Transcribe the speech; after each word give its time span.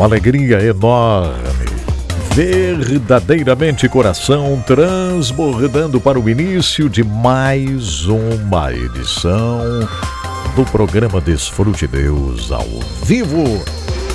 Uma 0.00 0.06
alegria 0.06 0.62
enorme. 0.62 1.66
Verdadeiramente 2.34 3.86
coração 3.86 4.64
transbordando 4.66 6.00
para 6.00 6.18
o 6.18 6.26
início 6.26 6.88
de 6.88 7.04
mais 7.04 8.06
uma 8.06 8.72
edição 8.72 9.60
do 10.56 10.64
programa 10.72 11.20
Desfrute 11.20 11.86
Deus 11.86 12.50
ao 12.50 12.64
vivo, 13.04 13.62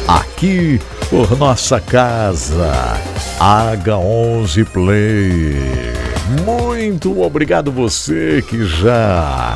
aqui 0.07 0.81
por 1.07 1.37
nossa 1.37 1.79
casa, 1.79 2.99
H11 3.39 4.65
Play. 4.65 5.53
Muito 6.43 7.21
obrigado 7.21 7.71
você 7.71 8.43
que 8.49 8.65
já 8.65 9.55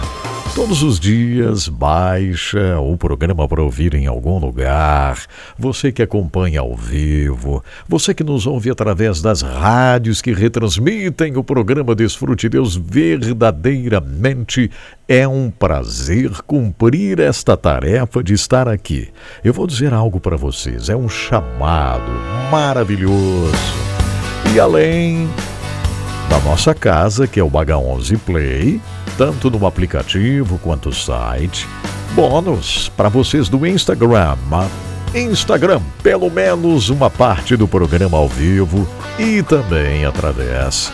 Todos 0.59 0.83
os 0.83 0.99
dias 0.99 1.69
baixa 1.69 2.77
o 2.81 2.97
programa 2.97 3.47
para 3.47 3.63
ouvir 3.63 3.95
em 3.95 4.07
algum 4.07 4.37
lugar. 4.37 5.17
Você 5.57 5.89
que 5.89 6.01
acompanha 6.01 6.59
ao 6.59 6.75
vivo, 6.75 7.63
você 7.87 8.13
que 8.13 8.25
nos 8.25 8.45
ouve 8.45 8.69
através 8.69 9.21
das 9.21 9.41
rádios 9.41 10.21
que 10.21 10.33
retransmitem 10.33 11.37
o 11.37 11.45
programa 11.45 11.95
Desfrute 11.95 12.49
Deus, 12.49 12.75
verdadeiramente 12.75 14.69
é 15.07 15.25
um 15.25 15.49
prazer 15.49 16.29
cumprir 16.41 17.21
esta 17.21 17.55
tarefa 17.55 18.21
de 18.21 18.33
estar 18.33 18.67
aqui. 18.67 19.07
Eu 19.41 19.53
vou 19.53 19.65
dizer 19.65 19.93
algo 19.93 20.19
para 20.19 20.35
vocês, 20.35 20.89
é 20.89 20.95
um 20.95 21.07
chamado 21.07 22.11
maravilhoso. 22.51 23.55
E 24.53 24.59
além 24.59 25.29
da 26.29 26.37
nossa 26.41 26.75
casa, 26.75 27.25
que 27.25 27.39
é 27.39 27.43
o 27.43 27.49
Baga 27.49 27.77
11 27.77 28.17
Play, 28.17 28.81
tanto 29.19 29.51
no 29.51 29.67
aplicativo 29.67 30.57
quanto 30.59 30.87
no 30.87 30.95
site. 30.95 31.67
Bônus 32.13 32.87
para 32.95 33.09
vocês 33.09 33.49
do 33.49 33.67
Instagram. 33.67 34.37
Instagram, 35.13 35.81
pelo 36.01 36.31
menos 36.31 36.87
uma 36.87 37.09
parte 37.09 37.57
do 37.57 37.67
programa 37.67 38.17
ao 38.17 38.29
vivo 38.29 38.87
e 39.19 39.43
também 39.43 40.05
através 40.05 40.89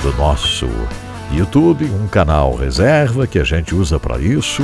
do 0.00 0.16
nosso 0.16 0.68
YouTube, 1.32 1.86
um 1.86 2.06
canal 2.06 2.54
reserva 2.54 3.26
que 3.26 3.40
a 3.40 3.44
gente 3.44 3.74
usa 3.74 3.98
para 3.98 4.20
isso. 4.20 4.62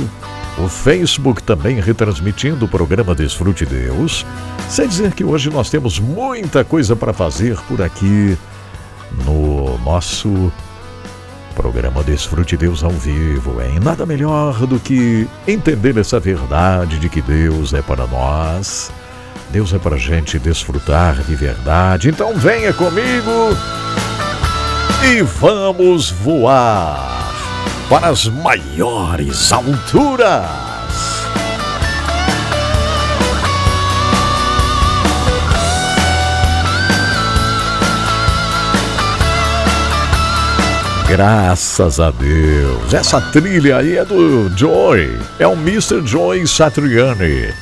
O 0.57 0.69
Facebook 0.69 1.43
também 1.43 1.81
retransmitindo 1.81 2.63
o 2.63 2.69
programa 2.69 3.13
Desfrute 3.13 3.65
Deus. 3.65 4.25
Sem 4.69 4.87
dizer 4.87 5.13
que 5.13 5.25
hoje 5.25 5.49
nós 5.49 5.69
temos 5.69 5.99
muita 5.99 6.63
coisa 6.63 6.95
para 6.95 7.11
fazer 7.11 7.59
por 7.67 7.81
aqui 7.81 8.37
no 9.25 9.77
nosso 9.79 10.53
Programa 11.55 12.03
Desfrute 12.03 12.57
Deus 12.57 12.83
ao 12.83 12.91
vivo, 12.91 13.61
hein? 13.61 13.79
Nada 13.81 14.05
melhor 14.05 14.67
do 14.67 14.79
que 14.79 15.27
entender 15.47 15.97
essa 15.97 16.19
verdade 16.19 16.99
de 16.99 17.07
que 17.07 17.21
Deus 17.21 17.73
é 17.73 17.81
para 17.81 18.05
nós. 18.05 18.91
Deus 19.51 19.73
é 19.73 19.79
para 19.79 19.95
a 19.95 19.99
gente 19.99 20.37
desfrutar 20.37 21.23
de 21.23 21.33
verdade. 21.33 22.09
Então 22.09 22.35
venha 22.35 22.73
comigo 22.73 23.55
e 25.03 25.21
vamos 25.21 26.11
voar 26.11 27.31
para 27.89 28.09
as 28.09 28.27
maiores 28.27 29.51
alturas. 29.53 30.74
Graças 41.15 41.97
a 41.97 42.11
Deus. 42.11 42.93
Essa 42.93 43.21
trilha 43.21 43.77
aí 43.77 43.95
é 43.95 44.03
do 44.03 44.49
Joy. 44.57 45.17
É 45.39 45.47
o 45.47 45.53
Mr. 45.53 46.05
Joy 46.05 46.45
Satriani. 46.45 47.53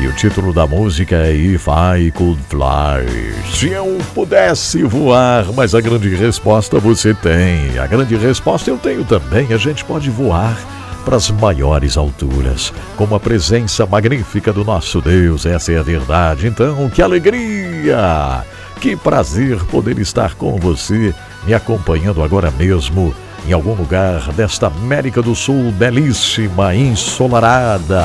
E 0.00 0.06
o 0.06 0.12
título 0.14 0.54
da 0.54 0.66
música 0.66 1.16
é 1.16 1.34
If 1.34 1.66
I 1.66 2.10
Could 2.12 2.40
Fly. 2.48 3.34
Se 3.54 3.68
eu 3.68 3.98
pudesse 4.14 4.82
voar, 4.84 5.52
mas 5.52 5.74
a 5.74 5.82
grande 5.82 6.08
resposta 6.16 6.78
você 6.78 7.12
tem. 7.12 7.78
A 7.78 7.86
grande 7.86 8.16
resposta 8.16 8.70
eu 8.70 8.78
tenho 8.78 9.04
também. 9.04 9.52
A 9.52 9.58
gente 9.58 9.84
pode 9.84 10.08
voar 10.08 10.56
para 11.04 11.16
as 11.16 11.30
maiores 11.30 11.98
alturas, 11.98 12.72
com 12.96 13.14
a 13.14 13.20
presença 13.20 13.84
magnífica 13.84 14.50
do 14.50 14.64
nosso 14.64 15.02
Deus. 15.02 15.44
Essa 15.44 15.72
é 15.72 15.78
a 15.78 15.82
verdade. 15.82 16.46
Então, 16.46 16.88
que 16.88 17.02
alegria! 17.02 18.42
Que 18.80 18.96
prazer 18.96 19.58
poder 19.66 19.98
estar 19.98 20.34
com 20.36 20.56
você 20.56 21.14
me 21.46 21.54
acompanhando 21.54 22.22
agora 22.22 22.50
mesmo 22.50 23.14
em 23.46 23.52
algum 23.52 23.74
lugar 23.74 24.32
desta 24.32 24.66
América 24.66 25.22
do 25.22 25.34
Sul 25.34 25.70
belíssima, 25.70 26.74
ensolarada. 26.74 28.04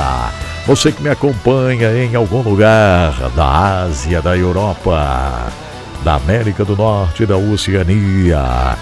Você 0.68 0.92
que 0.92 1.02
me 1.02 1.10
acompanha 1.10 1.92
em 1.92 2.16
algum 2.16 2.42
lugar 2.42 3.32
da 3.36 3.82
Ásia, 3.84 4.22
da 4.22 4.38
Europa, 4.38 5.48
da 6.04 6.16
América 6.16 6.64
do 6.64 6.76
Norte, 6.76 7.26
da 7.26 7.36
Oceania. 7.36 8.78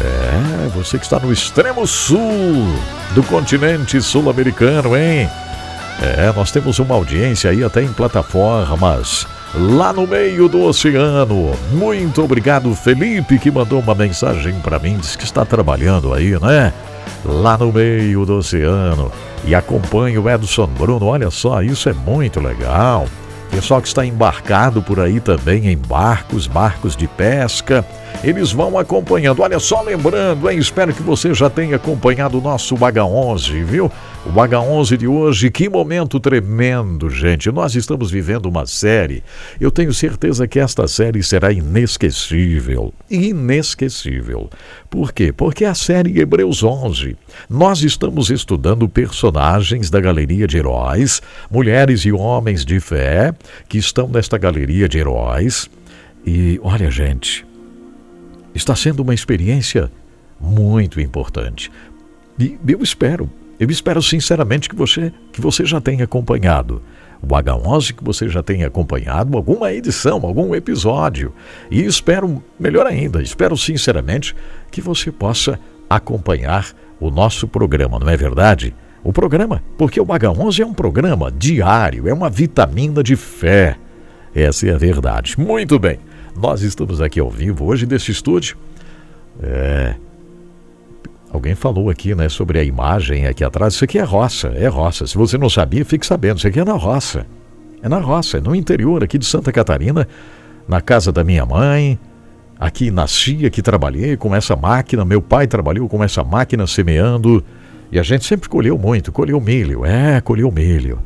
É, 0.00 0.68
você 0.74 0.98
que 0.98 1.04
está 1.04 1.18
no 1.18 1.30
extremo 1.30 1.86
sul 1.86 2.66
do 3.14 3.22
continente 3.24 4.00
sul-americano, 4.00 4.96
hein? 4.96 5.28
É, 6.00 6.32
nós 6.34 6.50
temos 6.50 6.78
uma 6.78 6.94
audiência 6.94 7.50
aí 7.50 7.62
até 7.62 7.82
em 7.82 7.92
plataformas 7.92 9.26
lá 9.54 9.92
no 9.92 10.06
meio 10.06 10.48
do 10.48 10.62
oceano. 10.62 11.52
Muito 11.72 12.22
obrigado, 12.22 12.74
Felipe, 12.74 13.38
que 13.38 13.50
mandou 13.50 13.80
uma 13.80 13.94
mensagem 13.94 14.54
para 14.60 14.78
mim, 14.78 14.98
diz 14.98 15.16
que 15.16 15.24
está 15.24 15.44
trabalhando 15.44 16.12
aí, 16.12 16.38
né? 16.40 16.72
Lá 17.24 17.56
no 17.56 17.72
meio 17.72 18.24
do 18.24 18.38
oceano. 18.38 19.10
E 19.44 19.54
acompanha 19.54 20.20
o 20.20 20.28
Edson 20.28 20.66
Bruno. 20.66 21.06
Olha 21.06 21.30
só, 21.30 21.62
isso 21.62 21.88
é 21.88 21.92
muito 21.92 22.40
legal. 22.40 23.06
Pessoal 23.50 23.80
que 23.80 23.88
está 23.88 24.04
embarcado 24.04 24.82
por 24.82 25.00
aí 25.00 25.20
também 25.20 25.68
em 25.68 25.76
barcos, 25.76 26.46
barcos 26.46 26.96
de 26.96 27.06
pesca. 27.06 27.84
Eles 28.22 28.52
vão 28.52 28.78
acompanhando. 28.78 29.42
Olha 29.42 29.58
só, 29.58 29.82
lembrando, 29.82 30.50
hein? 30.50 30.58
Espero 30.58 30.92
que 30.92 31.02
você 31.02 31.32
já 31.32 31.48
tenha 31.48 31.76
acompanhado 31.76 32.38
o 32.38 32.40
nosso 32.40 32.74
H11, 32.74 33.64
viu? 33.64 33.90
O 34.28 34.38
H11 34.38 34.96
de 34.96 35.06
hoje, 35.06 35.50
que 35.50 35.68
momento 35.68 36.18
tremendo, 36.18 37.08
gente. 37.08 37.50
Nós 37.50 37.74
estamos 37.74 38.10
vivendo 38.10 38.46
uma 38.46 38.66
série. 38.66 39.22
Eu 39.60 39.70
tenho 39.70 39.94
certeza 39.94 40.48
que 40.48 40.58
esta 40.58 40.86
série 40.88 41.22
será 41.22 41.52
inesquecível. 41.52 42.92
Inesquecível. 43.08 44.50
Por 44.90 45.12
quê? 45.12 45.32
Porque 45.32 45.64
é 45.64 45.68
a 45.68 45.74
série 45.74 46.18
Hebreus 46.18 46.62
11. 46.62 47.16
Nós 47.48 47.82
estamos 47.82 48.28
estudando 48.28 48.88
personagens 48.88 49.88
da 49.90 50.00
galeria 50.00 50.46
de 50.46 50.58
heróis, 50.58 51.22
mulheres 51.50 52.04
e 52.04 52.12
homens 52.12 52.64
de 52.64 52.80
fé 52.80 53.32
que 53.68 53.78
estão 53.78 54.08
nesta 54.08 54.36
galeria 54.36 54.88
de 54.88 54.98
heróis. 54.98 55.70
E 56.26 56.60
olha, 56.62 56.90
gente, 56.90 57.46
está 58.54 58.74
sendo 58.74 59.00
uma 59.00 59.14
experiência 59.14 59.90
muito 60.38 61.00
importante. 61.00 61.70
E 62.38 62.58
eu 62.68 62.82
espero 62.82 63.30
eu 63.58 63.70
espero 63.70 64.02
sinceramente 64.02 64.68
que 64.68 64.76
você, 64.76 65.12
que 65.32 65.40
você 65.40 65.64
já 65.64 65.80
tenha 65.80 66.04
acompanhado 66.04 66.82
o 67.22 67.26
H11, 67.26 67.94
que 67.94 68.04
você 68.04 68.28
já 68.28 68.42
tenha 68.42 68.66
acompanhado 68.66 69.36
alguma 69.36 69.72
edição, 69.72 70.20
algum 70.24 70.54
episódio. 70.54 71.32
E 71.70 71.82
espero, 71.84 72.42
melhor 72.58 72.86
ainda, 72.86 73.22
espero 73.22 73.56
sinceramente 73.56 74.34
que 74.70 74.80
você 74.80 75.10
possa 75.10 75.58
acompanhar 75.88 76.72
o 77.00 77.10
nosso 77.10 77.46
programa, 77.46 77.98
não 77.98 78.08
é 78.08 78.16
verdade? 78.16 78.74
O 79.02 79.12
programa, 79.12 79.62
porque 79.78 80.00
o 80.00 80.06
H11 80.06 80.60
é 80.60 80.66
um 80.66 80.74
programa 80.74 81.30
diário, 81.30 82.08
é 82.08 82.12
uma 82.12 82.28
vitamina 82.28 83.02
de 83.02 83.14
fé. 83.14 83.76
Essa 84.34 84.68
é 84.68 84.74
a 84.74 84.78
verdade. 84.78 85.38
Muito 85.38 85.78
bem, 85.78 85.98
nós 86.36 86.62
estamos 86.62 87.00
aqui 87.00 87.20
ao 87.20 87.30
vivo 87.30 87.64
hoje 87.66 87.86
desse 87.86 88.10
estúdio. 88.10 88.56
É, 89.42 89.94
Alguém 91.36 91.54
falou 91.54 91.90
aqui, 91.90 92.14
né, 92.14 92.30
sobre 92.30 92.58
a 92.58 92.64
imagem 92.64 93.26
aqui 93.26 93.44
atrás. 93.44 93.74
Isso 93.74 93.84
aqui 93.84 93.98
é 93.98 94.02
roça, 94.02 94.48
é 94.56 94.68
roça. 94.68 95.06
Se 95.06 95.18
você 95.18 95.36
não 95.36 95.50
sabia, 95.50 95.84
fique 95.84 96.06
sabendo. 96.06 96.38
Isso 96.38 96.48
aqui 96.48 96.58
é 96.58 96.64
na 96.64 96.72
roça. 96.72 97.26
É 97.82 97.90
na 97.90 97.98
roça, 97.98 98.38
é 98.38 98.40
no 98.40 98.54
interior 98.54 99.04
aqui 99.04 99.18
de 99.18 99.26
Santa 99.26 99.52
Catarina, 99.52 100.08
na 100.66 100.80
casa 100.80 101.12
da 101.12 101.22
minha 101.22 101.44
mãe. 101.44 101.98
Aqui 102.58 102.90
nasci, 102.90 103.44
aqui 103.44 103.60
trabalhei 103.60 104.16
com 104.16 104.34
essa 104.34 104.56
máquina. 104.56 105.04
Meu 105.04 105.20
pai 105.20 105.46
trabalhou 105.46 105.86
com 105.90 106.02
essa 106.02 106.24
máquina 106.24 106.66
semeando. 106.66 107.44
E 107.92 107.98
a 107.98 108.02
gente 108.02 108.24
sempre 108.24 108.48
colheu 108.48 108.78
muito, 108.78 109.12
colheu 109.12 109.38
milho. 109.38 109.84
É, 109.84 110.22
colheu 110.22 110.50
milho. 110.50 111.00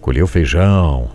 colheu 0.00 0.26
feijão. 0.26 1.10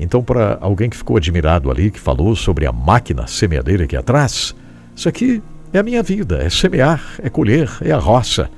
Então, 0.00 0.22
para 0.22 0.56
alguém 0.62 0.88
que 0.88 0.96
ficou 0.96 1.18
admirado 1.18 1.70
ali, 1.70 1.90
que 1.90 2.00
falou 2.00 2.34
sobre 2.34 2.64
a 2.64 2.72
máquina 2.72 3.26
semeadeira 3.26 3.84
aqui 3.84 3.94
atrás, 3.94 4.54
isso 4.96 5.06
aqui 5.06 5.42
é 5.72 5.78
a 5.78 5.82
minha 5.82 6.02
vida, 6.02 6.42
é 6.42 6.50
semear, 6.50 7.02
é 7.22 7.30
colher, 7.30 7.70
é 7.80 7.92
a 7.92 7.98
roça. 7.98 8.50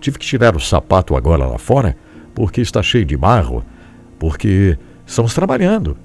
Tive 0.00 0.18
que 0.18 0.26
tirar 0.26 0.54
o 0.54 0.60
sapato 0.60 1.16
agora 1.16 1.46
lá 1.46 1.58
fora, 1.58 1.96
porque 2.34 2.60
está 2.60 2.82
cheio 2.82 3.04
de 3.04 3.16
barro, 3.16 3.64
porque 4.18 4.78
estamos 5.06 5.34
trabalhando. 5.34 5.96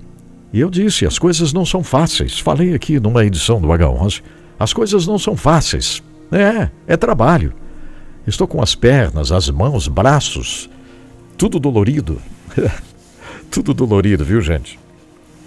E 0.51 0.59
eu 0.59 0.69
disse, 0.69 1.05
as 1.05 1.19
coisas 1.19 1.53
não 1.53 1.65
são 1.65 1.83
fáceis. 1.83 2.39
Falei 2.39 2.73
aqui 2.73 2.99
numa 2.99 3.25
edição 3.25 3.61
do 3.61 3.67
H11, 3.67 4.21
as 4.59 4.73
coisas 4.73 5.05
não 5.05 5.19
são 5.19 5.35
fáceis. 5.35 6.01
É, 6.31 6.69
é 6.87 6.97
trabalho. 6.97 7.53
Estou 8.25 8.47
com 8.47 8.61
as 8.61 8.73
pernas, 8.73 9.31
as 9.31 9.49
mãos, 9.49 9.87
braços, 9.87 10.69
tudo 11.37 11.59
dolorido. 11.59 12.19
tudo 13.51 13.73
dolorido, 13.73 14.25
viu, 14.25 14.41
gente? 14.41 14.79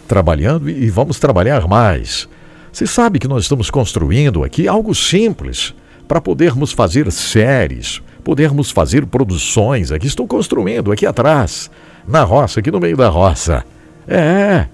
Trabalhando 0.06 0.70
e 0.70 0.88
vamos 0.88 1.18
trabalhar 1.18 1.66
mais. 1.66 2.28
Você 2.72 2.86
sabe 2.86 3.18
que 3.18 3.28
nós 3.28 3.44
estamos 3.44 3.70
construindo 3.70 4.44
aqui 4.44 4.68
algo 4.68 4.94
simples 4.94 5.74
para 6.06 6.20
podermos 6.20 6.72
fazer 6.72 7.10
séries, 7.12 8.00
podermos 8.24 8.70
fazer 8.70 9.06
produções. 9.06 9.92
Aqui 9.92 10.06
estou 10.06 10.26
construindo, 10.26 10.92
aqui 10.92 11.06
atrás, 11.06 11.70
na 12.06 12.22
roça, 12.22 12.60
aqui 12.60 12.70
no 12.70 12.80
meio 12.80 12.96
da 12.96 13.08
roça. 13.08 13.64
É, 14.06 14.66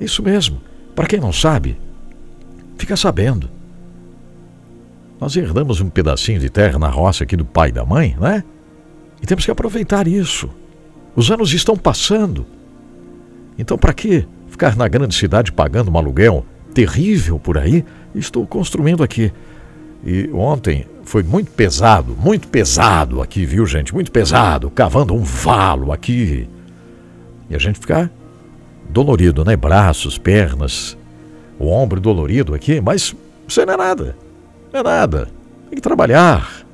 isso 0.00 0.22
mesmo. 0.22 0.60
Para 0.94 1.06
quem 1.06 1.20
não 1.20 1.32
sabe, 1.32 1.78
fica 2.76 2.96
sabendo. 2.96 3.48
Nós 5.20 5.36
herdamos 5.36 5.80
um 5.80 5.88
pedacinho 5.88 6.38
de 6.38 6.48
terra 6.48 6.78
na 6.78 6.88
roça 6.88 7.24
aqui 7.24 7.36
do 7.36 7.44
pai 7.44 7.70
e 7.70 7.72
da 7.72 7.84
mãe, 7.84 8.16
né? 8.20 8.44
E 9.20 9.26
temos 9.26 9.44
que 9.44 9.50
aproveitar 9.50 10.06
isso. 10.06 10.48
Os 11.16 11.30
anos 11.30 11.52
estão 11.52 11.76
passando. 11.76 12.46
Então, 13.58 13.76
para 13.76 13.92
que 13.92 14.24
ficar 14.48 14.76
na 14.76 14.86
grande 14.86 15.14
cidade 15.14 15.50
pagando 15.50 15.90
um 15.90 15.98
aluguel 15.98 16.46
terrível 16.78 17.40
por 17.40 17.58
aí? 17.58 17.84
Estou 18.14 18.46
construindo 18.46 19.02
aqui. 19.02 19.32
E 20.06 20.30
ontem 20.32 20.86
foi 21.02 21.24
muito 21.24 21.50
pesado, 21.50 22.16
muito 22.16 22.46
pesado 22.46 23.20
aqui, 23.20 23.44
viu, 23.44 23.66
gente? 23.66 23.92
Muito 23.92 24.12
pesado, 24.12 24.70
cavando 24.70 25.12
um 25.12 25.24
valo 25.24 25.90
aqui. 25.90 26.48
E 27.50 27.56
a 27.56 27.58
gente 27.58 27.80
fica 27.80 28.08
dolorido, 28.88 29.44
né? 29.44 29.56
Braços, 29.56 30.18
pernas, 30.18 30.96
o 31.58 31.66
ombro 31.66 32.00
dolorido 32.00 32.54
aqui, 32.54 32.80
mas 32.80 33.12
isso 33.48 33.66
não 33.66 33.74
é 33.74 33.76
nada. 33.76 34.16
Não 34.72 34.78
é 34.78 34.82
nada. 34.84 35.28
Tem 35.68 35.74
que 35.74 35.80
trabalhar. 35.80 36.64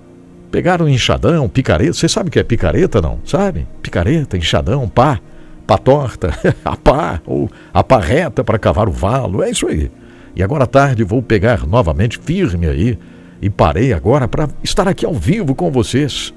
Pegar 0.50 0.82
um 0.82 0.88
enxadão, 0.88 1.48
picareta. 1.48 1.94
Você 1.94 2.10
sabe 2.10 2.28
o 2.28 2.30
que 2.30 2.38
é 2.38 2.42
picareta, 2.42 3.00
não? 3.00 3.20
Sabe? 3.24 3.66
Picareta, 3.80 4.36
enxadão, 4.36 4.86
pá, 4.86 5.18
pá 5.66 5.78
torta, 5.78 6.30
a 6.64 6.76
pá, 6.76 7.20
ou 7.26 7.50
a 7.72 7.82
pá 7.82 7.98
reta 7.98 8.44
para 8.44 8.58
cavar 8.58 8.88
o 8.88 8.92
valo. 8.92 9.42
É 9.42 9.50
isso 9.50 9.66
aí. 9.66 9.90
E 10.36 10.42
agora 10.42 10.64
à 10.64 10.66
tarde 10.66 11.04
vou 11.04 11.22
pegar 11.22 11.66
novamente 11.66 12.18
firme 12.18 12.66
aí. 12.66 12.98
E 13.40 13.50
parei 13.50 13.92
agora 13.92 14.26
para 14.26 14.48
estar 14.62 14.88
aqui 14.88 15.04
ao 15.04 15.14
vivo 15.14 15.54
com 15.54 15.70
vocês. 15.70 16.32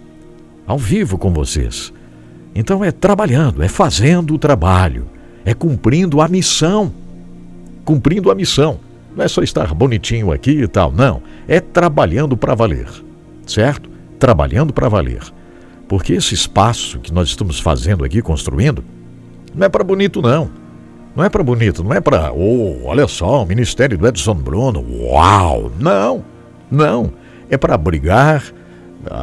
Ao 0.66 0.78
vivo 0.78 1.18
com 1.18 1.32
vocês. 1.32 1.94
Então 2.54 2.84
é 2.84 2.92
trabalhando, 2.92 3.64
é 3.64 3.68
fazendo 3.68 4.34
o 4.34 4.38
trabalho, 4.38 5.08
é 5.46 5.54
cumprindo 5.54 6.20
a 6.22 6.28
missão. 6.28 6.92
Cumprindo 7.86 8.32
a 8.32 8.36
missão. 8.36 8.80
Não 9.16 9.24
é 9.24 9.28
só 9.28 9.42
estar 9.42 9.74
bonitinho 9.74 10.32
aqui 10.32 10.52
e 10.52 10.68
tal, 10.68 10.92
não. 10.92 11.22
É 11.48 11.60
trabalhando 11.60 12.36
para 12.36 12.56
valer, 12.56 12.88
certo? 13.46 13.90
Trabalhando 14.20 14.74
para 14.74 14.90
valer. 14.90 15.22
Porque 15.88 16.14
esse 16.14 16.34
espaço 16.34 17.00
que 17.00 17.14
nós 17.14 17.30
estamos 17.30 17.60
fazendo 17.60 18.04
aqui, 18.04 18.22
construindo, 18.22 18.84
não 19.58 19.66
é 19.66 19.70
para 19.70 19.84
bonito, 19.84 20.22
não. 20.22 20.50
Não 21.16 21.24
é 21.24 21.30
para 21.30 21.44
bonito, 21.44 21.84
não 21.84 21.94
é 21.94 22.00
para, 22.00 22.32
oh, 22.32 22.86
olha 22.86 23.08
só, 23.08 23.42
o 23.42 23.46
Ministério 23.46 23.98
do 23.98 24.08
Edson 24.08 24.36
Bruno, 24.36 24.86
uau! 25.02 25.72
Não, 25.80 26.24
não. 26.70 27.12
É 27.50 27.58
para 27.58 27.74
abrigar 27.74 28.54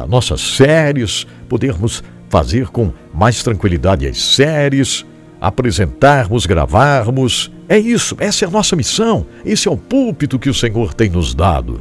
nossas 0.07 0.41
séries, 0.41 1.25
podermos 1.47 2.03
fazer 2.29 2.67
com 2.67 2.91
mais 3.13 3.41
tranquilidade 3.43 4.05
as 4.05 4.21
séries, 4.21 5.05
apresentarmos, 5.39 6.45
gravarmos. 6.45 7.51
É 7.69 7.77
isso, 7.77 8.15
essa 8.19 8.45
é 8.45 8.47
a 8.47 8.51
nossa 8.51 8.75
missão. 8.75 9.25
Esse 9.45 9.67
é 9.67 9.71
o 9.71 9.77
púlpito 9.77 10.39
que 10.39 10.49
o 10.49 10.53
Senhor 10.53 10.93
tem 10.93 11.09
nos 11.09 11.33
dado. 11.33 11.79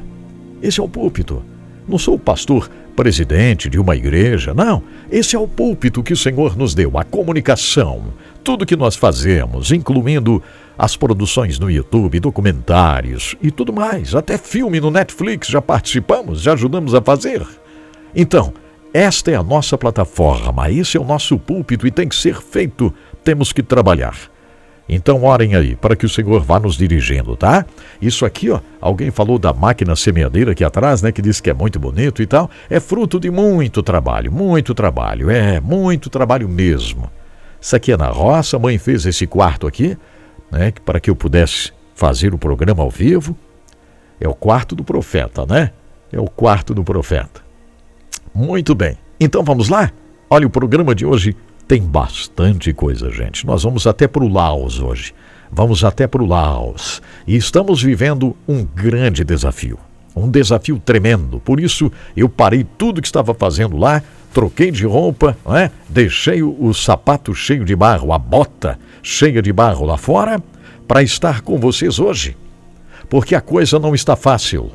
Esse 0.63 0.81
é 0.81 0.83
o 0.83 0.89
púlpito. 0.89 1.43
Não 1.89 1.99
sou 1.99 2.15
o 2.15 2.19
pastor 2.19 2.71
presidente 2.95 3.69
de 3.69 3.79
uma 3.79 3.97
igreja, 3.97 4.55
não. 4.55 4.83
Esse 5.11 5.35
é 5.35 5.39
o 5.39 5.49
púlpito 5.49 6.03
que 6.03 6.13
o 6.13 6.17
Senhor 6.17 6.57
nos 6.57 6.75
deu, 6.75 6.97
a 6.97 7.05
comunicação. 7.05 8.05
Tudo 8.45 8.67
que 8.67 8.77
nós 8.77 8.95
fazemos, 8.95 9.73
incluindo 9.73 10.43
as 10.77 10.99
produções 10.99 11.59
no 11.59 11.71
YouTube, 11.71 12.21
documentários 12.21 13.35
e 13.41 13.51
tudo 13.51 13.73
mais, 13.73 14.15
até 14.15 14.37
filme 14.37 14.79
no 14.81 14.91
Netflix 14.91 15.49
já 15.49 15.63
participamos, 15.63 16.43
já 16.43 16.53
ajudamos 16.53 16.95
a 16.95 17.01
fazer. 17.01 17.43
Então, 18.15 18.53
esta 18.93 19.31
é 19.31 19.35
a 19.35 19.43
nossa 19.43 19.79
plataforma, 19.79 20.71
esse 20.71 20.99
é 20.99 21.01
o 21.01 21.05
nosso 21.05 21.39
púlpito 21.39 21.87
e 21.87 21.91
tem 21.91 22.07
que 22.07 22.15
ser 22.15 22.37
feito 22.43 22.93
temos 23.25 23.51
que 23.51 23.63
trabalhar. 23.63 24.15
Então 24.87 25.25
orem 25.25 25.55
aí 25.55 25.75
para 25.75 25.97
que 25.97 26.05
o 26.05 26.09
Senhor 26.11 26.43
vá 26.43 26.61
nos 26.61 26.77
dirigindo, 26.77 27.35
tá? 27.35 27.65
Isso 28.01 28.27
aqui, 28.27 28.51
ó, 28.51 28.61
alguém 28.79 29.11
falou 29.11 29.39
da 29.39 29.55
máquina 29.55 29.97
semeadeira 29.97 30.53
aqui 30.53 30.63
atrás, 30.63 31.01
né, 31.01 31.11
que 31.11 31.23
disse 31.23 31.43
que 31.43 31.49
é 31.49 31.55
muito 31.55 31.81
bonito 31.81 32.21
e 32.21 32.27
tal, 32.27 32.51
é 32.69 32.79
fruto 32.79 33.19
de 33.19 33.31
muito 33.31 33.83
trabalho, 33.83 34.31
muito 34.31 34.75
trabalho, 34.75 35.31
é, 35.31 35.59
muito 35.61 36.11
trabalho 36.11 36.47
mesmo. 36.47 37.11
Isso 37.65 37.75
aqui 37.75 37.93
é 37.93 37.97
na 37.97 38.09
roça, 38.09 38.59
a 38.59 38.61
mãe 38.61 38.77
fez 38.77 39.07
esse 39.07 39.27
quarto 39.27 39.67
aqui, 39.67 39.97
né, 40.53 40.71
para 40.85 41.01
que 41.01 41.09
eu 41.09 41.17
pudesse 41.17 41.73
fazer 41.95 42.35
o 42.35 42.39
programa 42.39 42.83
ao 42.83 42.91
vivo. 42.91 43.35
É 44.21 44.29
o 44.29 44.35
quarto 44.35 44.77
do 44.77 44.85
profeta, 44.85 45.47
né? 45.47 45.71
É 46.13 46.21
o 46.21 46.27
quarto 46.27 46.75
do 46.75 46.85
profeta. 46.85 47.41
Muito 48.35 48.75
bem. 48.75 48.99
Então 49.19 49.43
vamos 49.43 49.71
lá? 49.71 49.91
Olha, 50.29 50.47
o 50.47 50.51
programa 50.51 50.95
de 50.95 51.07
hoje 51.07 51.35
tem 51.67 51.81
bastante 51.81 52.71
coisa, 52.75 53.11
gente. 53.11 53.47
Nós 53.47 53.63
vamos 53.63 53.87
até 53.87 54.07
para 54.07 54.23
o 54.23 54.29
Laos 54.29 54.79
hoje. 54.79 55.15
Vamos 55.51 55.83
até 55.85 56.07
para 56.07 56.23
o 56.23 56.27
Laos. 56.27 57.01
E 57.27 57.35
estamos 57.35 57.83
vivendo 57.83 58.37
um 58.47 58.63
grande 58.63 59.25
desafio. 59.25 59.79
Um 60.15 60.31
desafio 60.31 60.79
tremendo. 60.79 61.41
Por 61.41 61.59
isso, 61.59 61.91
eu 62.15 62.29
parei 62.29 62.63
tudo 62.77 63.01
que 63.01 63.09
estava 63.09 63.33
fazendo 63.33 63.79
lá, 63.79 64.03
troquei 64.35 64.73
de 64.73 64.85
roupa, 64.85 65.39
né? 65.47 65.71
deixei 65.89 66.43
o, 66.43 66.75
sapato 66.75 67.33
cheio 67.33 67.65
de 67.65 67.77
barro, 67.77 68.13
a 68.13 68.19
bota 68.19 68.79
cheia 69.01 69.41
de 69.41 69.53
barro 69.53 69.87
lá 69.87 69.97
fora, 69.97 70.43
para 70.89 71.03
estar 71.03 71.41
com 71.41 71.57
vocês 71.59 72.01
hoje. 72.01 72.37
Porque 73.09 73.35
a 73.35 73.41
coisa 73.41 73.79
não 73.79 73.95
está 73.95 74.17
fácil. 74.17 74.73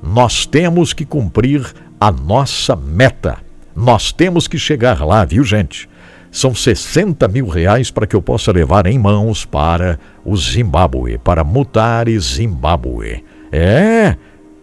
Nós 0.00 0.46
temos 0.46 0.92
que 0.92 1.04
cumprir 1.04 1.66
a 2.00 2.12
nossa 2.12 2.76
meta. 2.76 3.38
Nós 3.74 4.12
temos 4.12 4.46
que 4.46 4.58
chegar 4.58 5.04
lá, 5.04 5.24
viu, 5.24 5.42
gente? 5.42 5.88
São 6.30 6.54
60 6.54 7.26
mil 7.28 7.48
reais 7.48 7.90
para 7.90 8.06
que 8.06 8.14
eu 8.14 8.22
possa 8.22 8.52
levar 8.52 8.86
em 8.86 8.98
mãos 8.98 9.44
para 9.44 9.98
o 10.24 10.36
Zimbábue, 10.36 11.18
para 11.18 11.44
Mutare 11.44 12.18
Zimbábue. 12.18 13.24
É, 13.50 14.16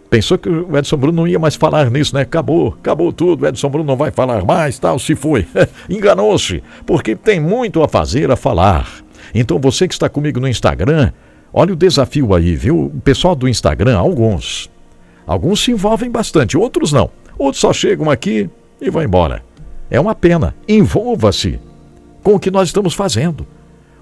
pensou 0.09 0.37
que 0.37 0.49
o 0.49 0.77
Edson 0.77 0.97
Bruno 0.97 1.21
não 1.21 1.27
ia 1.27 1.39
mais 1.39 1.55
falar 1.55 1.89
nisso, 1.91 2.15
né? 2.15 2.21
Acabou, 2.21 2.75
acabou 2.79 3.13
tudo, 3.13 3.43
o 3.43 3.47
Edson 3.47 3.69
Bruno 3.69 3.85
não 3.85 3.95
vai 3.95 4.11
falar 4.11 4.43
mais, 4.43 4.79
tal, 4.79 4.97
se 4.97 5.15
foi. 5.15 5.45
Enganou-se, 5.89 6.63
porque 6.85 7.15
tem 7.15 7.39
muito 7.39 7.83
a 7.83 7.87
fazer, 7.87 8.31
a 8.31 8.35
falar. 8.35 8.87
Então 9.33 9.59
você 9.59 9.87
que 9.87 9.93
está 9.93 10.09
comigo 10.09 10.39
no 10.39 10.47
Instagram, 10.47 11.11
olha 11.53 11.73
o 11.73 11.75
desafio 11.75 12.33
aí, 12.33 12.55
viu? 12.55 12.85
O 12.85 13.01
pessoal 13.01 13.35
do 13.35 13.47
Instagram, 13.47 13.97
alguns. 13.97 14.69
Alguns 15.27 15.61
se 15.63 15.71
envolvem 15.71 16.09
bastante, 16.09 16.57
outros 16.57 16.91
não. 16.91 17.09
Outros 17.37 17.61
só 17.61 17.71
chegam 17.71 18.09
aqui 18.09 18.49
e 18.81 18.89
vão 18.89 19.03
embora. 19.03 19.43
É 19.89 19.99
uma 19.99 20.15
pena. 20.15 20.55
Envolva-se 20.67 21.59
com 22.23 22.35
o 22.35 22.39
que 22.39 22.51
nós 22.51 22.67
estamos 22.67 22.93
fazendo. 22.93 23.45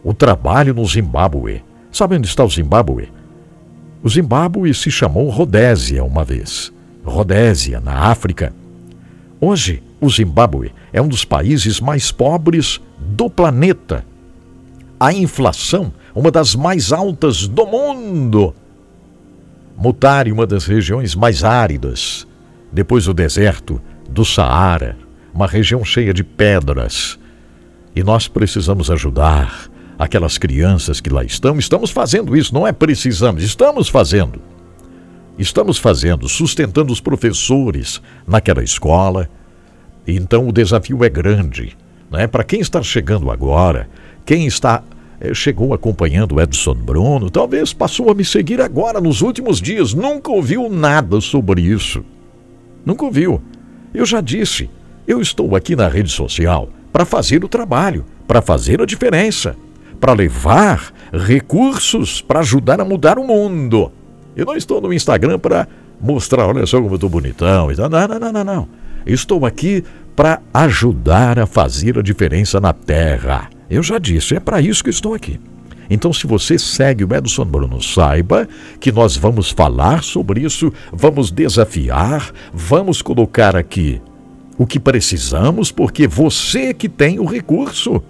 O 0.04 0.14
trabalho 0.14 0.74
no 0.74 0.86
Zimbábue. 0.86 1.64
Sabe 1.92 2.16
onde 2.16 2.28
está 2.28 2.44
o 2.44 2.50
Zimbábue? 2.50 3.10
O 4.04 4.10
Zimbábue 4.10 4.74
se 4.74 4.92
chamou 4.92 5.30
Rodésia 5.30 6.04
uma 6.04 6.24
vez. 6.24 6.72
Rodésia, 7.04 7.80
na 7.80 7.94
África. 8.10 8.54
Hoje, 9.40 9.82
o 10.00 10.10
Zimbábue 10.10 10.72
é 10.92 11.02
um 11.02 11.08
dos 11.08 11.26
países 11.26 11.80
mais 11.80 12.12
pobres 12.12 12.80
do 13.00 13.30
planeta. 13.30 14.06
A 15.00 15.14
inflação, 15.14 15.94
uma 16.14 16.32
das 16.32 16.56
mais 16.56 16.92
altas 16.92 17.48
do 17.48 17.66
mundo. 17.66 18.54
Mutare, 19.78 20.32
uma 20.32 20.46
das 20.46 20.66
regiões 20.66 21.16
mais 21.16 21.44
áridas, 21.44 22.28
depois 22.72 23.06
do 23.06 23.14
deserto 23.14 23.82
do 24.10 24.26
Saara 24.26 24.98
uma 25.38 25.46
região 25.46 25.86
cheia 25.86 26.12
de 26.12 26.24
pedras. 26.24 27.20
E 27.96 28.02
nós 28.02 28.28
precisamos 28.28 28.90
ajudar 28.90 29.70
aquelas 29.98 30.38
crianças 30.38 31.02
que 31.02 31.10
lá 31.10 31.24
estão. 31.24 31.58
Estamos 31.58 31.92
fazendo 31.92 32.36
isso, 32.36 32.54
não 32.54 32.68
é 32.68 32.72
precisamos, 32.72 33.44
estamos 33.44 33.90
fazendo. 33.90 34.42
Estamos 35.38 35.78
fazendo, 35.78 36.28
sustentando 36.28 36.92
os 36.92 37.00
professores 37.00 38.02
naquela 38.28 38.64
escola. 38.64 39.30
Então 40.08 40.48
o 40.48 40.52
desafio 40.52 41.04
é 41.04 41.10
grande. 41.10 41.78
Né? 42.10 42.28
Para 42.28 42.44
quem 42.44 42.60
está 42.60 42.82
chegando 42.82 43.30
agora, 43.30 43.88
quem 44.26 44.48
está 44.48 44.84
eh, 45.20 45.34
chegou 45.34 45.74
acompanhando 45.74 46.36
o 46.36 46.42
Edson 46.42 46.74
Bruno, 46.74 47.30
talvez 47.30 47.74
passou 47.74 48.10
a 48.10 48.16
me 48.16 48.26
seguir 48.26 48.62
agora 48.62 49.00
nos 49.00 49.22
últimos 49.22 49.62
dias, 49.62 49.94
nunca 49.94 50.32
ouviu 50.32 50.70
nada 50.70 51.22
sobre 51.22 51.62
isso. 51.62 52.04
Nunca 52.86 53.06
ouviu. 53.06 53.42
Eu 53.94 54.06
já 54.06 54.22
disse, 54.22 54.70
eu 55.08 55.22
estou 55.22 55.56
aqui 55.56 55.76
na 55.76 55.88
rede 55.88 56.10
social 56.10 56.70
para 56.92 57.06
fazer 57.06 57.44
o 57.44 57.50
trabalho, 57.50 58.06
para 58.28 58.42
fazer 58.42 58.82
a 58.82 58.86
diferença, 58.86 59.56
para 60.00 60.14
levar 60.14 60.94
recursos 61.12 62.22
para 62.22 62.40
ajudar 62.40 62.80
a 62.80 62.86
mudar 62.86 63.18
o 63.18 63.26
mundo. 63.26 63.92
Eu 64.36 64.46
não 64.46 64.56
estou 64.56 64.80
no 64.80 64.94
Instagram 64.94 65.40
para 65.40 65.68
mostrar, 66.00 66.48
olha 66.48 66.66
só 66.66 66.78
como 66.78 66.92
eu 66.92 66.96
estou 66.96 67.10
bonitão. 67.10 67.70
Não, 67.70 67.90
não, 67.90 68.20
não, 68.20 68.32
não, 68.32 68.44
não. 68.44 68.68
estou 69.06 69.46
aqui 69.46 69.84
para 70.16 70.42
ajudar 70.54 71.40
a 71.40 71.46
fazer 71.46 71.98
a 71.98 72.02
diferença 72.02 72.60
na 72.60 72.74
Terra. 72.74 73.50
Eu 73.70 73.84
já 73.84 73.98
disse, 73.98 74.36
é 74.36 74.40
para 74.40 74.62
isso 74.62 74.84
que 74.84 74.90
estou 74.90 75.14
aqui. 75.14 75.40
Então, 75.90 76.12
se 76.12 76.28
você 76.28 76.60
segue 76.60 77.04
o 77.04 77.16
Edson 77.16 77.46
Bruno, 77.46 77.82
saiba 77.82 78.48
que 78.80 78.92
nós 78.92 79.16
vamos 79.16 79.52
falar 79.52 80.04
sobre 80.04 80.42
isso, 80.42 80.72
vamos 80.92 81.32
desafiar, 81.32 82.32
vamos 82.54 83.02
colocar 83.02 83.56
aqui 83.56 84.02
o 84.58 84.66
que 84.66 84.80
precisamos, 84.80 85.72
porque 85.72 86.08
você 86.08 86.74
que 86.74 86.90
tem 86.90 87.20
o 87.20 87.26
recurso. 87.26 88.04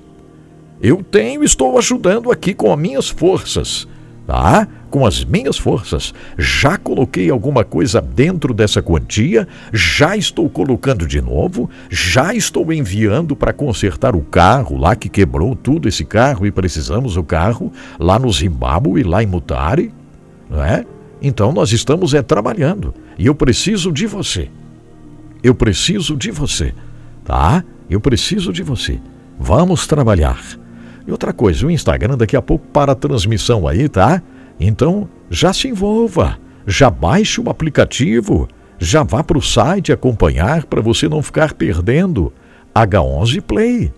Eu 0.81 1.03
tenho, 1.03 1.43
estou 1.43 1.77
ajudando 1.77 2.31
aqui 2.31 2.53
com 2.53 2.72
as 2.72 2.79
minhas 2.79 3.10
forças 3.10 3.88
tá? 4.27 4.67
Com 4.89 5.05
as 5.05 5.24
minhas 5.24 5.57
forças, 5.57 6.13
já 6.38 6.77
coloquei 6.77 7.29
alguma 7.29 7.63
coisa 7.63 8.01
dentro 8.01 8.53
dessa 8.53 8.81
quantia, 8.81 9.48
já 9.72 10.17
estou 10.17 10.50
colocando 10.50 11.07
de 11.07 11.22
novo, 11.22 11.69
já 11.89 12.34
estou 12.34 12.72
enviando 12.74 13.36
para 13.36 13.53
consertar 13.53 14.15
o 14.15 14.22
carro 14.22 14.77
lá 14.77 14.96
que 14.96 15.07
quebrou 15.07 15.55
tudo 15.55 15.88
esse 15.88 16.03
carro 16.03 16.46
e 16.46 16.51
precisamos 16.51 17.15
o 17.15 17.24
carro 17.24 17.72
lá 17.98 18.19
no 18.19 18.31
Zimbábue, 18.31 19.03
lá 19.03 19.24
em 19.24 19.27
Mutare, 19.27 19.93
não 20.50 20.62
é? 20.62 20.86
Então 21.22 21.53
nós 21.53 21.72
estamos 21.72 22.13
é 22.13 22.22
trabalhando 22.22 22.93
e 23.17 23.25
eu 23.25 23.34
preciso 23.34 23.91
de 23.91 24.05
você. 24.05 24.50
Eu 25.41 25.55
preciso 25.55 26.17
de 26.17 26.31
você, 26.31 26.74
tá? 27.24 27.63
Eu 27.89 28.01
preciso 28.01 28.51
de 28.51 28.62
você. 28.62 29.00
Vamos 29.39 29.88
trabalhar. 29.88 30.66
E 31.07 31.11
outra 31.11 31.31
coisa, 31.31 31.65
o 31.65 31.71
Instagram 31.71 32.17
daqui 32.17 32.35
a 32.35 32.41
pouco 32.41 32.67
para 32.67 32.91
a 32.91 32.95
transmissão 32.95 33.65
aí, 33.65 33.87
tá? 33.87 34.21
Então 34.59 35.07
já 35.29 35.53
se 35.53 35.69
envolva, 35.69 36.37
já 36.67 36.89
baixe 36.89 37.39
o 37.39 37.49
aplicativo, 37.49 38.47
já 38.77 39.03
vá 39.03 39.23
para 39.23 39.37
o 39.37 39.41
site 39.41 39.93
acompanhar 39.93 40.65
para 40.65 40.81
você 40.81 41.07
não 41.07 41.21
ficar 41.21 41.53
perdendo. 41.53 42.33
H11 42.75 43.41
Play. 43.41 43.93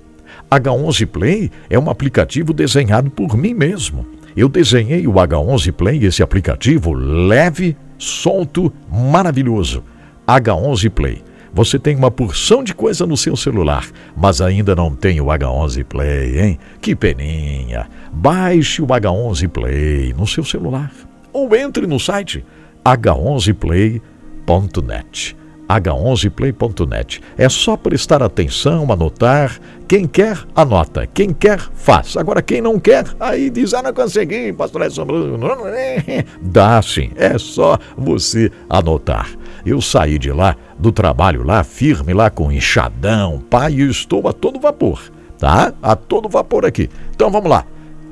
H11 0.52 1.08
Play 1.08 1.52
é 1.70 1.80
um 1.80 1.90
aplicativo 1.90 2.54
desenhado 2.54 3.10
por 3.10 3.36
mim 3.36 3.54
mesmo. 3.54 4.06
Eu 4.38 4.48
desenhei 4.48 5.08
o 5.08 5.14
H11 5.14 5.72
Play, 5.74 6.06
esse 6.06 6.22
aplicativo 6.22 6.94
leve, 6.94 7.76
solto, 7.98 8.72
maravilhoso. 8.90 9.84
H11 10.28 10.90
Play. 10.92 11.24
Você 11.54 11.80
tem 11.80 11.96
uma 11.96 12.12
porção 12.12 12.64
de 12.64 12.74
coisa 12.74 13.06
no 13.06 13.18
seu 13.18 13.36
celular, 13.36 13.88
mas 14.16 14.42
ainda 14.42 14.76
não 14.76 14.94
tem 14.94 15.20
o 15.20 15.26
H11 15.26 15.84
Play, 15.86 16.40
hein? 16.40 16.60
Que 16.82 16.96
peninha! 16.96 17.88
Baixe 18.12 18.82
o 18.82 18.88
H11 18.88 19.48
Play 19.50 20.14
no 20.18 20.28
seu 20.28 20.44
celular 20.44 20.92
ou 21.32 21.56
entre 21.56 21.88
no 21.88 22.00
site 22.00 22.44
h11play.net 22.84 25.39
h11play.net. 25.70 27.22
É 27.38 27.48
só 27.48 27.78
prestar 27.78 28.24
atenção, 28.24 28.92
anotar. 28.92 29.60
Quem 29.88 30.08
quer, 30.08 30.40
anota. 30.56 31.06
Quem 31.06 31.32
quer, 31.32 31.60
faz. 31.60 32.18
Agora, 32.18 32.42
quem 32.42 32.62
não 32.62 32.80
quer, 32.80 33.06
aí 33.20 33.50
diz: 33.52 33.74
Ah, 33.74 33.84
não 33.84 33.94
consegui, 33.94 34.52
pastor 34.52 34.82
Edson 34.82 35.06
Dá 36.42 36.82
sim, 36.82 37.12
é 37.16 37.38
só 37.38 37.78
você 37.96 38.52
anotar. 38.68 39.30
Eu 39.66 39.80
saí 39.82 40.18
de 40.18 40.32
lá, 40.32 40.56
do 40.78 40.92
trabalho 40.92 41.44
lá, 41.44 41.64
firme 41.64 42.14
lá 42.14 42.30
com 42.30 42.52
enxadão, 42.52 43.40
pai, 43.50 43.74
e 43.74 43.90
estou 43.90 44.28
a 44.28 44.34
todo 44.34 44.60
vapor, 44.60 45.02
tá? 45.38 45.74
A 45.82 45.96
todo 45.96 46.30
vapor 46.30 46.66
aqui. 46.66 46.90
Então 47.14 47.30
vamos 47.30 47.50
lá. 47.50 47.66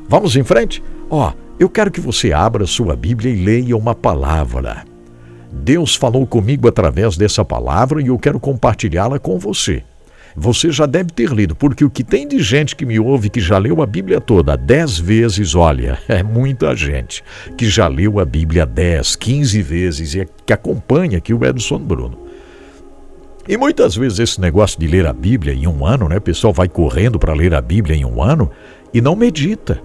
Vamos 0.07 0.35
em 0.35 0.43
frente? 0.43 0.83
Ó, 1.09 1.31
eu 1.59 1.69
quero 1.69 1.91
que 1.91 1.99
você 1.99 2.31
abra 2.31 2.65
sua 2.65 2.95
Bíblia 2.95 3.31
e 3.31 3.43
leia 3.43 3.75
uma 3.75 3.95
palavra. 3.95 4.96
Deus 5.51 5.95
falou 5.95 6.25
comigo 6.25 6.67
através 6.67 7.15
dessa 7.15 7.43
palavra 7.43 8.01
e 8.01 8.07
eu 8.07 8.19
quero 8.19 8.39
compartilhá-la 8.39 9.19
com 9.19 9.39
você. 9.39 9.83
Você 10.35 10.71
já 10.71 10.85
deve 10.85 11.09
ter 11.09 11.31
lido, 11.31 11.55
porque 11.55 11.83
o 11.83 11.89
que 11.89 12.03
tem 12.03 12.27
de 12.27 12.37
gente 12.39 12.75
que 12.75 12.85
me 12.85 12.99
ouve 12.99 13.27
que 13.27 13.39
já 13.39 13.57
leu 13.57 13.81
a 13.81 13.87
Bíblia 13.87 14.21
toda 14.21 14.55
dez 14.55 14.99
vezes, 14.99 15.55
olha, 15.55 15.97
é 16.07 16.21
muita 16.21 16.75
gente 16.75 17.23
que 17.57 17.67
já 17.67 17.87
leu 17.87 18.19
a 18.19 18.25
Bíblia 18.25 18.63
dez, 18.65 19.15
quinze 19.15 19.63
vezes 19.63 20.13
e 20.13 20.27
que 20.45 20.53
acompanha 20.53 21.17
aqui 21.17 21.33
o 21.33 21.43
Edson 21.43 21.79
Bruno. 21.79 22.19
E 23.47 23.57
muitas 23.57 23.95
vezes 23.95 24.19
esse 24.19 24.41
negócio 24.41 24.79
de 24.79 24.85
ler 24.85 25.07
a 25.07 25.13
Bíblia 25.13 25.53
em 25.53 25.65
um 25.65 25.85
ano, 25.85 26.07
né? 26.09 26.17
O 26.17 26.21
pessoal 26.21 26.51
vai 26.51 26.67
correndo 26.67 27.17
para 27.17 27.33
ler 27.33 27.55
a 27.55 27.61
Bíblia 27.61 27.95
em 27.95 28.03
um 28.05 28.21
ano 28.21 28.51
e 28.93 28.99
não 28.99 29.15
medita. 29.15 29.81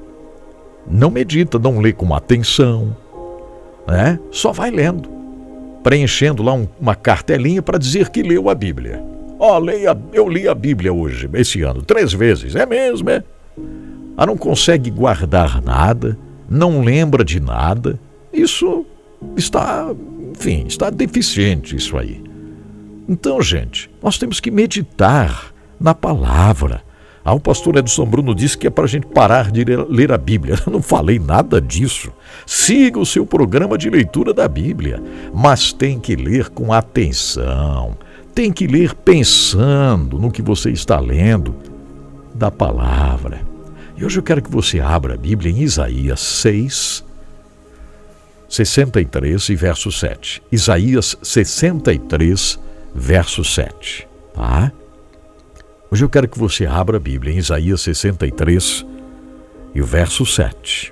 Não 0.87 1.11
medita, 1.11 1.61
não 1.61 1.79
lê 1.79 1.93
com 1.93 2.13
atenção, 2.13 2.95
né? 3.87 4.19
Só 4.33 4.51
vai 4.51 4.71
lendo 4.71 5.22
preenchendo 5.83 6.43
lá 6.43 6.53
um, 6.53 6.67
uma 6.81 6.95
cartelinha 6.95 7.63
para 7.63 7.79
dizer 7.79 8.09
que 8.11 8.23
leu 8.23 8.49
a 8.49 8.55
Bíblia. 8.55 9.03
Ó, 9.39 9.57
oh, 9.57 9.59
leia, 9.59 9.99
eu 10.13 10.29
li 10.29 10.47
a 10.47 10.55
Bíblia 10.55 10.93
hoje, 10.93 11.29
esse 11.35 11.63
ano, 11.63 11.83
três 11.83 12.13
vezes. 12.13 12.55
É 12.55 12.65
mesmo, 12.65 13.11
é? 13.11 13.25
Ah, 14.17 14.27
não 14.27 14.37
consegue 14.37 14.91
guardar 14.91 15.61
nada, 15.61 16.17
não 16.49 16.81
lembra 16.83 17.25
de 17.25 17.41
nada. 17.41 17.99
Isso 18.33 18.87
está, 19.37 19.93
enfim, 20.33 20.65
está 20.69 20.91
deficiente 20.91 21.75
isso 21.75 21.97
aí. 21.99 22.23
Então, 23.09 23.43
gente, 23.43 23.91
nós 24.03 24.17
temos 24.17 24.39
que 24.39 24.51
meditar 24.51 25.53
na 25.81 25.95
palavra 25.95 26.83
ah, 27.25 27.35
o 27.35 27.41
pastor 27.41 27.77
Edson 27.77 28.05
Bruno 28.05 28.35
disse 28.35 28.59
que 28.59 28.67
é 28.67 28.71
para 28.71 28.85
a 28.85 28.89
gente 28.89 29.07
parar 29.07 29.51
de 29.51 29.65
ler 29.65 30.11
a 30.11 30.19
Bíblia. 30.19 30.57
Eu 30.67 30.73
não 30.73 30.83
falei 30.83 31.19
nada 31.19 31.61
disso. 31.61 32.11
Siga 32.45 32.99
o 32.99 33.07
seu 33.07 33.25
programa 33.25 33.79
de 33.79 33.89
leitura 33.89 34.35
da 34.35 34.49
Bíblia, 34.49 35.01
mas 35.33 35.73
tem 35.73 36.01
que 36.01 36.17
ler 36.17 36.49
com 36.51 36.73
atenção. 36.73 37.97
Tem 38.35 38.53
que 38.53 38.67
ler 38.67 38.95
pensando 38.95 40.19
no 40.19 40.33
que 40.33 40.43
você 40.43 40.71
está 40.71 40.99
lendo 40.99 41.55
da 42.35 42.51
palavra. 42.51 43.41
E 43.97 44.05
hoje 44.05 44.19
eu 44.19 44.23
quero 44.23 44.43
que 44.43 44.51
você 44.51 44.81
abra 44.81 45.15
a 45.15 45.19
Bíblia 45.19 45.53
em 45.53 45.61
Isaías 45.61 46.19
6, 46.19 47.05
63 48.49 49.49
e 49.49 49.55
verso 49.55 49.93
7. 49.93 50.43
Isaías 50.51 51.17
63, 51.23 52.59
verso 52.95 53.45
7. 53.45 54.09
Tá? 54.35 54.73
Hoje 55.93 56.07
eu 56.07 56.09
quero 56.09 56.27
que 56.27 56.39
você 56.39 56.65
abra 56.65 56.97
a 56.97 56.99
Bíblia 56.99 57.35
em 57.35 57.37
Isaías 57.37 57.83
63 57.83 58.87
e 59.75 59.83
o 59.83 59.85
verso 59.85 60.25
7. 60.25 60.91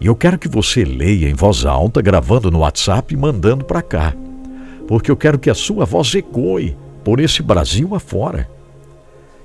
E 0.00 0.06
eu 0.06 0.16
quero 0.16 0.38
que 0.38 0.48
você 0.48 0.86
leia 0.86 1.28
em 1.28 1.34
voz 1.34 1.66
alta, 1.66 2.00
gravando 2.00 2.50
no 2.50 2.60
WhatsApp 2.60 3.12
e 3.12 3.16
mandando 3.16 3.62
para 3.62 3.82
cá. 3.82 4.14
Porque 4.88 5.10
eu 5.10 5.18
quero 5.18 5.38
que 5.38 5.50
a 5.50 5.54
sua 5.54 5.84
voz 5.84 6.14
ecoe 6.14 6.74
por 7.04 7.20
esse 7.20 7.42
Brasil 7.42 7.94
afora. 7.94 8.48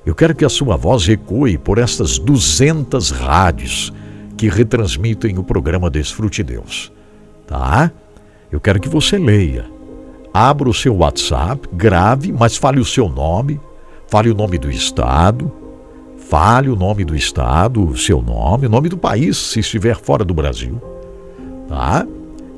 Eu 0.06 0.16
quero 0.16 0.34
que 0.34 0.46
a 0.46 0.50
sua 0.50 0.78
voz 0.78 1.10
ecoe 1.10 1.58
por 1.58 1.78
estas 1.78 2.18
200 2.18 3.12
rádios 3.12 3.92
que 4.38 4.48
retransmitem 4.48 5.38
o 5.38 5.44
programa 5.44 5.90
Desfrute 5.90 6.44
Deus. 6.44 6.94
Tá? 7.46 7.92
Eu 8.50 8.62
quero 8.62 8.80
que 8.80 8.88
você 8.88 9.18
leia. 9.18 9.66
Abra 10.34 10.70
o 10.70 10.74
seu 10.74 10.96
WhatsApp, 10.96 11.68
grave, 11.74 12.32
mas 12.32 12.56
fale 12.56 12.80
o 12.80 12.86
seu 12.86 13.10
nome, 13.10 13.60
Fale 14.12 14.30
o 14.30 14.36
nome 14.36 14.58
do 14.58 14.70
estado, 14.70 15.50
fale 16.18 16.68
o 16.68 16.76
nome 16.76 17.06
do 17.06 17.16
estado, 17.16 17.82
o 17.82 17.98
seu 17.98 18.22
nome, 18.22 18.68
o 18.68 18.70
nome 18.70 18.90
do 18.90 18.98
país, 18.98 19.38
se 19.38 19.62
estiver 19.62 19.96
fora 19.96 20.26
do 20.26 20.34
Brasil. 20.34 20.82
Tá? 21.70 22.06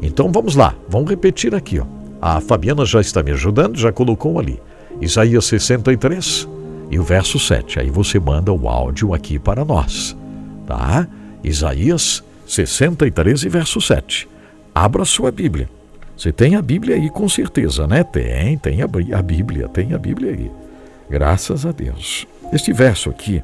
Então 0.01 0.31
vamos 0.31 0.55
lá, 0.55 0.73
vamos 0.89 1.11
repetir 1.11 1.53
aqui. 1.53 1.79
Ó. 1.79 1.85
A 2.19 2.41
Fabiana 2.41 2.83
já 2.87 2.99
está 2.99 3.21
me 3.21 3.29
ajudando, 3.29 3.77
já 3.77 3.91
colocou 3.91 4.39
ali. 4.39 4.59
Isaías 4.99 5.45
63 5.45 6.49
e 6.89 6.97
o 6.97 7.03
verso 7.03 7.37
7. 7.37 7.81
Aí 7.81 7.91
você 7.91 8.19
manda 8.19 8.51
o 8.51 8.67
áudio 8.67 9.13
aqui 9.13 9.37
para 9.37 9.63
nós. 9.63 10.17
Tá? 10.65 11.07
Isaías 11.43 12.23
63 12.47 13.43
e 13.43 13.49
verso 13.49 13.79
7. 13.79 14.27
Abra 14.73 15.05
sua 15.05 15.31
Bíblia. 15.31 15.69
Você 16.17 16.31
tem 16.31 16.55
a 16.55 16.63
Bíblia 16.63 16.95
aí 16.95 17.11
com 17.11 17.29
certeza, 17.29 17.85
né? 17.85 18.03
Tem, 18.03 18.57
tem 18.57 18.81
a 18.81 18.87
Bíblia, 19.21 19.69
tem 19.69 19.93
a 19.93 19.99
Bíblia 19.99 20.31
aí. 20.31 20.62
Graças 21.09 21.65
a 21.65 21.71
Deus. 21.71 22.25
Este 22.51 22.71
verso 22.73 23.09
aqui, 23.09 23.43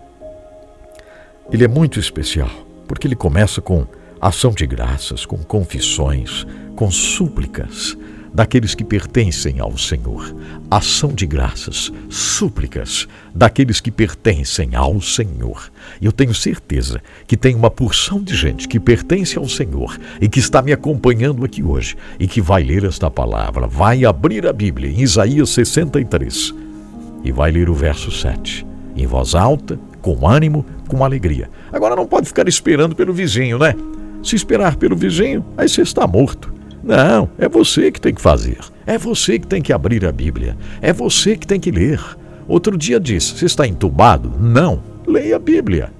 ele 1.51 1.63
é 1.63 1.67
muito 1.67 1.99
especial, 1.99 2.49
porque 2.87 3.07
ele 3.07 3.15
começa 3.15 3.61
com 3.61 3.85
ação 4.21 4.51
de 4.51 4.67
graças, 4.67 5.25
com 5.25 5.37
confissões, 5.37 6.45
com 6.75 6.91
súplicas. 6.91 7.97
daqueles 8.31 8.75
que 8.75 8.83
pertencem 8.83 9.59
ao 9.59 9.75
Senhor. 9.75 10.35
Ação 10.69 11.11
de 11.11 11.25
graças, 11.25 11.91
súplicas 12.09 13.07
daqueles 13.33 13.81
que 13.81 13.89
pertencem 13.89 14.75
ao 14.75 15.01
Senhor. 15.01 15.71
E 15.99 16.05
eu 16.05 16.11
tenho 16.11 16.35
certeza 16.35 17.01
que 17.25 17.35
tem 17.35 17.55
uma 17.55 17.71
porção 17.71 18.21
de 18.21 18.35
gente 18.35 18.67
que 18.67 18.79
pertence 18.79 19.35
ao 19.35 19.49
Senhor 19.49 19.99
e 20.21 20.29
que 20.29 20.37
está 20.37 20.61
me 20.61 20.71
acompanhando 20.71 21.43
aqui 21.43 21.63
hoje 21.63 21.97
e 22.19 22.27
que 22.27 22.39
vai 22.39 22.61
ler 22.61 22.83
esta 22.83 23.09
palavra, 23.09 23.65
vai 23.65 24.05
abrir 24.05 24.45
a 24.45 24.53
Bíblia 24.53 24.91
em 24.91 25.01
Isaías 25.01 25.49
63 25.49 26.68
e 27.23 27.31
vai 27.31 27.51
ler 27.51 27.69
o 27.69 27.73
verso 27.73 28.11
7 28.11 28.69
em 28.95 29.07
voz 29.07 29.33
alta, 29.33 29.79
com 30.01 30.27
ânimo, 30.27 30.65
com 30.87 31.03
alegria. 31.03 31.49
Agora 31.71 31.95
não 31.95 32.05
pode 32.05 32.27
ficar 32.27 32.47
esperando 32.47 32.95
pelo 32.95 33.13
vizinho, 33.13 33.57
né? 33.57 33.73
Se 34.23 34.35
esperar 34.35 34.75
pelo 34.75 34.95
vizinho, 34.95 35.45
aí 35.57 35.69
você 35.69 35.81
está 35.81 36.05
morto. 36.05 36.53
Não, 36.83 37.29
é 37.37 37.47
você 37.47 37.91
que 37.91 38.01
tem 38.01 38.13
que 38.13 38.21
fazer. 38.21 38.57
É 38.85 38.97
você 38.97 39.37
que 39.39 39.47
tem 39.47 39.61
que 39.61 39.71
abrir 39.71 40.05
a 40.05 40.11
Bíblia. 40.11 40.57
É 40.81 40.91
você 40.91 41.37
que 41.37 41.47
tem 41.47 41.59
que 41.59 41.71
ler. 41.71 42.01
Outro 42.47 42.77
dia 42.77 42.99
disse: 42.99 43.37
Você 43.37 43.45
está 43.45 43.67
entubado? 43.67 44.33
Não. 44.39 44.81
Leia 45.05 45.35
a 45.35 45.39
Bíblia. 45.39 45.91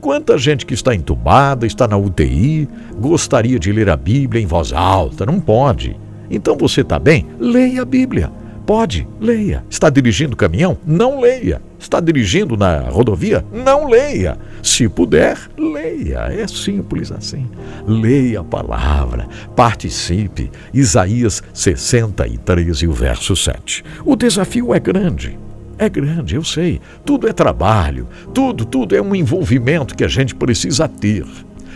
Quanta 0.00 0.38
gente 0.38 0.66
que 0.66 0.74
está 0.74 0.94
entubada, 0.94 1.66
está 1.66 1.88
na 1.88 1.96
UTI, 1.96 2.68
gostaria 2.98 3.58
de 3.58 3.72
ler 3.72 3.88
a 3.88 3.96
Bíblia 3.96 4.40
em 4.40 4.46
voz 4.46 4.72
alta? 4.72 5.26
Não 5.26 5.40
pode. 5.40 5.96
Então 6.30 6.56
você 6.56 6.82
está 6.82 6.98
bem? 6.98 7.26
Leia 7.40 7.82
a 7.82 7.84
Bíblia. 7.84 8.30
Pode, 8.66 9.06
leia. 9.20 9.64
Está 9.70 9.88
dirigindo 9.88 10.34
caminhão? 10.34 10.76
Não 10.84 11.20
leia. 11.20 11.62
Está 11.78 12.00
dirigindo 12.00 12.56
na 12.56 12.80
rodovia? 12.80 13.44
Não 13.52 13.88
leia. 13.88 14.36
Se 14.60 14.88
puder, 14.88 15.38
leia. 15.56 16.26
É 16.32 16.48
simples 16.48 17.12
assim. 17.12 17.48
Leia 17.86 18.40
a 18.40 18.44
palavra, 18.44 19.28
participe. 19.54 20.50
Isaías 20.74 21.44
63 21.54 22.78
e 22.78 22.88
o 22.88 22.92
verso 22.92 23.36
7. 23.36 23.84
O 24.04 24.16
desafio 24.16 24.74
é 24.74 24.80
grande. 24.80 25.38
É 25.78 25.88
grande, 25.88 26.34
eu 26.34 26.42
sei. 26.42 26.80
Tudo 27.04 27.28
é 27.28 27.32
trabalho, 27.32 28.08
tudo, 28.34 28.64
tudo 28.64 28.96
é 28.96 29.00
um 29.00 29.14
envolvimento 29.14 29.94
que 29.94 30.02
a 30.02 30.08
gente 30.08 30.34
precisa 30.34 30.88
ter. 30.88 31.24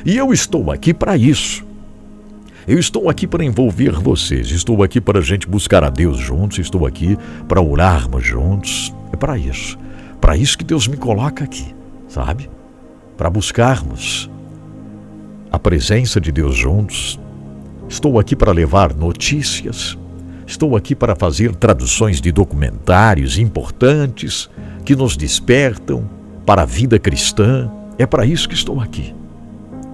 E 0.05 0.17
eu 0.17 0.33
estou 0.33 0.73
aqui 0.73 0.93
para 0.93 1.17
isso. 1.17 1.70
Eu 2.71 2.79
estou 2.79 3.11
aqui 3.11 3.27
para 3.27 3.45
envolver 3.45 3.91
vocês, 3.91 4.49
estou 4.53 4.85
aqui 4.85 5.01
para 5.01 5.19
a 5.19 5.23
gente 5.23 5.45
buscar 5.49 5.83
a 5.83 5.91
Deus 5.91 6.19
juntos, 6.19 6.61
estou 6.61 6.87
aqui 6.87 7.19
para 7.49 7.61
orarmos 7.61 8.25
juntos. 8.25 8.95
É 9.13 9.17
para 9.17 9.37
isso. 9.37 9.77
Para 10.21 10.37
isso 10.37 10.57
que 10.57 10.63
Deus 10.63 10.87
me 10.87 10.97
coloca 10.97 11.43
aqui, 11.43 11.75
sabe? 12.07 12.49
Para 13.17 13.29
buscarmos 13.29 14.31
a 15.51 15.59
presença 15.59 16.21
de 16.21 16.31
Deus 16.31 16.55
juntos. 16.55 17.19
Estou 17.89 18.21
aqui 18.21 18.37
para 18.37 18.53
levar 18.53 18.95
notícias. 18.95 19.99
Estou 20.47 20.77
aqui 20.77 20.95
para 20.95 21.17
fazer 21.17 21.57
traduções 21.57 22.21
de 22.21 22.31
documentários 22.31 23.37
importantes 23.37 24.49
que 24.85 24.95
nos 24.95 25.17
despertam 25.17 26.09
para 26.47 26.63
a 26.63 26.67
vida 26.67 27.01
cristã. 27.01 27.69
É 27.99 28.07
para 28.07 28.25
isso 28.25 28.49
que 28.49 28.55
estou 28.55 28.81
aqui. 28.81 29.13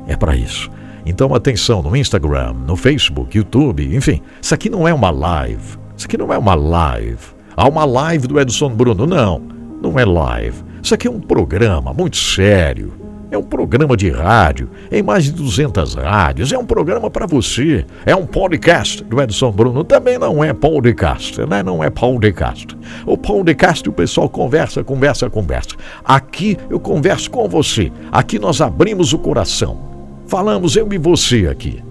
É 0.06 0.14
para 0.14 0.36
isso. 0.36 0.70
Então, 1.06 1.32
atenção 1.32 1.80
no 1.82 1.96
Instagram, 1.96 2.52
no 2.66 2.74
Facebook, 2.74 3.38
YouTube, 3.38 3.94
enfim, 3.94 4.20
isso 4.42 4.52
aqui 4.52 4.68
não 4.68 4.88
é 4.88 4.92
uma 4.92 5.10
live. 5.10 5.78
Isso 5.96 6.06
aqui 6.06 6.18
não 6.18 6.32
é 6.32 6.36
uma 6.36 6.56
live. 6.56 7.36
Há 7.56 7.68
uma 7.68 7.84
live 7.84 8.26
do 8.26 8.40
Edson 8.40 8.70
Bruno. 8.70 9.06
Não, 9.06 9.40
não 9.80 9.98
é 9.98 10.04
live. 10.04 10.64
Isso 10.82 10.94
aqui 10.94 11.06
é 11.06 11.10
um 11.10 11.20
programa 11.20 11.94
muito 11.94 12.16
sério. 12.16 12.92
É 13.30 13.38
um 13.38 13.42
programa 13.42 13.96
de 13.96 14.08
rádio, 14.10 14.68
em 14.90 15.02
mais 15.02 15.24
de 15.24 15.32
200 15.32 15.94
rádios. 15.94 16.52
É 16.52 16.58
um 16.58 16.64
programa 16.64 17.08
para 17.10 17.26
você. 17.26 17.84
É 18.04 18.14
um 18.14 18.26
podcast 18.26 19.02
do 19.04 19.20
Edson 19.20 19.52
Bruno. 19.52 19.84
Também 19.84 20.18
não 20.18 20.42
é 20.42 20.52
podcast, 20.52 21.40
né? 21.46 21.62
Não 21.62 21.82
é 21.82 21.90
podcast. 21.90 22.76
O 23.04 23.16
podcast 23.16 23.88
o 23.88 23.92
pessoal 23.92 24.28
conversa, 24.28 24.82
conversa, 24.82 25.30
conversa. 25.30 25.76
Aqui 26.04 26.56
eu 26.68 26.80
converso 26.80 27.30
com 27.30 27.48
você. 27.48 27.92
Aqui 28.10 28.38
nós 28.38 28.60
abrimos 28.60 29.12
o 29.12 29.18
coração. 29.18 29.85
Falamos 30.26 30.74
eu 30.76 30.92
e 30.92 30.98
você 30.98 31.46
aqui. 31.46 31.82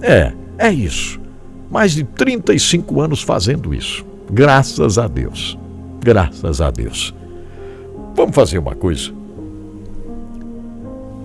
É, 0.00 0.32
é 0.58 0.70
isso. 0.70 1.20
Mais 1.70 1.92
de 1.92 2.04
35 2.04 3.00
anos 3.00 3.22
fazendo 3.22 3.74
isso. 3.74 4.04
Graças 4.30 4.98
a 4.98 5.08
Deus. 5.08 5.58
Graças 6.00 6.60
a 6.60 6.70
Deus. 6.70 7.14
Vamos 8.14 8.34
fazer 8.34 8.58
uma 8.58 8.74
coisa. 8.74 9.12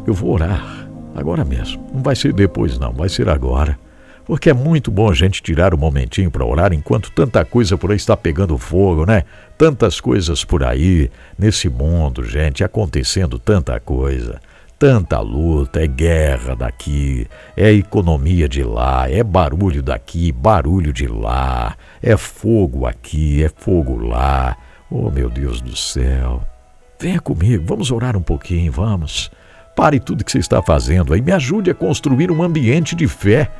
Eu 0.08 0.14
vou 0.14 0.34
orar 0.34 0.88
agora 1.16 1.46
mesmo. 1.46 1.84
Não 1.94 2.02
vai 2.02 2.16
ser 2.16 2.34
depois, 2.34 2.78
não, 2.78 2.92
vai 2.94 3.10
ser 3.10 3.30
agora. 3.30 3.78
Porque 4.26 4.50
é 4.50 4.54
muito 4.54 4.90
bom 4.90 5.10
a 5.10 5.14
gente 5.14 5.42
tirar 5.42 5.74
um 5.74 5.78
momentinho 5.78 6.32
para 6.32 6.44
orar 6.44 6.74
enquanto 6.74 7.12
tanta 7.12 7.46
coisa 7.46 7.78
por 7.78 7.92
aí 7.92 7.98
está 7.98 8.18
pegando 8.18 8.58
fogo, 8.58 9.06
né? 9.06 9.24
Tantas 9.56 10.02
coisas 10.02 10.44
por 10.44 10.64
aí, 10.64 11.12
nesse 11.38 11.70
mundo, 11.70 12.24
gente, 12.24 12.64
acontecendo 12.64 13.38
tanta 13.38 13.80
coisa 13.80 14.40
tanta 14.78 15.20
luta, 15.20 15.82
é 15.82 15.88
guerra 15.88 16.56
daqui, 16.56 17.28
é 17.56 17.72
economia 17.72 18.48
de 18.48 18.64
lá, 18.64 19.10
é 19.10 19.24
barulho 19.24 19.82
daqui, 19.82 20.32
barulho 20.32 20.92
de 20.92 21.08
lá, 21.08 21.76
é 22.02 22.18
fogo 22.18 22.86
aqui, 22.86 23.44
é 23.44 23.50
fogo 23.50 23.98
lá. 23.98 24.58
Oh, 24.90 25.10
meu 25.10 25.30
Deus 25.30 25.62
do 25.62 25.76
céu. 25.76 26.42
Venha 27.00 27.20
comigo, 27.20 27.64
vamos 27.66 27.92
orar 27.92 28.16
um 28.16 28.22
pouquinho, 28.22 28.72
vamos. 28.72 29.32
Pare 29.76 30.00
tudo 30.00 30.24
que 30.24 30.32
você 30.32 30.40
está 30.40 30.62
fazendo 30.62 31.14
aí, 31.14 31.22
me 31.22 31.32
ajude 31.32 31.70
a 31.70 31.76
construir 31.76 32.32
um 32.32 32.42
ambiente 32.42 32.96
de 32.96 33.08
fé. 33.08 33.52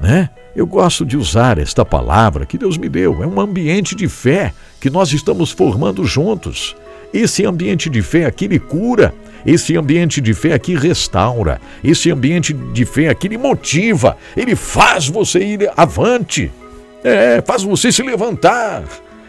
Né? 0.00 0.30
Eu 0.56 0.66
gosto 0.66 1.04
de 1.04 1.16
usar 1.16 1.58
esta 1.58 1.84
palavra 1.84 2.46
que 2.46 2.58
Deus 2.58 2.76
me 2.76 2.88
deu, 2.88 3.22
é 3.22 3.26
um 3.26 3.40
ambiente 3.40 3.94
de 3.94 4.08
fé 4.08 4.52
que 4.80 4.90
nós 4.90 5.12
estamos 5.12 5.50
formando 5.50 6.04
juntos. 6.04 6.74
Esse 7.12 7.44
ambiente 7.44 7.90
de 7.90 8.02
fé 8.02 8.24
aqui 8.24 8.46
lhe 8.46 8.58
cura, 8.58 9.12
esse 9.44 9.76
ambiente 9.76 10.20
de 10.20 10.32
fé 10.34 10.52
aqui 10.52 10.74
restaura, 10.76 11.60
esse 11.82 12.10
ambiente 12.10 12.52
de 12.52 12.84
fé 12.84 13.08
aqui 13.08 13.28
lhe 13.28 13.38
motiva, 13.38 14.16
ele 14.36 14.54
faz 14.54 15.08
você 15.08 15.40
ir 15.40 15.70
avante, 15.76 16.52
é, 17.02 17.42
faz 17.44 17.62
você 17.62 17.90
se 17.90 18.02
levantar, 18.02 18.84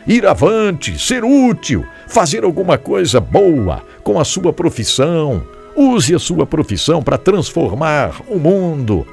ir 0.05 0.25
avante, 0.25 0.99
ser 0.99 1.23
útil, 1.23 1.85
fazer 2.07 2.43
alguma 2.43 2.77
coisa 2.77 3.19
boa 3.19 3.83
com 4.03 4.19
a 4.19 4.25
sua 4.25 4.51
profissão. 4.53 5.43
Use 5.75 6.13
a 6.13 6.19
sua 6.19 6.45
profissão 6.45 7.01
para 7.01 7.17
transformar 7.17 8.21
o 8.27 8.37
mundo. 8.37 9.07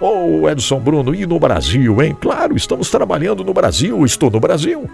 Oh, 0.00 0.48
Edson 0.50 0.80
Bruno, 0.80 1.14
e 1.14 1.24
no 1.24 1.38
Brasil, 1.38 2.02
hein? 2.02 2.16
Claro, 2.20 2.56
estamos 2.56 2.90
trabalhando 2.90 3.44
no 3.44 3.54
Brasil, 3.54 4.04
estou 4.04 4.28
no 4.28 4.40
Brasil. 4.40 4.90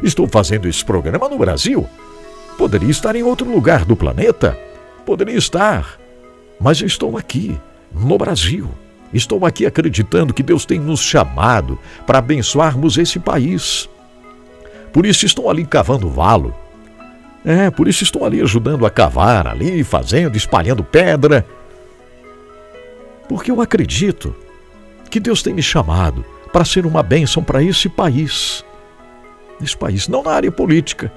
Estou 0.00 0.28
fazendo 0.28 0.68
esse 0.68 0.84
programa 0.84 1.28
no 1.28 1.36
Brasil. 1.36 1.84
Poderia 2.56 2.90
estar 2.90 3.16
em 3.16 3.22
outro 3.22 3.50
lugar 3.50 3.84
do 3.84 3.96
planeta. 3.96 4.58
Poderia 5.04 5.36
estar. 5.36 5.98
Mas 6.60 6.80
eu 6.80 6.86
estou 6.86 7.16
aqui, 7.16 7.58
no 7.92 8.16
Brasil. 8.16 8.70
Estou 9.12 9.44
aqui 9.44 9.66
acreditando 9.66 10.32
que 10.32 10.42
Deus 10.42 10.64
tem 10.64 10.78
nos 10.78 11.00
chamado 11.00 11.78
para 12.06 12.18
abençoarmos 12.18 12.96
esse 12.96 13.18
país. 13.18 13.88
Por 14.92 15.04
isso 15.04 15.26
estou 15.26 15.50
ali 15.50 15.66
cavando 15.66 16.08
valo. 16.08 16.54
É, 17.44 17.70
por 17.70 17.88
isso 17.88 18.04
estou 18.04 18.24
ali 18.24 18.40
ajudando 18.40 18.86
a 18.86 18.90
cavar, 18.90 19.46
ali 19.48 19.82
fazendo, 19.82 20.36
espalhando 20.36 20.84
pedra. 20.84 21.44
Porque 23.28 23.50
eu 23.50 23.60
acredito 23.60 24.34
que 25.10 25.18
Deus 25.18 25.42
tem 25.42 25.52
me 25.52 25.62
chamado 25.62 26.24
para 26.52 26.64
ser 26.64 26.86
uma 26.86 27.02
bênção 27.02 27.42
para 27.42 27.62
esse 27.62 27.88
país. 27.88 28.64
Esse 29.60 29.76
país, 29.76 30.08
não 30.08 30.22
na 30.22 30.32
área 30.32 30.52
política, 30.52 31.12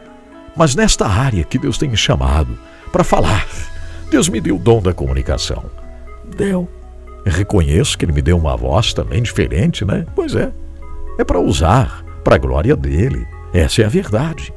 mas 0.56 0.76
nesta 0.76 1.08
área 1.08 1.44
que 1.44 1.60
Deus 1.60 1.78
tem 1.78 1.90
me 1.90 1.98
chamado 1.98 2.58
para 2.92 3.04
falar. 3.04 3.46
Deus 4.10 4.30
me 4.30 4.40
deu 4.40 4.56
o 4.56 4.60
dom 4.60 4.82
da 4.82 4.94
comunicação. 4.94 5.66
Deu. 6.38 6.70
reconheço 7.26 7.98
que 7.98 8.06
Ele 8.06 8.14
me 8.14 8.22
deu 8.22 8.38
uma 8.38 8.56
voz 8.56 8.94
também 8.94 9.22
diferente, 9.22 9.84
né? 9.84 10.06
Pois 10.16 10.36
é. 10.36 10.52
É 11.18 11.24
para 11.24 11.40
usar, 11.40 12.04
para 12.24 12.36
a 12.36 12.40
glória 12.40 12.76
dele. 12.76 13.28
Essa 13.54 13.82
é 13.82 13.86
a 13.86 13.90
verdade. 13.90 14.54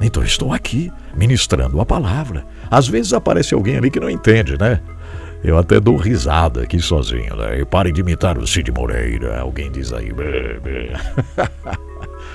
Então 0.00 0.22
estou 0.22 0.52
aqui, 0.52 0.92
ministrando 1.14 1.80
a 1.80 1.86
palavra. 1.86 2.44
Às 2.70 2.86
vezes 2.86 3.12
aparece 3.12 3.54
alguém 3.54 3.76
ali 3.76 3.90
que 3.90 4.00
não 4.00 4.10
entende, 4.10 4.58
né? 4.58 4.80
Eu 5.42 5.58
até 5.58 5.78
dou 5.78 5.96
risada 5.96 6.62
aqui 6.62 6.80
sozinho, 6.80 7.36
né? 7.36 7.60
E 7.60 7.64
pare 7.64 7.92
de 7.92 8.00
imitar 8.00 8.38
o 8.38 8.46
Cid 8.46 8.72
Moreira. 8.72 9.40
Alguém 9.40 9.70
diz 9.70 9.92
aí. 9.92 10.10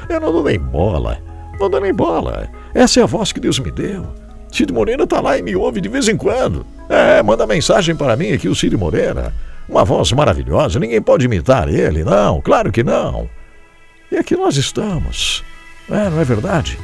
Eu 0.10 0.20
não 0.20 0.32
dou 0.32 0.44
nem 0.44 0.60
bola. 0.60 1.18
Não 1.62 1.69
dou 1.69 1.80
nem 1.80 1.93
bola. 1.93 2.50
Essa 2.74 3.02
é 3.02 3.04
a 3.04 3.06
voz 3.06 3.32
que 3.32 3.39
Deus 3.39 3.60
me 3.60 3.69
deu. 3.69 4.08
Cid 4.52 4.74
Moreira 4.74 5.04
está 5.04 5.21
lá 5.21 5.38
e 5.38 5.43
me 5.43 5.56
ouve 5.56 5.80
de 5.80 5.88
vez 5.88 6.08
em 6.08 6.17
quando. 6.17 6.65
É, 6.89 7.21
manda 7.21 7.45
mensagem 7.45 7.95
para 7.95 8.17
mim 8.17 8.32
aqui, 8.32 8.50
o 8.50 8.56
Cid 8.56 8.76
Moreira. 8.76 9.32
Uma 9.69 9.86
voz 9.86 10.12
maravilhosa, 10.12 10.80
ninguém 10.80 11.00
pode 11.00 11.26
imitar 11.26 11.69
ele, 11.69 12.04
não, 12.04 12.41
claro 12.41 12.71
que 12.71 12.84
não. 12.84 13.30
E 14.12 14.17
aqui 14.17 14.36
nós 14.36 14.58
estamos. 14.58 15.43
É, 15.88 16.10
não 16.10 16.19
é 16.19 16.26
verdade? 16.26 16.80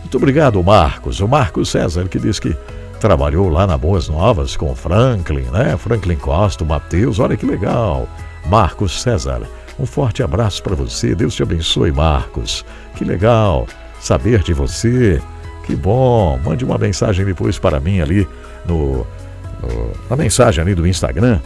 Muito 0.00 0.16
obrigado, 0.16 0.62
Marcos. 0.62 1.20
O 1.20 1.28
Marcos 1.28 1.70
César, 1.70 2.08
que 2.08 2.18
diz 2.18 2.40
que 2.40 2.54
trabalhou 2.98 3.48
lá 3.48 3.64
na 3.64 3.78
Boas 3.78 4.08
Novas 4.08 4.56
com 4.56 4.74
Franklin, 4.74 5.46
né? 5.52 5.76
Franklin 5.78 6.16
Costa, 6.16 6.64
o 6.64 6.66
Matheus, 6.66 7.20
olha 7.20 7.36
que 7.36 7.46
legal. 7.46 8.08
Marcos 8.46 9.00
César. 9.00 9.42
Um 9.78 9.86
forte 9.86 10.20
abraço 10.20 10.62
para 10.64 10.74
você. 10.74 11.14
Deus 11.14 11.34
te 11.34 11.44
abençoe, 11.44 11.92
Marcos. 11.92 12.64
Que 12.96 13.04
legal 13.04 13.66
saber 14.06 14.42
de 14.42 14.52
você. 14.52 15.20
Que 15.64 15.74
bom. 15.74 16.38
Mande 16.44 16.64
uma 16.64 16.78
mensagem 16.78 17.24
depois 17.24 17.58
para 17.58 17.80
mim 17.80 18.00
ali 18.00 18.26
no, 18.64 19.06
no 19.62 19.92
na 20.08 20.16
mensagem 20.16 20.62
ali 20.62 20.74
do 20.74 20.86
Instagram 20.86 21.40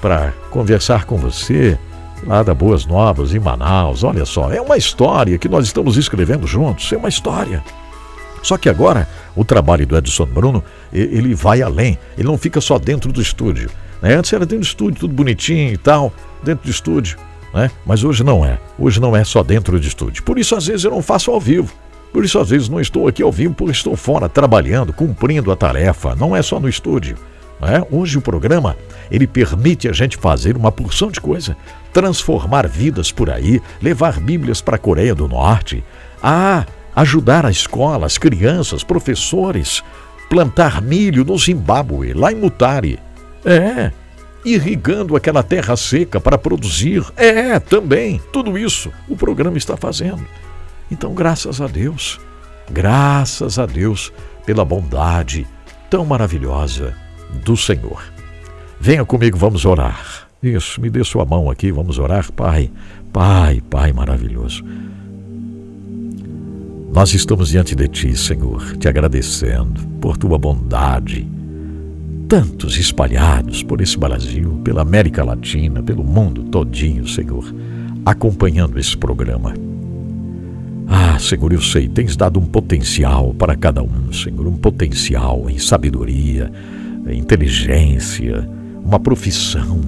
para 0.00 0.32
conversar 0.50 1.06
com 1.06 1.16
você 1.16 1.78
lá 2.26 2.42
da 2.42 2.54
Boas 2.54 2.84
Novas 2.84 3.34
em 3.34 3.38
Manaus. 3.38 4.04
Olha 4.04 4.24
só, 4.24 4.52
é 4.52 4.60
uma 4.60 4.76
história 4.76 5.38
que 5.38 5.48
nós 5.48 5.64
estamos 5.64 5.96
escrevendo 5.96 6.46
juntos. 6.46 6.92
É 6.92 6.96
uma 6.96 7.08
história. 7.08 7.64
Só 8.42 8.58
que 8.58 8.68
agora 8.68 9.08
o 9.34 9.44
trabalho 9.44 9.86
do 9.86 9.96
Edson 9.96 10.26
Bruno 10.26 10.62
ele 10.92 11.34
vai 11.34 11.62
além. 11.62 11.98
Ele 12.18 12.28
não 12.28 12.36
fica 12.36 12.60
só 12.60 12.78
dentro 12.78 13.10
do 13.10 13.22
estúdio. 13.22 13.70
Né? 14.02 14.14
Antes 14.14 14.30
era 14.34 14.44
dentro 14.44 14.60
do 14.60 14.66
estúdio, 14.66 15.00
tudo 15.00 15.14
bonitinho 15.14 15.72
e 15.72 15.78
tal, 15.78 16.12
dentro 16.42 16.64
do 16.64 16.70
estúdio. 16.70 17.16
Né? 17.54 17.70
Mas 17.86 18.04
hoje 18.04 18.22
não 18.22 18.44
é. 18.44 18.58
Hoje 18.78 19.00
não 19.00 19.16
é 19.16 19.24
só 19.24 19.42
dentro 19.42 19.80
do 19.80 19.86
estúdio. 19.86 20.22
Por 20.22 20.38
isso, 20.38 20.54
às 20.54 20.66
vezes, 20.66 20.84
eu 20.84 20.90
não 20.90 21.00
faço 21.00 21.30
ao 21.30 21.40
vivo. 21.40 21.72
Por 22.14 22.24
isso, 22.24 22.38
às 22.38 22.50
vezes, 22.50 22.68
não 22.68 22.80
estou 22.80 23.08
aqui 23.08 23.24
ao 23.24 23.32
vivo, 23.32 23.54
porque 23.54 23.72
estou 23.72 23.96
fora 23.96 24.28
trabalhando, 24.28 24.92
cumprindo 24.92 25.50
a 25.50 25.56
tarefa. 25.56 26.14
Não 26.14 26.34
é 26.34 26.40
só 26.42 26.60
no 26.60 26.68
estúdio. 26.68 27.18
Né? 27.60 27.82
Hoje 27.90 28.16
o 28.16 28.22
programa 28.22 28.76
ele 29.10 29.26
permite 29.26 29.88
a 29.88 29.92
gente 29.92 30.16
fazer 30.16 30.56
uma 30.56 30.70
porção 30.70 31.10
de 31.10 31.20
coisa, 31.20 31.56
transformar 31.92 32.68
vidas 32.68 33.10
por 33.10 33.28
aí, 33.28 33.60
levar 33.82 34.20
Bíblias 34.20 34.60
para 34.60 34.76
a 34.76 34.78
Coreia 34.78 35.12
do 35.12 35.26
Norte, 35.26 35.82
a 36.22 36.64
ajudar 36.94 37.44
a 37.44 37.50
escola, 37.50 38.06
as 38.06 38.16
crianças, 38.16 38.84
professores, 38.84 39.82
plantar 40.30 40.80
milho 40.80 41.24
no 41.24 41.36
Zimbábue, 41.36 42.12
lá 42.12 42.30
em 42.30 42.36
Mutare. 42.36 43.00
É, 43.44 43.90
irrigando 44.44 45.16
aquela 45.16 45.42
terra 45.42 45.76
seca 45.76 46.20
para 46.20 46.38
produzir. 46.38 47.04
É, 47.16 47.58
também, 47.58 48.20
tudo 48.32 48.56
isso 48.56 48.92
o 49.08 49.16
programa 49.16 49.58
está 49.58 49.76
fazendo. 49.76 50.24
Então, 50.90 51.14
graças 51.14 51.60
a 51.60 51.66
Deus, 51.66 52.20
graças 52.70 53.58
a 53.58 53.66
Deus 53.66 54.12
pela 54.44 54.64
bondade 54.64 55.46
tão 55.90 56.04
maravilhosa 56.04 56.94
do 57.44 57.56
Senhor. 57.56 58.02
Venha 58.80 59.04
comigo, 59.04 59.38
vamos 59.38 59.64
orar. 59.64 60.28
Isso, 60.42 60.80
me 60.80 60.90
dê 60.90 61.02
sua 61.02 61.24
mão 61.24 61.50
aqui, 61.50 61.72
vamos 61.72 61.98
orar, 61.98 62.30
Pai. 62.32 62.70
Pai, 63.12 63.62
Pai 63.70 63.92
maravilhoso. 63.92 64.64
Nós 66.92 67.12
estamos 67.14 67.48
diante 67.48 67.74
de 67.74 67.88
Ti, 67.88 68.16
Senhor, 68.16 68.76
te 68.76 68.86
agradecendo 68.86 69.80
por 70.00 70.16
Tua 70.16 70.38
bondade 70.38 71.26
tantos 72.28 72.78
espalhados 72.78 73.62
por 73.62 73.80
esse 73.80 73.98
Brasil, 73.98 74.60
pela 74.64 74.82
América 74.82 75.22
Latina, 75.22 75.82
pelo 75.82 76.02
mundo 76.02 76.44
todinho, 76.44 77.06
Senhor, 77.06 77.44
acompanhando 78.04 78.78
esse 78.78 78.96
programa. 78.96 79.54
Ah, 80.86 81.18
Senhor, 81.18 81.52
eu 81.52 81.60
sei, 81.60 81.88
tens 81.88 82.16
dado 82.16 82.38
um 82.38 82.46
potencial 82.46 83.34
para 83.34 83.56
cada 83.56 83.82
um, 83.82 84.12
Senhor, 84.12 84.46
um 84.46 84.56
potencial 84.56 85.48
em 85.48 85.58
sabedoria, 85.58 86.50
em 87.06 87.18
inteligência, 87.18 88.48
uma 88.84 89.00
profissão. 89.00 89.80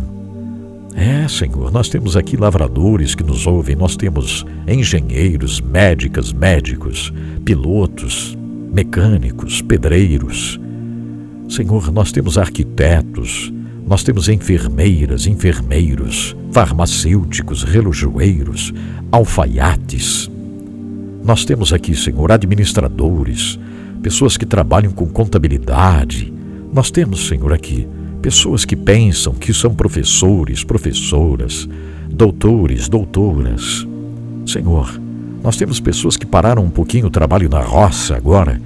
É, 0.94 1.28
Senhor, 1.28 1.70
nós 1.70 1.88
temos 1.90 2.16
aqui 2.16 2.36
lavradores 2.36 3.14
que 3.14 3.22
nos 3.22 3.46
ouvem, 3.46 3.76
nós 3.76 3.96
temos 3.96 4.46
engenheiros, 4.66 5.60
médicas, 5.60 6.32
médicos, 6.32 7.12
pilotos, 7.44 8.36
mecânicos, 8.72 9.60
pedreiros, 9.60 10.58
Senhor, 11.48 11.92
nós 11.92 12.10
temos 12.10 12.36
arquitetos, 12.36 13.52
nós 13.86 14.02
temos 14.02 14.28
enfermeiras, 14.28 15.26
enfermeiros, 15.26 16.36
farmacêuticos, 16.50 17.62
relojoeiros, 17.62 18.74
alfaiates. 19.12 20.28
Nós 21.26 21.44
temos 21.44 21.72
aqui, 21.72 21.92
Senhor, 21.96 22.30
administradores, 22.30 23.58
pessoas 24.00 24.36
que 24.36 24.46
trabalham 24.46 24.92
com 24.92 25.08
contabilidade. 25.08 26.32
Nós 26.72 26.88
temos, 26.88 27.26
Senhor, 27.26 27.52
aqui 27.52 27.88
pessoas 28.22 28.64
que 28.64 28.76
pensam 28.76 29.34
que 29.34 29.52
são 29.52 29.74
professores, 29.74 30.62
professoras, 30.62 31.68
doutores, 32.08 32.88
doutoras. 32.88 33.84
Senhor, 34.46 35.00
nós 35.42 35.56
temos 35.56 35.80
pessoas 35.80 36.16
que 36.16 36.24
pararam 36.24 36.62
um 36.62 36.70
pouquinho 36.70 37.06
o 37.06 37.10
trabalho 37.10 37.48
na 37.48 37.60
roça 37.60 38.16
agora. 38.16 38.60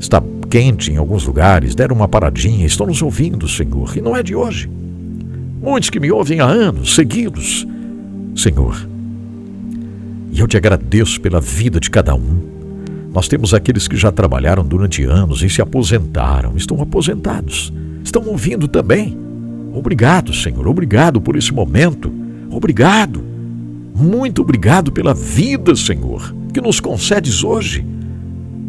Está 0.00 0.22
quente 0.48 0.92
em 0.92 0.98
alguns 0.98 1.26
lugares, 1.26 1.74
deram 1.74 1.96
uma 1.96 2.06
paradinha, 2.06 2.64
estão 2.64 2.86
nos 2.86 3.02
ouvindo, 3.02 3.48
Senhor, 3.48 3.96
e 3.96 4.00
não 4.00 4.16
é 4.16 4.22
de 4.22 4.36
hoje. 4.36 4.70
Muitos 5.60 5.90
que 5.90 5.98
me 5.98 6.12
ouvem 6.12 6.38
há 6.38 6.46
anos 6.46 6.94
seguidos, 6.94 7.66
Senhor. 8.36 8.97
E 10.30 10.40
eu 10.40 10.46
te 10.46 10.56
agradeço 10.56 11.20
pela 11.20 11.40
vida 11.40 11.80
de 11.80 11.90
cada 11.90 12.14
um. 12.14 12.58
Nós 13.12 13.28
temos 13.28 13.54
aqueles 13.54 13.88
que 13.88 13.96
já 13.96 14.12
trabalharam 14.12 14.64
durante 14.64 15.02
anos 15.04 15.42
e 15.42 15.48
se 15.48 15.62
aposentaram, 15.62 16.56
estão 16.56 16.80
aposentados, 16.82 17.72
estão 18.04 18.24
ouvindo 18.26 18.68
também. 18.68 19.16
Obrigado, 19.72 20.32
Senhor, 20.32 20.66
obrigado 20.66 21.20
por 21.20 21.36
esse 21.36 21.52
momento. 21.52 22.12
Obrigado. 22.50 23.22
Muito 23.94 24.42
obrigado 24.42 24.92
pela 24.92 25.12
vida, 25.12 25.74
Senhor, 25.74 26.34
que 26.52 26.60
nos 26.60 26.78
concedes 26.78 27.42
hoje. 27.42 27.84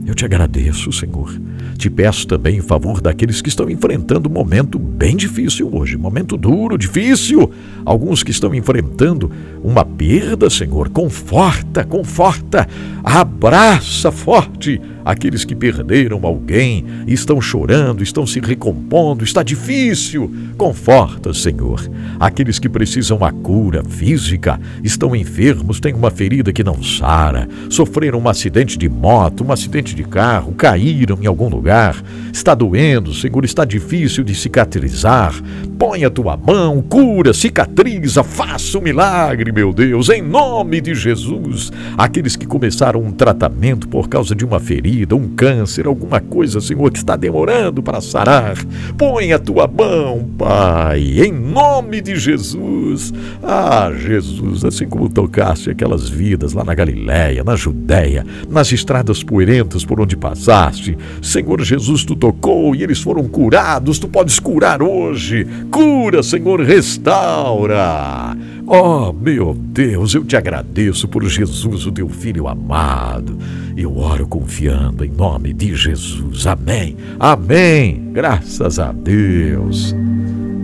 Eu 0.06 0.16
te 0.16 0.26
agradeço, 0.26 0.92
Senhor. 0.92 1.40
Te 1.80 1.90
peço 1.90 2.28
também 2.28 2.58
em 2.58 2.62
favor 2.62 3.00
daqueles 3.00 3.42
que 3.42 3.48
estão 3.48 3.70
enfrentando 3.70 4.28
um 4.28 4.32
momento 4.34 4.78
bem 4.78 5.16
difícil 5.16 5.74
hoje, 5.74 5.96
momento 5.96 6.36
duro, 6.36 6.78
difícil. 6.78 7.50
Alguns 7.86 8.22
que 8.22 8.32
estão 8.32 8.54
enfrentando 8.54 9.32
uma 9.64 9.86
perda, 9.86 10.50
Senhor. 10.50 10.90
Conforta, 10.90 11.86
conforta, 11.86 12.68
abraça 13.02 14.12
forte 14.12 14.82
aqueles 15.10 15.44
que 15.44 15.56
perderam 15.56 16.20
alguém 16.24 16.86
estão 17.08 17.42
chorando, 17.42 18.04
estão 18.04 18.28
se 18.28 18.40
recompondo, 18.40 19.24
está 19.24 19.42
difícil. 19.42 20.32
Conforta, 20.56 21.34
Senhor. 21.34 21.82
Aqueles 22.20 22.60
que 22.60 22.70
precisam 22.70 23.24
a 23.24 23.32
cura 23.32 23.84
física, 23.84 24.60
estão 24.84 25.16
enfermos, 25.16 25.80
têm 25.80 25.94
uma 25.94 26.12
ferida 26.12 26.54
que 26.54 26.64
não 26.64 26.84
sara, 26.84 27.48
sofreram 27.70 28.20
um 28.20 28.30
acidente 28.30 28.78
de 28.78 28.88
moto, 28.88 29.44
um 29.44 29.52
acidente 29.52 29.96
de 29.96 30.04
carro, 30.04 30.54
caíram 30.54 31.18
em 31.22 31.26
algum 31.26 31.50
lugar. 31.50 31.96
Está 32.32 32.54
doendo, 32.54 33.14
Senhor, 33.14 33.44
está 33.44 33.66
difícil 33.66 34.24
de 34.24 34.36
cicatrizar. 34.36 35.34
Põe 35.78 36.04
a 36.04 36.10
tua 36.10 36.36
mão, 36.36 36.82
cura, 36.82 37.34
cicatriza, 37.34 38.24
faça 38.24 38.78
um 38.78 38.82
milagre, 38.82 39.52
meu 39.52 39.74
Deus, 39.74 40.10
em 40.10 40.22
nome 40.22 40.82
de 40.82 40.94
Jesus. 40.94 41.72
Aqueles 41.98 42.36
que 42.36 42.46
começaram 42.46 43.02
um 43.02 43.12
tratamento 43.12 43.88
por 43.88 44.10
causa 44.10 44.36
de 44.36 44.44
uma 44.46 44.60
ferida, 44.60 44.99
um 45.12 45.28
câncer, 45.36 45.88
alguma 45.88 46.20
coisa, 46.20 46.60
Senhor, 46.62 46.92
que 46.92 46.98
está 46.98 47.16
demorando 47.16 47.82
para 47.82 48.02
sarar. 48.02 48.56
Põe 48.98 49.34
a 49.34 49.40
tua 49.40 49.68
mão, 49.68 50.30
Pai, 50.38 51.20
em 51.20 51.32
nome 51.32 52.02
de 52.02 52.16
Jesus. 52.16 53.14
Ah, 53.44 53.92
Jesus, 53.96 54.66
assim 54.66 54.88
como 54.88 55.10
tocaste 55.10 55.70
aquelas 55.70 56.10
vidas 56.10 56.54
lá 56.54 56.64
na 56.64 56.74
Galiléia, 56.74 57.44
na 57.44 57.56
Judéia, 57.56 58.26
nas 58.50 58.72
estradas 58.72 59.24
poeirentas 59.24 59.86
por 59.86 60.00
onde 60.00 60.18
passaste, 60.18 60.98
Senhor 61.22 61.62
Jesus, 61.62 62.04
tu 62.04 62.16
tocou 62.16 62.76
e 62.76 62.84
eles 62.84 63.00
foram 63.00 63.28
curados, 63.28 64.00
tu 64.00 64.08
podes 64.08 64.40
curar 64.40 64.82
hoje. 64.82 65.46
Cura, 65.72 66.24
Senhor, 66.24 66.62
restaura. 66.62 68.36
Oh, 68.72 69.12
meu 69.12 69.56
Deus, 69.56 70.14
eu 70.14 70.24
te 70.24 70.38
agradeço 70.38 71.08
por 71.08 71.28
Jesus, 71.28 71.88
o 71.88 71.92
teu 71.92 72.08
filho 72.08 72.48
amado. 72.48 73.36
Eu 73.76 73.98
oro 73.98 74.28
confiando 74.28 75.04
em 75.04 75.10
nome 75.10 75.54
de 75.54 75.74
Jesus. 75.74 76.46
Amém. 76.46 76.96
Amém. 77.20 78.12
Graças 78.14 78.78
a 78.78 78.92
Deus. 78.92 79.96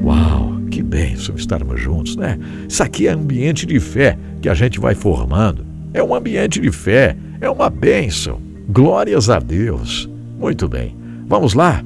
Uau, 0.04 0.52
que 0.70 0.84
bênção 0.84 1.36
estarmos 1.36 1.82
juntos, 1.82 2.16
né? 2.16 2.38
Isso 2.70 2.84
aqui 2.84 3.08
é 3.08 3.12
ambiente 3.12 3.66
de 3.66 3.80
fé 3.80 4.20
que 4.40 4.50
a 4.50 4.54
gente 4.54 4.80
vai 4.80 4.94
formando. 4.94 5.66
É 5.92 6.04
um 6.04 6.14
ambiente 6.14 6.62
de 6.62 6.72
fé, 6.72 7.18
é 7.42 7.50
uma 7.50 7.72
bênção. 7.72 8.40
Glórias 8.70 9.32
a 9.32 9.40
Deus. 9.40 10.08
Muito 10.38 10.70
bem. 10.70 10.96
Vamos 11.28 11.56
lá? 11.56 11.84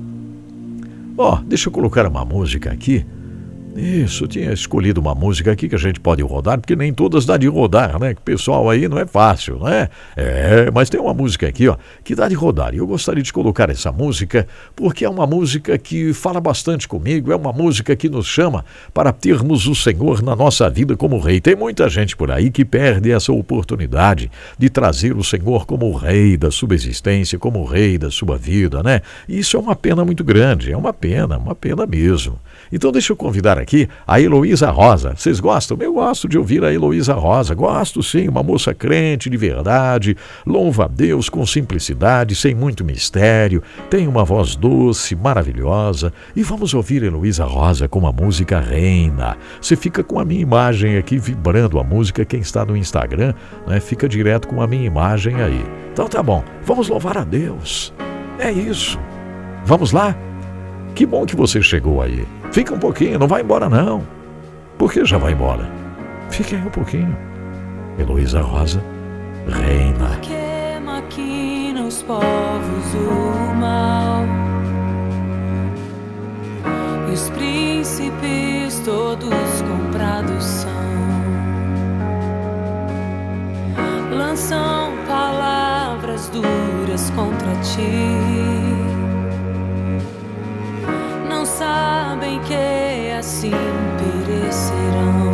Ó, 1.18 1.36
oh, 1.36 1.44
deixa 1.46 1.70
eu 1.70 1.72
colocar 1.72 2.06
uma 2.06 2.26
música 2.26 2.74
aqui 2.74 3.06
isso, 3.76 4.28
tinha 4.28 4.52
escolhido 4.52 5.00
uma 5.00 5.14
música 5.14 5.52
aqui 5.52 5.70
que 5.70 5.76
a 5.76 5.80
gente 5.80 6.00
pode 6.00 6.22
rodar, 6.24 6.60
porque 6.60 6.76
nem 6.76 6.94
todas 6.94 7.26
dá 7.26 7.38
de 7.38 7.48
rodar, 7.48 8.00
né? 8.00 8.14
Que 8.14 8.22
pessoal 8.22 8.70
aí 8.70 8.88
não 8.88 8.98
é 8.98 9.06
fácil, 9.06 9.60
né? 9.60 9.90
É, 10.16 10.72
mas 10.74 10.90
tem 10.90 11.00
uma 11.00 11.14
música 11.14 11.48
aqui, 11.48 11.68
ó, 11.68 11.78
que 12.04 12.16
dá 12.16 12.28
de 12.28 12.36
rodar. 12.36 12.74
E 12.74 12.78
eu 12.78 12.88
gostaria 12.88 13.22
de 13.22 13.32
colocar 13.32 13.70
essa 13.70 13.92
música 13.92 14.48
porque 14.76 15.06
é 15.06 15.10
uma 15.10 15.28
música 15.28 15.78
que 15.78 16.14
fala 16.14 16.42
bastante 16.42 16.88
comigo, 16.88 17.32
é 17.32 17.36
uma 17.36 17.54
música 17.54 17.96
que 17.96 18.10
nos 18.10 18.26
chama 18.26 18.66
para 18.94 19.12
termos 19.12 19.68
o 19.68 19.76
Senhor 19.76 20.22
na 20.24 20.36
nossa 20.36 20.70
vida 20.70 20.96
como 20.98 21.20
rei. 21.20 21.40
Tem 21.40 21.56
muita 21.56 21.88
gente 21.90 22.16
por 22.16 22.32
aí 22.32 22.50
que 22.50 22.66
perde 22.66 23.12
essa 23.12 23.32
oportunidade 23.32 24.32
de 24.58 24.70
trazer 24.70 25.16
o 25.16 25.24
Senhor 25.24 25.66
como 25.66 25.92
rei 25.96 26.38
da 26.38 26.50
sua 26.50 26.74
existência, 26.74 27.38
como 27.38 27.64
rei 27.66 27.98
da 27.98 28.10
sua 28.10 28.38
vida, 28.38 28.82
né? 28.82 29.02
E 29.28 29.40
isso 29.40 29.58
é 29.58 29.60
uma 29.60 29.76
pena 29.76 30.04
muito 30.04 30.24
grande, 30.24 30.72
é 30.72 30.78
uma 30.78 30.94
pena, 30.94 31.38
uma 31.38 31.54
pena 31.54 31.86
mesmo. 31.86 32.40
Então 32.72 32.92
deixa 32.92 33.12
eu 33.12 33.18
convidar 33.18 33.59
aqui 33.60 33.88
a 34.08 34.20
Heloísa 34.20 34.70
Rosa. 34.72 35.14
Vocês 35.16 35.40
gostam? 35.40 35.78
Eu 35.80 35.94
gosto 35.94 36.28
de 36.28 36.38
ouvir 36.38 36.64
a 36.64 36.74
Heloísa 36.74 37.14
Rosa. 37.14 37.54
Gosto 37.54 38.02
sim, 38.02 38.28
uma 38.28 38.44
moça 38.44 38.74
crente 38.74 39.30
de 39.30 39.38
verdade, 39.38 40.16
louva 40.46 40.86
a 40.86 40.88
Deus 40.88 41.30
com 41.30 41.46
simplicidade, 41.46 42.36
sem 42.36 42.56
muito 42.56 42.84
mistério, 42.84 43.62
tem 43.90 44.08
uma 44.08 44.24
voz 44.24 44.56
doce, 44.56 45.16
maravilhosa. 45.16 46.14
E 46.36 46.44
vamos 46.44 46.74
ouvir 46.74 47.04
Heloísa 47.04 47.46
Rosa 47.46 47.88
com 47.88 48.06
a 48.08 48.12
música 48.12 48.60
Reina. 48.60 49.38
Você 49.62 49.76
fica 49.76 50.04
com 50.04 50.20
a 50.20 50.26
minha 50.26 50.42
imagem 50.42 50.98
aqui 50.98 51.18
vibrando 51.18 51.80
a 51.80 51.84
música, 51.84 52.26
quem 52.26 52.40
está 52.40 52.66
no 52.66 52.78
Instagram, 52.78 53.34
né, 53.68 53.80
fica 53.80 54.08
direto 54.08 54.48
com 54.48 54.62
a 54.62 54.68
minha 54.68 54.86
imagem 54.86 55.36
aí. 55.42 55.64
Então 55.92 56.08
tá 56.08 56.24
bom, 56.24 56.44
vamos 56.64 56.88
louvar 56.88 57.18
a 57.18 57.24
Deus. 57.24 57.94
É 58.38 58.52
isso. 58.52 58.98
Vamos 59.66 59.92
lá? 59.92 60.16
Que 61.00 61.06
bom 61.06 61.26
que 61.26 61.34
você 61.34 61.62
chegou 61.62 62.02
aí. 62.02 62.28
Fica 62.52 62.76
um 62.76 62.78
pouquinho, 62.78 63.18
não 63.18 63.26
vai 63.26 63.42
embora 63.42 63.70
não. 63.70 64.06
Por 64.78 64.92
que 64.92 65.06
já 65.06 65.18
vai 65.18 65.32
embora? 65.32 65.72
Fique 66.30 66.56
aí 66.56 66.62
um 66.62 66.70
pouquinho. 66.70 67.18
Heloísa 67.98 68.42
Rosa, 68.42 68.84
reina. 69.48 70.10
Porque 70.10 70.78
maquina 70.84 71.84
os 71.84 72.02
povos 72.02 72.94
o 72.96 73.56
mal 73.56 74.26
E 77.10 77.14
os 77.14 77.30
príncipes 77.30 78.82
todos 78.84 79.62
comprados 79.70 80.44
são 80.44 80.70
Lançam 84.12 84.92
palavras 85.08 86.28
duras 86.28 87.10
contra 87.12 87.56
ti 87.62 88.29
sabem 91.60 92.40
que 92.40 93.12
assim 93.12 93.52
perecerão. 93.98 95.29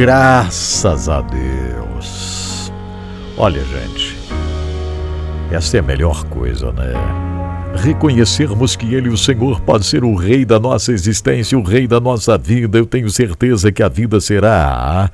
Graças 0.00 1.10
a 1.10 1.20
Deus. 1.20 2.72
Olha, 3.36 3.62
gente, 3.62 4.16
essa 5.52 5.76
é 5.76 5.80
a 5.80 5.82
melhor 5.82 6.24
coisa, 6.24 6.72
né? 6.72 6.94
reconhecermos 7.76 8.76
que 8.76 8.94
Ele, 8.94 9.10
o 9.10 9.18
Senhor, 9.18 9.60
pode 9.60 9.84
ser 9.84 10.02
o 10.02 10.14
Rei 10.14 10.46
da 10.46 10.58
nossa 10.58 10.90
existência, 10.90 11.58
o 11.58 11.62
Rei 11.62 11.86
da 11.86 12.00
nossa 12.00 12.38
vida, 12.38 12.78
eu 12.78 12.86
tenho 12.86 13.10
certeza 13.10 13.70
que 13.70 13.82
a 13.82 13.90
vida 13.90 14.22
será 14.22 15.10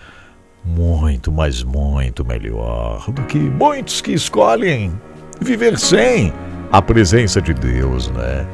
muito, 0.65 1.33
mas 1.33 1.65
muito 1.65 2.25
melhor 2.25 3.11
do 3.11 3.23
que 3.23 3.41
muitos 3.41 4.01
que 4.01 4.13
escolhem 4.13 4.93
viver 5.41 5.81
sem 5.81 6.33
a 6.71 6.81
presença 6.81 7.43
de 7.43 7.53
Deus, 7.53 8.09
né? 8.11 8.47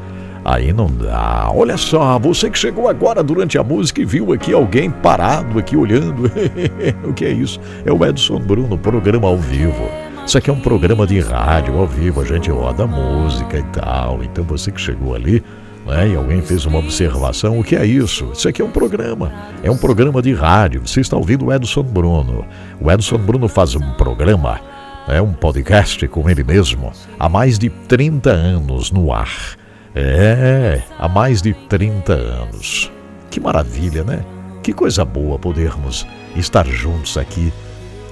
Aí 0.45 0.73
não 0.73 0.87
dá. 0.87 1.49
Olha 1.53 1.77
só, 1.77 2.19
você 2.19 2.49
que 2.49 2.59
chegou 2.59 2.89
agora 2.89 3.23
durante 3.23 3.57
a 3.57 3.63
música 3.63 4.01
e 4.01 4.05
viu 4.05 4.33
aqui 4.33 4.53
alguém 4.53 4.91
parado 4.91 5.57
aqui 5.57 5.77
olhando. 5.77 6.29
o 7.07 7.13
que 7.13 7.23
é 7.23 7.31
isso? 7.31 7.59
É 7.85 7.91
o 7.91 8.05
Edson 8.05 8.39
Bruno, 8.39 8.77
programa 8.77 9.27
ao 9.27 9.37
vivo. 9.37 9.89
Isso 10.25 10.37
aqui 10.37 10.49
é 10.49 10.53
um 10.53 10.59
programa 10.59 11.07
de 11.07 11.19
rádio 11.19 11.77
ao 11.77 11.87
vivo, 11.87 12.21
a 12.21 12.25
gente 12.25 12.49
roda 12.49 12.85
música 12.85 13.57
e 13.57 13.63
tal. 13.63 14.21
Então 14.23 14.43
você 14.43 14.69
que 14.71 14.81
chegou 14.81 15.15
ali, 15.15 15.41
né, 15.85 16.09
e 16.09 16.15
alguém 16.15 16.41
fez 16.41 16.65
uma 16.65 16.79
observação, 16.79 17.59
o 17.59 17.63
que 17.63 17.75
é 17.75 17.85
isso? 17.85 18.29
Isso 18.33 18.47
aqui 18.47 18.61
é 18.61 18.65
um 18.65 18.71
programa, 18.71 19.31
é 19.61 19.71
um 19.71 19.77
programa 19.77 20.21
de 20.21 20.33
rádio. 20.33 20.81
Você 20.85 21.01
está 21.01 21.15
ouvindo 21.15 21.45
o 21.45 21.53
Edson 21.53 21.83
Bruno. 21.83 22.45
O 22.81 22.91
Edson 22.91 23.17
Bruno 23.17 23.47
faz 23.47 23.75
um 23.75 23.91
programa, 23.93 24.59
é 25.07 25.21
um 25.21 25.33
podcast 25.33 26.05
com 26.07 26.29
ele 26.29 26.43
mesmo, 26.43 26.91
há 27.19 27.27
mais 27.29 27.57
de 27.59 27.69
30 27.69 28.29
anos 28.29 28.91
no 28.91 29.11
ar. 29.13 29.62
É, 29.95 30.81
há 30.97 31.07
mais 31.07 31.41
de 31.41 31.53
30 31.53 32.13
anos. 32.13 32.91
Que 33.29 33.39
maravilha, 33.39 34.03
né? 34.03 34.23
Que 34.61 34.73
coisa 34.73 35.03
boa 35.03 35.37
podermos 35.37 36.07
estar 36.35 36.65
juntos 36.65 37.17
aqui, 37.17 37.53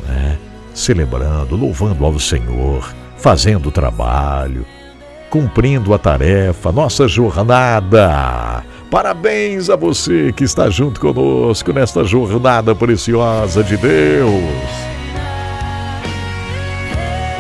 né? 0.07 0.37
Celebrando, 0.73 1.55
louvando 1.55 2.05
ao 2.05 2.19
Senhor, 2.19 2.93
fazendo 3.17 3.69
o 3.69 3.71
trabalho, 3.71 4.65
cumprindo 5.29 5.93
a 5.93 5.97
tarefa, 5.97 6.71
nossa 6.71 7.07
jornada. 7.07 8.63
Parabéns 8.89 9.69
a 9.69 9.75
você 9.75 10.33
que 10.33 10.43
está 10.43 10.69
junto 10.69 10.99
conosco 10.99 11.71
nesta 11.71 12.03
jornada 12.03 12.75
preciosa 12.75 13.63
de 13.63 13.77
Deus. 13.77 14.90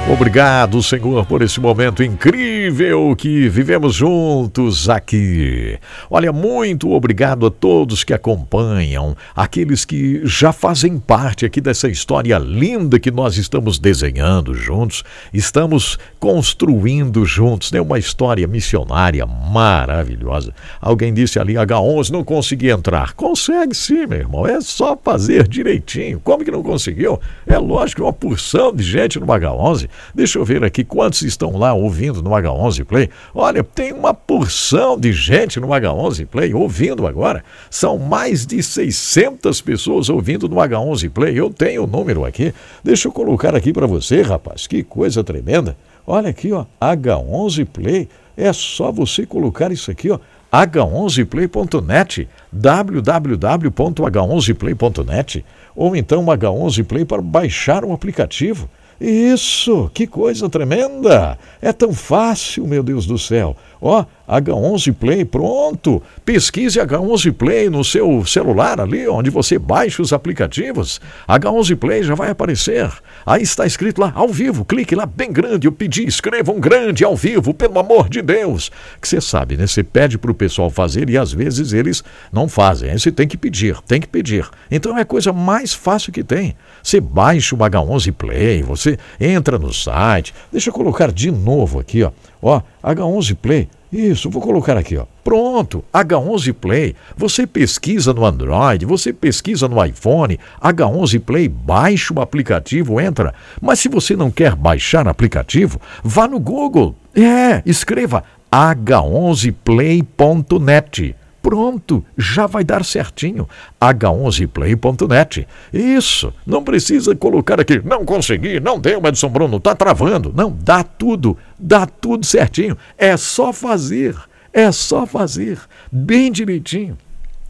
Obrigado, 0.09 0.83
Senhor, 0.83 1.25
por 1.25 1.41
esse 1.41 1.59
momento 1.59 2.03
incrível 2.03 3.15
que 3.15 3.47
vivemos 3.47 3.95
juntos 3.95 4.89
aqui. 4.89 5.77
Olha, 6.09 6.33
muito 6.33 6.91
obrigado 6.91 7.45
a 7.45 7.51
todos 7.51 8.03
que 8.03 8.13
acompanham, 8.13 9.15
aqueles 9.33 9.85
que 9.85 10.21
já 10.25 10.51
fazem 10.51 10.97
parte 10.97 11.45
aqui 11.45 11.61
dessa 11.61 11.87
história 11.87 12.37
linda 12.37 12.99
que 12.99 13.09
nós 13.09 13.37
estamos 13.37 13.79
desenhando 13.79 14.53
juntos, 14.53 15.03
estamos 15.33 15.97
construindo 16.19 17.23
juntos, 17.23 17.71
né? 17.71 17.79
Uma 17.79 17.97
história 17.97 18.47
missionária 18.47 19.25
maravilhosa. 19.25 20.53
Alguém 20.81 21.13
disse 21.13 21.39
ali, 21.39 21.53
H11 21.53 22.09
não 22.09 22.23
consegui 22.23 22.69
entrar. 22.69 23.13
Consegue 23.13 23.73
sim, 23.73 24.07
meu 24.07 24.19
irmão, 24.19 24.45
é 24.45 24.59
só 24.61 24.97
fazer 25.01 25.47
direitinho. 25.47 26.19
Como 26.19 26.43
que 26.43 26.51
não 26.51 26.63
conseguiu? 26.63 27.19
É 27.47 27.57
lógico, 27.57 28.03
uma 28.03 28.13
porção 28.13 28.73
de 28.73 28.83
gente 28.83 29.19
no 29.19 29.25
H11 29.25 29.89
Deixa 30.13 30.39
eu 30.39 30.45
ver 30.45 30.63
aqui 30.63 30.83
quantos 30.83 31.21
estão 31.21 31.57
lá 31.57 31.73
ouvindo 31.73 32.21
no 32.21 32.31
H11 32.31 32.85
Play. 32.85 33.09
Olha, 33.33 33.63
tem 33.63 33.93
uma 33.93 34.13
porção 34.13 34.99
de 34.99 35.11
gente 35.11 35.59
no 35.59 35.67
H11 35.67 36.27
Play 36.27 36.53
ouvindo 36.53 37.07
agora. 37.07 37.43
São 37.69 37.97
mais 37.97 38.45
de 38.45 38.61
600 38.61 39.61
pessoas 39.61 40.09
ouvindo 40.09 40.47
no 40.47 40.57
H11 40.57 41.09
Play. 41.09 41.39
Eu 41.39 41.49
tenho 41.49 41.83
o 41.83 41.87
número 41.87 42.25
aqui. 42.25 42.53
Deixa 42.83 43.07
eu 43.07 43.11
colocar 43.11 43.55
aqui 43.55 43.73
para 43.73 43.87
você, 43.87 44.21
rapaz. 44.21 44.67
Que 44.67 44.83
coisa 44.83 45.23
tremenda. 45.23 45.75
Olha 46.05 46.29
aqui, 46.29 46.51
ó, 46.51 46.65
H11 46.81 47.65
Play. 47.65 48.09
É 48.35 48.51
só 48.53 48.91
você 48.91 49.25
colocar 49.25 49.71
isso 49.71 49.91
aqui, 49.91 50.09
ó, 50.09 50.19
h11play.net, 50.51 52.27
www.h11play.net, 52.51 55.45
ou 55.73 55.95
então 55.95 56.25
H11 56.25 56.83
Play 56.83 57.05
para 57.05 57.21
baixar 57.21 57.85
o 57.85 57.93
aplicativo. 57.93 58.69
Isso, 59.01 59.89
que 59.95 60.05
coisa 60.05 60.47
tremenda! 60.47 61.35
É 61.59 61.73
tão 61.73 61.91
fácil, 61.91 62.67
meu 62.67 62.83
Deus 62.83 63.07
do 63.07 63.17
céu. 63.17 63.57
Ó, 63.81 64.05
H11 64.29 64.93
Play, 64.93 65.25
pronto. 65.25 66.01
Pesquise 66.23 66.79
H11 66.79 67.33
Play 67.33 67.69
no 67.69 67.83
seu 67.83 68.23
celular 68.25 68.79
ali, 68.79 69.07
onde 69.07 69.31
você 69.31 69.57
baixa 69.57 70.03
os 70.03 70.13
aplicativos. 70.13 71.01
H11 71.27 71.75
Play 71.75 72.03
já 72.03 72.13
vai 72.13 72.29
aparecer. 72.29 72.89
Aí 73.25 73.41
está 73.41 73.65
escrito 73.65 73.99
lá, 73.99 74.11
ao 74.15 74.29
vivo. 74.29 74.63
Clique 74.63 74.95
lá 74.95 75.05
bem 75.07 75.33
grande. 75.33 75.67
Eu 75.67 75.71
pedi, 75.71 76.05
escreva 76.05 76.51
um 76.51 76.59
grande 76.59 77.03
ao 77.03 77.15
vivo, 77.15 77.53
pelo 77.53 77.79
amor 77.79 78.07
de 78.07 78.21
Deus. 78.21 78.71
Que 79.01 79.07
você 79.07 79.19
sabe, 79.19 79.57
né? 79.57 79.65
Você 79.65 79.83
pede 79.83 80.17
para 80.17 80.31
o 80.31 80.35
pessoal 80.35 80.69
fazer 80.69 81.09
e 81.09 81.17
às 81.17 81.33
vezes 81.33 81.73
eles 81.73 82.03
não 82.31 82.47
fazem. 82.47 82.91
Aí 82.91 82.99
você 82.99 83.11
tem 83.11 83.27
que 83.27 83.37
pedir, 83.37 83.81
tem 83.81 83.99
que 83.99 84.07
pedir. 84.07 84.47
Então 84.69 84.95
é 84.95 85.01
a 85.01 85.05
coisa 85.05 85.33
mais 85.33 85.73
fácil 85.73 86.13
que 86.13 86.23
tem. 86.23 86.55
Você 86.83 87.01
baixa 87.01 87.55
o 87.55 87.57
H11 87.57 88.11
Play, 88.13 88.61
você 88.61 88.97
entra 89.19 89.57
no 89.57 89.73
site. 89.73 90.33
Deixa 90.51 90.69
eu 90.69 90.73
colocar 90.73 91.11
de 91.11 91.31
novo 91.31 91.79
aqui, 91.79 92.03
ó. 92.03 92.11
Ó, 92.41 92.61
H11 92.83 93.35
Play. 93.35 93.69
Isso, 93.91 94.29
vou 94.29 94.41
colocar 94.41 94.77
aqui, 94.77 94.95
ó. 94.95 95.05
Pronto, 95.21 95.83
H11 95.93 96.53
Play. 96.53 96.95
Você 97.17 97.45
pesquisa 97.45 98.13
no 98.13 98.25
Android, 98.25 98.85
você 98.85 99.11
pesquisa 99.11 99.67
no 99.67 99.83
iPhone, 99.83 100.39
H11 100.61 101.19
Play, 101.19 101.49
baixa 101.49 102.13
o 102.13 102.21
aplicativo, 102.21 103.01
entra. 103.01 103.33
Mas 103.59 103.79
se 103.79 103.89
você 103.89 104.15
não 104.15 104.31
quer 104.31 104.55
baixar 104.55 105.05
aplicativo, 105.07 105.81
vá 106.03 106.27
no 106.27 106.39
Google. 106.39 106.95
É, 107.13 107.61
escreva 107.65 108.23
h11play.net. 108.49 111.15
Pronto, 111.41 112.05
já 112.15 112.45
vai 112.45 112.63
dar 112.63 112.85
certinho. 112.85 113.49
H11play.net. 113.79 115.47
Isso, 115.73 116.33
não 116.45 116.63
precisa 116.63 117.15
colocar 117.15 117.59
aqui, 117.59 117.81
não 117.83 118.05
consegui, 118.05 118.59
não 118.59 118.79
deu, 118.79 119.01
Edson 119.05 119.29
Bruno, 119.29 119.59
tá 119.59 119.73
travando. 119.75 120.31
Não, 120.35 120.51
dá 120.51 120.83
tudo, 120.83 121.37
dá 121.57 121.85
tudo 121.85 122.25
certinho. 122.25 122.77
É 122.97 123.17
só 123.17 123.51
fazer, 123.51 124.15
é 124.53 124.71
só 124.71 125.07
fazer, 125.07 125.59
bem 125.91 126.31
direitinho. 126.31 126.97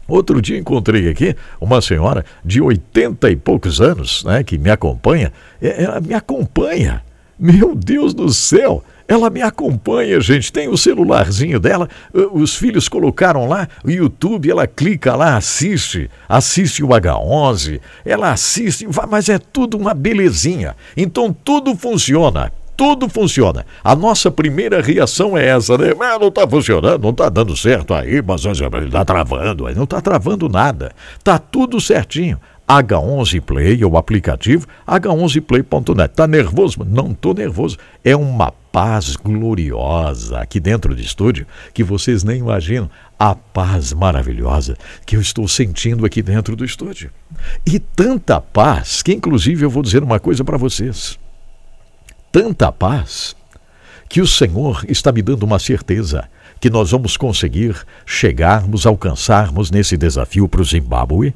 Outro 0.08 0.42
dia 0.42 0.58
encontrei 0.58 1.08
aqui 1.08 1.36
uma 1.60 1.80
senhora 1.80 2.24
de 2.44 2.60
80 2.60 3.30
e 3.30 3.36
poucos 3.36 3.80
anos, 3.80 4.24
né, 4.24 4.42
que 4.42 4.58
me 4.58 4.70
acompanha. 4.70 5.32
É, 5.60 5.84
ela 5.84 6.00
me 6.00 6.14
acompanha. 6.14 7.02
Meu 7.38 7.74
Deus 7.74 8.14
do 8.14 8.28
céu! 8.32 8.82
Ela 9.12 9.28
me 9.28 9.42
acompanha, 9.42 10.18
gente. 10.22 10.50
Tem 10.50 10.68
o 10.68 10.76
celularzinho 10.78 11.60
dela, 11.60 11.86
os 12.32 12.56
filhos 12.56 12.88
colocaram 12.88 13.46
lá 13.46 13.68
o 13.84 13.90
YouTube, 13.90 14.50
ela 14.50 14.66
clica 14.66 15.14
lá, 15.14 15.36
assiste, 15.36 16.08
assiste 16.26 16.82
o 16.82 16.88
H11, 16.88 17.78
ela 18.06 18.32
assiste, 18.32 18.88
mas 19.10 19.28
é 19.28 19.38
tudo 19.38 19.76
uma 19.76 19.92
belezinha. 19.92 20.74
Então 20.96 21.30
tudo 21.30 21.76
funciona. 21.76 22.50
Tudo 22.74 23.06
funciona. 23.06 23.66
A 23.84 23.94
nossa 23.94 24.30
primeira 24.30 24.80
reação 24.80 25.36
é 25.36 25.46
essa, 25.46 25.76
né? 25.76 25.92
Mas 25.92 26.18
não 26.18 26.28
está 26.28 26.48
funcionando, 26.48 27.02
não 27.02 27.10
está 27.10 27.28
dando 27.28 27.54
certo 27.54 27.92
aí, 27.92 28.22
mas 28.26 28.46
está 28.46 29.04
travando. 29.04 29.70
Não 29.74 29.84
está 29.84 30.00
travando 30.00 30.48
nada. 30.48 30.90
Está 31.18 31.38
tudo 31.38 31.78
certinho. 31.82 32.40
H11 32.66 33.42
Play, 33.42 33.84
o 33.84 33.98
aplicativo, 33.98 34.66
h11play.net. 34.88 36.14
Tá 36.14 36.26
nervoso? 36.26 36.78
Não 36.88 37.12
tô 37.12 37.34
nervoso. 37.34 37.76
É 38.02 38.16
uma 38.16 38.54
paz 38.72 39.14
gloriosa 39.14 40.40
aqui 40.40 40.58
dentro 40.58 40.94
do 40.94 41.00
estúdio 41.00 41.46
que 41.74 41.84
vocês 41.84 42.24
nem 42.24 42.38
imaginam. 42.38 42.90
A 43.18 43.36
paz 43.36 43.92
maravilhosa 43.92 44.76
que 45.06 45.14
eu 45.14 45.20
estou 45.20 45.46
sentindo 45.46 46.04
aqui 46.04 46.22
dentro 46.22 46.56
do 46.56 46.64
estúdio. 46.64 47.10
E 47.64 47.78
tanta 47.78 48.40
paz 48.40 49.02
que, 49.02 49.12
inclusive, 49.12 49.64
eu 49.64 49.70
vou 49.70 49.82
dizer 49.82 50.02
uma 50.02 50.18
coisa 50.18 50.42
para 50.42 50.56
vocês. 50.56 51.18
Tanta 52.32 52.72
paz 52.72 53.36
que 54.08 54.20
o 54.20 54.26
Senhor 54.26 54.84
está 54.88 55.12
me 55.12 55.22
dando 55.22 55.44
uma 55.44 55.58
certeza 55.58 56.28
que 56.58 56.70
nós 56.70 56.90
vamos 56.90 57.16
conseguir 57.16 57.76
chegarmos, 58.04 58.86
alcançarmos 58.86 59.70
nesse 59.70 59.96
desafio 59.96 60.48
para 60.48 60.62
o 60.62 60.64
Zimbábue 60.64 61.34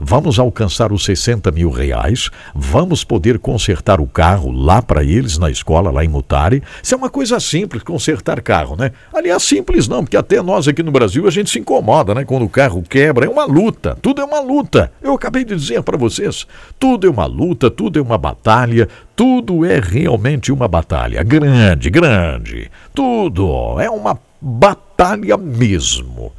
vamos 0.00 0.38
alcançar 0.38 0.92
os 0.92 1.04
60 1.04 1.50
mil 1.50 1.70
reais, 1.70 2.30
vamos 2.54 3.04
poder 3.04 3.38
consertar 3.38 4.00
o 4.00 4.06
carro 4.06 4.50
lá 4.50 4.80
para 4.80 5.02
eles 5.02 5.38
na 5.38 5.50
escola, 5.50 5.90
lá 5.90 6.04
em 6.04 6.08
Mutare. 6.08 6.62
Isso 6.82 6.94
é 6.94 6.98
uma 6.98 7.10
coisa 7.10 7.40
simples, 7.40 7.82
consertar 7.82 8.40
carro, 8.40 8.76
né? 8.76 8.92
Aliás, 9.12 9.42
simples 9.42 9.88
não, 9.88 10.02
porque 10.02 10.16
até 10.16 10.42
nós 10.42 10.68
aqui 10.68 10.82
no 10.82 10.92
Brasil 10.92 11.26
a 11.26 11.30
gente 11.30 11.50
se 11.50 11.58
incomoda, 11.58 12.14
né? 12.14 12.24
Quando 12.24 12.44
o 12.44 12.48
carro 12.48 12.82
quebra, 12.82 13.26
é 13.26 13.28
uma 13.28 13.44
luta, 13.44 13.96
tudo 14.00 14.20
é 14.20 14.24
uma 14.24 14.40
luta. 14.40 14.92
Eu 15.02 15.14
acabei 15.14 15.44
de 15.44 15.54
dizer 15.54 15.82
para 15.82 15.96
vocês, 15.96 16.46
tudo 16.78 17.06
é 17.06 17.10
uma 17.10 17.26
luta, 17.26 17.70
tudo 17.70 17.98
é 17.98 18.02
uma 18.02 18.18
batalha, 18.18 18.88
tudo 19.16 19.64
é 19.64 19.80
realmente 19.80 20.52
uma 20.52 20.68
batalha 20.68 21.22
grande, 21.22 21.90
grande. 21.90 22.70
Tudo 22.94 23.80
é 23.80 23.90
uma 23.90 24.18
batalha 24.40 25.36
mesmo. 25.36 26.32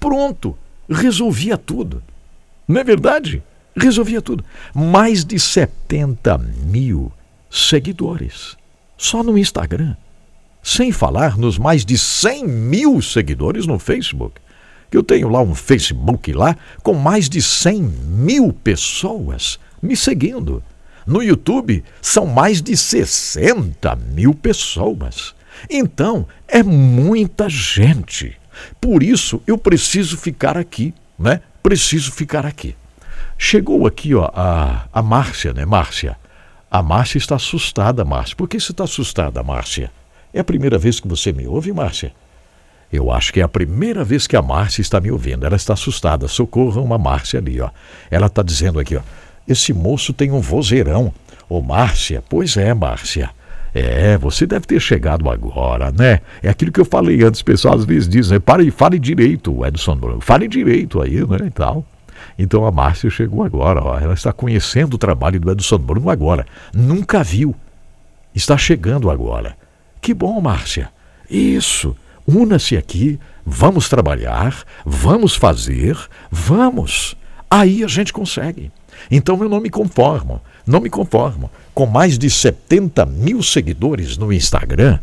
pronto, 0.00 0.58
resolvia 0.90 1.56
tudo. 1.56 2.02
Não 2.66 2.80
é 2.80 2.84
verdade? 2.84 3.40
Resolvia 3.76 4.20
tudo. 4.20 4.44
Mais 4.74 5.24
de 5.24 5.38
70 5.38 6.38
mil 6.38 7.12
seguidores. 7.48 8.56
Só 8.98 9.22
no 9.22 9.38
Instagram. 9.38 9.94
Sem 10.60 10.90
falar 10.90 11.38
nos 11.38 11.56
mais 11.56 11.84
de 11.84 11.96
100 11.96 12.48
mil 12.48 13.00
seguidores 13.00 13.64
no 13.64 13.78
Facebook. 13.78 14.40
Eu 14.90 15.04
tenho 15.04 15.28
lá 15.28 15.40
um 15.40 15.54
Facebook 15.54 16.32
lá 16.32 16.56
com 16.82 16.94
mais 16.94 17.28
de 17.28 17.40
100 17.40 17.80
mil 17.80 18.52
pessoas 18.52 19.60
me 19.80 19.96
seguindo. 19.96 20.64
No 21.06 21.22
YouTube 21.22 21.84
são 22.02 22.26
mais 22.26 22.60
de 22.60 22.76
60 22.76 23.94
mil 23.96 24.34
pessoas. 24.34 25.34
Então, 25.70 26.26
é 26.48 26.62
muita 26.62 27.48
gente. 27.48 28.36
Por 28.80 29.02
isso, 29.02 29.40
eu 29.46 29.56
preciso 29.56 30.16
ficar 30.16 30.56
aqui, 30.56 30.92
né? 31.18 31.40
Preciso 31.62 32.12
ficar 32.12 32.44
aqui. 32.44 32.74
Chegou 33.38 33.86
aqui, 33.86 34.14
ó, 34.14 34.30
a, 34.34 34.86
a 34.92 35.02
Márcia, 35.02 35.52
né, 35.52 35.64
Márcia? 35.64 36.16
A 36.70 36.82
Márcia 36.82 37.18
está 37.18 37.36
assustada, 37.36 38.04
Márcia. 38.04 38.34
Por 38.36 38.48
que 38.48 38.58
você 38.58 38.72
está 38.72 38.84
assustada, 38.84 39.42
Márcia? 39.42 39.90
É 40.32 40.40
a 40.40 40.44
primeira 40.44 40.78
vez 40.78 40.98
que 40.98 41.06
você 41.06 41.32
me 41.32 41.46
ouve, 41.46 41.72
Márcia? 41.72 42.12
Eu 42.92 43.10
acho 43.10 43.32
que 43.32 43.40
é 43.40 43.42
a 43.42 43.48
primeira 43.48 44.04
vez 44.04 44.26
que 44.26 44.36
a 44.36 44.42
Márcia 44.42 44.80
está 44.80 45.00
me 45.00 45.10
ouvindo. 45.10 45.44
Ela 45.44 45.56
está 45.56 45.74
assustada. 45.74 46.28
Socorra 46.28 46.80
uma 46.80 46.98
Márcia 46.98 47.40
ali, 47.40 47.60
ó. 47.60 47.70
Ela 48.10 48.26
está 48.26 48.42
dizendo 48.42 48.78
aqui, 48.78 48.96
ó. 48.96 49.02
Esse 49.46 49.72
moço 49.72 50.12
tem 50.12 50.30
um 50.30 50.40
vozeirão. 50.40 51.12
Ô, 51.48 51.62
Márcia, 51.62 52.22
pois 52.28 52.56
é, 52.56 52.74
Márcia. 52.74 53.30
É, 53.74 54.16
você 54.16 54.46
deve 54.46 54.66
ter 54.66 54.80
chegado 54.80 55.28
agora, 55.28 55.92
né? 55.92 56.20
É 56.42 56.48
aquilo 56.48 56.72
que 56.72 56.80
eu 56.80 56.84
falei 56.84 57.22
antes, 57.22 57.42
pessoal 57.42 57.74
às 57.74 57.84
vezes 57.84 58.08
dizem, 58.08 58.32
né? 58.32 58.38
Pare, 58.38 58.70
fale 58.70 58.98
direito, 58.98 59.64
Edson 59.66 59.96
Bruno. 59.96 60.20
Fale 60.20 60.48
direito 60.48 61.02
aí, 61.02 61.16
né? 61.26 61.46
E 61.46 61.50
tal. 61.50 61.84
Então 62.38 62.64
a 62.64 62.72
Márcia 62.72 63.10
chegou 63.10 63.44
agora, 63.44 63.82
ó. 63.82 63.98
Ela 63.98 64.14
está 64.14 64.32
conhecendo 64.32 64.94
o 64.94 64.98
trabalho 64.98 65.38
do 65.38 65.50
Edson 65.50 65.78
Bruno 65.78 66.08
agora. 66.08 66.46
Nunca 66.74 67.22
viu. 67.22 67.54
Está 68.34 68.56
chegando 68.56 69.10
agora. 69.10 69.56
Que 70.00 70.14
bom, 70.14 70.40
Márcia. 70.40 70.88
Isso. 71.28 71.94
Una-se 72.26 72.76
aqui, 72.76 73.20
vamos 73.44 73.88
trabalhar, 73.88 74.64
vamos 74.84 75.36
fazer, 75.36 75.96
vamos. 76.30 77.16
Aí 77.48 77.84
a 77.84 77.86
gente 77.86 78.12
consegue. 78.12 78.72
Então 79.10 79.42
eu 79.42 79.48
não 79.48 79.60
me 79.60 79.70
conformo, 79.70 80.40
não 80.66 80.80
me 80.80 80.90
conformo. 80.90 81.50
Com 81.74 81.86
mais 81.86 82.18
de 82.18 82.30
70 82.30 83.06
mil 83.06 83.42
seguidores 83.42 84.16
no 84.16 84.32
Instagram, 84.32 84.98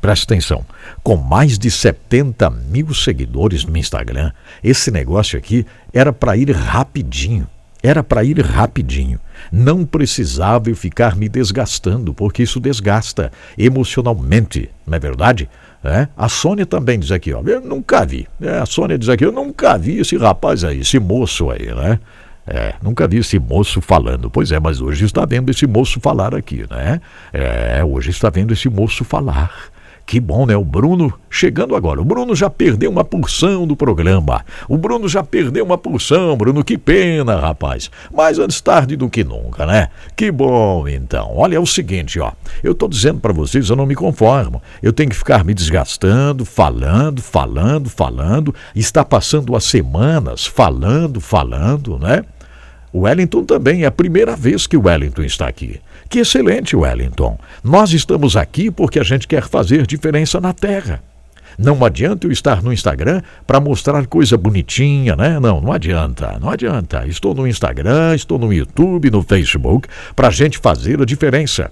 presta 0.00 0.32
atenção, 0.32 0.64
com 1.02 1.16
mais 1.16 1.58
de 1.58 1.70
70 1.70 2.50
mil 2.50 2.94
seguidores 2.94 3.64
no 3.64 3.76
Instagram, 3.76 4.30
esse 4.62 4.90
negócio 4.90 5.38
aqui 5.38 5.66
era 5.92 6.12
para 6.12 6.36
ir 6.36 6.50
rapidinho. 6.50 7.48
Era 7.82 8.02
para 8.02 8.24
ir 8.24 8.40
rapidinho. 8.40 9.20
Não 9.52 9.84
precisava 9.84 10.70
eu 10.70 10.76
ficar 10.76 11.14
me 11.14 11.28
desgastando, 11.28 12.12
porque 12.12 12.42
isso 12.42 12.58
desgasta 12.58 13.30
emocionalmente, 13.56 14.70
não 14.86 14.96
é 14.96 14.98
verdade? 14.98 15.48
É? 15.84 16.08
A 16.16 16.28
Sônia 16.28 16.66
também 16.66 16.98
diz 16.98 17.12
aqui, 17.12 17.32
ó, 17.32 17.40
eu 17.46 17.60
nunca 17.60 18.04
vi. 18.04 18.26
É, 18.40 18.58
a 18.58 18.66
Sônia 18.66 18.98
diz 18.98 19.08
aqui, 19.08 19.24
eu 19.24 19.30
nunca 19.30 19.78
vi 19.78 19.98
esse 19.98 20.16
rapaz 20.16 20.64
aí, 20.64 20.80
esse 20.80 20.98
moço 20.98 21.48
aí, 21.48 21.66
né? 21.66 22.00
É, 22.46 22.74
nunca 22.82 23.08
vi 23.08 23.18
esse 23.18 23.38
moço 23.38 23.80
falando. 23.80 24.30
Pois 24.30 24.52
é, 24.52 24.60
mas 24.60 24.80
hoje 24.80 25.04
está 25.04 25.24
vendo 25.24 25.50
esse 25.50 25.66
moço 25.66 26.00
falar 26.00 26.34
aqui, 26.34 26.64
né? 26.70 27.00
É, 27.32 27.84
hoje 27.84 28.10
está 28.10 28.30
vendo 28.30 28.52
esse 28.52 28.68
moço 28.68 29.04
falar. 29.04 29.70
Que 30.06 30.20
bom, 30.20 30.46
né? 30.46 30.56
O 30.56 30.64
Bruno 30.64 31.12
chegando 31.28 31.74
agora. 31.74 32.00
O 32.00 32.04
Bruno 32.04 32.36
já 32.36 32.48
perdeu 32.48 32.88
uma 32.92 33.04
porção 33.04 33.66
do 33.66 33.74
programa. 33.74 34.44
O 34.68 34.78
Bruno 34.78 35.08
já 35.08 35.24
perdeu 35.24 35.64
uma 35.64 35.76
porção, 35.76 36.36
Bruno. 36.36 36.62
Que 36.62 36.78
pena, 36.78 37.40
rapaz. 37.40 37.90
Mas 38.14 38.38
antes 38.38 38.60
tarde 38.60 38.94
do 38.94 39.10
que 39.10 39.24
nunca, 39.24 39.66
né? 39.66 39.88
Que 40.14 40.30
bom, 40.30 40.86
então. 40.86 41.32
Olha, 41.34 41.56
é 41.56 41.60
o 41.60 41.66
seguinte, 41.66 42.20
ó. 42.20 42.30
Eu 42.62 42.72
tô 42.72 42.86
dizendo 42.86 43.18
para 43.18 43.32
vocês, 43.32 43.68
eu 43.68 43.74
não 43.74 43.84
me 43.84 43.96
conformo. 43.96 44.62
Eu 44.80 44.92
tenho 44.92 45.10
que 45.10 45.16
ficar 45.16 45.44
me 45.44 45.52
desgastando, 45.52 46.44
falando, 46.44 47.20
falando, 47.20 47.90
falando. 47.90 48.54
Está 48.76 49.04
passando 49.04 49.56
as 49.56 49.64
semanas 49.64 50.46
falando, 50.46 51.20
falando, 51.20 51.98
né? 51.98 52.22
Wellington 53.00 53.44
também 53.44 53.82
é 53.82 53.86
a 53.86 53.90
primeira 53.90 54.36
vez 54.36 54.66
que 54.66 54.76
o 54.76 54.86
Wellington 54.86 55.22
está 55.22 55.48
aqui. 55.48 55.80
Que 56.08 56.20
excelente, 56.20 56.76
Wellington. 56.76 57.38
Nós 57.62 57.92
estamos 57.92 58.36
aqui 58.36 58.70
porque 58.70 58.98
a 58.98 59.02
gente 59.02 59.26
quer 59.26 59.48
fazer 59.48 59.86
diferença 59.86 60.40
na 60.40 60.52
Terra. 60.52 61.02
Não 61.58 61.82
adianta 61.84 62.26
eu 62.26 62.30
estar 62.30 62.62
no 62.62 62.72
Instagram 62.72 63.22
para 63.46 63.60
mostrar 63.60 64.06
coisa 64.06 64.36
bonitinha, 64.36 65.16
né? 65.16 65.40
Não, 65.40 65.60
não 65.60 65.72
adianta, 65.72 66.38
não 66.38 66.50
adianta. 66.50 67.06
Estou 67.06 67.34
no 67.34 67.46
Instagram, 67.46 68.14
estou 68.14 68.38
no 68.38 68.52
YouTube, 68.52 69.10
no 69.10 69.22
Facebook, 69.22 69.88
para 70.14 70.28
a 70.28 70.30
gente 70.30 70.58
fazer 70.58 71.00
a 71.00 71.04
diferença. 71.04 71.70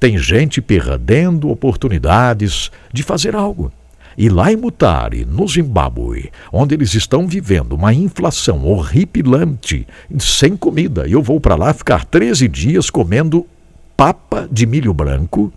Tem 0.00 0.18
gente 0.18 0.60
perdendo 0.60 1.50
oportunidades 1.50 2.70
de 2.92 3.02
fazer 3.02 3.36
algo. 3.36 3.70
E 4.16 4.28
lá 4.30 4.50
em 4.50 4.56
Mutare, 4.56 5.26
no 5.26 5.46
Zimbábue, 5.46 6.30
onde 6.50 6.74
eles 6.74 6.94
estão 6.94 7.26
vivendo 7.26 7.74
uma 7.74 7.92
inflação 7.92 8.64
horripilante, 8.64 9.86
sem 10.18 10.56
comida, 10.56 11.06
eu 11.06 11.22
vou 11.22 11.38
para 11.38 11.54
lá 11.54 11.74
ficar 11.74 12.04
13 12.04 12.48
dias 12.48 12.88
comendo 12.88 13.46
papa 13.94 14.48
de 14.50 14.66
milho 14.66 14.94
branco 14.94 15.52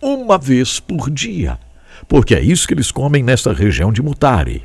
uma 0.00 0.38
vez 0.38 0.78
por 0.78 1.10
dia, 1.10 1.58
porque 2.06 2.34
é 2.34 2.40
isso 2.40 2.68
que 2.68 2.74
eles 2.74 2.92
comem 2.92 3.22
nesta 3.22 3.52
região 3.52 3.92
de 3.92 4.02
Mutare. 4.02 4.62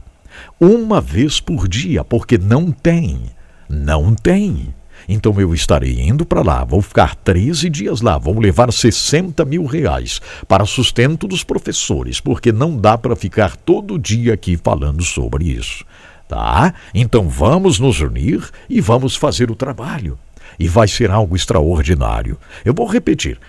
Uma 0.60 1.02
vez 1.02 1.40
por 1.40 1.68
dia, 1.68 2.04
porque 2.04 2.38
não 2.38 2.72
tem. 2.72 3.22
Não 3.68 4.14
tem. 4.14 4.74
Então 5.12 5.34
eu 5.42 5.56
estarei 5.56 6.00
indo 6.00 6.24
para 6.24 6.44
lá, 6.44 6.64
vou 6.64 6.84
ficar 6.84 7.16
13 7.16 7.68
dias 7.68 8.00
lá, 8.00 8.20
vou 8.20 8.40
levar 8.40 8.72
60 8.72 9.44
mil 9.44 9.66
reais 9.66 10.22
para 10.48 10.68
sustento 10.68 11.28
dos 11.28 11.44
professores, 11.44 12.20
porque 12.20 12.52
não 12.52 12.78
dá 12.78 12.96
para 12.96 13.16
ficar 13.16 13.58
todo 13.58 13.98
dia 13.98 14.36
aqui 14.36 14.56
falando 14.56 15.04
sobre 15.04 15.46
isso. 15.46 15.84
Tá? 16.28 16.76
Então 16.94 17.28
vamos 17.28 17.80
nos 17.80 18.00
unir 18.00 18.48
e 18.70 18.80
vamos 18.80 19.16
fazer 19.16 19.50
o 19.50 19.56
trabalho. 19.56 20.16
e 20.60 20.68
vai 20.68 20.88
ser 20.88 21.10
algo 21.10 21.36
extraordinário. 21.36 22.38
Eu 22.66 22.74
vou 22.74 22.86
repetir. 22.86 23.40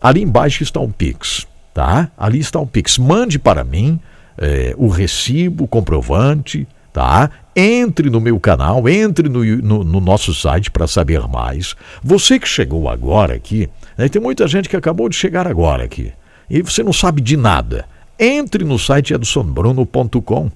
Ali 0.00 0.22
embaixo 0.22 0.62
está 0.62 0.78
um 0.80 0.90
Pix, 0.90 1.46
tá? 1.72 2.10
Ali 2.16 2.38
está 2.38 2.60
um 2.60 2.66
Pix. 2.66 2.98
Mande 2.98 3.38
para 3.38 3.64
mim 3.64 3.98
é, 4.36 4.74
o 4.76 4.88
recibo, 4.88 5.64
o 5.64 5.68
comprovante, 5.68 6.68
tá? 6.92 7.30
Entre 7.54 8.10
no 8.10 8.20
meu 8.20 8.38
canal, 8.38 8.88
entre 8.88 9.28
no, 9.28 9.44
no, 9.44 9.84
no 9.84 10.00
nosso 10.00 10.34
site 10.34 10.70
para 10.70 10.86
saber 10.86 11.26
mais. 11.28 11.74
Você 12.02 12.38
que 12.38 12.48
chegou 12.48 12.88
agora 12.88 13.34
aqui, 13.34 13.68
né, 13.96 14.08
tem 14.08 14.22
muita 14.22 14.46
gente 14.46 14.68
que 14.68 14.76
acabou 14.76 15.08
de 15.08 15.16
chegar 15.16 15.46
agora 15.46 15.84
aqui 15.84 16.12
e 16.48 16.62
você 16.62 16.82
não 16.82 16.92
sabe 16.92 17.20
de 17.20 17.36
nada. 17.36 17.84
Entre 18.18 18.64
no 18.64 18.78
site 18.78 19.14
edsonbruno.com. 19.14 20.50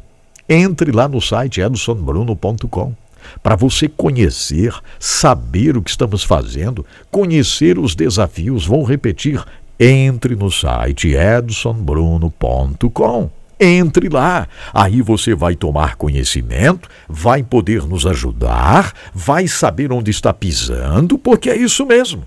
Entre 0.48 0.90
lá 0.90 1.06
no 1.06 1.20
site 1.20 1.60
edsonbruno.com 1.60 2.94
para 3.40 3.54
você 3.54 3.88
conhecer, 3.88 4.74
saber 4.98 5.76
o 5.76 5.82
que 5.82 5.90
estamos 5.90 6.24
fazendo, 6.24 6.84
conhecer 7.08 7.78
os 7.78 7.94
desafios. 7.94 8.66
Vou 8.66 8.82
repetir: 8.82 9.40
entre 9.78 10.34
no 10.34 10.50
site 10.50 11.14
edsonbruno.com. 11.14 13.30
Entre 13.64 14.08
lá. 14.08 14.48
Aí 14.74 15.00
você 15.00 15.36
vai 15.36 15.54
tomar 15.54 15.94
conhecimento, 15.94 16.88
vai 17.08 17.44
poder 17.44 17.86
nos 17.86 18.04
ajudar, 18.04 18.92
vai 19.14 19.46
saber 19.46 19.92
onde 19.92 20.10
está 20.10 20.34
pisando, 20.34 21.16
porque 21.16 21.48
é 21.48 21.56
isso 21.56 21.86
mesmo. 21.86 22.26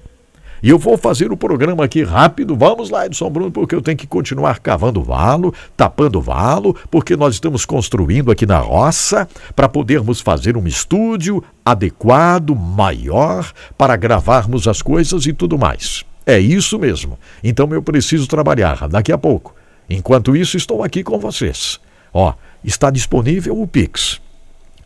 E 0.64 0.70
eu 0.70 0.80
vou 0.80 0.98
fazer 0.98 1.34
o 1.34 1.38
programa 1.38 1.84
aqui 1.84 2.04
rápido. 2.04 2.56
Vamos 2.56 2.90
lá, 2.90 3.06
Edson 3.06 3.30
Bruno, 3.30 3.52
porque 3.52 3.76
eu 3.76 3.82
tenho 3.82 3.98
que 3.98 4.08
continuar 4.08 4.60
cavando 4.60 5.04
valo, 5.04 5.54
tapando 5.76 6.22
valo, 6.22 6.74
porque 6.90 7.18
nós 7.18 7.34
estamos 7.34 7.66
construindo 7.66 8.32
aqui 8.32 8.46
na 8.46 8.60
roça 8.60 9.28
para 9.54 9.68
podermos 9.68 10.22
fazer 10.22 10.56
um 10.56 10.66
estúdio 10.66 11.44
adequado, 11.66 12.56
maior, 12.56 13.52
para 13.78 13.98
gravarmos 13.98 14.70
as 14.70 14.82
coisas 14.82 15.26
e 15.26 15.34
tudo 15.34 15.60
mais. 15.60 16.06
É 16.26 16.40
isso 16.40 16.80
mesmo. 16.80 17.20
Então 17.44 17.68
eu 17.74 17.84
preciso 17.84 18.26
trabalhar 18.26 18.88
daqui 18.88 19.12
a 19.12 19.18
pouco. 19.18 19.54
Enquanto 19.90 20.36
isso, 20.36 20.58
estou 20.58 20.84
aqui 20.84 21.04
com 21.04 21.20
vocês. 21.20 21.80
Ó, 22.14 22.34
está 22.64 22.90
disponível 22.90 23.60
o 23.60 23.68
Pix. 23.68 24.22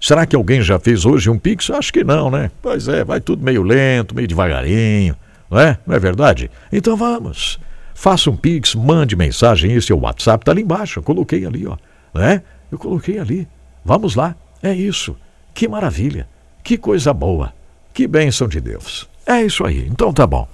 Será 0.02 0.26
que 0.26 0.36
alguém 0.36 0.62
já 0.62 0.80
fez 0.80 1.06
hoje 1.06 1.30
um 1.30 1.38
Pix? 1.38 1.70
Acho 1.70 1.92
que 1.92 2.04
não, 2.04 2.32
né? 2.32 2.52
Pois 2.62 2.88
é, 2.88 3.04
vai 3.04 3.20
tudo 3.20 3.44
meio 3.44 3.64
lento, 3.64 4.16
meio 4.16 4.28
devagarinho. 4.28 5.16
Não 5.50 5.60
é? 5.60 5.78
Não 5.86 5.96
é 5.96 6.00
verdade? 6.00 6.50
Então 6.72 6.96
vamos. 6.96 7.60
Faça 7.94 8.30
um 8.30 8.36
pix, 8.38 8.76
mande 8.76 9.14
mensagem, 9.16 9.74
esse 9.74 9.92
é 9.92 9.96
o 9.96 10.00
WhatsApp, 10.00 10.46
tá 10.46 10.52
ali 10.52 10.62
embaixo, 10.62 11.00
eu 11.00 11.04
coloquei 11.04 11.46
ali, 11.46 11.68
ó. 11.68 11.76
Né? 12.14 12.42
Eu 12.72 12.78
coloquei 12.78 13.20
ali. 13.20 13.46
Vamos 13.84 14.16
lá. 14.16 14.36
É 14.64 14.74
isso. 14.74 15.18
Que 15.54 15.68
maravilha. 15.68 16.28
Que 16.64 16.78
coisa 16.78 17.14
boa. 17.14 17.54
Que 17.94 18.08
bênção 18.08 18.48
de 18.48 18.62
Deus. 18.62 19.06
É 19.26 19.42
isso 19.42 19.66
aí. 19.66 19.88
Então 19.88 20.14
tá 20.14 20.26
bom. 20.26 20.48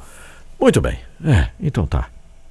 Muito 0.60 0.82
bem. 0.82 0.98
É, 1.24 1.50
então 1.60 1.86
tá. 1.86 2.08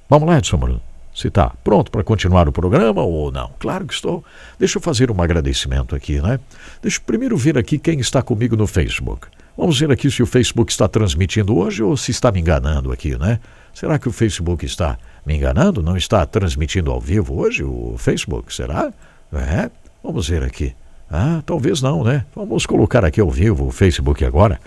Vamos 0.09 0.29
lá, 0.29 0.37
Edson 0.37 0.57
Bruno. 0.57 0.81
Se 1.15 1.29
tá 1.29 1.53
pronto 1.63 1.89
para 1.89 2.03
continuar 2.03 2.49
o 2.49 2.51
programa 2.51 3.01
ou 3.01 3.31
não? 3.31 3.49
Claro 3.57 3.87
que 3.87 3.93
estou. 3.93 4.21
Deixa 4.59 4.77
eu 4.77 4.81
fazer 4.81 5.09
um 5.09 5.21
agradecimento 5.21 5.95
aqui, 5.95 6.21
né? 6.21 6.41
Deixa 6.81 6.97
eu 6.97 7.03
primeiro 7.03 7.37
ver 7.37 7.57
aqui 7.57 7.79
quem 7.79 8.01
está 8.01 8.21
comigo 8.21 8.57
no 8.57 8.67
Facebook. 8.67 9.27
Vamos 9.57 9.79
ver 9.79 9.89
aqui 9.89 10.11
se 10.11 10.21
o 10.21 10.25
Facebook 10.25 10.73
está 10.73 10.89
transmitindo 10.89 11.55
hoje 11.57 11.81
ou 11.81 11.95
se 11.95 12.11
está 12.11 12.33
me 12.33 12.41
enganando 12.41 12.91
aqui, 12.91 13.17
né? 13.17 13.39
Será 13.73 13.97
que 13.97 14.09
o 14.09 14.11
Facebook 14.11 14.65
está 14.65 14.97
me 15.25 15.37
enganando? 15.37 15.81
Não 15.81 15.95
está 15.95 16.25
transmitindo 16.25 16.91
ao 16.91 16.99
vivo 16.99 17.39
hoje 17.39 17.63
o 17.63 17.95
Facebook? 17.97 18.53
Será? 18.53 18.91
É? 19.31 19.71
Vamos 20.03 20.27
ver 20.27 20.43
aqui. 20.43 20.75
Ah, 21.09 21.41
talvez 21.45 21.81
não, 21.81 22.03
né? 22.03 22.25
Vamos 22.35 22.65
colocar 22.65 23.05
aqui 23.05 23.21
ao 23.21 23.31
vivo 23.31 23.67
o 23.67 23.71
Facebook 23.71 24.25
agora. 24.25 24.59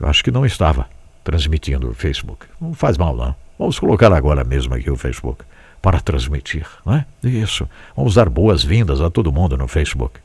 Eu 0.00 0.08
acho 0.08 0.24
que 0.24 0.32
não 0.32 0.44
estava 0.44 0.88
transmitindo 1.22 1.88
o 1.88 1.94
Facebook. 1.94 2.46
Não 2.60 2.74
faz 2.74 2.98
mal, 2.98 3.16
não. 3.16 3.36
Vamos 3.56 3.78
colocar 3.78 4.12
agora 4.12 4.42
mesmo 4.42 4.74
aqui 4.74 4.90
o 4.90 4.96
Facebook 4.96 5.44
para 5.82 6.00
transmitir, 6.00 6.64
né? 6.86 7.04
Isso. 7.24 7.68
Vamos 7.96 8.14
dar 8.14 8.28
boas-vindas 8.28 9.00
a 9.00 9.10
todo 9.10 9.32
mundo 9.32 9.58
no 9.58 9.66
Facebook. 9.66 10.20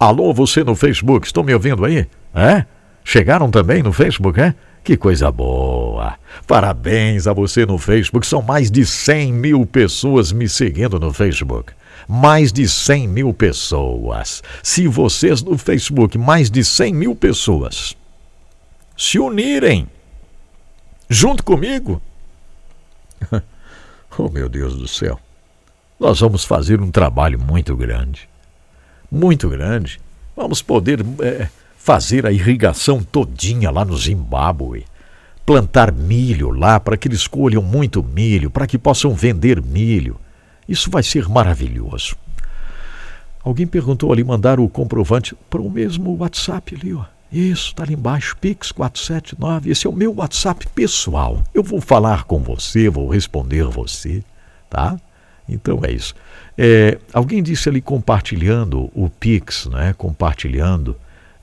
Alô, 0.00 0.32
você 0.32 0.64
no 0.64 0.74
Facebook, 0.74 1.26
estão 1.26 1.44
me 1.44 1.52
ouvindo 1.52 1.84
aí? 1.84 2.06
É? 2.34 2.64
Chegaram 3.04 3.50
também 3.50 3.82
no 3.82 3.92
Facebook, 3.92 4.40
é? 4.40 4.54
Que 4.82 4.96
coisa 4.96 5.30
boa! 5.30 6.14
Parabéns 6.46 7.26
a 7.26 7.34
você 7.34 7.66
no 7.66 7.76
Facebook. 7.76 8.26
São 8.26 8.40
mais 8.40 8.70
de 8.70 8.86
100 8.86 9.32
mil 9.34 9.66
pessoas 9.66 10.32
me 10.32 10.48
seguindo 10.48 10.98
no 10.98 11.12
Facebook. 11.12 11.74
Mais 12.08 12.50
de 12.50 12.66
100 12.66 13.06
mil 13.06 13.34
pessoas. 13.34 14.42
Se 14.62 14.88
vocês 14.88 15.42
no 15.42 15.58
Facebook, 15.58 16.16
mais 16.16 16.50
de 16.50 16.64
100 16.64 16.94
mil 16.94 17.14
pessoas, 17.14 17.94
se 18.96 19.18
unirem 19.18 19.86
junto 21.10 21.44
comigo. 21.44 22.00
oh, 24.26 24.28
meu 24.28 24.48
Deus 24.48 24.74
do 24.74 24.88
céu! 24.88 25.18
Nós 25.98 26.20
vamos 26.20 26.44
fazer 26.44 26.80
um 26.80 26.90
trabalho 26.90 27.38
muito 27.38 27.76
grande. 27.76 28.28
Muito 29.10 29.48
grande. 29.48 30.00
Vamos 30.36 30.62
poder. 30.62 31.00
É, 31.20 31.48
fazer 31.88 32.26
a 32.26 32.30
irrigação 32.30 33.02
todinha 33.02 33.70
lá 33.70 33.82
no 33.82 33.96
Zimbábue, 33.96 34.84
plantar 35.46 35.90
milho 35.90 36.50
lá 36.50 36.78
para 36.78 36.98
que 36.98 37.08
eles 37.08 37.26
colham 37.26 37.62
muito 37.62 38.02
milho, 38.02 38.50
para 38.50 38.66
que 38.66 38.76
possam 38.76 39.14
vender 39.14 39.62
milho. 39.62 40.20
Isso 40.68 40.90
vai 40.90 41.02
ser 41.02 41.26
maravilhoso. 41.26 42.14
Alguém 43.42 43.66
perguntou 43.66 44.12
ali 44.12 44.22
mandar 44.22 44.60
o 44.60 44.68
comprovante 44.68 45.34
para 45.48 45.62
o 45.62 45.70
mesmo 45.70 46.14
WhatsApp 46.18 46.74
ali, 46.74 46.92
ó. 46.92 47.06
Isso, 47.30 47.68
está 47.68 47.82
ali 47.82 47.94
embaixo, 47.94 48.36
Pix 48.40 48.72
479. 48.72 49.70
Esse 49.70 49.86
é 49.86 49.90
o 49.90 49.92
meu 49.92 50.14
WhatsApp 50.14 50.66
pessoal. 50.68 51.42
Eu 51.52 51.62
vou 51.62 51.80
falar 51.80 52.24
com 52.24 52.38
você, 52.38 52.88
vou 52.88 53.08
responder 53.08 53.64
você, 53.64 54.22
tá? 54.70 54.98
Então 55.48 55.80
é 55.84 55.92
isso. 55.92 56.14
É, 56.56 56.98
alguém 57.12 57.42
disse 57.42 57.68
ali 57.68 57.80
compartilhando 57.80 58.90
o 58.94 59.08
Pix, 59.08 59.66
né? 59.66 59.94
Compartilhando. 59.96 60.96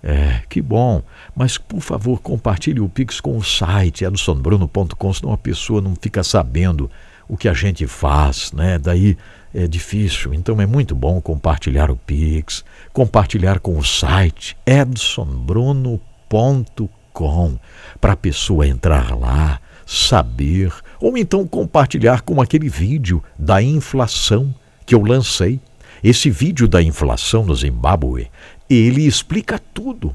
É, 0.03 0.41
que 0.47 0.61
bom. 0.61 1.01
Mas, 1.35 1.57
por 1.57 1.81
favor, 1.81 2.19
compartilhe 2.19 2.79
o 2.79 2.87
Pix 2.87 3.19
com 3.19 3.37
o 3.37 3.43
site 3.43 4.05
edsonbruno.com, 4.05 5.13
senão 5.13 5.33
a 5.33 5.37
pessoa 5.37 5.81
não 5.81 5.95
fica 5.95 6.23
sabendo 6.23 6.89
o 7.27 7.35
que 7.35 7.47
a 7.47 7.53
gente 7.53 7.87
faz, 7.87 8.51
né? 8.51 8.77
Daí 8.77 9.17
é 9.55 9.67
difícil. 9.67 10.33
Então 10.33 10.59
é 10.59 10.65
muito 10.65 10.93
bom 10.93 11.21
compartilhar 11.21 11.89
o 11.89 11.95
Pix, 11.95 12.65
compartilhar 12.91 13.59
com 13.59 13.77
o 13.77 13.83
site 13.83 14.57
edsonbruno.com 14.65 17.57
para 18.01 18.13
a 18.13 18.17
pessoa 18.17 18.67
entrar 18.67 19.17
lá, 19.17 19.61
saber, 19.85 20.73
ou 20.99 21.17
então 21.17 21.47
compartilhar 21.47 22.21
com 22.21 22.41
aquele 22.41 22.67
vídeo 22.67 23.23
da 23.39 23.61
inflação 23.61 24.53
que 24.85 24.93
eu 24.93 25.01
lancei. 25.01 25.61
Esse 26.03 26.29
vídeo 26.29 26.67
da 26.67 26.83
inflação 26.83 27.45
no 27.45 27.55
Zimbábue 27.55 28.29
ele 28.69 29.07
explica 29.07 29.57
tudo. 29.73 30.13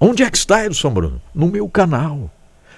Onde 0.00 0.22
é 0.22 0.30
que 0.30 0.38
está, 0.38 0.64
Edson 0.64 0.90
Bruno? 0.90 1.20
No 1.34 1.48
meu 1.48 1.68
canal. 1.68 2.30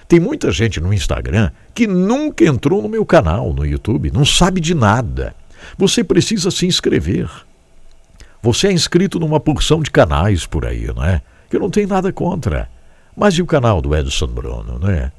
Tem 0.07 0.19
muita 0.19 0.51
gente 0.51 0.81
no 0.81 0.93
Instagram 0.93 1.51
que 1.73 1.85
nunca 1.85 2.43
entrou 2.43 2.81
no 2.81 2.89
meu 2.89 3.05
canal, 3.05 3.53
no 3.53 3.65
YouTube, 3.65 4.11
não 4.11 4.25
sabe 4.25 4.59
de 4.59 4.73
nada. 4.73 5.35
Você 5.77 6.03
precisa 6.03 6.51
se 6.51 6.65
inscrever. 6.65 7.29
Você 8.41 8.67
é 8.67 8.71
inscrito 8.71 9.19
numa 9.19 9.39
porção 9.39 9.81
de 9.81 9.91
canais 9.91 10.45
por 10.45 10.65
aí, 10.65 10.87
não 10.87 11.03
é? 11.03 11.21
Que 11.49 11.57
eu 11.57 11.59
não 11.59 11.69
tenho 11.69 11.87
nada 11.87 12.11
contra. 12.13 12.69
Mas 13.15 13.35
e 13.35 13.41
o 13.41 13.45
canal 13.45 13.81
do 13.81 13.95
Edson 13.95 14.27
Bruno, 14.27 14.79
né? 14.79 15.11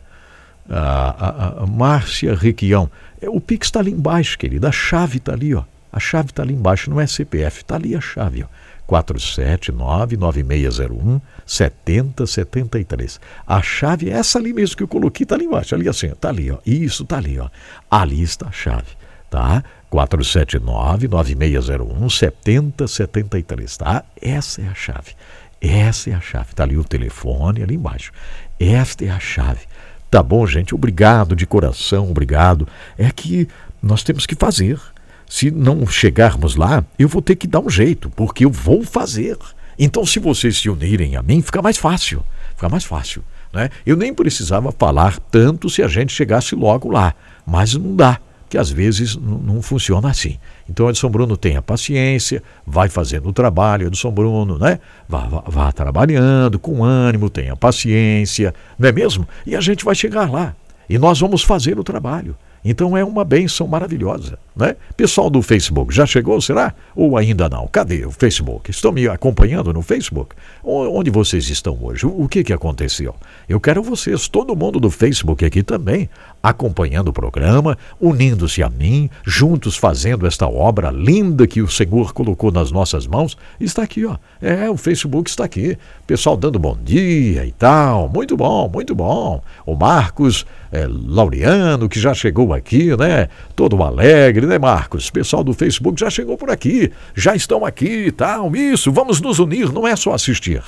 A, 0.68 0.78
a, 0.78 1.64
a 1.64 1.66
Márcia 1.66 2.34
Requião. 2.34 2.91
É, 3.20 3.28
o 3.28 3.41
Pix 3.41 3.66
está 3.66 3.80
ali 3.80 3.91
embaixo, 3.91 4.38
querida. 4.38 4.68
A 4.68 4.72
chave 4.72 5.18
está 5.18 5.32
ali, 5.32 5.55
ó. 5.55 5.64
A 5.93 5.99
chave 5.99 6.30
está 6.30 6.43
ali 6.43 6.55
embaixo, 6.55 6.88
não 6.88 7.01
é 7.01 7.07
CPF, 7.07 7.62
está 7.62 7.74
ali 7.74 7.97
a 7.97 8.01
chave, 8.01 8.45
ó. 8.45 8.47
479-9601 8.91 11.20
7073. 11.47 13.20
A 13.47 13.62
chave 13.62 14.11
é 14.11 14.14
essa 14.14 14.36
ali 14.38 14.53
mesmo 14.53 14.76
que 14.76 14.82
eu 14.82 14.88
coloquei, 14.88 15.24
tá 15.24 15.36
ali 15.36 15.45
embaixo, 15.45 15.72
ali 15.74 15.88
assim, 15.88 16.11
tá 16.11 16.28
ali, 16.28 16.51
ó. 16.51 16.59
Isso 16.66 17.05
tá 17.05 17.18
ali, 17.18 17.38
ó. 17.38 17.49
Ali 17.91 18.22
está 18.22 18.49
a 18.49 18.53
chave, 18.53 18.88
tá? 19.28 19.62
479-9601 19.91 22.11
7073, 22.11 23.76
tá? 23.76 24.05
Essa 24.20 24.62
é 24.62 24.68
a 24.68 24.74
chave. 24.74 25.14
Essa 25.61 26.11
é 26.11 26.14
a 26.14 26.20
chave. 26.20 26.55
Tá 26.55 26.62
ali 26.62 26.78
o 26.78 26.84
telefone 26.84 27.61
ali 27.62 27.74
embaixo. 27.74 28.12
Esta 28.59 29.05
é 29.05 29.11
a 29.11 29.18
chave. 29.18 29.66
Tá 30.11 30.22
bom, 30.22 30.47
gente? 30.47 30.74
Obrigado 30.74 31.36
de 31.36 31.47
coração, 31.47 32.11
obrigado. 32.11 32.66
É 32.99 33.11
que 33.11 33.49
nós 33.82 34.03
temos 34.03 34.26
que 34.26 34.34
fazer. 34.34 34.80
Se 35.28 35.51
não 35.51 35.86
chegarmos 35.86 36.57
lá, 36.57 36.84
eu 36.99 37.09
vou 37.09 37.22
ter 37.22 37.36
que 37.36 37.47
dar 37.47 37.61
um 37.61 37.70
jeito, 37.70 38.11
porque 38.11 38.45
eu 38.45 38.51
vou 38.51 38.82
fazer. 38.82 39.36
Então, 39.78 40.05
se 40.05 40.18
vocês 40.18 40.59
se 40.59 40.68
unirem 40.68 41.16
a 41.16 41.22
mim, 41.22 41.41
fica 41.41 41.62
mais 41.62 41.78
fácil. 41.78 42.24
Fica 42.57 42.68
mais 42.68 42.84
fácil. 42.84 43.22
Né? 43.53 43.70
Eu 43.86 43.97
nem 43.97 44.12
precisava 44.12 44.72
falar 44.72 45.18
tanto 45.30 45.70
se 45.70 45.82
a 45.82 45.88
gente 45.88 46.12
chegasse 46.12 46.55
logo 46.55 46.91
lá. 46.91 47.14
Mas 47.47 47.74
não 47.74 47.95
dá, 47.95 48.20
que 48.51 48.59
às 48.59 48.68
vezes 48.68 49.16
não 49.16 49.62
funciona 49.62 50.11
assim. 50.11 50.36
Então, 50.68 50.90
Edson 50.90 51.09
Bruno 51.09 51.36
tenha 51.36 51.62
paciência, 51.62 52.42
vai 52.66 52.88
fazendo 52.88 53.28
o 53.28 53.32
trabalho, 53.32 53.86
Edson 53.86 54.11
Bruno, 54.11 54.59
né? 54.59 54.80
Vá, 55.09 55.20
vá, 55.20 55.44
vá 55.46 55.72
trabalhando 55.72 56.59
com 56.59 56.82
ânimo, 56.82 57.30
tenha 57.30 57.55
paciência, 57.55 58.53
não 58.76 58.88
é 58.88 58.92
mesmo? 58.92 59.26
E 59.46 59.55
a 59.55 59.61
gente 59.61 59.84
vai 59.84 59.94
chegar 59.94 60.28
lá. 60.28 60.55
E 60.88 60.98
nós 60.98 61.20
vamos 61.20 61.44
fazer 61.44 61.78
o 61.78 61.84
trabalho. 61.84 62.34
Então 62.64 62.96
é 62.96 63.03
uma 63.03 63.24
benção 63.24 63.66
maravilhosa, 63.66 64.38
né? 64.55 64.76
Pessoal 64.96 65.30
do 65.30 65.40
Facebook, 65.40 65.94
já 65.94 66.05
chegou, 66.05 66.40
será? 66.40 66.74
Ou 66.94 67.16
ainda 67.16 67.48
não? 67.48 67.66
Cadê 67.66 68.05
o 68.05 68.11
Facebook? 68.11 68.70
Estão 68.70 68.92
me 68.92 69.09
acompanhando 69.09 69.72
no 69.72 69.80
Facebook? 69.80 70.36
Onde 70.62 71.11
vocês 71.11 71.48
estão 71.48 71.78
hoje? 71.80 72.05
O 72.05 72.28
que, 72.28 72.44
que 72.44 72.53
aconteceu? 72.53 73.14
Eu 73.48 73.59
quero 73.59 73.82
vocês, 73.82 74.28
todo 74.28 74.55
mundo 74.55 74.78
do 74.78 74.90
Facebook 74.90 75.42
aqui 75.44 75.62
também, 75.62 76.11
acompanhando 76.43 77.09
o 77.09 77.12
programa, 77.12 77.76
unindo-se 78.01 78.62
a 78.62 78.70
mim, 78.70 79.11
juntos 79.24 79.76
fazendo 79.76 80.26
esta 80.26 80.49
obra 80.49 80.91
linda 80.91 81.47
que 81.47 81.61
o 81.61 81.68
Senhor 81.68 82.12
colocou 82.12 82.51
nas 82.51 82.70
nossas 82.70 83.07
mãos. 83.07 83.36
Está 83.59 83.82
aqui, 83.82 84.05
ó. 84.07 84.16
É, 84.41 84.68
o 84.70 84.76
Facebook 84.76 85.28
está 85.28 85.45
aqui. 85.45 85.76
Pessoal 86.07 86.36
dando 86.36 86.59
bom 86.59 86.76
dia 86.82 87.45
e 87.45 87.53
tal. 87.53 88.09
Muito 88.09 88.36
bom, 88.36 88.68
muito 88.72 88.95
bom. 88.95 89.43
O 89.66 89.74
Marcos 89.74 90.47
é, 90.72 90.86
Laureano, 90.88 91.88
que 91.88 92.01
já 92.01 92.14
chegou 92.14 92.55
aqui, 92.55 92.97
né? 92.97 93.28
Todo 93.55 93.80
alegre, 93.82 94.47
né, 94.47 94.59
Marcos? 94.59 95.11
Pessoal 95.11 95.45
do 95.45 95.53
Facebook 95.53 96.01
já 96.01 96.09
chegou 96.09 96.36
por 96.36 96.51
aqui, 96.51 96.91
já 97.14 97.34
estão 97.34 97.64
aqui 97.64 98.07
e 98.07 98.12
tal. 98.12 98.55
Isso, 98.55 98.91
vamos 98.91 99.20
nos 99.20 99.38
unir, 99.38 99.72
não 99.72 99.86
é 99.86 99.95
só 99.97 100.14
assistir. 100.14 100.62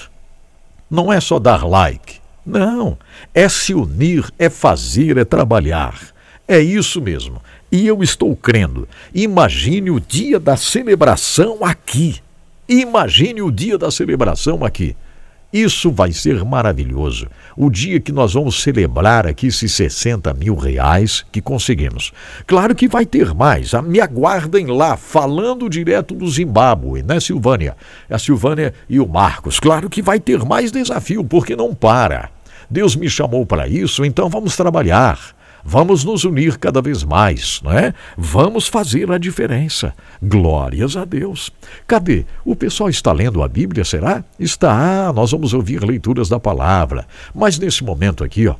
Não 0.90 1.12
é 1.12 1.20
só 1.20 1.38
dar 1.38 1.66
like. 1.66 2.21
Não, 2.44 2.98
é 3.32 3.48
se 3.48 3.72
unir, 3.72 4.28
é 4.38 4.50
fazer, 4.50 5.16
é 5.16 5.24
trabalhar. 5.24 6.12
É 6.46 6.60
isso 6.60 7.00
mesmo. 7.00 7.40
E 7.70 7.86
eu 7.86 8.02
estou 8.02 8.34
crendo. 8.36 8.88
Imagine 9.14 9.90
o 9.90 10.00
dia 10.00 10.38
da 10.38 10.56
celebração 10.56 11.64
aqui. 11.64 12.16
Imagine 12.68 13.42
o 13.42 13.50
dia 13.50 13.78
da 13.78 13.90
celebração 13.90 14.64
aqui. 14.64 14.96
Isso 15.52 15.92
vai 15.92 16.12
ser 16.12 16.42
maravilhoso. 16.46 17.26
O 17.54 17.68
dia 17.68 18.00
que 18.00 18.10
nós 18.10 18.32
vamos 18.32 18.62
celebrar 18.62 19.26
aqui 19.26 19.48
esses 19.48 19.70
60 19.72 20.32
mil 20.32 20.54
reais 20.54 21.26
que 21.30 21.42
conseguimos. 21.42 22.10
Claro 22.46 22.74
que 22.74 22.88
vai 22.88 23.04
ter 23.04 23.34
mais. 23.34 23.72
Me 23.84 24.00
aguardem 24.00 24.66
lá, 24.68 24.96
falando 24.96 25.68
direto 25.68 26.14
do 26.14 26.26
Zimbábue, 26.26 27.02
né, 27.02 27.20
Silvânia? 27.20 27.76
A 28.08 28.18
Silvânia 28.18 28.72
e 28.88 28.98
o 28.98 29.06
Marcos. 29.06 29.60
Claro 29.60 29.90
que 29.90 30.00
vai 30.00 30.18
ter 30.18 30.42
mais 30.42 30.72
desafio, 30.72 31.22
porque 31.22 31.54
não 31.54 31.74
para. 31.74 32.30
Deus 32.70 32.96
me 32.96 33.10
chamou 33.10 33.44
para 33.44 33.68
isso, 33.68 34.06
então 34.06 34.30
vamos 34.30 34.56
trabalhar. 34.56 35.18
Vamos 35.64 36.04
nos 36.04 36.24
unir 36.24 36.58
cada 36.58 36.82
vez 36.82 37.04
mais, 37.04 37.60
não 37.62 37.72
é? 37.72 37.94
Vamos 38.16 38.66
fazer 38.66 39.10
a 39.12 39.18
diferença. 39.18 39.94
Glórias 40.20 40.96
a 40.96 41.04
Deus. 41.04 41.50
Cadê? 41.86 42.26
O 42.44 42.56
pessoal 42.56 42.90
está 42.90 43.12
lendo 43.12 43.42
a 43.42 43.48
Bíblia, 43.48 43.84
será? 43.84 44.24
Está. 44.38 44.72
Ah, 44.72 45.12
nós 45.12 45.30
vamos 45.30 45.54
ouvir 45.54 45.84
leituras 45.84 46.28
da 46.28 46.40
palavra. 46.40 47.06
Mas 47.32 47.58
nesse 47.58 47.84
momento 47.84 48.24
aqui, 48.24 48.48
ó, 48.48 48.56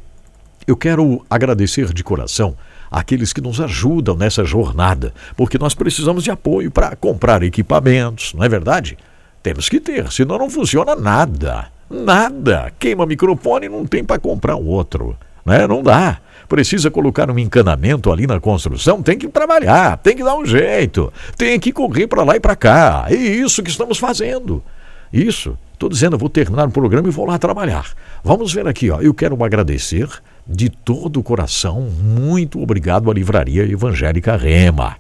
eu 0.67 0.77
quero 0.77 1.25
agradecer 1.29 1.93
de 1.93 2.05
coração 2.05 2.57
aqueles 2.91 3.33
que 3.33 3.41
nos 3.41 3.61
ajudam 3.61 4.15
nessa 4.15 4.45
jornada, 4.45 5.13
porque 5.37 5.59
nós 5.59 5.75
precisamos 5.75 6.23
de 6.23 6.31
apoio 6.31 6.71
para 6.71 6.95
comprar 6.95 7.43
equipamentos, 7.43 8.35
não 8.35 8.45
é 8.45 8.49
verdade? 8.49 8.99
Temos 9.43 9.69
que 9.69 9.81
ter, 9.81 10.13
senão 10.13 10.39
não 10.39 10.51
funciona 10.51 10.95
nada. 10.95 11.67
Nada. 11.91 12.73
Queima 12.79 13.05
microfone 13.05 13.69
não 13.69 13.85
tem 13.85 14.05
para 14.05 14.21
comprar 14.21 14.57
outro. 14.57 15.17
Né? 15.45 15.67
Não 15.67 15.83
dá 15.83 16.21
precisa 16.53 16.91
colocar 16.91 17.31
um 17.31 17.39
encanamento 17.39 18.13
ali 18.13 18.27
na 18.27 18.39
construção, 18.39 19.03
tem 19.03 19.17
que 19.17 19.27
trabalhar, 19.27 19.97
tem 19.97 20.15
que 20.15 20.23
dar 20.23 20.37
um 20.37 20.45
jeito, 20.45 21.11
tem 21.35 21.59
que 21.59 21.73
correr 21.73 22.07
para 22.07 22.23
lá 22.23 22.37
e 22.37 22.41
para 22.41 22.55
cá. 22.55 23.07
É 23.09 23.15
isso 23.15 23.63
que 23.63 23.71
estamos 23.71 23.97
fazendo. 23.97 24.63
Isso. 25.11 25.57
Estou 25.73 25.89
dizendo, 25.89 26.17
eu 26.17 26.19
vou 26.19 26.29
terminar 26.29 26.69
o 26.69 26.71
programa 26.71 27.09
e 27.09 27.11
vou 27.11 27.25
lá 27.25 27.39
trabalhar. 27.39 27.95
Vamos 28.23 28.53
ver 28.53 28.69
aqui, 28.69 28.91
ó. 28.91 29.01
Eu 29.01 29.15
quero 29.15 29.43
agradecer 29.43 30.07
de 30.47 30.69
todo 30.69 31.21
o 31.21 31.23
coração. 31.23 31.81
Muito 31.81 32.61
obrigado 32.61 33.11
à 33.11 33.15
Livraria 33.15 33.63
Evangélica 33.63 34.37
Rema. 34.37 34.99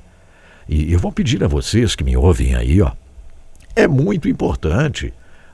E 0.66 0.90
eu 0.90 0.98
vou 0.98 1.12
pedir 1.12 1.44
a 1.44 1.48
vocês 1.48 1.94
que 1.94 2.02
me 2.02 2.16
ouvem 2.16 2.54
aí, 2.54 2.80
ó. 2.80 2.92
É 3.76 3.86
muito 3.86 4.26
importante 4.26 5.12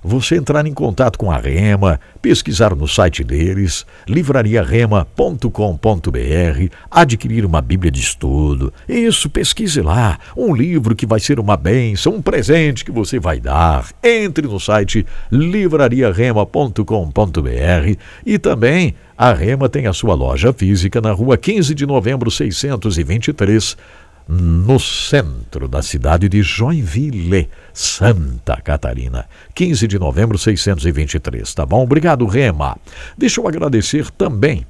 você 0.09 0.37
entrar 0.37 0.67
em 0.67 0.73
contato 0.73 1.19
com 1.19 1.31
a 1.31 1.37
Rema, 1.37 2.01
pesquisar 2.21 2.75
no 2.75 2.89
site 2.89 3.23
deles, 3.23 3.87
livrariarema.com.br, 4.09 6.75
adquirir 6.91 7.45
uma 7.45 7.61
Bíblia 7.61 7.93
de 7.93 8.01
estudo. 8.01 8.73
Isso, 8.89 9.29
pesquise 9.29 9.83
lá. 9.83 10.19
Um 10.37 10.55
livro 10.55 10.97
que 10.97 11.07
vai 11.07 11.21
ser 11.21 11.39
uma 11.39 11.57
benção, 11.57 12.15
um 12.15 12.23
presente 12.23 12.85
que 12.85 12.91
você 12.91 13.21
vai 13.21 13.39
dar. 13.39 13.87
Entre 14.03 14.49
no 14.49 14.59
site 14.59 15.07
livrariarema.com.br 15.31 17.99
e 18.25 18.39
também 18.39 18.95
a 19.17 19.33
Rema 19.33 19.69
tem 19.69 19.87
a 19.87 19.93
sua 19.93 20.15
loja 20.15 20.53
física 20.53 21.01
na 21.01 21.13
rua 21.13 21.37
15 21.37 21.75
de 21.75 21.85
novembro 21.85 22.31
623 22.31 23.77
no 24.29 24.79
centro 24.79 25.67
da 25.67 25.81
cidade 25.81 26.29
de 26.29 26.43
Joinville, 26.43 27.49
Santa 27.73 28.61
Catarina. 28.61 29.25
15 29.55 29.89
de 29.89 29.99
novembro, 29.99 30.37
623. 30.37 31.55
Tá 31.55 31.65
bom? 31.65 31.83
Obrigado, 31.83 32.27
Rema. 32.27 32.77
Deixa 33.17 33.41
eu 33.41 33.49
agradecer 33.49 34.11
também, 34.11 34.67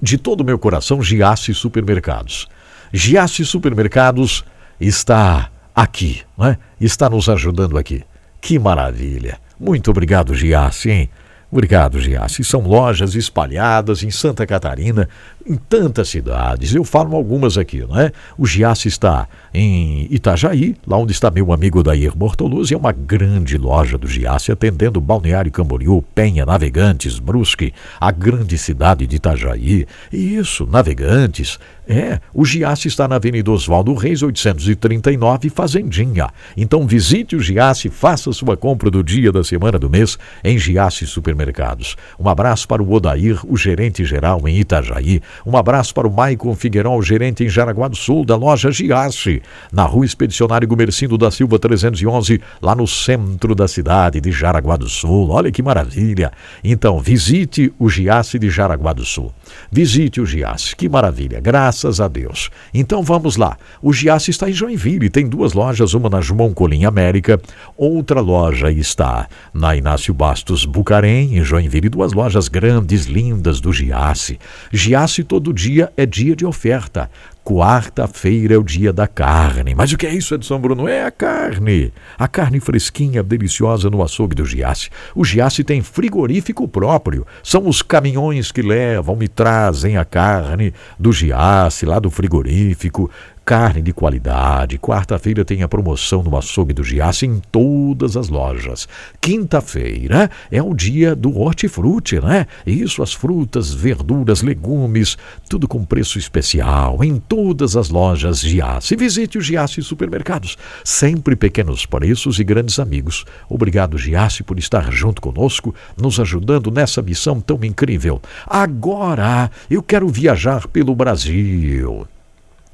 de 0.00 0.16
todo 0.16 0.42
o 0.42 0.44
meu 0.44 0.58
coração, 0.58 1.02
Giasse 1.02 1.52
Supermercados. 1.52 2.46
Giasse 2.92 3.44
Supermercados 3.44 4.44
está 4.80 5.50
aqui, 5.74 6.22
né? 6.38 6.56
está 6.80 7.10
nos 7.10 7.28
ajudando 7.28 7.76
aqui. 7.76 8.04
Que 8.40 8.56
maravilha! 8.56 9.40
Muito 9.58 9.90
obrigado, 9.90 10.34
Giasse, 10.34 10.90
hein? 10.90 11.10
Obrigado, 11.50 12.00
Giassi. 12.00 12.42
São 12.42 12.62
lojas 12.62 13.14
espalhadas 13.14 14.02
em 14.02 14.10
Santa 14.10 14.44
Catarina, 14.44 15.08
em 15.46 15.54
tantas 15.54 16.08
cidades. 16.08 16.74
Eu 16.74 16.82
falo 16.82 17.14
algumas 17.14 17.56
aqui, 17.56 17.80
não 17.80 17.98
é? 17.98 18.10
O 18.36 18.44
Giassi 18.44 18.88
está 18.88 19.28
em 19.54 20.08
Itajaí, 20.10 20.74
lá 20.84 20.96
onde 20.98 21.12
está 21.12 21.30
meu 21.30 21.52
amigo 21.52 21.84
Dair 21.84 22.14
Bortoluzzi, 22.16 22.74
é 22.74 22.76
uma 22.76 22.90
grande 22.90 23.56
loja 23.56 23.96
do 23.96 24.08
Giassi, 24.08 24.50
atendendo 24.50 25.00
Balneário 25.00 25.52
Camboriú, 25.52 26.02
Penha, 26.14 26.44
Navegantes, 26.44 27.20
Brusque, 27.20 27.72
a 28.00 28.10
grande 28.10 28.58
cidade 28.58 29.06
de 29.06 29.16
Itajaí. 29.16 29.86
E 30.12 30.36
isso, 30.36 30.66
Navegantes, 30.66 31.60
é, 31.88 32.18
o 32.34 32.44
Giasse 32.44 32.88
está 32.88 33.06
na 33.06 33.16
Avenida 33.16 33.50
Oswaldo 33.50 33.94
Reis, 33.94 34.22
839, 34.22 35.48
Fazendinha. 35.50 36.28
Então 36.56 36.86
visite 36.86 37.36
o 37.36 37.40
Giasse, 37.40 37.88
faça 37.88 38.32
sua 38.32 38.56
compra 38.56 38.90
do 38.90 39.04
dia, 39.04 39.30
da 39.30 39.44
semana, 39.44 39.78
do 39.78 39.88
mês 39.88 40.18
em 40.42 40.58
Giasse 40.58 41.06
Supermercados. 41.06 41.96
Um 42.18 42.28
abraço 42.28 42.66
para 42.66 42.82
o 42.82 42.92
Odair, 42.92 43.38
o 43.46 43.56
gerente 43.56 44.04
geral 44.04 44.48
em 44.48 44.58
Itajaí. 44.58 45.20
Um 45.46 45.56
abraço 45.56 45.94
para 45.94 46.08
o 46.08 46.12
Maicon 46.12 46.54
Figueiró, 46.56 46.96
o 46.96 47.02
gerente 47.02 47.44
em 47.44 47.48
Jaraguá 47.48 47.86
do 47.86 47.96
Sul, 47.96 48.24
da 48.24 48.34
loja 48.34 48.72
Giasse, 48.72 49.40
na 49.72 49.84
rua 49.84 50.04
Expedicionário 50.04 50.66
Gumercindo 50.66 51.16
da 51.16 51.30
Silva 51.30 51.58
311, 51.58 52.40
lá 52.60 52.74
no 52.74 52.86
centro 52.86 53.54
da 53.54 53.68
cidade 53.68 54.20
de 54.20 54.32
Jaraguá 54.32 54.76
do 54.76 54.88
Sul. 54.88 55.30
Olha 55.30 55.52
que 55.52 55.62
maravilha. 55.62 56.32
Então 56.64 56.98
visite 56.98 57.72
o 57.78 57.88
Giasse 57.88 58.40
de 58.40 58.50
Jaraguá 58.50 58.92
do 58.92 59.04
Sul. 59.04 59.32
Visite 59.70 60.20
o 60.20 60.26
Giasse, 60.26 60.74
que 60.74 60.88
maravilha. 60.88 61.40
Graças 61.40 61.75
Graças 61.76 62.00
a 62.00 62.08
Deus. 62.08 62.48
Então 62.72 63.02
vamos 63.02 63.36
lá. 63.36 63.58
O 63.82 63.92
Giasse 63.92 64.30
está 64.30 64.48
em 64.48 64.52
Joinville, 64.52 65.10
tem 65.10 65.28
duas 65.28 65.52
lojas, 65.52 65.92
uma 65.92 66.08
na 66.08 66.22
João 66.22 66.54
América, 66.88 67.38
outra 67.76 68.18
loja 68.18 68.70
está 68.70 69.28
na 69.52 69.76
Inácio 69.76 70.14
Bastos 70.14 70.64
Bucarém, 70.64 71.36
em 71.36 71.44
Joinville, 71.44 71.90
duas 71.90 72.14
lojas 72.14 72.48
grandes, 72.48 73.04
lindas 73.04 73.60
do 73.60 73.74
Giasse. 73.74 74.38
Giasse 74.72 75.22
todo 75.22 75.52
dia 75.52 75.92
é 75.98 76.06
dia 76.06 76.34
de 76.34 76.46
oferta. 76.46 77.10
Quarta-feira 77.48 78.54
é 78.54 78.58
o 78.58 78.64
dia 78.64 78.92
da 78.92 79.06
carne. 79.06 79.72
Mas 79.72 79.92
o 79.92 79.96
que 79.96 80.04
é 80.04 80.12
isso, 80.12 80.34
Edson 80.34 80.58
Bruno? 80.58 80.88
É 80.88 81.04
a 81.04 81.12
carne. 81.12 81.92
A 82.18 82.26
carne 82.26 82.58
fresquinha, 82.58 83.22
deliciosa 83.22 83.88
no 83.88 84.02
açougue 84.02 84.34
do 84.34 84.44
Giasse. 84.44 84.90
O 85.14 85.24
Giasse 85.24 85.62
tem 85.62 85.80
frigorífico 85.80 86.66
próprio. 86.66 87.24
São 87.44 87.68
os 87.68 87.82
caminhões 87.82 88.50
que 88.50 88.62
levam 88.62 89.22
e 89.22 89.28
trazem 89.28 89.96
a 89.96 90.04
carne 90.04 90.74
do 90.98 91.12
Giasse, 91.12 91.86
lá 91.86 92.00
do 92.00 92.10
frigorífico 92.10 93.08
carne 93.46 93.80
de 93.80 93.92
qualidade. 93.92 94.76
Quarta-feira 94.76 95.44
tem 95.44 95.62
a 95.62 95.68
promoção 95.68 96.20
no 96.20 96.36
açougue 96.36 96.74
do 96.74 96.82
Giasse 96.82 97.26
em 97.26 97.40
todas 97.52 98.16
as 98.16 98.28
lojas. 98.28 98.88
Quinta-feira 99.20 100.28
é 100.50 100.60
o 100.60 100.74
dia 100.74 101.14
do 101.14 101.38
hortifruti, 101.38 102.18
né? 102.18 102.48
Isso, 102.66 103.04
as 103.04 103.12
frutas, 103.12 103.72
verduras, 103.72 104.42
legumes, 104.42 105.16
tudo 105.48 105.68
com 105.68 105.84
preço 105.84 106.18
especial 106.18 107.04
em 107.04 107.20
todas 107.20 107.76
as 107.76 107.88
lojas 107.88 108.40
Giasse. 108.40 108.96
Visite 108.96 109.38
o 109.38 109.40
Giasse 109.40 109.80
Supermercados. 109.80 110.58
Sempre 110.82 111.36
pequenos 111.36 111.86
preços 111.86 112.40
e 112.40 112.44
grandes 112.44 112.80
amigos. 112.80 113.24
Obrigado, 113.48 113.96
Giasse, 113.96 114.42
por 114.42 114.58
estar 114.58 114.90
junto 114.90 115.22
conosco, 115.22 115.72
nos 115.96 116.18
ajudando 116.18 116.68
nessa 116.72 117.00
missão 117.00 117.40
tão 117.40 117.62
incrível. 117.62 118.20
Agora 118.44 119.52
eu 119.70 119.84
quero 119.84 120.08
viajar 120.08 120.66
pelo 120.66 120.96
Brasil. 120.96 122.08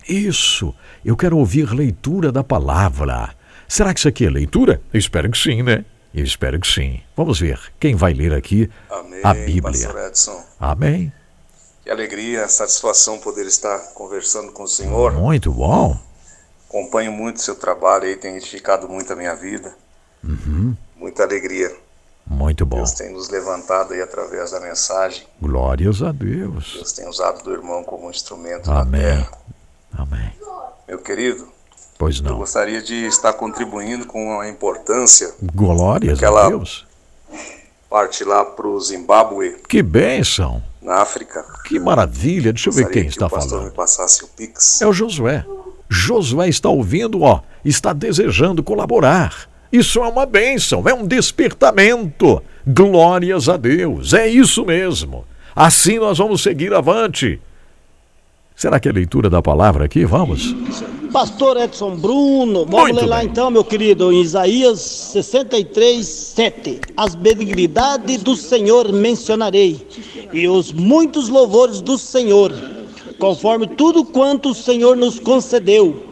Isso. 0.09 0.74
Eu 1.05 1.16
quero 1.16 1.36
ouvir 1.36 1.72
leitura 1.72 2.30
da 2.32 2.44
palavra. 2.44 3.34
Será 3.68 3.92
que 3.92 4.00
isso 4.00 4.09
aqui 4.09 4.26
é 4.26 4.30
leitura? 4.30 4.80
Eu 4.92 4.98
espero 4.98 5.30
que 5.30 5.38
sim, 5.38 5.62
né? 5.62 5.84
Eu 6.14 6.24
espero 6.24 6.61
que 6.61 6.66
sim. 6.66 7.00
Vamos 7.16 7.40
ver 7.40 7.59
quem 7.80 7.94
vai 7.94 8.12
ler 8.12 8.34
aqui 8.34 8.70
Amém, 8.90 9.20
a 9.24 9.32
Bíblia. 9.32 9.62
Pastor 9.62 10.07
Edson. 10.07 10.44
Amém. 10.61 11.12
Que 11.82 11.90
alegria, 11.90 12.46
satisfação 12.48 13.18
poder 13.18 13.46
estar 13.46 13.78
conversando 13.94 14.53
com 14.53 14.64
o 14.64 14.68
Senhor. 14.68 15.12
Muito 15.12 15.50
bom. 15.50 15.98
Acompanho 16.68 17.12
muito 17.12 17.36
o 17.36 17.40
seu 17.40 17.55
trabalho 17.55 18.05
aí, 18.05 18.16
tem 18.16 18.36
edificado 18.36 18.88
muito 18.88 19.12
a 19.12 19.16
minha 19.16 19.34
vida. 19.34 19.74
Uhum. 20.22 20.76
Muita 20.96 21.22
alegria. 21.24 21.74
Muito 22.26 22.64
bom. 22.64 22.76
Deus 22.76 22.92
tem 22.92 23.12
nos 23.12 23.28
levantado 23.28 23.92
aí 23.92 24.00
através 24.00 24.53
da 24.53 24.61
mensagem. 24.61 25.26
Glórias 25.40 26.03
a 26.03 26.12
Deus. 26.12 26.74
Deus 26.74 26.92
tem 26.92 27.09
usado 27.09 27.42
do 27.42 27.53
irmão 27.53 27.82
como 27.82 28.09
instrumento 28.09 28.70
na 28.70 28.82
Amém. 28.82 29.00
terra. 29.00 29.30
Amém. 29.97 30.32
Meu 30.88 30.99
querido, 30.99 31.47
Pois 31.99 32.18
eu 32.18 32.24
não. 32.24 32.38
gostaria 32.38 32.82
de 32.82 33.07
estar 33.07 33.32
contribuindo 33.34 34.07
com 34.07 34.40
a 34.40 34.49
importância 34.49 35.32
Glórias 35.55 36.22
a 36.22 36.49
Deus. 36.49 36.86
parte 37.88 38.24
lá 38.24 38.45
para 38.45 38.66
o 38.66 38.80
Zimbábue, 38.80 39.57
Que 39.68 39.82
bênção. 39.82 40.62
na 40.80 40.97
África. 40.97 41.45
Que 41.66 41.78
maravilha. 41.78 42.53
Deixa 42.53 42.68
eu 42.70 42.72
ver 42.72 42.88
quem 42.90 43.05
que 43.05 43.11
está 43.11 43.26
o 43.26 43.30
pastor 43.30 43.51
falando. 43.51 43.64
me 43.70 43.76
passasse 43.76 44.24
o 44.24 44.28
Pix. 44.28 44.82
É 44.82 44.86
o 44.86 44.93
Josué. 44.93 45.45
Josué 45.88 46.49
está 46.49 46.68
ouvindo, 46.68 47.22
ó, 47.22 47.40
está 47.64 47.93
desejando 47.93 48.62
colaborar. 48.62 49.49
Isso 49.70 50.01
é 50.03 50.09
uma 50.09 50.26
bênção, 50.26 50.86
é 50.88 50.93
um 50.95 51.07
despertamento. 51.07 52.43
Glórias 52.66 53.49
a 53.49 53.57
Deus, 53.57 54.12
é 54.12 54.26
isso 54.26 54.64
mesmo. 54.64 55.24
Assim 55.55 55.99
nós 55.99 56.18
vamos 56.18 56.43
seguir 56.43 56.72
avante. 56.74 57.40
Será 58.63 58.79
que 58.79 58.89
é 58.89 58.93
leitura 58.93 59.29
da 59.29 59.43
palavra 59.43 59.87
aqui? 59.87 60.05
Vamos? 60.05 60.55
Pastor 61.13 61.57
Edson 61.57 61.97
Bruno, 61.97 62.65
vamos 62.65 62.93
Muito 62.93 63.01
ler 63.01 63.07
lá 63.07 63.19
bem. 63.19 63.27
então, 63.27 63.51
meu 63.51 63.65
querido, 63.65 64.13
em 64.13 64.21
Isaías 64.21 64.79
63, 64.79 66.07
7. 66.07 66.81
As 66.97 67.17
benignidades 67.17 68.23
do 68.23 68.37
Senhor 68.37 68.93
mencionarei, 68.93 69.85
e 70.33 70.47
os 70.47 70.73
muitos 70.73 71.29
louvores 71.29 71.81
do 71.81 71.99
Senhor, 71.99 72.53
conforme 73.19 73.67
tudo 73.67 74.05
quanto 74.05 74.51
o 74.51 74.55
Senhor 74.55 74.97
nos 74.97 75.19
concedeu. 75.19 76.05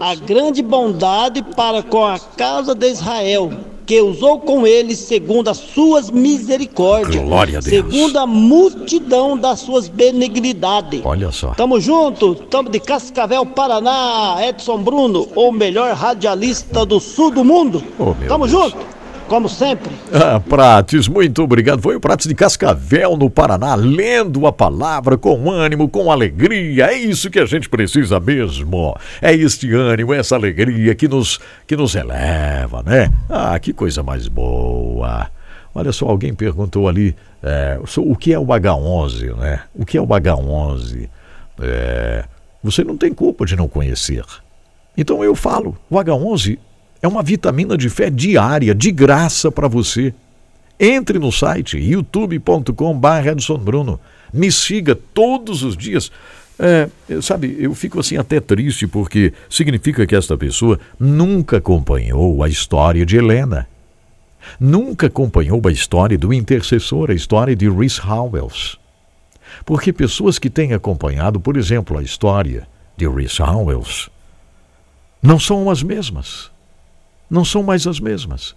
A 0.00 0.14
grande 0.14 0.62
bondade 0.62 1.42
para 1.54 1.82
com 1.82 2.06
a 2.06 2.18
casa 2.18 2.74
de 2.74 2.90
Israel, 2.90 3.52
que 3.86 4.00
usou 4.00 4.38
com 4.40 4.66
eles 4.66 4.98
segundo 4.98 5.48
as 5.48 5.56
suas 5.56 6.10
misericórdias, 6.10 7.22
Glória 7.24 7.58
a 7.58 7.60
Deus. 7.60 7.92
segundo 7.92 8.16
a 8.18 8.26
multidão 8.26 9.36
das 9.36 9.60
suas 9.60 9.88
benignidades. 9.88 11.00
Olha 11.04 11.30
só. 11.32 11.48
Tamo 11.54 11.80
junto, 11.80 12.34
tamo 12.34 12.68
de 12.68 12.78
Cascavel, 12.80 13.44
Paraná, 13.46 14.36
Edson 14.46 14.78
Bruno, 14.78 15.28
o 15.34 15.50
melhor 15.52 15.94
radialista 15.94 16.86
do 16.86 17.00
sul 17.00 17.30
do 17.30 17.44
mundo. 17.44 17.82
Oh, 17.98 18.14
tamo 18.28 18.46
Deus. 18.46 18.50
junto, 18.62 18.76
como 19.32 19.48
sempre. 19.48 19.90
Ah, 20.12 20.38
Prates, 20.38 21.08
muito 21.08 21.42
obrigado. 21.42 21.80
Foi 21.80 21.96
o 21.96 22.00
Prates 22.00 22.26
de 22.26 22.34
Cascavel, 22.34 23.16
no 23.16 23.30
Paraná, 23.30 23.74
lendo 23.74 24.46
a 24.46 24.52
palavra 24.52 25.16
com 25.16 25.50
ânimo, 25.50 25.88
com 25.88 26.12
alegria. 26.12 26.88
É 26.88 26.98
isso 26.98 27.30
que 27.30 27.38
a 27.38 27.46
gente 27.46 27.66
precisa 27.66 28.20
mesmo. 28.20 28.94
É 29.22 29.34
este 29.34 29.72
ânimo, 29.72 30.12
essa 30.12 30.34
alegria 30.34 30.94
que 30.94 31.08
nos, 31.08 31.40
que 31.66 31.74
nos 31.74 31.94
eleva, 31.94 32.82
né? 32.82 33.10
Ah, 33.26 33.58
que 33.58 33.72
coisa 33.72 34.02
mais 34.02 34.28
boa. 34.28 35.30
Olha 35.74 35.92
só, 35.92 36.08
alguém 36.08 36.34
perguntou 36.34 36.86
ali 36.86 37.16
é, 37.42 37.80
o 37.96 38.14
que 38.14 38.34
é 38.34 38.38
o 38.38 38.44
H11, 38.44 39.34
né? 39.34 39.62
O 39.74 39.86
que 39.86 39.96
é 39.96 40.02
o 40.02 40.06
H11? 40.06 41.08
É, 41.58 42.24
você 42.62 42.84
não 42.84 42.98
tem 42.98 43.14
culpa 43.14 43.46
de 43.46 43.56
não 43.56 43.66
conhecer. 43.66 44.26
Então 44.94 45.24
eu 45.24 45.34
falo, 45.34 45.74
o 45.88 45.96
H11 45.96 46.58
é 47.02 47.08
uma 47.08 47.22
vitamina 47.22 47.76
de 47.76 47.90
fé 47.90 48.08
diária, 48.08 48.72
de 48.72 48.92
graça 48.92 49.50
para 49.50 49.66
você. 49.66 50.14
Entre 50.78 51.18
no 51.18 51.32
site 51.32 51.76
youtube.com.br 51.76 53.28
Edson 53.28 53.58
Bruno. 53.58 54.00
Me 54.32 54.50
siga 54.52 54.94
todos 54.94 55.64
os 55.64 55.76
dias. 55.76 56.12
É, 56.58 56.88
sabe, 57.20 57.56
eu 57.58 57.74
fico 57.74 57.98
assim 57.98 58.16
até 58.16 58.38
triste 58.38 58.86
porque 58.86 59.32
significa 59.50 60.06
que 60.06 60.14
esta 60.14 60.36
pessoa 60.36 60.78
nunca 60.98 61.56
acompanhou 61.56 62.42
a 62.42 62.48
história 62.48 63.04
de 63.04 63.16
Helena. 63.16 63.68
Nunca 64.60 65.08
acompanhou 65.08 65.60
a 65.66 65.72
história 65.72 66.16
do 66.16 66.32
intercessor, 66.32 67.10
a 67.10 67.14
história 67.14 67.56
de 67.56 67.68
Rhys 67.68 67.98
Howells. 67.98 68.78
Porque 69.64 69.92
pessoas 69.92 70.38
que 70.38 70.48
têm 70.48 70.72
acompanhado, 70.72 71.40
por 71.40 71.56
exemplo, 71.56 71.98
a 71.98 72.02
história 72.02 72.66
de 72.96 73.08
Rhys 73.08 73.40
Howells, 73.40 74.08
não 75.20 75.38
são 75.38 75.68
as 75.68 75.82
mesmas. 75.82 76.51
Não 77.32 77.46
são 77.46 77.62
mais 77.62 77.86
as 77.86 77.98
mesmas. 77.98 78.54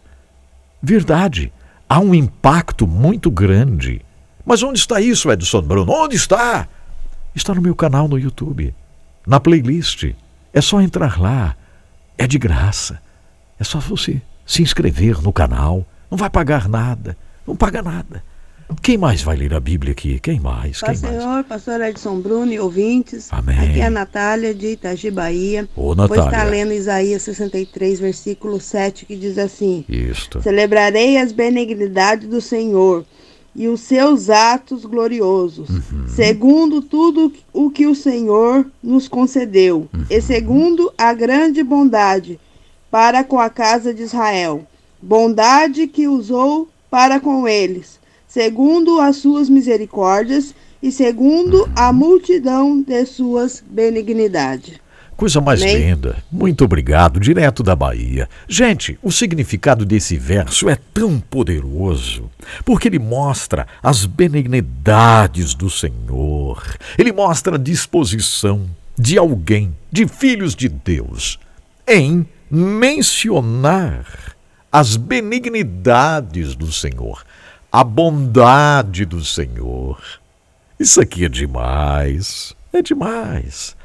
Verdade, 0.83 1.49
há 1.87 2.01
um 2.01 2.13
impacto 2.13 2.85
muito 2.85 3.31
grande. 3.31 4.01
Mas 4.45 4.63
onde 4.63 4.79
está 4.79 4.99
isso, 4.99 5.31
Edson 5.31 5.61
Bruno? 5.61 5.89
Onde 5.93 6.17
está? 6.17 6.67
Está 7.33 7.55
no 7.55 7.61
meu 7.61 7.73
canal 7.73 8.09
no 8.09 8.19
YouTube, 8.19 8.75
na 9.25 9.39
playlist. 9.39 10.13
É 10.53 10.59
só 10.59 10.81
entrar 10.81 11.21
lá. 11.21 11.55
É 12.17 12.27
de 12.27 12.37
graça. 12.37 13.01
É 13.57 13.63
só 13.63 13.79
você 13.79 14.21
se 14.45 14.61
inscrever 14.61 15.21
no 15.21 15.31
canal. 15.31 15.87
Não 16.11 16.17
vai 16.17 16.29
pagar 16.29 16.67
nada. 16.67 17.17
Não 17.47 17.55
paga 17.55 17.81
nada. 17.81 18.21
Quem 18.81 18.97
mais 18.97 19.21
vai 19.21 19.35
ler 19.35 19.53
a 19.53 19.59
Bíblia 19.59 19.91
aqui? 19.91 20.19
Quem 20.19 20.39
mais? 20.39 20.79
Quem 20.79 20.87
Paz 20.87 21.01
mais? 21.01 21.15
Senhor, 21.21 21.43
pastor 21.43 21.81
Edson 21.81 22.19
Bruno 22.19 22.51
e 22.51 22.59
ouvintes. 22.59 23.27
Amém. 23.31 23.57
Aqui 23.57 23.79
é 23.79 23.85
a 23.85 23.89
Natália 23.91 24.55
de 24.55 24.67
Itagi, 24.69 25.11
Bahia. 25.11 25.69
Ô, 25.75 25.93
Vou 25.93 26.05
estar 26.05 26.25
Natália. 26.25 26.51
lendo 26.51 26.73
Isaías 26.73 27.21
63, 27.21 27.99
versículo 27.99 28.59
7, 28.59 29.05
que 29.05 29.15
diz 29.15 29.37
assim: 29.37 29.85
Isto. 29.87 30.41
Celebrarei 30.41 31.17
as 31.17 31.31
benignidades 31.31 32.27
do 32.27 32.41
Senhor 32.41 33.05
e 33.55 33.67
os 33.67 33.81
seus 33.81 34.29
atos 34.31 34.83
gloriosos, 34.83 35.69
Uhum. 35.69 36.07
segundo 36.07 36.81
tudo 36.81 37.31
o 37.53 37.69
que 37.69 37.85
o 37.85 37.95
Senhor 37.95 38.65
nos 38.83 39.07
concedeu, 39.07 39.87
Uhum. 39.93 40.05
e 40.09 40.19
segundo 40.21 40.91
a 40.97 41.13
grande 41.13 41.63
bondade 41.63 42.39
para 42.91 43.23
com 43.23 43.39
a 43.39 43.49
casa 43.49 43.93
de 43.93 44.01
Israel, 44.03 44.65
bondade 45.01 45.85
que 45.87 46.07
usou 46.07 46.67
para 46.89 47.19
com 47.19 47.47
eles, 47.47 47.99
segundo 48.35 48.99
as 48.99 49.15
suas 49.15 49.47
misericórdias 49.47 50.53
e 50.83 50.91
segundo 50.91 51.69
a 51.73 51.93
multidão 51.93 52.81
de 52.81 53.05
suas 53.05 53.63
benignidades. 53.65 54.73
Coisa 55.15 55.39
mais 55.39 55.61
Amém. 55.61 55.77
linda. 55.77 56.17
Muito 56.29 56.65
obrigado, 56.65 57.17
direto 57.17 57.63
da 57.63 57.73
Bahia. 57.77 58.27
Gente, 58.45 58.99
o 59.01 59.09
significado 59.09 59.85
desse 59.85 60.17
verso 60.17 60.67
é 60.67 60.77
tão 60.93 61.17
poderoso, 61.17 62.29
porque 62.65 62.89
ele 62.89 62.99
mostra 62.99 63.65
as 63.81 64.05
benignidades 64.05 65.53
do 65.53 65.69
Senhor. 65.69 66.61
Ele 66.97 67.13
mostra 67.13 67.55
a 67.55 67.57
disposição 67.57 68.69
de 68.99 69.17
alguém, 69.17 69.73
de 69.89 70.05
filhos 70.09 70.53
de 70.53 70.67
Deus, 70.67 71.39
em 71.87 72.27
mencionar 72.51 74.35
as 74.69 74.97
benignidades 74.97 76.53
do 76.53 76.69
Senhor, 76.69 77.23
a 77.75 77.83
bondade 77.83 79.03
do 79.03 79.21
Senhor. 79.21 80.01
Isso 80.79 81.01
aqui 81.01 81.25
é 81.25 81.29
demais. 81.29 82.55
É 82.71 82.81
demais. 82.81 83.75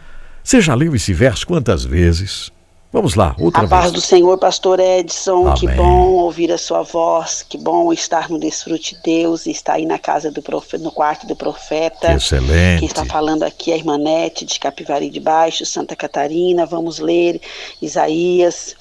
Você 0.44 0.60
já 0.60 0.76
leu 0.76 0.94
esse 0.94 1.12
verso 1.12 1.44
quantas 1.44 1.84
vezes? 1.84 2.52
Vamos 2.92 3.16
lá, 3.16 3.34
outra 3.36 3.62
A 3.64 3.68
paz 3.68 3.86
do 3.86 3.94
vez. 3.94 4.04
Senhor, 4.04 4.38
pastor 4.38 4.78
Edson, 4.78 5.54
que 5.54 5.66
Amém. 5.66 5.76
bom 5.76 6.10
ouvir 6.12 6.52
a 6.52 6.58
sua 6.58 6.82
voz, 6.82 7.44
que 7.48 7.58
bom 7.58 7.92
estar 7.92 8.30
no 8.30 8.38
Desfrute 8.38 8.94
de 8.94 9.02
Deus, 9.02 9.46
estar 9.46 9.72
aí 9.72 9.86
na 9.86 9.98
casa 9.98 10.30
do 10.30 10.40
profeta, 10.40 10.84
no 10.84 10.92
quarto 10.92 11.26
do 11.26 11.34
profeta. 11.34 12.12
Excelente. 12.12 12.78
Quem 12.78 12.86
está 12.86 13.04
falando 13.04 13.42
aqui 13.42 13.72
é 13.72 13.74
a 13.74 13.78
irmã 13.78 13.98
Nete, 13.98 14.44
de 14.44 14.60
Capivari 14.60 15.10
de 15.10 15.18
Baixo, 15.18 15.66
Santa 15.66 15.96
Catarina. 15.96 16.64
Vamos 16.64 17.00
ler 17.00 17.40
Isaías, 17.82 18.76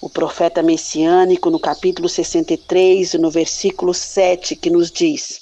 o 0.00 0.08
profeta 0.08 0.62
messiânico, 0.62 1.50
no 1.50 1.58
capítulo 1.58 2.08
63, 2.08 3.14
no 3.14 3.30
versículo 3.30 3.94
7, 3.94 4.54
que 4.54 4.70
nos 4.70 4.90
diz: 4.90 5.40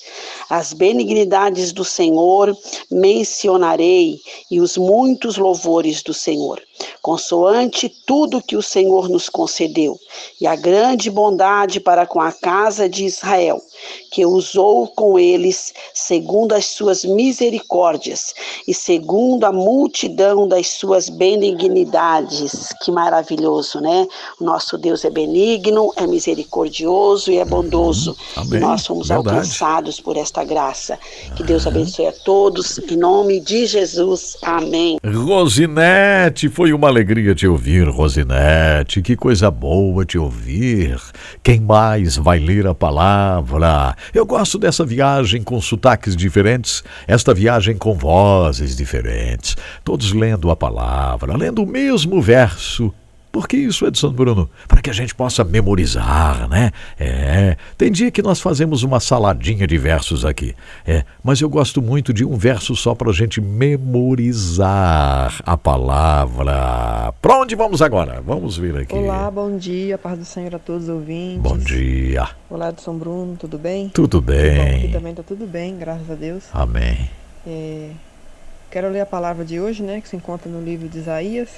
As 0.48 0.72
benignidades 0.72 1.72
do 1.72 1.84
Senhor 1.84 2.56
mencionarei 2.90 4.20
e 4.50 4.60
os 4.60 4.76
muitos 4.76 5.36
louvores 5.36 6.02
do 6.02 6.14
Senhor, 6.14 6.62
consoante 7.02 7.92
tudo 8.06 8.42
que 8.42 8.56
o 8.56 8.62
Senhor 8.62 9.08
nos 9.08 9.28
concedeu, 9.28 9.98
e 10.40 10.46
a 10.46 10.54
grande 10.54 11.10
bondade 11.10 11.80
para 11.80 12.06
com 12.06 12.20
a 12.20 12.32
casa 12.32 12.88
de 12.88 13.04
Israel, 13.04 13.60
que 14.10 14.24
usou 14.24 14.88
com 14.88 15.18
eles 15.18 15.72
segundo 15.92 16.52
as 16.52 16.66
suas 16.66 17.04
misericórdias 17.04 18.34
e 18.66 18.72
segundo 18.72 19.44
a 19.44 19.52
multidão 19.52 20.46
das 20.46 20.68
suas 20.68 21.08
benignidades. 21.08 22.72
Que 22.82 22.90
maravilhoso, 22.92 23.80
né? 23.80 24.06
O 24.40 24.44
nosso 24.44 24.78
Deus 24.78 25.04
é 25.04 25.10
benigno, 25.10 25.92
é 25.96 26.06
misericordioso 26.06 27.30
e 27.30 27.38
é 27.38 27.44
bondoso. 27.44 28.16
Amém. 28.36 28.58
E 28.58 28.60
nós 28.60 28.82
somos 28.82 29.08
Verdade. 29.08 29.28
alcançados 29.28 30.00
por 30.00 30.16
esta 30.16 30.44
graça. 30.44 30.98
Que 31.36 31.42
Deus 31.42 31.66
abençoe 31.66 32.06
a 32.06 32.12
todos, 32.12 32.78
em 32.78 32.96
nome 32.96 33.40
de 33.40 33.66
Jesus. 33.66 34.36
Amém. 34.42 34.98
Rosinete, 35.04 36.48
foi 36.48 36.72
uma 36.72 36.88
alegria 36.88 37.34
te 37.34 37.46
ouvir, 37.46 37.88
Rosinete. 37.88 39.02
Que 39.02 39.16
coisa 39.16 39.50
boa 39.50 40.04
te 40.04 40.18
ouvir. 40.18 41.00
Quem 41.42 41.60
mais 41.60 42.16
vai 42.16 42.38
ler 42.38 42.66
a 42.66 42.74
palavra? 42.74 43.73
Eu 44.12 44.24
gosto 44.24 44.58
dessa 44.58 44.84
viagem 44.84 45.42
com 45.42 45.60
sotaques 45.60 46.16
diferentes, 46.16 46.82
esta 47.06 47.34
viagem 47.34 47.76
com 47.76 47.94
vozes 47.94 48.76
diferentes, 48.76 49.56
todos 49.82 50.12
lendo 50.12 50.50
a 50.50 50.56
palavra, 50.56 51.36
lendo 51.36 51.62
o 51.62 51.66
mesmo 51.66 52.20
verso. 52.20 52.92
Por 53.34 53.48
que 53.48 53.56
isso, 53.56 53.84
Edson 53.84 54.12
Bruno? 54.12 54.48
Para 54.68 54.80
que 54.80 54.88
a 54.88 54.92
gente 54.92 55.12
possa 55.12 55.42
memorizar, 55.42 56.48
né? 56.48 56.70
É, 56.96 57.56
tem 57.76 57.90
dia 57.90 58.08
que 58.08 58.22
nós 58.22 58.40
fazemos 58.40 58.84
uma 58.84 59.00
saladinha 59.00 59.66
de 59.66 59.76
versos 59.76 60.24
aqui. 60.24 60.54
É, 60.86 61.04
mas 61.20 61.40
eu 61.40 61.48
gosto 61.48 61.82
muito 61.82 62.14
de 62.14 62.24
um 62.24 62.36
verso 62.36 62.76
só 62.76 62.94
para 62.94 63.10
a 63.10 63.12
gente 63.12 63.40
memorizar 63.40 64.62
a 65.44 65.56
palavra. 65.56 67.12
Para 67.20 67.40
onde 67.40 67.56
vamos 67.56 67.82
agora? 67.82 68.22
Vamos 68.24 68.56
ver 68.56 68.76
aqui. 68.76 68.94
Olá, 68.94 69.28
bom 69.32 69.58
dia, 69.58 69.98
paz 69.98 70.16
do 70.16 70.24
Senhor 70.24 70.54
a 70.54 70.58
todos 70.60 70.84
os 70.84 70.88
ouvintes. 70.88 71.42
Bom 71.42 71.58
dia. 71.58 72.28
Olá, 72.48 72.72
São 72.78 72.96
Bruno, 72.96 73.34
tudo 73.36 73.58
bem? 73.58 73.88
Tudo 73.88 74.20
Bom, 74.20 74.32
aqui 74.32 74.42
bem. 74.42 74.92
também 74.92 75.12
tá 75.12 75.24
tudo 75.24 75.44
bem, 75.44 75.76
graças 75.76 76.08
a 76.08 76.14
Deus. 76.14 76.44
Amém. 76.52 77.10
É, 77.44 77.90
quero 78.70 78.88
ler 78.90 79.00
a 79.00 79.06
palavra 79.06 79.44
de 79.44 79.58
hoje, 79.58 79.82
né, 79.82 80.00
que 80.00 80.08
se 80.08 80.14
encontra 80.14 80.48
no 80.48 80.62
livro 80.62 80.88
de 80.88 80.98
Isaías, 80.98 81.48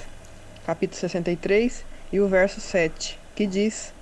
capítulo 0.67 0.99
63, 0.99 1.85
e 2.11 2.19
o 2.19 2.27
verso 2.27 2.59
7, 2.59 3.17
que 3.33 3.47
diz: 3.47 3.93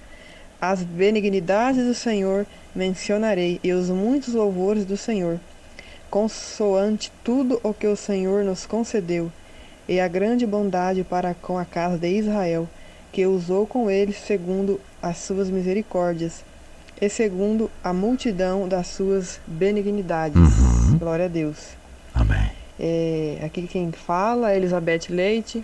As 0.59 0.81
benignidades 0.81 1.85
do 1.85 1.93
Senhor 1.93 2.47
mencionarei, 2.75 3.59
e 3.63 3.71
os 3.71 3.91
muitos 3.91 4.33
louvores 4.33 4.83
do 4.83 4.97
Senhor, 4.97 5.39
consoante 6.09 7.11
tudo 7.23 7.61
o 7.61 7.71
que 7.71 7.85
o 7.85 7.95
Senhor 7.95 8.43
nos 8.43 8.65
concedeu, 8.65 9.31
e 9.87 9.99
a 9.99 10.07
grande 10.07 10.43
bondade 10.43 11.03
para 11.03 11.35
com 11.35 11.55
a 11.59 11.65
casa 11.65 11.99
de 11.99 12.09
Israel, 12.09 12.67
que 13.11 13.27
usou 13.27 13.67
com 13.67 13.91
eles 13.91 14.17
segundo 14.17 14.81
as 14.99 15.17
suas 15.19 15.51
misericórdias, 15.51 16.43
e 16.99 17.07
segundo 17.09 17.69
a 17.83 17.93
multidão 17.93 18.67
das 18.67 18.87
suas 18.87 19.39
benignidades. 19.45 20.41
Glória 20.97 21.25
a 21.25 21.27
Deus. 21.27 21.75
Amém. 22.11 22.49
É, 22.79 23.37
aqui 23.45 23.67
quem 23.67 23.91
fala 23.91 24.51
é 24.51 24.57
Elizabeth 24.57 25.09
Leite, 25.09 25.63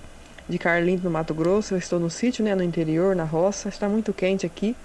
de 0.51 0.59
Carlinhos, 0.59 1.01
no 1.01 1.09
Mato 1.09 1.33
Grosso. 1.33 1.73
Eu 1.73 1.77
estou 1.79 1.99
no 1.99 2.09
sítio, 2.09 2.43
né, 2.43 2.53
no 2.53 2.61
interior, 2.61 3.15
na 3.15 3.23
roça. 3.23 3.69
Está 3.69 3.87
muito 3.87 4.13
quente 4.13 4.45
aqui, 4.45 4.75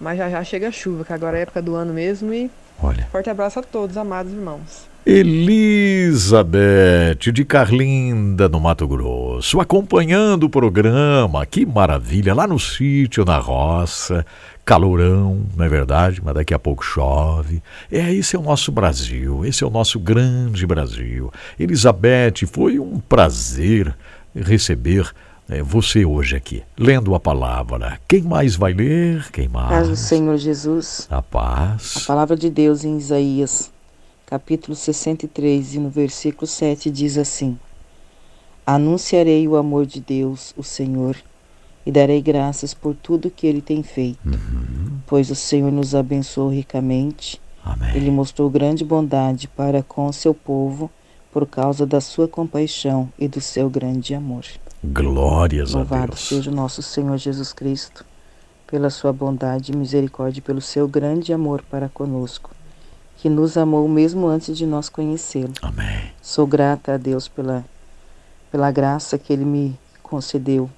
mas 0.00 0.18
já 0.18 0.28
já 0.30 0.42
chega 0.42 0.68
a 0.68 0.72
chuva, 0.72 1.04
que 1.04 1.12
agora 1.12 1.38
é 1.38 1.42
época 1.42 1.60
do 1.62 1.74
ano 1.74 1.92
mesmo. 1.92 2.32
E 2.32 2.50
Olha. 2.82 3.06
forte 3.12 3.28
abraço 3.28 3.60
a 3.60 3.62
todos, 3.62 3.96
amados 3.96 4.32
irmãos. 4.32 4.88
Elizabeth 5.06 6.52
de 7.32 7.42
Carlinda, 7.44 8.50
no 8.50 8.60
Mato 8.60 8.86
Grosso, 8.86 9.58
acompanhando 9.58 10.44
o 10.44 10.50
programa. 10.50 11.46
Que 11.46 11.64
maravilha! 11.64 12.34
Lá 12.34 12.46
no 12.46 12.58
sítio, 12.58 13.24
na 13.24 13.38
roça, 13.38 14.26
calorão, 14.62 15.46
não 15.56 15.64
é 15.64 15.68
verdade? 15.70 16.20
Mas 16.22 16.34
daqui 16.34 16.52
a 16.52 16.58
pouco 16.58 16.84
chove. 16.84 17.62
É, 17.90 18.12
esse 18.12 18.36
é 18.36 18.38
o 18.38 18.42
nosso 18.42 18.70
Brasil, 18.70 19.44
esse 19.44 19.64
é 19.64 19.66
o 19.66 19.70
nosso 19.70 19.98
grande 19.98 20.66
Brasil. 20.66 21.32
Elizabeth, 21.58 22.46
foi 22.46 22.78
um 22.78 23.00
prazer 23.00 23.94
receber 24.34 25.10
eh, 25.48 25.62
você 25.62 26.04
hoje 26.04 26.36
aqui, 26.36 26.62
lendo 26.78 27.14
a 27.14 27.20
palavra. 27.20 28.00
Quem 28.08 28.22
mais 28.22 28.54
vai 28.56 28.72
ler? 28.72 29.30
Quem 29.32 29.48
Paz 29.48 29.84
do 29.84 29.90
mais? 29.90 29.98
Senhor 30.00 30.36
Jesus. 30.36 31.06
A 31.10 31.18
A 31.18 31.22
paz. 31.22 32.04
palavra 32.06 32.36
de 32.36 32.48
Deus 32.50 32.84
em 32.84 32.96
Isaías, 32.96 33.70
capítulo 34.26 34.76
63, 34.76 35.74
e 35.74 35.78
no 35.78 35.90
versículo 35.90 36.46
7 36.46 36.90
diz 36.90 37.18
assim: 37.18 37.58
Anunciarei 38.66 39.46
o 39.48 39.56
amor 39.56 39.86
de 39.86 40.00
Deus, 40.00 40.54
o 40.56 40.62
Senhor, 40.62 41.16
e 41.84 41.90
darei 41.90 42.20
graças 42.22 42.72
por 42.74 42.94
tudo 42.94 43.30
que 43.30 43.46
ele 43.46 43.60
tem 43.60 43.82
feito, 43.82 44.20
pois 45.06 45.30
o 45.30 45.34
Senhor 45.34 45.72
nos 45.72 45.94
abençoou 45.94 46.50
ricamente. 46.50 47.40
Amém. 47.64 47.90
Ele 47.96 48.10
mostrou 48.10 48.48
grande 48.48 48.84
bondade 48.84 49.48
para 49.48 49.82
com 49.82 50.06
o 50.06 50.12
seu 50.12 50.32
povo 50.32 50.90
por 51.32 51.46
causa 51.46 51.86
da 51.86 52.00
sua 52.00 52.26
compaixão 52.26 53.08
e 53.18 53.28
do 53.28 53.40
seu 53.40 53.70
grande 53.70 54.14
amor. 54.14 54.44
Glórias 54.82 55.74
a 55.74 55.78
Louvado 55.78 56.12
Deus. 56.12 56.28
seja 56.28 56.50
o 56.50 56.54
nosso 56.54 56.82
Senhor 56.82 57.16
Jesus 57.18 57.52
Cristo, 57.52 58.04
pela 58.66 58.90
sua 58.90 59.12
bondade 59.12 59.72
e 59.72 59.76
misericórdia, 59.76 60.42
pelo 60.42 60.60
seu 60.60 60.88
grande 60.88 61.32
amor 61.32 61.62
para 61.70 61.88
conosco, 61.88 62.50
que 63.18 63.28
nos 63.28 63.56
amou 63.56 63.88
mesmo 63.88 64.26
antes 64.26 64.56
de 64.56 64.64
nós 64.66 64.88
conhecê-lo. 64.88 65.52
Amém. 65.60 66.10
Sou 66.22 66.46
grata 66.46 66.94
a 66.94 66.96
Deus 66.96 67.28
pela, 67.28 67.64
pela 68.50 68.70
graça 68.70 69.18
que 69.18 69.32
ele 69.32 69.44
me 69.44 69.78
concedeu, 70.02 70.70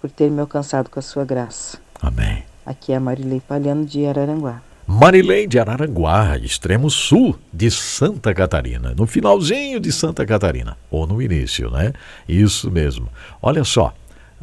por 0.00 0.10
ter 0.10 0.30
me 0.30 0.40
alcançado 0.40 0.90
com 0.90 0.98
a 0.98 1.02
sua 1.02 1.24
graça. 1.24 1.78
Amém. 2.00 2.42
Aqui 2.66 2.92
é 2.92 2.96
a 2.96 3.00
Marilei 3.00 3.40
Palhano 3.40 3.84
de 3.84 4.04
Araranguá. 4.06 4.60
Marilei 4.86 5.46
de 5.46 5.58
Araranguá, 5.58 6.36
extremo 6.38 6.90
sul 6.90 7.38
de 7.52 7.70
Santa 7.70 8.34
Catarina, 8.34 8.94
no 8.96 9.06
finalzinho 9.06 9.78
de 9.78 9.92
Santa 9.92 10.26
Catarina, 10.26 10.76
ou 10.90 11.06
no 11.06 11.22
início, 11.22 11.70
né? 11.70 11.92
Isso 12.28 12.70
mesmo. 12.70 13.08
Olha 13.40 13.62
só, 13.62 13.94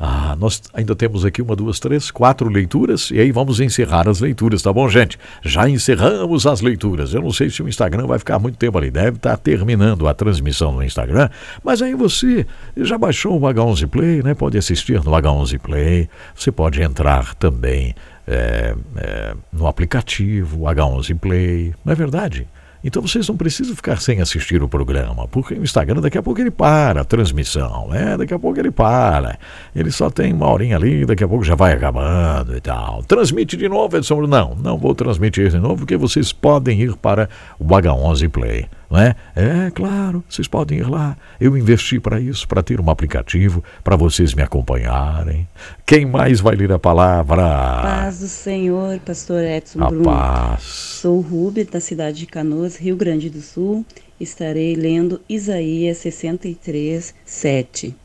ah, 0.01 0.33
nós 0.39 0.61
ainda 0.73 0.95
temos 0.95 1.25
aqui 1.25 1.41
uma, 1.41 1.57
duas, 1.57 1.77
três, 1.77 2.09
quatro 2.09 2.47
leituras, 2.47 3.11
e 3.11 3.19
aí 3.19 3.33
vamos 3.33 3.59
encerrar 3.59 4.07
as 4.07 4.21
leituras, 4.21 4.61
tá 4.61 4.71
bom, 4.71 4.87
gente? 4.87 5.19
Já 5.43 5.69
encerramos 5.69 6.47
as 6.47 6.61
leituras. 6.61 7.13
Eu 7.13 7.21
não 7.21 7.33
sei 7.33 7.49
se 7.49 7.61
o 7.61 7.67
Instagram 7.67 8.07
vai 8.07 8.17
ficar 8.17 8.39
muito 8.39 8.57
tempo 8.57 8.77
ali, 8.77 8.89
deve 8.89 9.17
estar 9.17 9.35
terminando 9.35 10.07
a 10.07 10.13
transmissão 10.13 10.71
no 10.71 10.81
Instagram, 10.81 11.29
mas 11.61 11.81
aí 11.81 11.93
você 11.95 12.45
já 12.77 12.97
baixou 12.97 13.37
o 13.37 13.41
H11 13.41 13.87
Play, 13.87 14.23
né? 14.23 14.33
Pode 14.33 14.57
assistir 14.57 15.03
no 15.03 15.11
H11 15.11 15.59
Play, 15.59 16.09
você 16.33 16.49
pode 16.49 16.81
entrar 16.81 17.35
também 17.35 17.93
é, 18.25 18.75
é, 18.95 19.33
no 19.51 19.67
aplicativo 19.67 20.61
H11 20.61 21.19
Play, 21.19 21.73
não 21.83 21.91
é 21.91 21.95
verdade? 21.95 22.47
Então 22.83 23.01
vocês 23.01 23.27
não 23.27 23.35
precisam 23.35 23.75
ficar 23.75 23.99
sem 23.99 24.21
assistir 24.21 24.63
o 24.63 24.69
programa, 24.69 25.27
porque 25.27 25.53
o 25.53 25.63
Instagram 25.63 26.01
daqui 26.01 26.17
a 26.17 26.23
pouco 26.23 26.39
ele 26.39 26.51
para 26.51 27.01
a 27.01 27.03
transmissão, 27.03 27.89
né? 27.89 28.15
Daqui 28.17 28.33
a 28.33 28.39
pouco 28.39 28.59
ele 28.59 28.71
para. 28.71 29.37
Ele 29.75 29.91
só 29.91 30.09
tem 30.09 30.31
uma 30.31 30.49
horinha 30.49 30.77
ali, 30.77 31.05
daqui 31.05 31.23
a 31.23 31.27
pouco 31.27 31.43
já 31.43 31.55
vai 31.55 31.73
acabando 31.73 32.55
e 32.55 32.61
tal. 32.61 33.03
Transmite 33.03 33.57
de 33.57 33.67
novo, 33.67 33.97
Edson. 33.97 34.21
Não, 34.21 34.55
não 34.55 34.77
vou 34.77 34.95
transmitir 34.95 35.49
de 35.49 35.59
novo, 35.59 35.77
porque 35.77 35.97
vocês 35.97 36.31
podem 36.31 36.81
ir 36.81 36.95
para 36.95 37.29
o 37.59 37.65
H11 37.65 38.29
Play. 38.29 38.67
Não 38.89 38.99
é? 38.99 39.15
é, 39.35 39.71
claro, 39.71 40.23
vocês 40.27 40.47
podem 40.47 40.79
ir 40.79 40.89
lá. 40.89 41.15
Eu 41.39 41.55
investi 41.55 41.99
para 41.99 42.19
isso, 42.19 42.47
para 42.47 42.63
ter 42.63 42.81
um 42.81 42.89
aplicativo, 42.89 43.63
para 43.83 43.95
vocês 43.95 44.33
me 44.33 44.41
acompanharem. 44.41 45.47
Quem 45.85 46.05
mais 46.05 46.39
vai 46.39 46.55
ler 46.55 46.71
a 46.71 46.79
palavra? 46.79 47.43
Paz 47.81 48.19
do 48.19 48.27
Senhor, 48.27 48.99
pastor 49.01 49.43
Edson 49.43 49.83
A 49.83 49.87
Bruno. 49.89 50.05
paz. 50.05 50.63
Sou 50.63 51.21
Rubem, 51.21 51.65
da 51.65 51.79
cidade 51.79 52.19
de 52.19 52.25
Canoas, 52.25 52.77
Rio 52.77 52.95
Grande 52.95 53.29
do 53.29 53.41
Sul. 53.41 53.85
Estarei 54.19 54.75
lendo 54.75 55.21
Isaías 55.29 55.97
63, 55.99 57.13
7. 57.23 57.95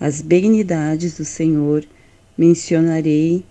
As 0.00 0.20
benignidades 0.20 1.16
do 1.16 1.24
Senhor 1.24 1.84
mencionarei 2.36 3.44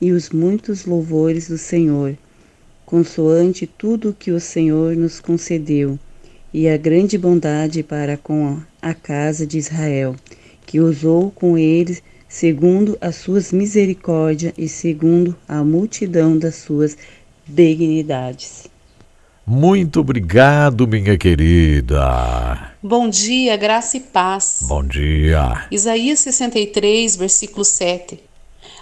e 0.00 0.12
os 0.12 0.30
muitos 0.30 0.84
louvores 0.86 1.48
do 1.48 1.58
Senhor, 1.58 2.16
consoante 2.84 3.66
tudo 3.66 4.16
que 4.18 4.30
o 4.30 4.40
Senhor 4.40 4.96
nos 4.96 5.20
concedeu, 5.20 5.98
e 6.56 6.70
a 6.70 6.78
grande 6.78 7.18
bondade 7.18 7.82
para 7.82 8.16
com 8.16 8.58
a 8.80 8.94
casa 8.94 9.46
de 9.46 9.58
Israel, 9.58 10.16
que 10.64 10.80
usou 10.80 11.30
com 11.30 11.58
eles 11.58 12.02
segundo 12.26 12.96
as 12.98 13.16
suas 13.16 13.52
misericórdias 13.52 14.54
e 14.56 14.66
segundo 14.66 15.36
a 15.46 15.62
multidão 15.62 16.38
das 16.38 16.54
suas 16.54 16.96
benignidades. 17.46 18.68
Muito 19.46 20.00
obrigado, 20.00 20.88
minha 20.88 21.18
querida. 21.18 22.72
Bom 22.82 23.06
dia, 23.06 23.54
graça 23.58 23.98
e 23.98 24.00
paz. 24.00 24.60
Bom 24.62 24.82
dia. 24.82 25.66
Isaías 25.70 26.20
63, 26.20 27.16
versículo 27.16 27.66
7. 27.66 28.18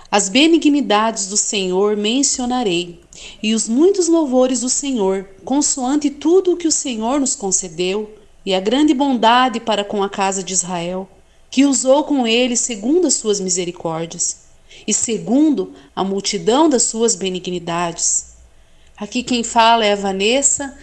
As 0.09 0.29
benignidades 0.29 1.27
do 1.27 1.37
Senhor 1.37 1.97
mencionarei, 1.97 3.01
e 3.43 3.55
os 3.55 3.69
muitos 3.69 4.09
louvores 4.09 4.61
do 4.61 4.69
Senhor, 4.69 5.27
consoante 5.45 6.11
tudo 6.11 6.53
o 6.53 6.57
que 6.57 6.69
o 6.69 6.73
Senhor 6.73 7.21
nos 7.21 7.35
concedeu, 7.35 8.15
e 8.45 8.55
a 8.55 8.61
grande 8.61 8.93
bondade 8.93 9.59
para 9.59 9.85
com 9.85 10.03
a 10.03 10.09
casa 10.09 10.43
de 10.43 10.53
Israel, 10.53 11.09
que 11.51 11.65
usou 11.65 12.05
com 12.05 12.27
ele 12.27 12.57
segundo 12.57 13.07
as 13.07 13.15
suas 13.15 13.41
misericórdias, 13.41 14.45
e 14.87 14.93
segundo 14.93 15.73
a 15.95 16.03
multidão 16.03 16.69
das 16.69 16.83
suas 16.83 17.15
benignidades. 17.15 18.35
Aqui 18.97 19.23
quem 19.23 19.43
fala 19.43 19.85
é 19.85 19.93
a 19.93 19.97
Vanessa, 19.97 20.77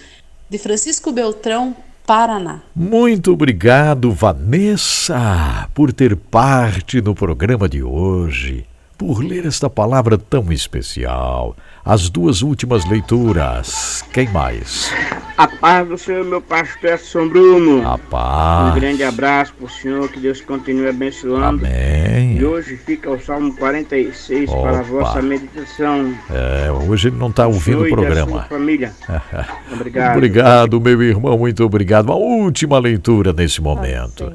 de 0.50 0.58
Francisco 0.58 1.12
Beltrão, 1.12 1.76
Paraná. 2.06 2.62
Muito 2.76 3.32
obrigado, 3.32 4.12
Vanessa, 4.12 5.70
por 5.74 5.94
ter 5.94 6.16
parte 6.16 7.02
no 7.02 7.14
programa 7.14 7.70
de 7.70 7.84
hoje, 7.84 8.66
por 9.02 9.24
ler 9.24 9.48
esta 9.48 9.68
palavra 9.68 10.16
tão 10.16 10.52
especial 10.52 11.56
as 11.84 12.08
duas 12.08 12.44
últimas 12.44 12.88
leituras. 12.88 14.06
Quem 14.14 14.30
mais? 14.30 14.94
A 15.36 15.48
paz 15.48 15.88
do 15.88 15.98
Senhor, 15.98 16.24
meu 16.24 16.40
pastor 16.40 17.00
São 17.00 17.28
Bruno. 17.28 17.88
A 17.88 17.98
paz. 17.98 18.72
Um 18.72 18.80
grande 18.80 19.04
abraço 19.04 19.56
para 19.56 19.66
o 19.66 19.70
Senhor, 19.70 20.08
que 20.08 20.20
Deus 20.20 20.40
continue 20.42 20.88
abençoando. 20.88 21.66
Amém. 21.66 22.38
E 22.38 22.46
hoje 22.46 22.78
fica 22.78 23.10
o 23.10 23.20
Salmo 23.20 23.56
46 23.56 24.52
Opa. 24.52 24.62
para 24.62 24.80
a 24.80 24.84
vossa 24.84 25.22
meditação. 25.24 26.14
É, 26.30 26.72
hoje 26.72 27.08
ele 27.08 27.18
não 27.18 27.30
está 27.30 27.48
ouvindo 27.48 27.84
o 27.84 27.90
programa. 27.90 28.44
família. 28.44 28.94
Obrigado. 29.74 30.18
obrigado, 30.18 30.80
meu 30.80 31.02
irmão, 31.02 31.40
muito 31.40 31.64
obrigado. 31.64 32.06
Uma 32.06 32.18
última 32.18 32.78
leitura 32.78 33.34
nesse 33.34 33.62
momento. 33.62 34.32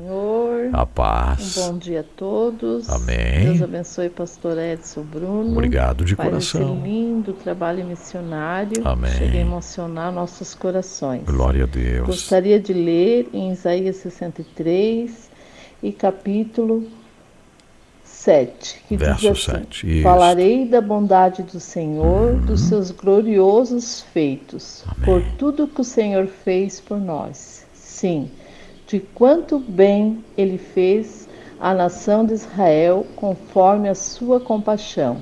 A 0.73 0.87
paz. 0.87 1.57
Um 1.57 1.73
bom 1.73 1.79
dia 1.79 2.01
a 2.01 2.05
todos. 2.17 2.89
Amém. 2.89 3.45
Deus 3.45 3.63
abençoe 3.63 4.09
pastor 4.09 4.59
Edson 4.59 5.03
Bruno. 5.03 5.53
Obrigado 5.53 6.05
de 6.05 6.15
Faz 6.15 6.29
coração. 6.29 6.79
Esse 6.79 6.89
lindo 6.89 7.33
trabalho 7.33 7.85
missionário. 7.85 8.87
Amém. 8.87 9.11
Chega 9.13 9.39
a 9.39 9.41
emocionar 9.41 10.13
nossos 10.13 10.55
corações. 10.55 11.25
Glória 11.25 11.65
a 11.65 11.67
Deus. 11.67 12.07
Gostaria 12.07 12.59
de 12.61 12.73
ler 12.73 13.29
em 13.33 13.53
Isaías 13.53 13.97
63 13.97 15.31
e 15.83 15.93
capítulo 15.93 16.87
7, 18.27 18.83
que 18.89 18.97
Verso 18.97 19.21
diz 19.21 19.49
assim: 19.49 19.63
7. 19.63 19.95
Isso. 19.95 20.03
Falarei 20.03 20.67
da 20.67 20.81
bondade 20.81 21.45
do 21.45 21.61
Senhor, 21.61 22.33
uhum. 22.33 22.41
dos 22.47 22.63
seus 22.63 22.91
gloriosos 22.91 24.01
feitos, 24.13 24.85
Amém. 24.87 25.05
por 25.05 25.23
tudo 25.39 25.69
que 25.69 25.81
o 25.81 25.85
Senhor 25.85 26.27
fez 26.27 26.81
por 26.81 26.99
nós. 26.99 27.65
Sim, 27.73 28.31
de 28.87 29.01
quanto 29.01 29.59
bem 29.59 30.25
ele 30.37 30.59
fez 30.59 31.29
à 31.61 31.75
nação 31.75 32.25
de 32.25 32.35
Israel, 32.35 33.07
conforme 33.17 33.89
a 33.89 33.95
sua 33.95 34.39
compaixão 34.39 35.19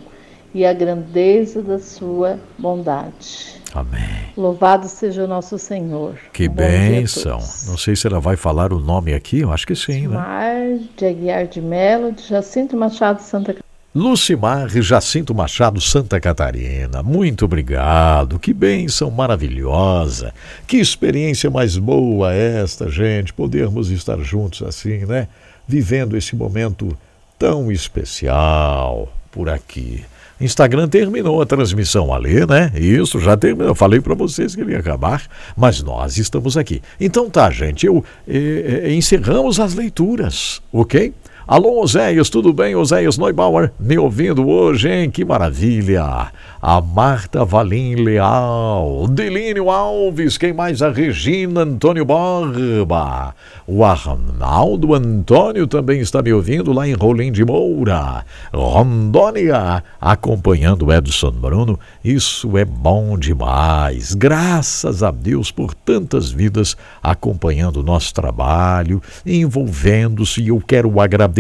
e 0.55 0.65
a 0.65 0.73
grandeza 0.73 1.63
da 1.63 1.79
sua 1.79 2.39
bondade. 2.59 3.61
Amém. 3.75 4.33
Louvado 4.37 4.89
seja 4.89 5.25
o 5.25 5.27
nosso 5.27 5.59
Senhor. 5.59 6.17
Que 6.33 6.49
Um 6.49 6.53
bênção. 6.53 7.39
Não 7.67 7.77
sei 7.77 7.97
se 7.97 8.07
ela 8.07 8.21
vai 8.21 8.37
falar 8.37 8.73
o 8.73 8.79
nome 8.79 9.13
aqui, 9.13 9.41
eu 9.41 9.53
acho 9.53 9.67
que 9.67 9.75
sim, 9.75 10.07
né? 10.07 10.15
Mar 10.15 10.79
de 10.97 11.07
Aguiar 11.07 11.47
de 11.47 11.61
Melo, 11.61 12.13
de 12.13 12.23
Jacinto 12.23 12.77
Machado, 12.77 13.21
Santa 13.21 13.55
Catarina. 13.55 13.74
Lucimar 13.95 14.69
Jacinto 14.69 15.33
Machado, 15.33 15.81
Santa 15.81 16.19
Catarina. 16.19 17.01
Muito 17.01 17.45
obrigado. 17.45 18.41
Que 18.41 18.53
bênção 18.53 19.09
maravilhosa. 19.09 20.35
Que 20.67 20.79
experiência 20.79 21.49
mais 21.49 21.77
boa 21.77 22.35
esta, 22.35 22.91
gente, 22.91 23.33
podermos 23.33 23.93
estar 23.93 24.19
juntos 24.19 24.67
assim, 24.67 25.07
né? 25.07 25.29
Vivendo 25.69 26.17
esse 26.17 26.35
momento 26.35 26.99
tão 27.39 27.71
especial 27.71 29.15
por 29.31 29.49
aqui. 29.49 30.05
Instagram 30.41 30.89
terminou 30.89 31.41
a 31.41 31.47
transmissão 31.47 32.13
ali, 32.13 32.45
né? 32.45 32.73
Isso, 32.75 33.21
já 33.21 33.37
terminou. 33.37 33.69
Eu 33.69 33.75
falei 33.77 34.01
para 34.01 34.15
vocês 34.15 34.57
que 34.57 34.61
ele 34.61 34.73
ia 34.73 34.81
acabar, 34.81 35.23
mas 35.57 35.81
nós 35.81 36.19
estamos 36.19 36.57
aqui. 36.57 36.83
Então 37.01 37.31
tá, 37.31 37.49
gente, 37.49 37.87
eu 37.87 38.05
eh, 38.27 38.83
eh, 38.87 38.93
encerramos 38.93 39.61
as 39.61 39.73
leituras, 39.75 40.61
ok? 40.73 41.15
Alô, 41.47 41.83
Oséias, 41.83 42.31
tudo 42.31 42.55
bem? 42.55 42.75
Oséias 42.75 43.19
Neubauer, 43.19 43.71
me 43.79 43.99
ouvindo 43.99 44.49
hoje, 44.49 44.89
hein? 44.89 45.11
Que 45.11 45.27
maravilha! 45.27 46.33
A 46.63 46.81
Marta 46.81 47.45
Valim 47.45 47.97
Leal, 47.97 49.07
Delínio 49.11 49.69
Alves, 49.69 50.39
quem 50.39 50.55
mais? 50.55 50.81
A 50.81 50.91
Regina 50.91 51.61
Antônio 51.61 52.07
Borba, 52.07 53.35
o 53.67 53.85
Arnaldo 53.85 54.95
Antônio 54.95 55.67
também 55.67 56.01
está 56.01 56.23
me 56.23 56.33
ouvindo 56.33 56.73
lá 56.73 56.89
em 56.89 56.95
Rolim 56.95 57.31
de 57.31 57.45
Moura, 57.45 58.25
Rondônia, 58.51 59.85
acompanhando 60.01 60.87
o 60.87 60.93
Edson 60.95 61.33
Bruno. 61.33 61.79
Isso 62.03 62.57
é 62.57 62.65
bom 62.65 63.19
demais. 63.19 64.15
Graças 64.15 65.03
a 65.03 65.11
Deus 65.11 65.51
por 65.51 65.75
tantas 65.75 66.31
vidas 66.31 66.75
acompanhando 67.03 67.81
o 67.81 67.83
nosso 67.83 68.15
trabalho, 68.15 69.03
envolvendo-se. 69.27 70.49
Eu 70.49 70.63
quero 70.67 70.99
agradecer 70.99 71.34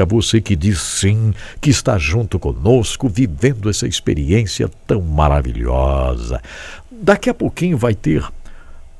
a 0.00 0.04
você 0.04 0.40
que 0.40 0.54
diz 0.54 0.80
sim, 0.80 1.32
que 1.60 1.70
está 1.70 1.98
junto 1.98 2.38
conosco, 2.38 3.08
vivendo 3.08 3.70
essa 3.70 3.86
experiência 3.86 4.70
tão 4.86 5.00
maravilhosa. 5.00 6.40
Daqui 6.90 7.30
a 7.30 7.34
pouquinho 7.34 7.78
vai 7.78 7.94
ter 7.94 8.24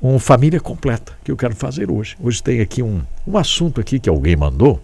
um 0.01 0.17
família 0.17 0.59
completa 0.59 1.13
que 1.23 1.31
eu 1.31 1.37
quero 1.37 1.55
fazer 1.55 1.91
hoje. 1.91 2.15
Hoje 2.21 2.41
tem 2.41 2.61
aqui 2.61 2.81
um, 2.81 3.01
um 3.27 3.37
assunto 3.37 3.81
aqui 3.81 3.99
que 3.99 4.09
alguém 4.09 4.35
mandou, 4.35 4.81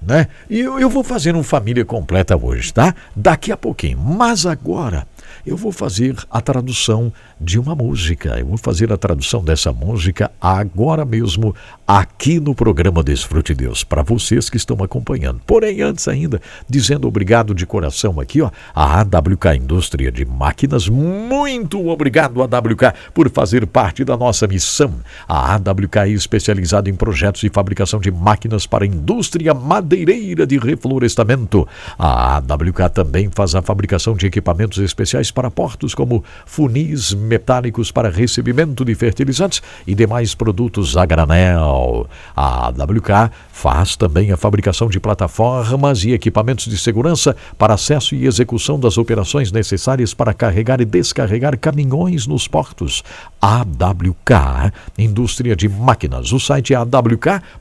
né? 0.00 0.28
E 0.48 0.60
eu, 0.60 0.78
eu 0.78 0.88
vou 0.88 1.02
fazer 1.02 1.34
um 1.34 1.42
família 1.42 1.84
completa 1.84 2.36
hoje, 2.36 2.72
tá? 2.72 2.94
Daqui 3.14 3.50
a 3.50 3.56
pouquinho. 3.56 3.98
Mas 3.98 4.46
agora 4.46 5.06
eu 5.46 5.56
vou 5.56 5.72
fazer 5.72 6.16
a 6.30 6.40
tradução 6.40 7.12
de 7.40 7.58
uma 7.58 7.74
música. 7.74 8.38
Eu 8.38 8.46
vou 8.46 8.58
fazer 8.58 8.92
a 8.92 8.96
tradução 8.96 9.42
dessa 9.42 9.72
música 9.72 10.30
agora 10.40 11.04
mesmo 11.04 11.54
aqui 11.86 12.38
no 12.38 12.54
programa 12.54 13.02
Desfrute 13.02 13.54
Deus, 13.54 13.82
para 13.82 14.02
vocês 14.02 14.50
que 14.50 14.56
estão 14.56 14.82
acompanhando. 14.82 15.40
Porém, 15.46 15.82
antes 15.82 16.06
ainda, 16.08 16.40
dizendo 16.68 17.08
obrigado 17.08 17.54
de 17.54 17.64
coração 17.64 18.20
aqui, 18.20 18.42
ó, 18.42 18.50
a 18.74 19.00
AWK 19.00 19.56
Indústria 19.56 20.12
de 20.12 20.24
Máquinas, 20.24 20.88
muito 20.88 21.88
obrigado 21.88 22.42
AWK 22.42 22.92
por 23.14 23.30
fazer 23.30 23.66
parte 23.66 24.04
da 24.04 24.16
nossa 24.16 24.46
missão. 24.46 24.94
A 25.26 25.54
AWK 25.54 25.98
é 25.98 26.08
especializada 26.10 26.90
em 26.90 26.94
projetos 26.94 27.42
e 27.42 27.48
fabricação 27.48 28.00
de 28.00 28.10
máquinas 28.10 28.66
para 28.66 28.84
a 28.84 28.86
indústria 28.86 29.54
madeireira 29.54 30.46
de 30.46 30.58
reflorestamento. 30.58 31.66
A 31.98 32.36
AWK 32.36 32.90
também 32.92 33.30
faz 33.34 33.54
a 33.54 33.62
fabricação 33.62 34.14
de 34.14 34.26
equipamentos 34.26 34.78
especiais 34.78 35.17
para 35.32 35.50
portos 35.50 35.94
como 35.94 36.24
funis 36.46 37.12
metálicos 37.12 37.90
para 37.90 38.08
recebimento 38.08 38.84
de 38.84 38.94
fertilizantes 38.94 39.60
e 39.86 39.94
demais 39.94 40.34
produtos 40.34 40.96
a 40.96 41.04
granel. 41.04 42.06
A 42.36 42.68
AWK 42.68 43.32
faz 43.52 43.96
também 43.96 44.30
a 44.30 44.36
fabricação 44.36 44.88
de 44.88 45.00
plataformas 45.00 46.04
e 46.04 46.12
equipamentos 46.12 46.66
de 46.66 46.78
segurança 46.78 47.34
para 47.58 47.74
acesso 47.74 48.14
e 48.14 48.26
execução 48.26 48.78
das 48.78 48.96
operações 48.96 49.50
necessárias 49.50 50.14
para 50.14 50.32
carregar 50.32 50.80
e 50.80 50.84
descarregar 50.84 51.58
caminhões 51.58 52.26
nos 52.26 52.46
portos. 52.46 53.02
AWK, 53.42 54.72
Indústria 54.96 55.56
de 55.56 55.68
Máquinas. 55.68 56.32
O 56.32 56.38
site 56.38 56.72
é 56.72 56.76
awk.ind.br 56.76 57.58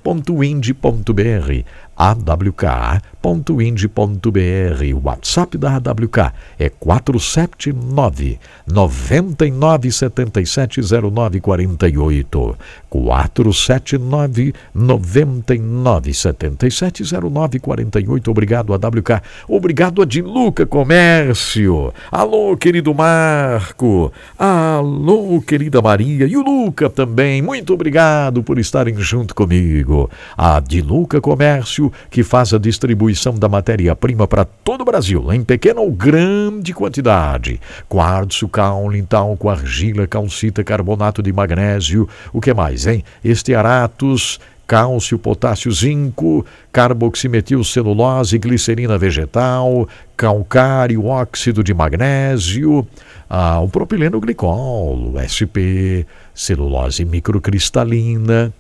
awk.ind.br. 3.24 4.96
O 4.96 5.02
WhatsApp 5.04 5.58
da 5.58 5.76
AWK 5.76 6.32
é 6.60 6.70
479 6.70 8.40
9977 8.68 10.82
0948. 10.82 12.58
479 12.90 14.54
9977 14.74 17.04
0948. 17.04 18.32
Obrigado, 18.32 18.74
AWK. 18.74 19.22
Obrigado 19.48 20.02
a 20.02 20.06
Diluca 20.06 20.66
Comércio. 20.66 21.94
Alô, 22.12 22.58
querido 22.58 22.94
Marco. 22.94 24.12
Alô, 24.38 25.42
querida 25.42 25.82
Maria. 25.82 26.28
E 26.28 26.36
o 26.38 26.44
Luca 26.44 26.90
também. 26.90 27.42
Muito 27.42 27.74
obrigado 27.74 28.44
por 28.44 28.60
estarem 28.60 28.96
junto 28.98 29.36
comigo. 29.36 30.10
A 30.38 30.60
Diluca 30.60 31.20
Comércio 31.20 31.92
que 32.10 32.24
faz 32.24 32.54
a 32.54 32.58
distribuição 32.58 33.07
da 33.40 33.48
matéria-prima 33.48 34.28
para 34.28 34.46
todo 34.46 34.82
o 34.82 34.86
Brasil, 34.86 35.32
em 35.32 35.44
pequena 35.44 35.82
ou 35.82 35.92
grande 35.92 36.74
quantidade. 36.74 37.60
Quartzo, 37.88 38.48
caule, 38.48 39.02
talco, 39.04 39.50
argila, 39.50 40.08
calcita, 40.08 40.64
carbonato 40.64 41.22
de 41.22 41.32
magnésio. 41.32 42.08
O 42.34 42.42
que 42.42 42.54
mais, 42.54 42.88
hein? 42.88 43.04
Estearatos, 43.24 44.40
cálcio, 44.68 45.18
potássio, 45.18 45.72
zinco, 45.72 46.46
carboximetil 46.72 47.64
celulose, 47.64 48.38
glicerina 48.38 48.98
vegetal, 48.98 49.88
calcário, 50.16 51.06
óxido 51.06 51.64
de 51.64 51.74
magnésio, 51.74 52.86
ah, 53.30 53.62
o 53.62 53.70
propileno 53.70 54.20
glicol, 54.20 55.14
o 55.14 55.20
SP, 55.24 56.06
celulose 56.36 57.06
microcristalina. 57.06 58.54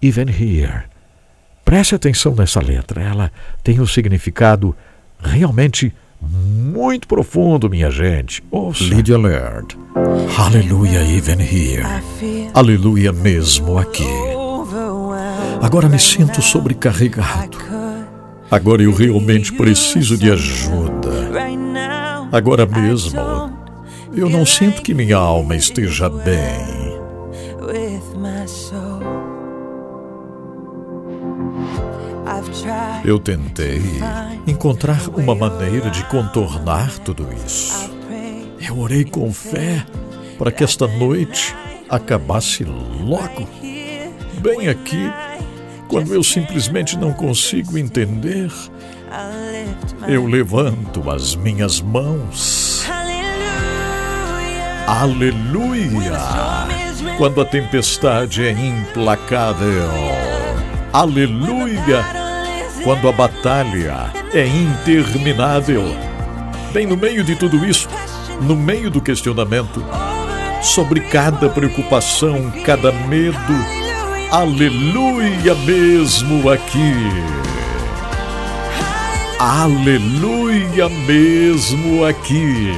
Even 0.03 0.29
here. 0.29 0.83
Preste 1.69 1.93
atenção 1.93 2.33
nessa 2.33 2.59
letra, 2.59 2.99
ela 2.99 3.31
tem 3.63 3.79
um 3.79 3.85
significado 3.85 4.75
realmente 5.19 5.93
muito 6.19 7.07
profundo, 7.07 7.69
minha 7.69 7.91
gente. 7.91 8.43
Ouça. 8.49 8.83
Lydia 8.85 9.19
Laird. 9.19 9.77
Aleluia, 10.35 11.03
even 11.03 11.39
here. 11.39 11.83
Aleluia 12.55 13.13
mesmo 13.13 13.77
aqui. 13.77 14.09
Agora 15.61 15.87
me 15.87 15.99
sinto 15.99 16.41
sobrecarregado. 16.41 17.59
Agora 18.49 18.81
eu 18.81 18.91
realmente 18.91 19.53
preciso 19.53 20.17
de 20.17 20.31
ajuda. 20.31 21.29
Agora 22.31 22.65
mesmo, 22.65 23.21
eu 24.15 24.27
não 24.27 24.43
sinto 24.43 24.81
que 24.81 24.95
minha 24.95 25.17
alma 25.17 25.55
esteja 25.55 26.09
bem. 26.09 26.78
Eu 33.03 33.19
tentei 33.19 33.81
encontrar 34.47 35.07
uma 35.09 35.35
maneira 35.35 35.89
de 35.89 36.03
contornar 36.05 36.97
tudo 36.99 37.27
isso. 37.45 37.91
Eu 38.59 38.77
orei 38.77 39.05
com 39.05 39.31
fé 39.31 39.85
para 40.37 40.51
que 40.51 40.63
esta 40.63 40.87
noite 40.87 41.55
acabasse 41.89 42.63
logo. 42.63 43.47
Bem 44.41 44.69
aqui, 44.69 45.11
quando 45.87 46.13
eu 46.13 46.23
simplesmente 46.23 46.97
não 46.97 47.11
consigo 47.11 47.77
entender, 47.77 48.51
eu 50.07 50.25
levanto 50.25 51.09
as 51.09 51.35
minhas 51.35 51.81
mãos. 51.81 52.85
Aleluia! 54.87 56.19
Quando 57.17 57.41
a 57.41 57.45
tempestade 57.45 58.45
é 58.45 58.51
implacável. 58.51 59.89
Aleluia! 60.91 62.18
Quando 62.83 63.07
a 63.09 63.11
batalha 63.11 64.11
é 64.33 64.45
interminável. 64.45 65.83
Bem 66.71 66.85
no 66.85 66.95
meio 66.95 67.23
de 67.23 67.35
tudo 67.35 67.65
isso, 67.65 67.89
no 68.41 68.55
meio 68.55 68.89
do 68.89 69.01
questionamento, 69.01 69.83
sobre 70.61 71.01
cada 71.01 71.49
preocupação, 71.49 72.51
cada 72.65 72.91
medo, 72.91 73.37
aleluia 74.31 75.55
mesmo 75.55 76.49
aqui. 76.49 76.93
Aleluia 79.39 80.89
mesmo 80.89 82.05
aqui. 82.05 82.71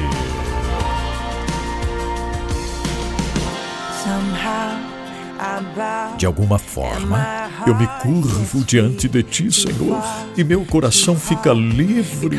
De 6.17 6.26
alguma 6.26 6.57
forma, 6.57 7.49
eu 7.65 7.76
me 7.76 7.88
curvo 8.01 8.63
diante 8.63 9.07
de 9.07 9.24
ti, 9.24 9.51
Senhor, 9.51 10.01
e 10.38 10.43
meu 10.43 10.65
coração 10.65 11.15
fica 11.15 11.53
livre. 11.53 12.38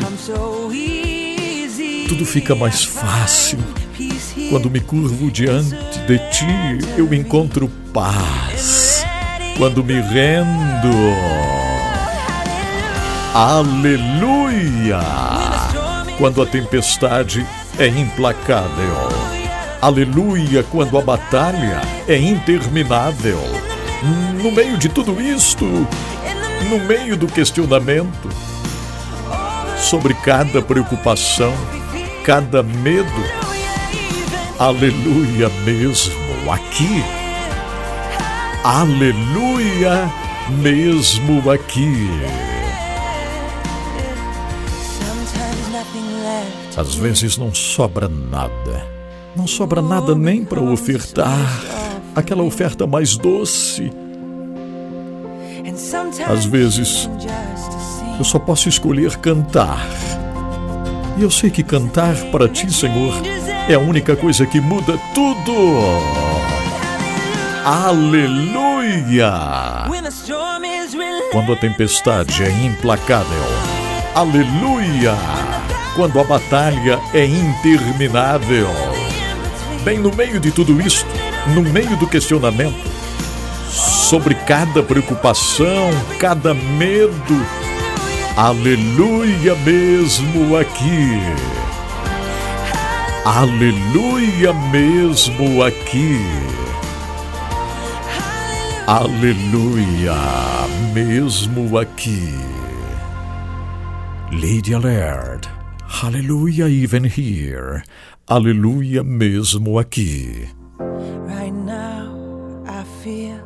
Tudo 2.07 2.25
fica 2.25 2.55
mais 2.55 2.83
fácil. 2.83 3.59
Quando 4.49 4.69
me 4.69 4.79
curvo 4.79 5.31
diante 5.31 5.99
de 6.07 6.17
ti, 6.29 6.45
eu 6.97 7.13
encontro 7.13 7.69
paz. 7.93 9.05
Quando 9.57 9.83
me 9.83 9.99
rendo. 9.99 10.89
Aleluia! 13.33 14.99
Quando 16.17 16.41
a 16.41 16.45
tempestade 16.45 17.45
é 17.79 17.87
implacável. 17.87 19.42
Aleluia! 19.83 20.63
Quando 20.63 20.97
a 20.97 21.01
batalha 21.01 21.81
é 22.07 22.15
interminável. 22.17 23.37
No 24.41 24.49
meio 24.49 24.77
de 24.77 24.87
tudo 24.87 25.21
isto, 25.21 25.65
no 25.65 26.79
meio 26.87 27.17
do 27.17 27.27
questionamento, 27.27 28.29
sobre 29.77 30.13
cada 30.13 30.61
preocupação, 30.61 31.53
cada 32.23 32.63
medo, 32.63 33.11
aleluia 34.57 35.49
mesmo 35.65 36.49
aqui, 36.49 37.03
aleluia 38.63 40.09
mesmo 40.61 41.51
aqui. 41.51 42.07
Às 46.77 46.95
vezes 46.95 47.37
não 47.37 47.53
sobra 47.53 48.07
nada, 48.07 49.02
não 49.35 49.47
sobra 49.47 49.81
nada 49.81 50.13
nem 50.15 50.43
para 50.43 50.61
ofertar 50.61 51.61
aquela 52.15 52.43
oferta 52.43 52.85
mais 52.85 53.17
doce. 53.17 53.91
Às 56.27 56.45
vezes, 56.45 57.09
eu 58.17 58.23
só 58.23 58.37
posso 58.37 58.69
escolher 58.69 59.17
cantar. 59.17 59.87
E 61.17 61.23
eu 61.23 61.31
sei 61.31 61.49
que 61.49 61.63
cantar 61.63 62.15
para 62.31 62.47
ti, 62.47 62.71
Senhor, 62.71 63.13
é 63.67 63.73
a 63.73 63.79
única 63.79 64.15
coisa 64.15 64.45
que 64.45 64.59
muda 64.59 64.99
tudo. 65.13 65.53
Aleluia! 67.65 69.31
Quando 71.31 71.53
a 71.53 71.55
tempestade 71.55 72.43
é 72.43 72.49
implacável. 72.65 73.43
Aleluia! 74.13 75.15
Quando 75.95 76.19
a 76.19 76.23
batalha 76.23 76.99
é 77.13 77.25
interminável. 77.25 78.92
Bem 79.83 79.99
no 79.99 80.15
meio 80.15 80.39
de 80.39 80.49
tudo 80.49 80.79
isto, 80.79 81.09
no 81.53 81.61
meio 81.61 81.97
do 81.97 82.07
questionamento, 82.07 82.89
sobre 83.69 84.33
cada 84.33 84.81
preocupação, 84.81 85.89
cada 86.19 86.53
medo. 86.53 87.45
Aleluia 88.37 89.55
mesmo 89.55 90.55
aqui. 90.55 91.19
Aleluia 93.25 94.53
mesmo 94.71 95.61
aqui. 95.61 96.17
Aleluia 98.87 100.15
mesmo 100.93 101.77
aqui. 101.77 102.33
Lady 104.31 104.73
Alert. 104.73 105.49
Hallelujah 106.01 106.67
even 106.67 107.05
here. 107.05 107.83
Aleluia 108.33 109.03
mesmo 109.03 109.77
aqui. 109.77 110.49
Right 110.79 111.53
now, 111.53 112.17
I 112.65 112.83
feel 113.03 113.37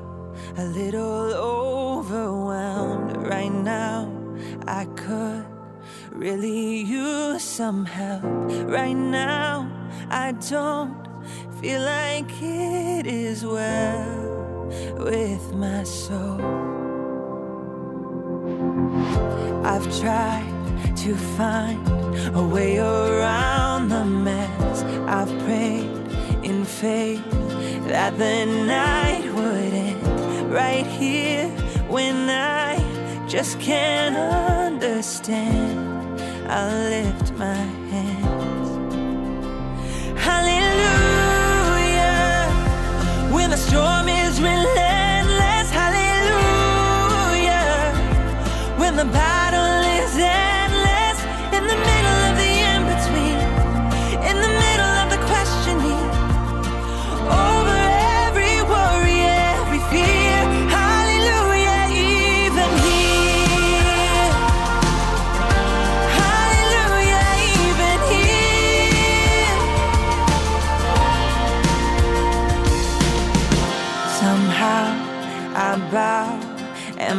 a 0.55 0.63
little 0.63 1.33
overwhelmed. 1.35 3.17
Right 3.17 3.51
now, 3.51 4.07
I 4.65 4.85
could 4.95 5.43
really 6.13 6.83
use 6.83 7.43
some 7.43 7.83
help. 7.83 8.23
Right 8.63 8.95
now, 8.95 9.69
I 10.09 10.31
don't 10.49 10.95
feel 11.59 11.81
like 11.81 12.31
it 12.41 13.07
is 13.07 13.43
well 13.43 14.71
with 14.99 15.53
my 15.53 15.83
soul. 15.83 16.39
I've 19.65 19.83
tried 19.99 20.47
to 21.03 21.13
find 21.35 21.85
a 22.33 22.41
way 22.41 22.77
around 22.77 23.89
the 23.89 24.05
mess. 24.05 24.36
I've 25.07 25.29
prayed 25.45 25.89
in 26.43 26.65
faith 26.65 27.23
that 27.87 28.17
the 28.17 28.45
night 28.45 29.23
would 29.33 29.73
end 29.73 30.51
right 30.51 30.85
here 30.85 31.47
when 31.87 32.29
I 32.29 32.77
just 33.25 33.57
can't 33.61 34.17
understand. 34.17 36.19
I 36.49 36.89
lift 36.89 37.31
my 37.37 37.55
hands. 37.93 38.69
Hallelujah. 40.19 40.89
When 43.33 43.49
the 43.49 43.57
storm 43.57 44.09
is 44.09 44.41
relentless. 44.41 45.71
Hallelujah. 45.71 47.55
When 48.77 48.97
the 48.97 49.05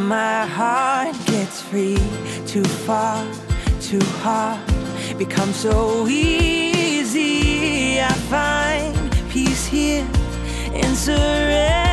my 0.09 0.43
heart 0.43 1.15
gets 1.27 1.61
free. 1.61 1.99
Too 2.47 2.63
far, 2.63 3.23
too 3.79 4.03
hard, 4.23 4.59
becomes 5.19 5.55
so 5.55 6.07
easy. 6.07 8.01
I 8.01 8.13
find 8.33 8.95
peace 9.29 9.67
here 9.67 10.07
in 10.73 10.95
surrendering 10.95 11.88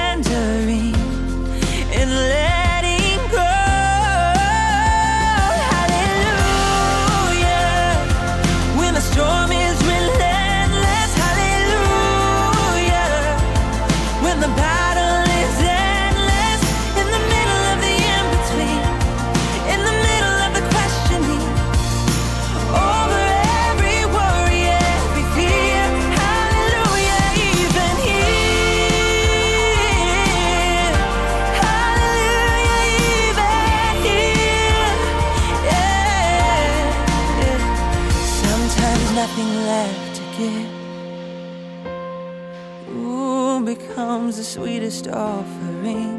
sweetest 44.57 45.07
offering. 45.09 46.17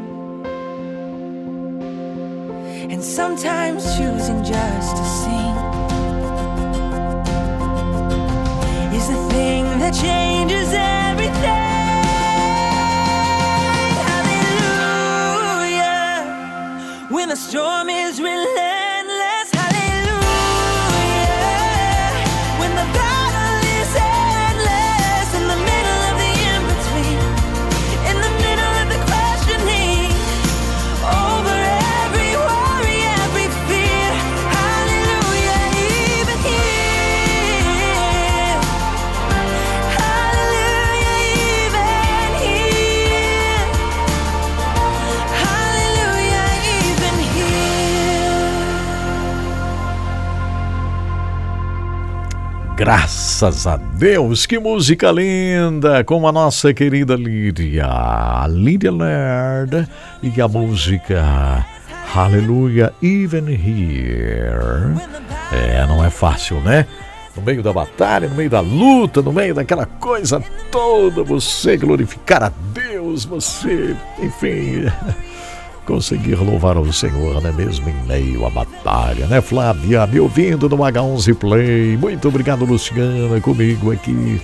And 2.92 3.02
sometimes 3.02 3.82
choosing 3.96 4.44
just 4.44 4.96
to 4.96 5.04
sing 5.22 5.56
is 8.94 9.08
the 9.08 9.20
thing 9.34 9.64
that 9.80 9.92
changes 9.92 10.72
everything. 10.72 11.64
Hallelujah. 14.60 15.88
When 17.10 17.28
the 17.30 17.36
storm 17.36 17.88
is 17.90 18.20
relentless, 18.20 18.67
Graças 52.78 53.66
a 53.66 53.76
Deus, 53.76 54.46
que 54.46 54.56
música 54.56 55.10
linda! 55.10 56.04
Com 56.04 56.28
a 56.28 56.30
nossa 56.30 56.72
querida 56.72 57.16
Lídia, 57.16 57.88
Lídia 58.48 58.92
Laird, 58.92 59.88
e 60.22 60.40
a 60.40 60.46
música 60.46 61.66
Hallelujah, 62.14 62.92
Even 63.02 63.52
Here. 63.52 64.94
É, 65.50 65.84
não 65.88 66.04
é 66.04 66.08
fácil, 66.08 66.60
né? 66.60 66.86
No 67.34 67.42
meio 67.42 67.64
da 67.64 67.72
batalha, 67.72 68.28
no 68.28 68.36
meio 68.36 68.48
da 68.48 68.60
luta, 68.60 69.22
no 69.22 69.32
meio 69.32 69.56
daquela 69.56 69.84
coisa 69.84 70.40
toda, 70.70 71.24
você 71.24 71.76
glorificar 71.76 72.44
a 72.44 72.52
Deus, 72.72 73.24
você, 73.24 73.96
enfim, 74.22 74.84
conseguir 75.88 76.34
louvar 76.34 76.76
ao 76.76 76.92
Senhor, 76.92 77.40
né? 77.40 77.50
Mesmo 77.50 77.88
em 77.88 78.06
meio 78.06 78.44
à 78.44 78.50
batalha, 78.50 79.26
né, 79.26 79.40
Flávia? 79.40 80.06
Me 80.06 80.20
ouvindo 80.20 80.68
no 80.68 80.76
H11 80.76 81.34
Play. 81.34 81.96
Muito 81.96 82.28
obrigado, 82.28 82.66
Luciana, 82.66 83.40
comigo 83.40 83.90
aqui 83.90 84.38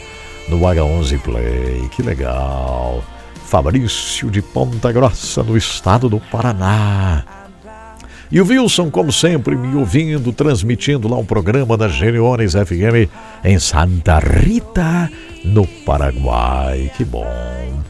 no 0.49 0.59
H11 0.59 1.21
Play. 1.21 1.87
Que 1.91 2.03
legal. 2.03 3.05
Fabrício 3.45 4.31
de 4.31 4.41
Ponta 4.41 4.91
Grossa, 4.91 5.43
no 5.43 5.55
estado 5.55 6.09
do 6.09 6.19
Paraná. 6.19 7.23
E 8.33 8.41
o 8.41 8.47
Wilson, 8.47 8.91
como 8.91 9.13
sempre, 9.13 9.55
me 9.55 9.77
ouvindo, 9.77 10.33
transmitindo 10.33 11.09
lá 11.09 11.19
um 11.19 11.27
programa 11.27 11.77
da 11.77 11.89
Geneones 11.89 12.55
FM 12.55 13.11
em 13.45 13.59
Santa 13.59 14.19
Rita, 14.19 15.11
no 15.45 15.67
Paraguai. 15.67 16.91
Que 16.97 17.05
bom. 17.05 17.85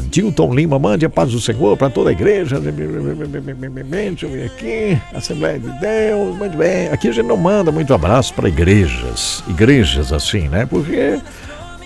Dilton 0.00 0.54
Lima, 0.54 0.78
mande 0.78 1.04
a 1.04 1.10
paz 1.10 1.32
do 1.32 1.40
Senhor 1.40 1.76
para 1.76 1.90
toda 1.90 2.08
a 2.10 2.12
igreja. 2.12 2.58
Deixa 2.58 4.26
eu 4.26 4.30
ver 4.30 4.46
aqui. 4.46 4.98
Assembleia 5.14 5.58
de 5.58 5.68
Deus, 5.80 6.36
muito 6.36 6.56
bem. 6.56 6.88
Aqui 6.88 7.08
a 7.08 7.12
gente 7.12 7.26
não 7.26 7.36
manda 7.36 7.70
muito 7.70 7.92
abraço 7.92 8.32
para 8.32 8.48
igrejas. 8.48 9.44
Igrejas 9.48 10.12
assim, 10.12 10.48
né? 10.48 10.64
Porque, 10.64 11.20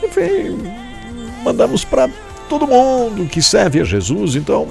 enfim, 0.05 0.70
mandamos 1.43 1.85
para 1.85 2.09
todo 2.49 2.66
mundo 2.66 3.27
que 3.27 3.43
serve 3.43 3.81
a 3.81 3.85
Jesus. 3.85 4.37
Então, 4.37 4.69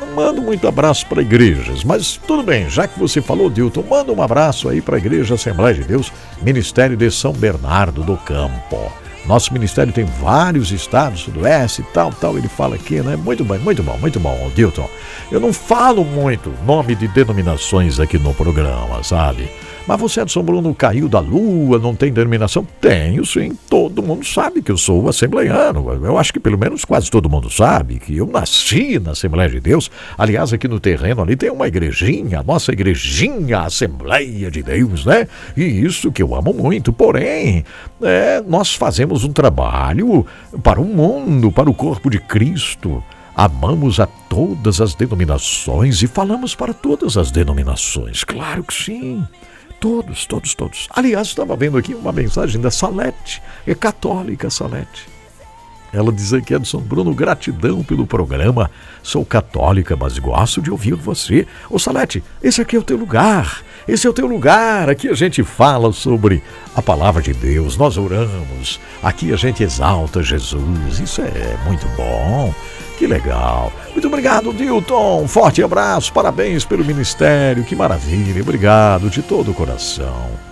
não 0.00 0.14
mando 0.14 0.40
muito 0.40 0.66
abraço 0.66 1.06
para 1.06 1.20
igrejas. 1.20 1.84
Mas 1.84 2.18
tudo 2.26 2.42
bem, 2.42 2.70
já 2.70 2.88
que 2.88 2.98
você 2.98 3.20
falou, 3.20 3.50
Dilton, 3.50 3.84
manda 3.88 4.12
um 4.12 4.22
abraço 4.22 4.68
aí 4.68 4.80
para 4.80 4.96
a 4.96 4.98
Igreja 4.98 5.34
Assembleia 5.34 5.74
de 5.74 5.84
Deus, 5.84 6.10
Ministério 6.40 6.96
de 6.96 7.10
São 7.10 7.34
Bernardo 7.34 8.02
do 8.02 8.16
Campo. 8.16 8.90
Nosso 9.26 9.52
ministério 9.52 9.92
tem 9.92 10.04
vários 10.04 10.72
estados, 10.72 11.20
sudoeste 11.20 11.84
tal, 11.92 12.10
tal, 12.12 12.38
ele 12.38 12.48
fala 12.48 12.76
aqui, 12.76 13.00
né? 13.00 13.16
Muito 13.16 13.44
bem, 13.44 13.58
muito 13.58 13.82
bom, 13.82 13.98
muito 13.98 14.18
bom, 14.18 14.50
Dilton. 14.54 14.88
Eu 15.30 15.38
não 15.38 15.52
falo 15.52 16.04
muito 16.04 16.52
nome 16.64 16.94
de 16.94 17.06
denominações 17.08 18.00
aqui 18.00 18.18
no 18.18 18.32
programa, 18.32 19.02
sabe? 19.02 19.50
Mas 19.88 19.98
você, 19.98 20.20
Edson 20.20 20.42
Bruno, 20.42 20.74
caiu 20.74 21.08
da 21.08 21.18
lua, 21.18 21.78
não 21.78 21.94
tem 21.94 22.12
denominação? 22.12 22.66
Tenho, 22.78 23.24
sim. 23.24 23.56
Todo 23.70 24.02
mundo 24.02 24.22
sabe 24.22 24.60
que 24.60 24.70
eu 24.70 24.76
sou 24.76 25.08
assembleiano. 25.08 25.88
Eu 26.04 26.18
acho 26.18 26.30
que 26.30 26.38
pelo 26.38 26.58
menos 26.58 26.84
quase 26.84 27.10
todo 27.10 27.26
mundo 27.26 27.48
sabe 27.48 27.98
que 27.98 28.14
eu 28.14 28.26
nasci 28.26 28.98
na 28.98 29.12
Assembleia 29.12 29.48
de 29.48 29.60
Deus. 29.60 29.90
Aliás, 30.18 30.52
aqui 30.52 30.68
no 30.68 30.78
terreno 30.78 31.22
ali 31.22 31.36
tem 31.36 31.48
uma 31.48 31.66
igrejinha, 31.66 32.40
a 32.40 32.42
nossa 32.42 32.70
igrejinha, 32.70 33.60
a 33.60 33.64
Assembleia 33.64 34.50
de 34.50 34.62
Deus, 34.62 35.06
né? 35.06 35.26
E 35.56 35.64
isso 35.64 36.12
que 36.12 36.22
eu 36.22 36.34
amo 36.34 36.52
muito. 36.52 36.92
Porém, 36.92 37.64
é, 38.02 38.42
nós 38.46 38.74
fazemos 38.74 39.24
um 39.24 39.32
trabalho 39.32 40.26
para 40.62 40.78
o 40.78 40.84
mundo, 40.84 41.50
para 41.50 41.70
o 41.70 41.72
corpo 41.72 42.10
de 42.10 42.18
Cristo. 42.18 43.02
Amamos 43.34 44.00
a 44.00 44.06
todas 44.06 44.82
as 44.82 44.94
denominações 44.94 46.02
e 46.02 46.06
falamos 46.06 46.54
para 46.54 46.74
todas 46.74 47.16
as 47.16 47.30
denominações. 47.30 48.22
Claro 48.22 48.62
que 48.64 48.74
sim. 48.74 49.24
Todos, 49.80 50.26
todos, 50.26 50.54
todos. 50.54 50.88
Aliás, 50.90 51.28
estava 51.28 51.56
vendo 51.56 51.78
aqui 51.78 51.94
uma 51.94 52.12
mensagem 52.12 52.60
da 52.60 52.70
Salete, 52.70 53.40
é 53.66 53.74
católica 53.74 54.50
Salete. 54.50 55.08
Ela 55.92 56.12
diz 56.12 56.32
aqui, 56.34 56.52
Edson 56.52 56.80
Bruno, 56.80 57.14
gratidão 57.14 57.82
pelo 57.82 58.06
programa. 58.06 58.70
Sou 59.02 59.24
católica, 59.24 59.96
mas 59.96 60.18
gosto 60.18 60.60
de 60.60 60.70
ouvir 60.70 60.94
você. 60.94 61.46
Ô 61.70 61.78
Salete, 61.78 62.22
esse 62.42 62.60
aqui 62.60 62.76
é 62.76 62.78
o 62.78 62.82
teu 62.82 62.96
lugar. 62.96 63.62
Esse 63.86 64.06
é 64.06 64.10
o 64.10 64.12
teu 64.12 64.26
lugar. 64.26 64.90
Aqui 64.90 65.08
a 65.08 65.14
gente 65.14 65.42
fala 65.42 65.90
sobre 65.92 66.42
a 66.74 66.82
palavra 66.82 67.22
de 67.22 67.32
Deus, 67.32 67.76
nós 67.76 67.96
oramos. 67.96 68.78
Aqui 69.02 69.32
a 69.32 69.36
gente 69.36 69.62
exalta 69.62 70.22
Jesus. 70.22 71.00
Isso 71.00 71.22
é 71.22 71.56
muito 71.64 71.86
bom. 71.96 72.54
Que 72.98 73.06
legal. 73.06 73.72
Muito 73.92 74.08
obrigado, 74.08 74.52
Dilton. 74.52 75.28
Forte 75.28 75.62
abraço, 75.62 76.12
parabéns 76.12 76.64
pelo 76.64 76.84
ministério. 76.84 77.62
Que 77.62 77.76
maravilha. 77.76 78.42
Obrigado 78.42 79.08
de 79.08 79.22
todo 79.22 79.52
o 79.52 79.54
coração. 79.54 80.47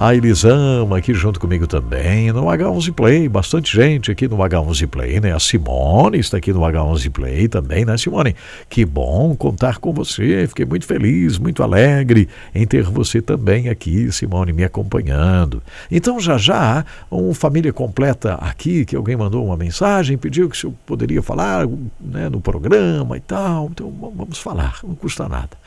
A 0.00 0.14
Elisama 0.14 0.98
aqui 0.98 1.12
junto 1.12 1.40
comigo 1.40 1.66
também 1.66 2.30
no 2.30 2.44
H11 2.44 2.92
Play. 2.92 3.28
Bastante 3.28 3.74
gente 3.74 4.12
aqui 4.12 4.28
no 4.28 4.36
H11 4.36 4.86
Play, 4.86 5.18
né? 5.18 5.34
A 5.34 5.40
Simone 5.40 6.20
está 6.20 6.36
aqui 6.36 6.52
no 6.52 6.60
H11 6.60 7.10
Play 7.10 7.48
também, 7.48 7.84
né, 7.84 7.96
Simone? 7.98 8.36
Que 8.70 8.84
bom 8.84 9.34
contar 9.34 9.78
com 9.78 9.92
você. 9.92 10.46
Fiquei 10.46 10.64
muito 10.64 10.86
feliz, 10.86 11.36
muito 11.36 11.64
alegre 11.64 12.28
em 12.54 12.64
ter 12.64 12.84
você 12.84 13.20
também 13.20 13.68
aqui, 13.68 14.12
Simone, 14.12 14.52
me 14.52 14.62
acompanhando. 14.62 15.60
Então, 15.90 16.20
já 16.20 16.38
já, 16.38 16.84
uma 17.10 17.34
família 17.34 17.72
completa 17.72 18.34
aqui, 18.34 18.84
que 18.84 18.94
alguém 18.94 19.16
mandou 19.16 19.44
uma 19.44 19.56
mensagem, 19.56 20.16
pediu 20.16 20.48
que 20.48 20.56
se 20.56 20.64
eu 20.64 20.74
poderia 20.86 21.20
falar 21.20 21.66
né, 22.00 22.28
no 22.28 22.40
programa 22.40 23.16
e 23.16 23.20
tal. 23.20 23.66
Então, 23.72 23.92
vamos 24.16 24.38
falar, 24.38 24.78
não 24.84 24.94
custa 24.94 25.28
nada. 25.28 25.58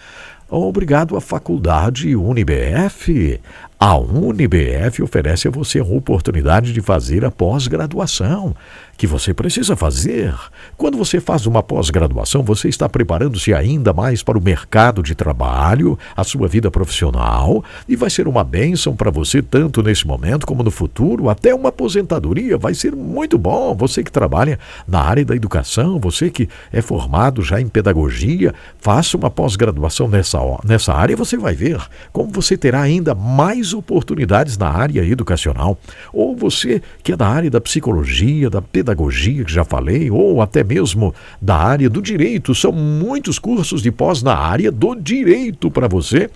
Obrigado 0.53 1.15
à 1.15 1.21
Faculdade 1.21 2.13
UniBF, 2.13 3.39
A 3.83 3.97
UniBF 3.97 5.01
oferece 5.01 5.47
a 5.47 5.51
você 5.51 5.79
a 5.79 5.83
oportunidade 5.83 6.71
de 6.71 6.81
fazer 6.81 7.25
a 7.25 7.31
pós-graduação 7.31 8.55
que 8.95 9.07
você 9.07 9.33
precisa 9.33 9.75
fazer. 9.75 10.35
Quando 10.77 10.95
você 10.95 11.19
faz 11.19 11.47
uma 11.47 11.63
pós-graduação, 11.63 12.43
você 12.43 12.69
está 12.69 12.87
preparando-se 12.87 13.51
ainda 13.51 13.91
mais 13.91 14.21
para 14.21 14.37
o 14.37 14.43
mercado 14.43 15.01
de 15.01 15.15
trabalho, 15.15 15.97
a 16.15 16.23
sua 16.23 16.47
vida 16.47 16.69
profissional, 16.69 17.65
e 17.89 17.95
vai 17.95 18.11
ser 18.11 18.27
uma 18.27 18.43
bênção 18.43 18.95
para 18.95 19.09
você 19.09 19.41
tanto 19.41 19.81
nesse 19.81 20.05
momento 20.05 20.45
como 20.45 20.61
no 20.61 20.69
futuro, 20.69 21.29
até 21.29 21.55
uma 21.55 21.69
aposentadoria. 21.69 22.59
Vai 22.59 22.75
ser 22.75 22.95
muito 22.95 23.39
bom. 23.39 23.73
Você 23.73 24.03
que 24.03 24.11
trabalha 24.11 24.59
na 24.87 25.01
área 25.01 25.25
da 25.25 25.35
educação, 25.35 25.99
você 25.99 26.29
que 26.29 26.47
é 26.71 26.83
formado 26.83 27.41
já 27.41 27.59
em 27.59 27.67
pedagogia, 27.67 28.53
faça 28.77 29.17
uma 29.17 29.31
pós-graduação 29.31 30.07
nessa, 30.07 30.37
nessa 30.63 30.93
área, 30.93 31.17
você 31.17 31.35
vai 31.35 31.55
ver 31.55 31.81
como 32.13 32.29
você 32.31 32.55
terá 32.55 32.81
ainda 32.81 33.15
mais 33.15 33.70
oportunidades 33.73 34.57
na 34.57 34.69
área 34.69 35.03
educacional. 35.03 35.77
Ou 36.13 36.35
você 36.35 36.81
que 37.03 37.13
é 37.13 37.17
da 37.17 37.27
área 37.27 37.49
da 37.49 37.61
psicologia, 37.61 38.49
da 38.49 38.61
pedagogia, 38.61 39.43
que 39.43 39.51
já 39.51 39.63
falei, 39.63 40.09
ou 40.09 40.41
até 40.41 40.63
mesmo 40.63 41.13
da 41.41 41.55
área 41.55 41.89
do 41.89 42.01
direito. 42.01 42.53
São 42.55 42.71
muitos 42.71 43.39
cursos 43.39 43.81
de 43.81 43.91
pós 43.91 44.21
na 44.23 44.35
área 44.35 44.71
do 44.71 44.95
direito 44.95 45.69
para 45.69 45.87
você. 45.87 46.29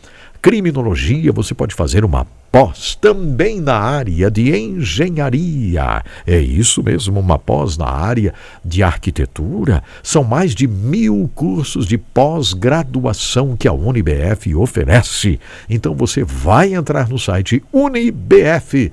Criminologia, 0.46 1.32
você 1.32 1.56
pode 1.56 1.74
fazer 1.74 2.06
uma 2.06 2.28
pós 2.52 2.94
também 2.94 3.60
na 3.60 3.80
área 3.80 4.30
de 4.30 4.56
engenharia. 4.56 6.04
É 6.24 6.38
isso 6.38 6.84
mesmo, 6.84 7.20
uma 7.20 7.40
pós 7.40 7.80
na 7.80 7.88
área 7.88 8.32
de 8.64 8.84
arquitetura. 8.84 9.84
São 10.04 10.24
mais 10.24 10.54
de 10.54 10.68
mil 10.68 11.28
cursos 11.34 11.88
de 11.88 11.98
pós-graduação 11.98 13.58
que 13.58 13.68
a 13.68 13.74
UniBF 13.74 14.54
oferece. 14.54 15.40
Então 15.68 15.96
você 15.96 16.24
vai 16.24 16.76
entrar 16.76 17.10
no 17.10 17.18
site 17.18 17.64
unibf.com.br 17.74 18.92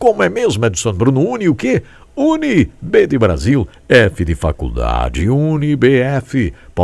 como 0.00 0.22
é 0.22 0.30
mesmo, 0.30 0.64
Edson 0.64 0.94
Bruno? 0.94 1.20
Uni 1.20 1.46
o 1.46 1.54
quê? 1.54 1.82
Uni, 2.22 2.70
B 2.82 3.06
de 3.06 3.16
Brasil, 3.16 3.66
F 3.88 4.26
de 4.26 4.34
faculdade, 4.34 5.30
unibf.com.br. 5.30 6.74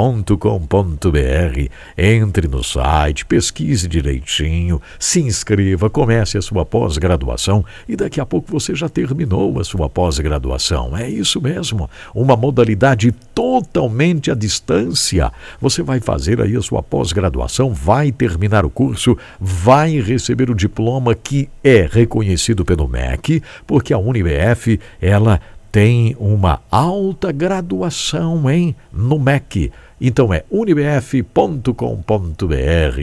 Entre 1.99 2.49
no 2.49 2.65
site, 2.65 3.27
pesquise 3.27 3.87
direitinho, 3.87 4.81
se 4.99 5.21
inscreva, 5.21 5.91
comece 5.91 6.39
a 6.39 6.43
sua 6.43 6.65
pós-graduação 6.65 7.63
e 7.87 7.95
daqui 7.95 8.19
a 8.19 8.25
pouco 8.25 8.51
você 8.51 8.75
já 8.75 8.89
terminou 8.89 9.61
a 9.61 9.65
sua 9.65 9.91
pós-graduação. 9.91 10.97
É 10.97 11.07
isso 11.07 11.39
mesmo, 11.39 11.91
uma 12.15 12.35
modalidade 12.35 13.13
totalmente 13.35 14.31
à 14.31 14.35
distância. 14.35 15.31
Você 15.61 15.83
vai 15.83 16.01
fazer 16.01 16.41
aí 16.41 16.57
a 16.57 16.63
sua 16.63 16.83
pós-graduação, 16.83 17.75
vai 17.75 18.11
terminar 18.11 18.65
o 18.65 18.71
curso, 18.71 19.19
vai 19.39 20.01
receber 20.01 20.49
o 20.49 20.55
diploma 20.55 21.15
que 21.15 21.51
é 21.63 21.87
reconhecido 21.93 22.65
pelo 22.65 22.89
MEC, 22.89 23.43
porque 23.67 23.93
a 23.93 23.99
UniBF, 23.99 24.81
ela 24.99 25.26
tem 25.71 26.17
uma 26.19 26.63
alta 26.71 27.31
graduação 27.31 28.49
em 28.51 28.75
no 28.91 29.19
MEC. 29.19 29.71
Então 30.01 30.33
é 30.33 30.45
unibf.com.br. 30.51 31.27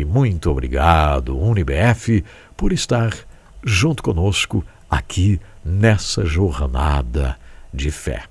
Muito 0.08 0.50
obrigado, 0.50 1.38
Unibf, 1.38 2.24
por 2.58 2.72
estar 2.72 3.14
junto 3.64 4.02
conosco 4.02 4.64
aqui 4.90 5.40
nessa 5.64 6.26
jornada 6.26 7.38
de 7.74 7.92
fé. 7.92 8.24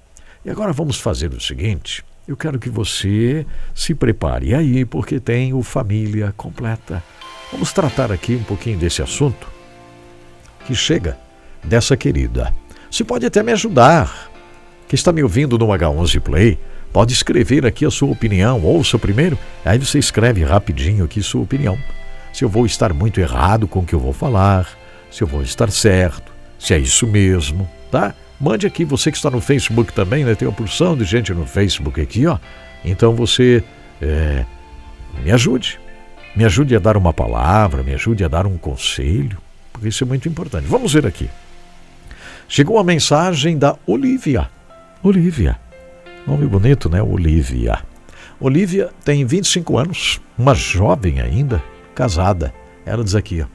E 0.45 0.51
agora 0.51 0.73
vamos 0.73 0.99
fazer 0.99 1.33
o 1.33 1.41
seguinte: 1.41 2.05
eu 2.27 2.37
quero 2.37 2.59
que 2.59 2.69
você 2.69 3.47
se 3.75 3.95
prepare 3.95 4.55
aí, 4.55 4.85
porque 4.85 5.21
tem 5.21 5.53
o 5.53 5.63
Família 5.63 6.33
Completa. 6.37 7.03
Vamos 7.51 7.73
tratar 7.73 8.11
aqui 8.11 8.35
um 8.37 8.45
pouquinho 8.45 8.79
desse 8.79 9.03
assunto 9.03 9.47
que 10.67 10.75
chega 10.75 11.19
dessa 11.63 11.97
querida. 11.97 12.53
Você 12.93 13.05
pode 13.05 13.25
até 13.25 13.43
me 13.43 13.53
ajudar 13.53 14.31
que 14.87 14.95
está 14.95 15.11
me 15.11 15.23
ouvindo 15.23 15.57
no 15.57 15.69
H11 15.69 16.21
Play, 16.21 16.59
pode 16.93 17.15
escrever 17.15 17.65
aqui 17.65 17.87
a 17.87 17.91
sua 17.91 18.11
opinião. 18.11 18.63
Ouça 18.63 18.99
primeiro, 18.99 19.39
aí 19.65 19.79
você 19.79 19.99
escreve 19.99 20.45
rapidinho 20.45 21.03
aqui 21.03 21.23
sua 21.23 21.41
opinião. 21.41 21.79
Se 22.35 22.45
eu 22.45 22.51
vou 22.51 22.67
estar 22.67 22.93
muito 22.93 23.19
errado 23.19 23.67
com 23.67 23.79
o 23.79 23.87
que 23.87 23.95
eu 23.95 23.99
vou 23.99 24.13
falar, 24.13 24.69
se 25.11 25.23
eu 25.23 25.27
vou 25.27 25.43
estar 25.43 25.71
certo, 25.71 26.31
se 26.59 26.75
é 26.75 26.79
isso 26.79 27.07
mesmo, 27.07 27.67
tá? 27.91 28.15
Mande 28.39 28.67
aqui, 28.67 28.85
você 28.85 29.11
que 29.11 29.17
está 29.17 29.31
no 29.31 29.41
Facebook 29.41 29.91
também, 29.95 30.23
né? 30.23 30.35
Tem 30.35 30.47
uma 30.47 30.55
porção 30.55 30.95
de 30.95 31.05
gente 31.05 31.33
no 31.33 31.47
Facebook 31.47 31.99
aqui, 31.99 32.27
ó. 32.27 32.37
Então 32.85 33.15
você 33.15 33.65
é, 34.03 34.45
me 35.25 35.31
ajude. 35.31 35.81
Me 36.37 36.45
ajude 36.45 36.77
a 36.77 36.79
dar 36.79 36.99
uma 36.99 37.15
palavra, 37.15 37.83
me 37.83 37.95
ajude 37.95 38.23
a 38.23 38.29
dar 38.29 38.47
um 38.47 38.59
conselho, 38.59 39.39
porque 39.73 39.89
isso 39.89 40.05
é 40.05 40.07
muito 40.07 40.29
importante. 40.29 40.67
Vamos 40.67 40.93
ver 40.93 41.07
aqui. 41.07 41.31
Chegou 42.55 42.79
a 42.79 42.85
mensagem 42.85 43.57
da 43.57 43.79
Olivia. 43.87 44.51
Olivia. 45.03 45.59
Nome 46.27 46.47
bonito, 46.47 46.87
né? 46.91 47.03
Olivia. 47.03 47.79
Olivia 48.39 48.91
tem 49.03 49.25
25 49.25 49.79
anos, 49.79 50.21
uma 50.37 50.55
jovem 50.55 51.19
ainda, 51.19 51.65
casada. 51.95 52.53
Ela 52.85 53.03
diz 53.03 53.15
aqui, 53.15 53.41
ó. 53.41 53.47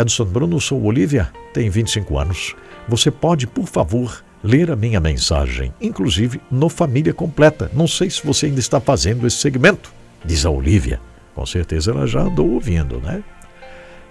Edson 0.00 0.24
Bruno, 0.24 0.60
sou 0.60 0.82
Olivia, 0.82 1.30
tem 1.54 1.70
25 1.70 2.18
anos. 2.18 2.56
Você 2.88 3.12
pode, 3.12 3.46
por 3.46 3.68
favor, 3.68 4.24
ler 4.42 4.72
a 4.72 4.76
minha 4.76 4.98
mensagem, 4.98 5.72
inclusive 5.80 6.40
no 6.50 6.68
Família 6.68 7.14
Completa. 7.14 7.70
Não 7.72 7.86
sei 7.86 8.10
se 8.10 8.26
você 8.26 8.46
ainda 8.46 8.58
está 8.58 8.80
fazendo 8.80 9.24
esse 9.24 9.36
segmento, 9.36 9.92
diz 10.24 10.44
a 10.44 10.50
Olivia. 10.50 11.00
Com 11.32 11.46
certeza 11.46 11.92
ela 11.92 12.08
já 12.08 12.22
andou 12.22 12.50
ouvindo, 12.54 12.98
né? 12.98 13.22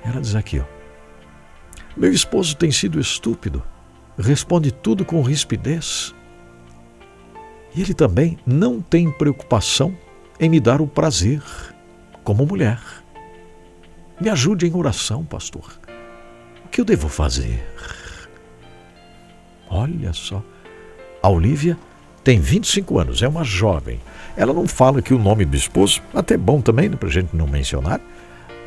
Ela 0.05 0.21
diz 0.21 0.35
aqui, 0.35 0.61
ó. 0.61 0.63
Meu 1.97 2.13
esposo 2.13 2.55
tem 2.55 2.71
sido 2.71 2.97
estúpido. 2.97 3.61
Responde 4.17 4.71
tudo 4.71 5.03
com 5.03 5.21
rispidez. 5.21 6.13
E 7.75 7.81
ele 7.81 7.93
também 7.93 8.37
não 8.45 8.81
tem 8.81 9.11
preocupação 9.11 9.95
em 10.39 10.49
me 10.49 10.59
dar 10.59 10.81
o 10.81 10.87
prazer 10.87 11.41
como 12.23 12.45
mulher. 12.45 12.79
Me 14.19 14.29
ajude 14.29 14.65
em 14.65 14.75
oração, 14.75 15.25
pastor. 15.25 15.77
O 16.65 16.69
que 16.69 16.79
eu 16.79 16.85
devo 16.85 17.09
fazer? 17.09 17.65
Olha 19.69 20.13
só. 20.13 20.41
A 21.21 21.29
Olivia 21.29 21.77
tem 22.23 22.39
25 22.39 22.99
anos, 22.99 23.21
é 23.21 23.27
uma 23.27 23.43
jovem. 23.43 23.99
Ela 24.37 24.53
não 24.53 24.67
fala 24.67 25.01
que 25.01 25.13
o 25.13 25.19
nome 25.19 25.45
do 25.45 25.55
esposo, 25.55 26.01
até 26.13 26.37
bom 26.37 26.61
também, 26.61 26.89
né, 26.89 26.95
para 26.95 27.09
a 27.09 27.11
gente 27.11 27.35
não 27.35 27.47
mencionar. 27.47 27.99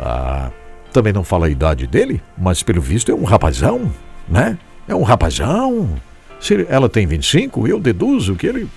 Ah, 0.00 0.50
também 0.92 1.12
não 1.12 1.24
fala 1.24 1.46
a 1.46 1.50
idade 1.50 1.86
dele, 1.86 2.22
mas 2.36 2.62
pelo 2.62 2.80
visto 2.80 3.10
é 3.10 3.14
um 3.14 3.24
rapazão, 3.24 3.90
né? 4.28 4.58
É 4.89 4.94
um 4.94 5.02
rapazão. 5.02 6.01
Se 6.40 6.66
ela 6.69 6.89
tem 6.89 7.06
25, 7.06 7.69
eu 7.69 7.78
deduzo 7.78 8.35
que 8.35 8.47
ele 8.47 8.69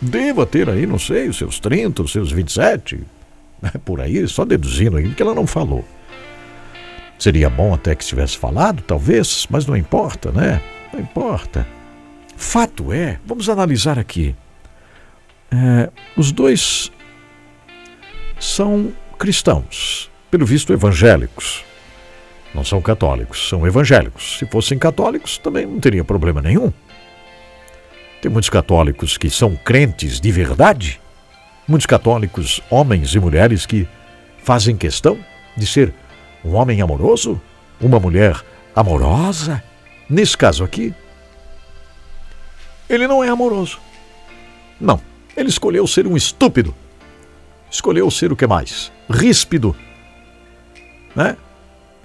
deva 0.00 0.44
ter 0.44 0.68
aí, 0.68 0.86
não 0.86 0.98
sei, 0.98 1.28
os 1.28 1.38
seus 1.38 1.60
30, 1.60 2.02
os 2.02 2.12
seus 2.12 2.32
27, 2.32 3.00
né, 3.62 3.70
por 3.84 4.00
aí, 4.00 4.26
só 4.28 4.44
deduzindo 4.44 4.96
aí, 4.96 5.06
porque 5.06 5.22
ela 5.22 5.34
não 5.34 5.46
falou. 5.46 5.84
Seria 7.18 7.48
bom 7.48 7.72
até 7.72 7.94
que 7.94 8.04
tivesse 8.04 8.36
falado, 8.36 8.82
talvez, 8.82 9.46
mas 9.48 9.66
não 9.66 9.76
importa, 9.76 10.30
né? 10.32 10.60
Não 10.92 11.00
importa. 11.00 11.66
Fato 12.36 12.92
é, 12.92 13.18
vamos 13.24 13.48
analisar 13.48 13.98
aqui. 13.98 14.34
É, 15.50 15.90
os 16.16 16.32
dois 16.32 16.92
são 18.38 18.92
cristãos, 19.18 20.10
pelo 20.30 20.44
visto 20.44 20.72
evangélicos. 20.72 21.64
Não 22.56 22.64
são 22.64 22.80
católicos, 22.80 23.50
são 23.50 23.66
evangélicos. 23.66 24.38
Se 24.38 24.46
fossem 24.46 24.78
católicos, 24.78 25.36
também 25.36 25.66
não 25.66 25.78
teria 25.78 26.02
problema 26.02 26.40
nenhum. 26.40 26.72
Tem 28.22 28.32
muitos 28.32 28.48
católicos 28.48 29.18
que 29.18 29.28
são 29.28 29.54
crentes 29.56 30.18
de 30.18 30.32
verdade, 30.32 30.98
muitos 31.68 31.84
católicos, 31.84 32.62
homens 32.70 33.14
e 33.14 33.20
mulheres, 33.20 33.66
que 33.66 33.86
fazem 34.42 34.74
questão 34.74 35.18
de 35.54 35.66
ser 35.66 35.92
um 36.42 36.54
homem 36.54 36.80
amoroso, 36.80 37.38
uma 37.78 38.00
mulher 38.00 38.42
amorosa. 38.74 39.62
Nesse 40.08 40.34
caso 40.34 40.64
aqui, 40.64 40.94
ele 42.88 43.06
não 43.06 43.22
é 43.22 43.28
amoroso. 43.28 43.78
Não, 44.80 44.98
ele 45.36 45.50
escolheu 45.50 45.86
ser 45.86 46.06
um 46.06 46.16
estúpido. 46.16 46.74
Escolheu 47.70 48.10
ser 48.10 48.32
o 48.32 48.36
que 48.36 48.46
mais? 48.46 48.90
Ríspido. 49.10 49.76
Né? 51.14 51.36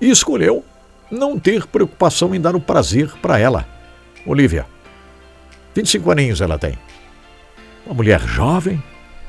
E 0.02 0.10
escolheu 0.10 0.66
não 1.12 1.40
ter 1.40 1.68
preocupação 1.68 2.34
em 2.34 2.42
dar 2.42 2.56
o 2.56 2.60
prazer 2.60 3.12
para 3.22 3.38
ela. 3.38 3.68
Olivia, 4.26 4.66
25 5.76 6.12
aninhos 6.12 6.42
ela 6.42 6.58
tem. 6.58 6.78
Uma 7.86 7.96
mulher 7.96 8.20
jovem, 8.22 8.82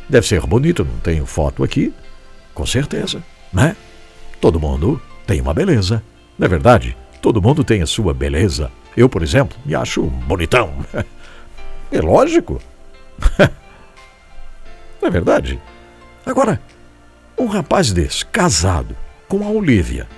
deve 0.09 0.27
ser 0.27 0.41
bonita, 0.47 0.83
não 0.83 0.99
tenho 1.01 1.27
foto 1.27 1.63
aqui, 1.63 1.93
com 2.55 2.67
certeza, 2.67 3.23
né? 3.53 3.77
Todo 4.41 4.61
mundo 4.61 5.01
tem 5.27 5.41
uma 5.41 5.55
beleza, 5.55 6.03
não 6.39 6.47
é 6.47 6.49
verdade? 6.49 6.97
Todo 7.21 7.43
mundo 7.43 7.63
tem 7.63 7.83
a 7.83 7.87
sua 7.87 8.13
beleza. 8.13 8.71
Eu, 8.97 9.09
por 9.09 9.23
exemplo, 9.23 9.57
me 9.65 9.75
acho 9.75 10.03
bonitão. 10.03 10.73
É 11.95 12.01
lógico. 12.01 12.59
Não 14.99 15.09
é 15.09 15.11
verdade? 15.11 15.61
Agora, 16.25 16.59
um 17.37 17.45
rapaz 17.45 17.93
desse, 17.93 18.25
casado, 18.25 18.97
com 19.29 19.47
a 19.47 19.51
Olivia. 19.51 20.09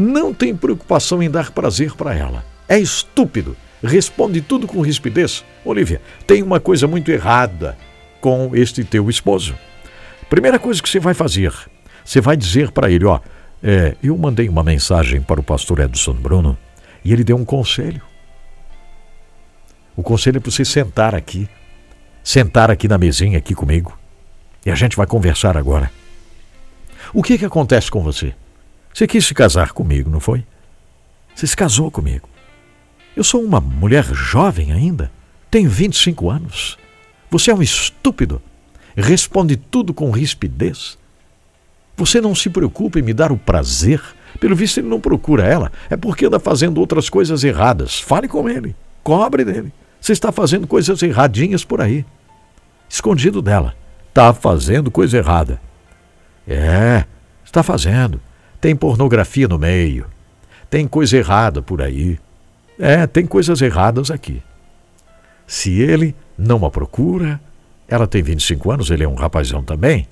Não 0.00 0.32
tem 0.32 0.56
preocupação 0.56 1.22
em 1.22 1.30
dar 1.30 1.50
prazer 1.50 1.94
para 1.94 2.14
ela. 2.14 2.42
É 2.66 2.78
estúpido. 2.78 3.54
Responde 3.82 4.40
tudo 4.40 4.66
com 4.66 4.80
rispidez. 4.80 5.44
Olivia, 5.62 6.00
tem 6.26 6.42
uma 6.42 6.58
coisa 6.58 6.86
muito 6.86 7.10
errada 7.10 7.76
com 8.18 8.50
este 8.54 8.82
teu 8.82 9.10
esposo. 9.10 9.54
Primeira 10.30 10.58
coisa 10.58 10.82
que 10.82 10.88
você 10.88 10.98
vai 10.98 11.12
fazer, 11.12 11.52
você 12.02 12.18
vai 12.18 12.34
dizer 12.34 12.70
para 12.70 12.90
ele, 12.90 13.04
ó, 13.04 13.20
é, 13.62 13.94
eu 14.02 14.16
mandei 14.16 14.48
uma 14.48 14.64
mensagem 14.64 15.20
para 15.20 15.38
o 15.38 15.42
pastor 15.42 15.80
Edson 15.80 16.14
Bruno 16.14 16.56
e 17.04 17.12
ele 17.12 17.22
deu 17.22 17.36
um 17.36 17.44
conselho. 17.44 18.00
O 19.94 20.02
conselho 20.02 20.38
é 20.38 20.40
para 20.40 20.50
você 20.50 20.64
sentar 20.64 21.14
aqui, 21.14 21.46
sentar 22.24 22.70
aqui 22.70 22.88
na 22.88 22.96
mesinha 22.96 23.36
aqui 23.36 23.54
comigo 23.54 23.98
e 24.64 24.70
a 24.70 24.74
gente 24.74 24.96
vai 24.96 25.06
conversar 25.06 25.58
agora. 25.58 25.90
O 27.12 27.22
que 27.22 27.36
que 27.36 27.44
acontece 27.44 27.90
com 27.90 28.02
você? 28.02 28.32
Você 28.92 29.06
quis 29.06 29.24
se 29.24 29.34
casar 29.34 29.72
comigo, 29.72 30.10
não 30.10 30.20
foi? 30.20 30.44
Você 31.34 31.46
se 31.46 31.56
casou 31.56 31.90
comigo. 31.90 32.28
Eu 33.16 33.24
sou 33.24 33.42
uma 33.42 33.60
mulher 33.60 34.04
jovem 34.04 34.72
ainda, 34.72 35.10
tenho 35.50 35.68
25 35.68 36.30
anos. 36.30 36.78
Você 37.30 37.50
é 37.50 37.54
um 37.54 37.62
estúpido. 37.62 38.42
Responde 38.96 39.56
tudo 39.56 39.94
com 39.94 40.10
rispidez. 40.10 40.98
Você 41.96 42.20
não 42.20 42.34
se 42.34 42.50
preocupa 42.50 42.98
em 42.98 43.02
me 43.02 43.12
dar 43.12 43.30
o 43.30 43.36
prazer. 43.36 44.02
Pelo 44.38 44.56
visto, 44.56 44.78
ele 44.78 44.88
não 44.88 45.00
procura 45.00 45.44
ela. 45.44 45.70
É 45.88 45.96
porque 45.96 46.26
anda 46.26 46.40
fazendo 46.40 46.78
outras 46.78 47.08
coisas 47.08 47.44
erradas. 47.44 48.00
Fale 48.00 48.26
com 48.26 48.48
ele. 48.48 48.74
Cobre 49.02 49.44
dele. 49.44 49.72
Você 50.00 50.12
está 50.12 50.32
fazendo 50.32 50.66
coisas 50.66 51.02
erradinhas 51.02 51.64
por 51.64 51.80
aí. 51.80 52.04
Escondido 52.88 53.42
dela. 53.42 53.74
Está 54.08 54.32
fazendo 54.32 54.90
coisa 54.90 55.18
errada. 55.18 55.60
É, 56.48 57.04
está 57.44 57.62
fazendo. 57.62 58.20
Tem 58.60 58.76
pornografia 58.76 59.48
no 59.48 59.58
meio. 59.58 60.06
Tem 60.68 60.86
coisa 60.86 61.16
errada 61.16 61.62
por 61.62 61.80
aí. 61.80 62.18
É, 62.78 63.06
tem 63.06 63.26
coisas 63.26 63.60
erradas 63.60 64.10
aqui. 64.10 64.42
Se 65.46 65.80
ele 65.80 66.14
não 66.38 66.64
a 66.64 66.70
procura, 66.70 67.40
ela 67.88 68.06
tem 68.06 68.22
25 68.22 68.70
anos, 68.70 68.90
ele 68.90 69.02
é 69.02 69.08
um 69.08 69.14
rapazão 69.14 69.62
também. 69.62 70.06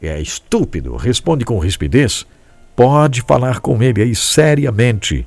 É 0.00 0.18
estúpido, 0.20 0.96
responde 0.96 1.44
com 1.44 1.58
rispidez. 1.58 2.26
Pode 2.74 3.20
falar 3.20 3.60
com 3.60 3.82
ele 3.82 4.00
aí 4.02 4.14
seriamente. 4.14 5.26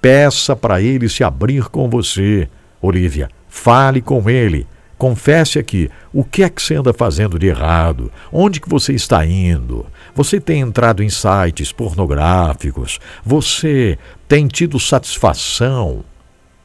Peça 0.00 0.56
para 0.56 0.80
ele 0.80 1.08
se 1.08 1.22
abrir 1.22 1.68
com 1.68 1.90
você. 1.90 2.48
Olivia, 2.80 3.28
fale 3.48 4.00
com 4.00 4.30
ele. 4.30 4.66
Confesse 4.96 5.58
aqui, 5.58 5.90
o 6.12 6.24
que 6.24 6.42
é 6.42 6.48
que 6.48 6.62
você 6.62 6.76
anda 6.76 6.94
fazendo 6.94 7.38
de 7.38 7.48
errado? 7.48 8.10
Onde 8.32 8.60
que 8.60 8.68
você 8.68 8.94
está 8.94 9.26
indo? 9.26 9.84
Você 10.16 10.40
tem 10.40 10.60
entrado 10.60 11.02
em 11.02 11.10
sites 11.10 11.72
pornográficos? 11.72 12.98
Você 13.22 13.98
tem 14.26 14.48
tido 14.48 14.80
satisfação 14.80 16.02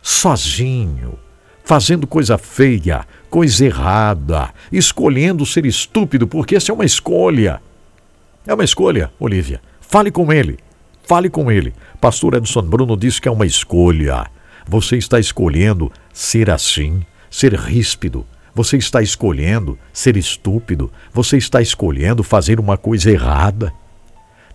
sozinho, 0.01 1.19
fazendo 1.61 2.07
coisa 2.07 2.37
feia, 2.37 3.05
coisa 3.29 3.65
errada, 3.65 4.51
escolhendo 4.71 5.45
ser 5.45 5.65
estúpido, 5.65 6.25
porque 6.25 6.55
essa 6.55 6.71
é 6.71 6.73
uma 6.73 6.85
escolha. 6.85 7.61
É 8.47 8.53
uma 8.53 8.63
escolha, 8.63 9.11
Olivia. 9.19 9.61
Fale 9.81 10.11
com 10.11 10.31
ele. 10.31 10.57
Fale 11.03 11.29
com 11.29 11.51
ele. 11.51 11.73
Pastor 11.99 12.35
Edson 12.35 12.61
Bruno 12.61 12.95
disse 12.95 13.19
que 13.19 13.27
é 13.27 13.31
uma 13.31 13.45
escolha. 13.45 14.27
Você 14.65 14.95
está 14.95 15.19
escolhendo 15.19 15.91
ser 16.13 16.49
assim 16.49 17.01
ser 17.29 17.53
ríspido. 17.53 18.25
Você 18.53 18.77
está 18.77 19.01
escolhendo 19.01 19.77
ser 19.93 20.17
estúpido. 20.17 20.91
Você 21.13 21.37
está 21.37 21.61
escolhendo 21.61 22.23
fazer 22.23 22.59
uma 22.59 22.77
coisa 22.77 23.09
errada. 23.09 23.73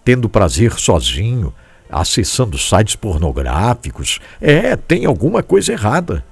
Tendo 0.04 0.28
prazer 0.28 0.72
sozinho, 0.74 1.52
acessando 1.90 2.58
sites 2.58 2.94
pornográficos. 2.94 4.20
É, 4.40 4.76
tem 4.76 5.06
alguma 5.06 5.42
coisa 5.42 5.72
errada. 5.72 6.24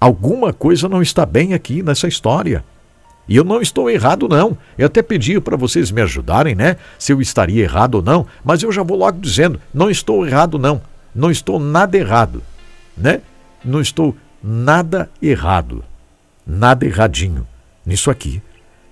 Alguma 0.00 0.52
coisa 0.52 0.88
não 0.88 1.02
está 1.02 1.24
bem 1.24 1.54
aqui 1.54 1.82
nessa 1.82 2.08
história. 2.08 2.64
E 3.28 3.36
eu 3.36 3.44
não 3.44 3.60
estou 3.60 3.90
errado, 3.90 4.26
não. 4.28 4.56
Eu 4.76 4.86
até 4.86 5.02
pedi 5.02 5.38
para 5.40 5.56
vocês 5.56 5.90
me 5.90 6.00
ajudarem, 6.00 6.54
né? 6.54 6.76
Se 6.98 7.12
eu 7.12 7.20
estaria 7.20 7.62
errado 7.62 7.96
ou 7.96 8.02
não. 8.02 8.26
Mas 8.42 8.62
eu 8.62 8.72
já 8.72 8.82
vou 8.82 8.96
logo 8.96 9.20
dizendo: 9.20 9.60
não 9.72 9.90
estou 9.90 10.26
errado, 10.26 10.58
não. 10.58 10.80
Não 11.14 11.30
estou 11.30 11.58
nada 11.58 11.96
errado, 11.96 12.42
né? 12.96 13.20
Não 13.64 13.80
estou 13.80 14.16
nada 14.42 15.10
errado, 15.20 15.84
nada 16.48 16.86
erradinho 16.86 17.46
nisso 17.84 18.10
aqui. 18.10 18.42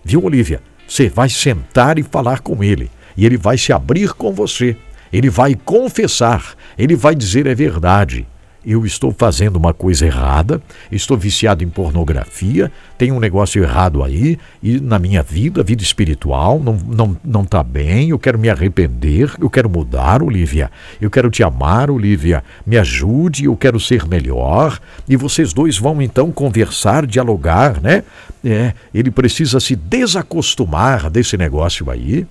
Viu, 0.05 0.23
Olivia? 0.23 0.63
Você 0.87 1.09
vai 1.09 1.29
sentar 1.29 1.99
e 1.99 2.03
falar 2.03 2.41
com 2.41 2.63
ele, 2.63 2.91
e 3.17 3.25
ele 3.25 3.37
vai 3.37 3.57
se 3.57 3.73
abrir 3.73 4.13
com 4.13 4.33
você. 4.33 4.77
Ele 5.13 5.31
vai 5.31 5.55
confessar, 5.55 6.55
ele 6.77 6.95
vai 6.95 7.15
dizer 7.15 7.47
é 7.47 7.55
verdade 7.55 8.27
eu 8.67 8.85
estou 8.85 9.15
fazendo 9.17 9.57
uma 9.57 9.73
coisa 9.73 10.05
errada, 10.05 10.61
estou 10.91 11.17
viciado 11.17 11.63
em 11.63 11.69
pornografia, 11.69 12.73
tem 12.99 13.13
um 13.13 13.21
negócio 13.21 13.63
errado 13.63 14.03
aí, 14.03 14.37
e 14.61 14.81
na 14.81 14.99
minha 14.99 15.23
vida, 15.23 15.63
vida 15.63 15.85
espiritual, 15.85 16.59
não 16.59 16.75
está 16.75 16.89
não, 16.97 17.17
não 17.25 17.45
tá 17.45 17.63
bem, 17.63 18.11
eu 18.11 18.19
quero 18.19 18.37
me 18.37 18.51
arrepender, 18.51 19.33
eu 19.41 19.49
quero 19.49 19.71
mudar, 19.71 20.21
Olivia, 20.21 20.69
eu 21.01 21.09
quero 21.09 21.31
te 21.31 21.45
amar, 21.45 21.93
Olivia, 21.93 22.43
me 22.67 22.77
ajude, 22.77 23.45
eu 23.45 23.57
quero 23.57 23.79
ser 23.79 24.05
melhor, 24.05 24.81
e 25.09 25.15
vocês 25.15 25.53
dois 25.53 25.79
vão 25.79 26.03
então 26.03 26.33
conversar, 26.33 27.07
dialogar, 27.07 27.81
né? 27.81 28.03
É, 28.45 28.75
ele 28.93 29.13
precisa 29.13 29.61
se 29.61 29.77
desacostumar 29.77 31.09
desse 31.09 31.37
negócio 31.37 31.89
aí, 31.89 32.27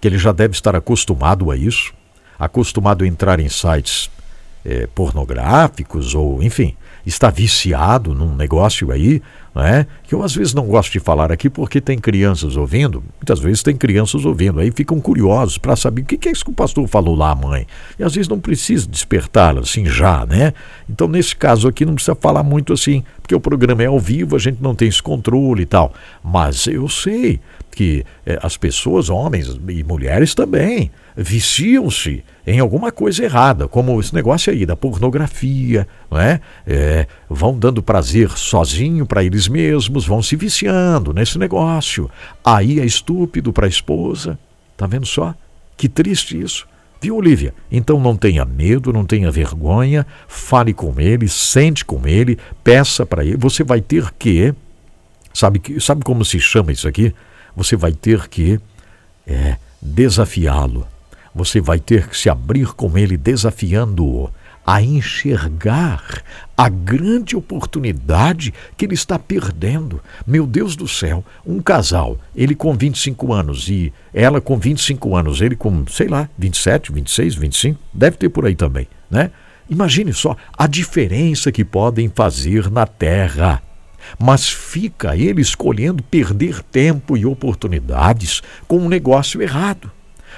que 0.00 0.08
ele 0.08 0.18
já 0.18 0.32
deve 0.32 0.54
estar 0.54 0.74
acostumado 0.74 1.52
a 1.52 1.56
isso, 1.56 1.92
acostumado 2.36 3.04
a 3.04 3.06
entrar 3.06 3.38
em 3.38 3.48
sites 3.48 4.10
é, 4.64 4.86
pornográficos 4.86 6.14
ou, 6.14 6.42
enfim, 6.42 6.74
está 7.04 7.30
viciado 7.30 8.14
num 8.14 8.34
negócio 8.34 8.90
aí, 8.92 9.22
né? 9.54 9.86
que 10.04 10.14
eu 10.14 10.22
às 10.22 10.34
vezes 10.34 10.54
não 10.54 10.66
gosto 10.66 10.92
de 10.92 11.00
falar 11.00 11.32
aqui 11.32 11.48
porque 11.48 11.80
tem 11.80 11.98
crianças 11.98 12.56
ouvindo, 12.56 13.02
muitas 13.16 13.40
vezes 13.40 13.62
tem 13.62 13.76
crianças 13.76 14.24
ouvindo, 14.24 14.60
aí 14.60 14.70
ficam 14.70 15.00
curiosos 15.00 15.58
para 15.58 15.74
saber 15.76 16.02
o 16.02 16.04
que 16.04 16.28
é 16.28 16.32
isso 16.32 16.44
que 16.44 16.50
o 16.50 16.54
pastor 16.54 16.86
falou 16.86 17.14
lá, 17.14 17.34
mãe. 17.34 17.66
E 17.98 18.04
às 18.04 18.14
vezes 18.14 18.28
não 18.28 18.38
precisa 18.38 18.86
despertar 18.86 19.56
assim 19.58 19.86
já, 19.86 20.26
né? 20.26 20.52
Então, 20.88 21.08
nesse 21.08 21.34
caso 21.34 21.66
aqui, 21.66 21.84
não 21.84 21.94
precisa 21.94 22.14
falar 22.14 22.42
muito 22.42 22.72
assim, 22.72 23.02
porque 23.20 23.34
o 23.34 23.40
programa 23.40 23.82
é 23.82 23.86
ao 23.86 23.98
vivo, 23.98 24.36
a 24.36 24.38
gente 24.38 24.62
não 24.62 24.74
tem 24.74 24.88
esse 24.88 25.02
controle 25.02 25.62
e 25.62 25.66
tal. 25.66 25.92
Mas 26.22 26.66
eu 26.66 26.88
sei 26.88 27.40
que 27.70 28.04
é, 28.26 28.38
as 28.42 28.56
pessoas, 28.56 29.08
homens 29.08 29.58
e 29.68 29.84
mulheres 29.84 30.34
também, 30.34 30.90
viciam-se 31.16 32.24
em 32.46 32.58
alguma 32.58 32.90
coisa 32.90 33.24
errada, 33.24 33.68
como 33.68 34.00
esse 34.00 34.14
negócio 34.14 34.52
aí 34.52 34.66
da 34.66 34.74
pornografia, 34.76 35.86
não 36.10 36.20
é? 36.20 36.40
é 36.66 37.06
vão 37.28 37.58
dando 37.58 37.82
prazer 37.82 38.30
sozinho 38.30 39.06
para 39.06 39.22
eles 39.22 39.48
mesmos, 39.48 40.06
vão 40.06 40.22
se 40.22 40.36
viciando 40.36 41.12
nesse 41.12 41.38
negócio. 41.38 42.10
Aí 42.44 42.80
é 42.80 42.84
estúpido 42.84 43.52
para 43.52 43.66
a 43.66 43.68
esposa. 43.68 44.38
Tá 44.76 44.86
vendo 44.86 45.06
só? 45.06 45.34
Que 45.76 45.88
triste 45.88 46.40
isso. 46.40 46.66
Viu, 47.00 47.16
Olivia? 47.16 47.54
Então 47.72 47.98
não 47.98 48.14
tenha 48.14 48.44
medo, 48.44 48.92
não 48.92 49.06
tenha 49.06 49.30
vergonha, 49.30 50.06
fale 50.28 50.74
com 50.74 51.00
ele, 51.00 51.28
sente 51.28 51.82
com 51.84 52.06
ele, 52.06 52.38
peça 52.62 53.06
para 53.06 53.24
ele. 53.24 53.38
Você 53.38 53.64
vai 53.64 53.80
ter 53.80 54.10
que. 54.18 54.54
Sabe, 55.32 55.62
sabe 55.80 56.04
como 56.04 56.24
se 56.24 56.38
chama 56.38 56.72
isso 56.72 56.86
aqui? 56.86 57.14
Você 57.56 57.76
vai 57.76 57.92
ter 57.92 58.28
que 58.28 58.60
é, 59.26 59.56
desafiá-lo 59.80 60.86
você 61.34 61.60
vai 61.60 61.78
ter 61.78 62.08
que 62.08 62.16
se 62.16 62.28
abrir 62.28 62.72
com 62.74 62.96
ele, 62.98 63.16
desafiando-o 63.16 64.30
a 64.66 64.82
enxergar 64.82 66.22
a 66.56 66.68
grande 66.68 67.34
oportunidade 67.34 68.52
que 68.76 68.84
ele 68.84 68.94
está 68.94 69.18
perdendo. 69.18 70.00
Meu 70.26 70.46
Deus 70.46 70.76
do 70.76 70.86
céu, 70.86 71.24
um 71.46 71.60
casal, 71.60 72.18
ele 72.36 72.54
com 72.54 72.74
25 72.74 73.32
anos 73.32 73.68
e 73.68 73.92
ela 74.12 74.40
com 74.40 74.58
25 74.58 75.16
anos, 75.16 75.40
ele 75.40 75.56
com, 75.56 75.84
sei 75.88 76.08
lá, 76.08 76.28
27, 76.38 76.92
26, 76.92 77.34
25, 77.36 77.80
deve 77.92 78.16
ter 78.16 78.28
por 78.28 78.46
aí 78.46 78.54
também, 78.54 78.86
né? 79.10 79.30
Imagine 79.68 80.12
só 80.12 80.36
a 80.56 80.66
diferença 80.66 81.50
que 81.50 81.64
podem 81.64 82.08
fazer 82.08 82.70
na 82.70 82.86
terra. 82.86 83.62
Mas 84.18 84.48
fica 84.48 85.16
ele 85.16 85.40
escolhendo 85.40 86.02
perder 86.02 86.62
tempo 86.62 87.16
e 87.16 87.24
oportunidades 87.24 88.42
com 88.66 88.78
um 88.78 88.88
negócio 88.88 89.40
errado 89.40 89.90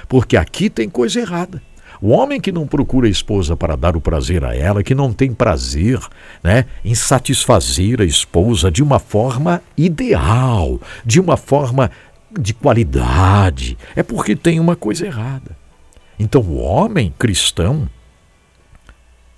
porque 0.07 0.37
aqui 0.37 0.69
tem 0.69 0.89
coisa 0.89 1.19
errada. 1.19 1.61
O 2.01 2.09
homem 2.09 2.41
que 2.41 2.51
não 2.51 2.67
procura 2.67 3.07
a 3.07 3.09
esposa 3.09 3.55
para 3.55 3.77
dar 3.77 3.95
o 3.95 4.01
prazer 4.01 4.43
a 4.43 4.53
ela, 4.53 4.83
que 4.83 4.93
não 4.93 5.13
tem 5.13 5.33
prazer 5.33 5.99
né, 6.43 6.65
em 6.83 6.93
satisfazer 6.93 8.01
a 8.01 8.05
esposa 8.05 8.69
de 8.69 8.83
uma 8.83 8.99
forma 8.99 9.61
ideal, 9.77 10.81
de 11.05 11.19
uma 11.19 11.37
forma 11.37 11.89
de 12.37 12.53
qualidade, 12.53 13.77
é 13.95 14.03
porque 14.03 14.35
tem 14.35 14.59
uma 14.59 14.75
coisa 14.75 15.05
errada. 15.05 15.55
Então, 16.19 16.41
o 16.41 16.57
homem 16.57 17.13
cristão, 17.17 17.87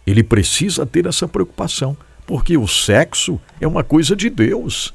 ele 0.08 0.24
precisa 0.24 0.86
ter 0.86 1.06
essa 1.06 1.28
preocupação, 1.28 1.96
porque 2.26 2.58
o 2.58 2.68
sexo 2.68 3.40
é 3.60 3.68
uma 3.68 3.84
coisa 3.84 4.16
de 4.16 4.30
Deus. 4.30 4.94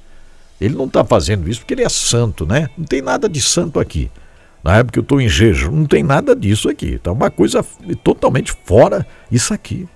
Ele 0.60 0.74
não 0.74 0.86
está 0.86 1.04
fazendo 1.04 1.48
isso 1.48 1.60
porque 1.60 1.74
ele 1.74 1.84
é 1.84 1.88
santo, 1.88 2.44
né? 2.44 2.68
Não 2.76 2.84
tem 2.84 3.00
nada 3.00 3.28
de 3.28 3.40
santo 3.40 3.80
aqui. 3.80 4.10
não 4.62 4.72
é 4.72 4.84
porque 4.84 4.98
eu 4.98 5.02
estou 5.02 5.20
em 5.20 5.28
jejum, 5.28 5.70
não 5.70 5.86
tem 5.86 6.02
nada 6.02 6.36
disso 6.36 6.68
aqui. 6.68 6.94
Está 6.94 7.12
uma 7.12 7.30
coisa 7.30 7.64
totalmente 8.04 8.52
fora 8.64 9.06
isso 9.30 9.54
aqui. 9.54 9.88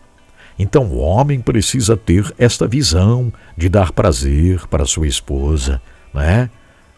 Então 0.59 0.85
o 0.87 0.99
homem 0.99 1.41
precisa 1.41 1.97
ter 1.97 2.33
esta 2.39 2.67
visão 2.67 3.33
de 3.57 3.69
dar 3.69 3.93
prazer 3.93 4.67
para 4.69 4.87
sua 4.87 5.07
esposa, 5.07 5.83
não 6.13 6.23
é? 6.23 6.49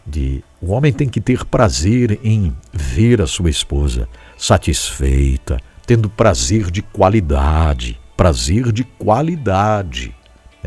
De, 0.05 0.43
o 0.61 0.71
homem 0.71 0.93
tem 0.93 1.09
que 1.09 1.19
ter 1.19 1.43
prazer 1.43 2.19
em 2.23 2.55
ver 2.71 3.21
a 3.21 3.27
sua 3.27 3.49
esposa 3.49 4.07
satisfeita, 4.37 5.59
tendo 5.85 6.09
prazer 6.09 6.71
de 6.71 6.81
qualidade, 6.81 7.99
prazer 8.15 8.71
de 8.71 8.83
qualidade. 8.83 10.15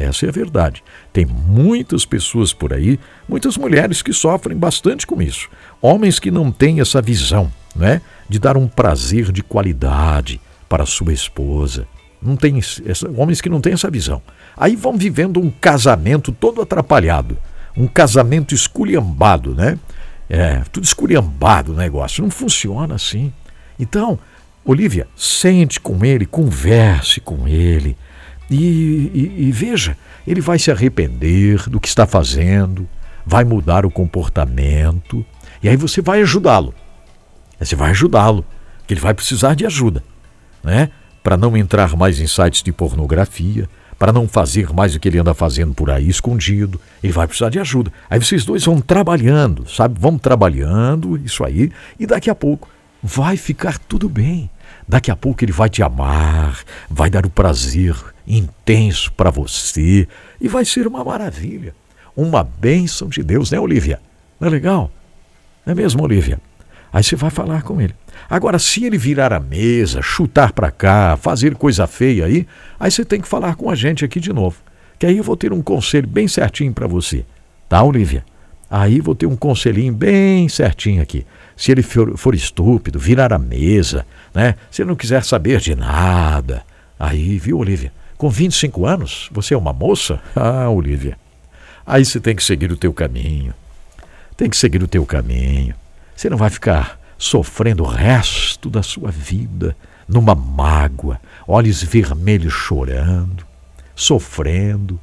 Essa 0.00 0.26
é 0.26 0.28
a 0.28 0.32
verdade. 0.32 0.82
Tem 1.12 1.26
muitas 1.26 2.04
pessoas 2.04 2.52
por 2.52 2.72
aí, 2.72 2.98
muitas 3.28 3.56
mulheres 3.56 4.02
que 4.02 4.12
sofrem 4.12 4.56
bastante 4.56 5.06
com 5.06 5.20
isso. 5.20 5.48
Homens 5.80 6.18
que 6.18 6.30
não 6.30 6.50
têm 6.50 6.80
essa 6.80 7.02
visão, 7.02 7.52
né, 7.74 8.00
de 8.28 8.38
dar 8.38 8.56
um 8.56 8.66
prazer 8.66 9.30
de 9.30 9.42
qualidade 9.42 10.40
para 10.68 10.86
sua 10.86 11.12
esposa. 11.12 11.86
Não 12.22 12.36
tem 12.36 12.58
essa, 12.58 13.10
homens 13.16 13.40
que 13.40 13.48
não 13.48 13.60
têm 13.60 13.72
essa 13.72 13.90
visão. 13.90 14.22
Aí 14.56 14.76
vão 14.76 14.96
vivendo 14.96 15.40
um 15.40 15.50
casamento 15.50 16.32
todo 16.32 16.60
atrapalhado, 16.60 17.36
um 17.76 17.86
casamento 17.86 18.54
esculhambado, 18.54 19.54
né? 19.54 19.78
É, 20.28 20.62
tudo 20.70 20.84
esculhambado 20.84 21.72
o 21.72 21.76
negócio. 21.76 22.22
Não 22.22 22.30
funciona 22.30 22.94
assim. 22.94 23.32
Então, 23.78 24.18
Olivia, 24.64 25.08
sente 25.16 25.80
com 25.80 26.04
ele, 26.04 26.26
converse 26.26 27.20
com 27.20 27.48
ele 27.48 27.96
e, 28.50 29.10
e, 29.14 29.48
e 29.48 29.52
veja, 29.52 29.96
ele 30.26 30.40
vai 30.40 30.58
se 30.58 30.70
arrepender 30.70 31.68
do 31.68 31.78
que 31.78 31.86
está 31.86 32.06
fazendo, 32.06 32.88
vai 33.24 33.44
mudar 33.44 33.86
o 33.86 33.90
comportamento 33.90 35.24
e 35.62 35.68
aí 35.68 35.76
você 35.76 36.02
vai 36.02 36.20
ajudá-lo. 36.22 36.74
Você 37.58 37.76
vai 37.76 37.90
ajudá-lo, 37.90 38.44
que 38.86 38.94
ele 38.94 39.00
vai 39.00 39.14
precisar 39.14 39.54
de 39.54 39.66
ajuda, 39.66 40.02
né? 40.64 40.90
Para 41.22 41.36
não 41.36 41.56
entrar 41.56 41.94
mais 41.94 42.18
em 42.18 42.26
sites 42.26 42.62
de 42.62 42.72
pornografia, 42.72 43.68
para 43.98 44.12
não 44.12 44.26
fazer 44.26 44.72
mais 44.72 44.94
o 44.94 44.98
que 44.98 45.06
ele 45.06 45.18
anda 45.18 45.34
fazendo 45.34 45.74
por 45.74 45.90
aí 45.90 46.08
escondido, 46.08 46.80
ele 47.02 47.12
vai 47.12 47.26
precisar 47.26 47.50
de 47.50 47.58
ajuda. 47.58 47.92
Aí 48.08 48.18
vocês 48.18 48.46
dois 48.46 48.64
vão 48.64 48.80
trabalhando, 48.80 49.68
sabe? 49.68 50.00
Vão 50.00 50.16
trabalhando 50.16 51.18
isso 51.18 51.44
aí 51.44 51.70
e 51.98 52.06
daqui 52.06 52.30
a 52.30 52.34
pouco 52.34 52.66
vai 53.02 53.36
ficar 53.36 53.78
tudo 53.78 54.08
bem. 54.08 54.48
Daqui 54.88 55.10
a 55.10 55.16
pouco 55.16 55.44
ele 55.44 55.52
vai 55.52 55.68
te 55.68 55.82
amar, 55.82 56.62
vai 56.88 57.08
dar 57.08 57.24
o 57.24 57.30
prazer 57.30 57.94
intenso 58.26 59.12
para 59.12 59.30
você 59.30 60.06
e 60.40 60.48
vai 60.48 60.64
ser 60.64 60.86
uma 60.86 61.04
maravilha. 61.04 61.74
Uma 62.16 62.42
bênção 62.42 63.08
de 63.08 63.22
Deus, 63.22 63.50
né, 63.50 63.58
Olivia? 63.58 64.00
Não 64.38 64.48
é 64.48 64.50
legal? 64.50 64.90
Não 65.64 65.72
é 65.72 65.74
mesmo, 65.74 66.02
Olivia? 66.02 66.40
Aí 66.92 67.04
você 67.04 67.14
vai 67.14 67.30
falar 67.30 67.62
com 67.62 67.80
ele. 67.80 67.94
Agora, 68.28 68.58
se 68.58 68.84
ele 68.84 68.98
virar 68.98 69.32
a 69.32 69.40
mesa, 69.40 70.02
chutar 70.02 70.52
para 70.52 70.70
cá, 70.70 71.16
fazer 71.16 71.54
coisa 71.54 71.86
feia 71.86 72.26
aí, 72.26 72.46
aí 72.78 72.90
você 72.90 73.04
tem 73.04 73.20
que 73.20 73.28
falar 73.28 73.54
com 73.54 73.70
a 73.70 73.74
gente 73.74 74.04
aqui 74.04 74.18
de 74.18 74.32
novo. 74.32 74.58
Que 74.98 75.06
aí 75.06 75.16
eu 75.16 75.24
vou 75.24 75.36
ter 75.36 75.52
um 75.52 75.62
conselho 75.62 76.08
bem 76.08 76.26
certinho 76.26 76.72
para 76.72 76.86
você. 76.86 77.24
Tá, 77.68 77.82
Olivia? 77.82 78.24
Aí 78.68 79.00
vou 79.00 79.14
ter 79.14 79.26
um 79.26 79.36
conselhinho 79.36 79.92
bem 79.92 80.48
certinho 80.48 81.02
aqui. 81.02 81.24
Se 81.60 81.70
ele 81.70 81.82
for, 81.82 82.16
for 82.16 82.34
estúpido, 82.34 82.98
virar 82.98 83.34
a 83.34 83.38
mesa, 83.38 84.06
né? 84.34 84.54
Se 84.70 84.80
ele 84.80 84.88
não 84.88 84.96
quiser 84.96 85.22
saber 85.22 85.60
de 85.60 85.74
nada. 85.74 86.62
Aí, 86.98 87.38
viu, 87.38 87.58
Olivia? 87.58 87.92
Com 88.16 88.30
25 88.30 88.86
anos, 88.86 89.28
você 89.30 89.52
é 89.52 89.58
uma 89.58 89.70
moça? 89.70 90.22
Ah, 90.34 90.70
Olivia. 90.70 91.18
Aí 91.86 92.02
você 92.02 92.18
tem 92.18 92.34
que 92.34 92.42
seguir 92.42 92.72
o 92.72 92.78
teu 92.78 92.94
caminho. 92.94 93.52
Tem 94.38 94.48
que 94.48 94.56
seguir 94.56 94.82
o 94.82 94.88
teu 94.88 95.04
caminho. 95.04 95.74
Você 96.16 96.30
não 96.30 96.38
vai 96.38 96.48
ficar 96.48 96.98
sofrendo 97.18 97.82
o 97.82 97.86
resto 97.86 98.70
da 98.70 98.82
sua 98.82 99.10
vida 99.10 99.76
numa 100.08 100.34
mágoa, 100.34 101.20
olhos 101.46 101.82
vermelhos 101.82 102.54
chorando, 102.54 103.44
sofrendo, 103.94 104.98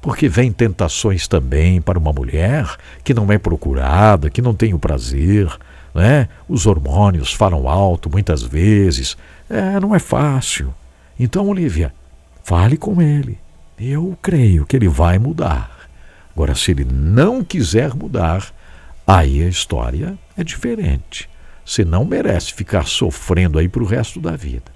porque 0.00 0.26
vem 0.26 0.50
tentações 0.52 1.28
também 1.28 1.82
para 1.82 1.98
uma 1.98 2.14
mulher 2.14 2.66
que 3.04 3.12
não 3.12 3.30
é 3.30 3.36
procurada, 3.36 4.30
que 4.30 4.40
não 4.40 4.54
tem 4.54 4.72
o 4.72 4.78
prazer, 4.78 5.54
né? 5.98 6.28
Os 6.48 6.64
hormônios 6.64 7.32
falam 7.32 7.68
alto 7.68 8.08
muitas 8.08 8.40
vezes. 8.40 9.16
É, 9.50 9.80
não 9.80 9.94
é 9.94 9.98
fácil. 9.98 10.72
Então, 11.18 11.48
Olivia, 11.48 11.92
fale 12.44 12.76
com 12.76 13.02
ele. 13.02 13.36
Eu 13.78 14.16
creio 14.22 14.64
que 14.64 14.76
ele 14.76 14.88
vai 14.88 15.18
mudar. 15.18 15.88
Agora, 16.32 16.54
se 16.54 16.70
ele 16.70 16.84
não 16.84 17.42
quiser 17.42 17.94
mudar, 17.94 18.54
aí 19.04 19.42
a 19.42 19.48
história 19.48 20.16
é 20.36 20.44
diferente. 20.44 21.28
Você 21.64 21.84
não 21.84 22.04
merece 22.04 22.54
ficar 22.54 22.86
sofrendo 22.86 23.58
aí 23.58 23.68
para 23.68 23.82
o 23.82 23.86
resto 23.86 24.20
da 24.20 24.36
vida. 24.36 24.70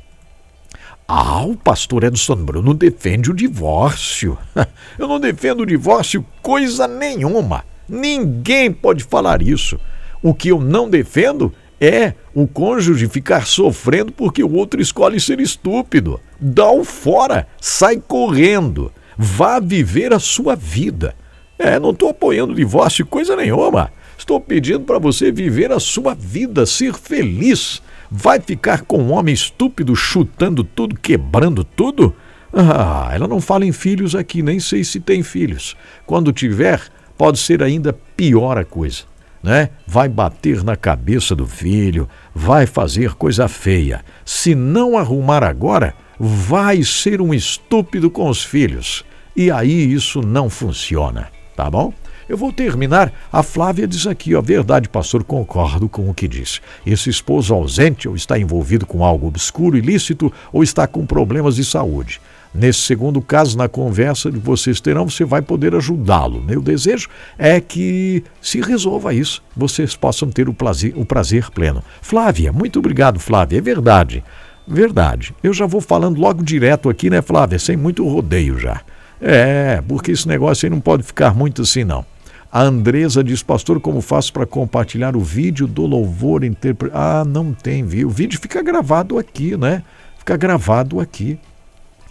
Ah, 1.07 1.45
o 1.45 1.57
pastor 1.57 2.03
Edson 2.03 2.37
Bruno 2.37 2.75
defende 2.75 3.31
o 3.31 3.35
divórcio. 3.35 4.37
Eu 4.99 5.07
não 5.07 5.21
defendo 5.21 5.61
o 5.61 5.67
divórcio 5.67 6.27
coisa 6.43 6.89
nenhuma. 6.89 7.65
Ninguém 7.89 8.73
pode 8.73 9.05
falar 9.05 9.41
isso. 9.41 9.79
O 10.23 10.33
que 10.33 10.51
eu 10.51 10.61
não 10.61 10.89
defendo 10.89 11.53
é 11.81 12.15
o 12.33 12.47
cônjuge 12.47 13.09
ficar 13.09 13.45
sofrendo 13.45 14.13
porque 14.13 14.45
o 14.45 14.55
outro 14.55 14.81
escolhe 14.81 15.19
ser 15.19 15.41
estúpido. 15.41 16.21
Dá-o 16.41 16.85
fora, 16.85 17.49
sai 17.61 17.97
correndo, 17.97 18.93
vá 19.19 19.59
viver 19.59 20.13
a 20.13 20.21
sua 20.21 20.55
vida. 20.55 21.17
É, 21.59 21.81
não 21.81 21.91
estou 21.91 22.09
apoiando 22.09 22.55
divórcio, 22.55 23.05
coisa 23.05 23.35
nenhuma. 23.35 23.93
Estou 24.17 24.41
pedindo 24.41 24.81
para 24.81 25.01
você 25.01 25.33
viver 25.33 25.73
a 25.73 25.81
sua 25.81 26.15
vida, 26.15 26.65
ser 26.67 26.95
feliz. 26.95 27.83
Vai 28.09 28.39
ficar 28.41 28.83
com 28.83 28.99
um 28.99 29.13
homem 29.13 29.35
estúpido 29.35 29.97
chutando 29.97 30.63
tudo, 30.63 30.95
quebrando 30.95 31.65
tudo? 31.65 32.15
Ah, 32.53 33.11
ela 33.13 33.27
não 33.27 33.41
fala 33.41 33.65
em 33.65 33.73
filhos 33.73 34.15
aqui, 34.15 34.43
nem 34.43 34.61
sei 34.61 34.85
se 34.85 35.01
tem 35.01 35.23
filhos. 35.23 35.77
Quando 36.07 36.33
tiver, 36.33 36.81
pode 37.19 37.39
ser 37.39 37.63
ainda 37.63 37.93
pior 38.17 38.59
a 38.59 38.65
coisa. 38.65 39.12
Né? 39.43 39.71
Vai 39.87 40.09
bater 40.09 40.63
na 40.63 40.77
cabeça 40.77 41.35
do 41.35 41.47
filho, 41.47 42.09
vai 42.35 42.65
fazer 42.65 43.15
coisa 43.15 43.49
feia. 43.49 44.05
Se 44.25 44.55
não 44.55 44.97
arrumar 44.97 45.43
agora, 45.43 45.95
vai 46.19 46.83
ser 46.85 47.21
um 47.21 47.35
estúpido 47.35 48.11
com 48.11 48.29
os 48.29 48.45
filhos. 48.45 49.05
E 49.35 49.51
aí 49.51 49.93
isso 49.93 50.21
não 50.21 50.49
funciona 50.49 51.29
tá 51.57 51.71
bom? 51.71 51.93
Eu 52.29 52.37
vou 52.37 52.53
terminar. 52.53 53.13
A 53.31 53.43
Flávia 53.43 53.87
diz 53.87 54.07
aqui, 54.07 54.35
ó, 54.35 54.41
verdade, 54.41 54.89
pastor, 54.89 55.23
concordo 55.23 55.89
com 55.89 56.09
o 56.09 56.15
que 56.15 56.27
disse. 56.27 56.61
Esse 56.87 57.11
esposo 57.11 57.53
ausente 57.53 58.09
ou 58.09 58.17
está 58.17 58.39
envolvido 58.39 58.87
com 58.87 59.05
algo 59.05 59.27
obscuro, 59.27 59.77
ilícito 59.77 60.33
ou 60.53 60.63
está 60.63 60.87
com 60.87 61.05
problemas 61.05 61.57
de 61.57 61.65
saúde. 61.65 62.21
Nesse 62.55 62.81
segundo 62.81 63.23
caso, 63.23 63.57
na 63.57 63.67
conversa 63.67 64.31
que 64.31 64.39
vocês 64.39 64.81
terão, 64.81 65.09
você 65.09 65.25
vai 65.25 65.41
poder 65.41 65.75
ajudá-lo. 65.75 66.43
Meu 66.43 66.61
desejo 66.61 67.09
é 67.39 67.61
que 67.61 68.23
se 68.43 68.61
resolva 68.61 69.15
isso, 69.15 69.43
vocês 69.57 69.97
possam 69.97 70.29
ter 70.31 70.49
o 70.49 70.55
prazer, 70.55 70.93
o 70.97 71.05
prazer 71.05 71.51
pleno. 71.51 71.83
Flávia, 72.03 72.53
muito 72.53 72.79
obrigado, 72.79 73.19
Flávia. 73.19 73.59
É 73.59 73.61
verdade. 73.61 74.23
Verdade. 74.69 75.35
Eu 75.43 75.55
já 75.55 75.67
vou 75.67 75.81
falando 75.81 76.21
logo 76.21 76.43
direto 76.43 76.91
aqui, 76.91 77.09
né, 77.09 77.23
Flávia? 77.23 77.59
Sem 77.59 77.77
muito 77.77 78.07
rodeio 78.07 78.59
já. 78.59 78.83
É, 79.21 79.83
porque 79.89 80.13
esse 80.13 80.29
negócio 80.29 80.67
aí 80.67 80.71
não 80.71 80.81
pode 80.81 81.03
ficar 81.03 81.35
muito 81.35 81.63
assim, 81.63 81.85
não. 81.85 82.05
A 82.51 82.61
Andresa 82.61 83.25
diz, 83.25 83.43
pastor, 83.43 83.81
como 83.81 84.03
faço 84.03 84.31
para 84.31 84.45
compartilhar 84.45 85.17
o 85.17 85.21
vídeo 85.21 85.67
do 85.67 85.87
louvor 85.87 86.45
interpretado? 86.45 87.01
Ah, 87.03 87.25
não 87.25 87.55
tem, 87.55 87.83
viu? 87.83 88.09
O 88.09 88.11
vídeo 88.11 88.39
fica 88.39 88.63
gravado 88.63 89.19
aqui, 89.19 89.57
né? 89.57 89.83
Fica 90.19 90.37
gravado 90.37 91.01
aqui. 91.01 91.39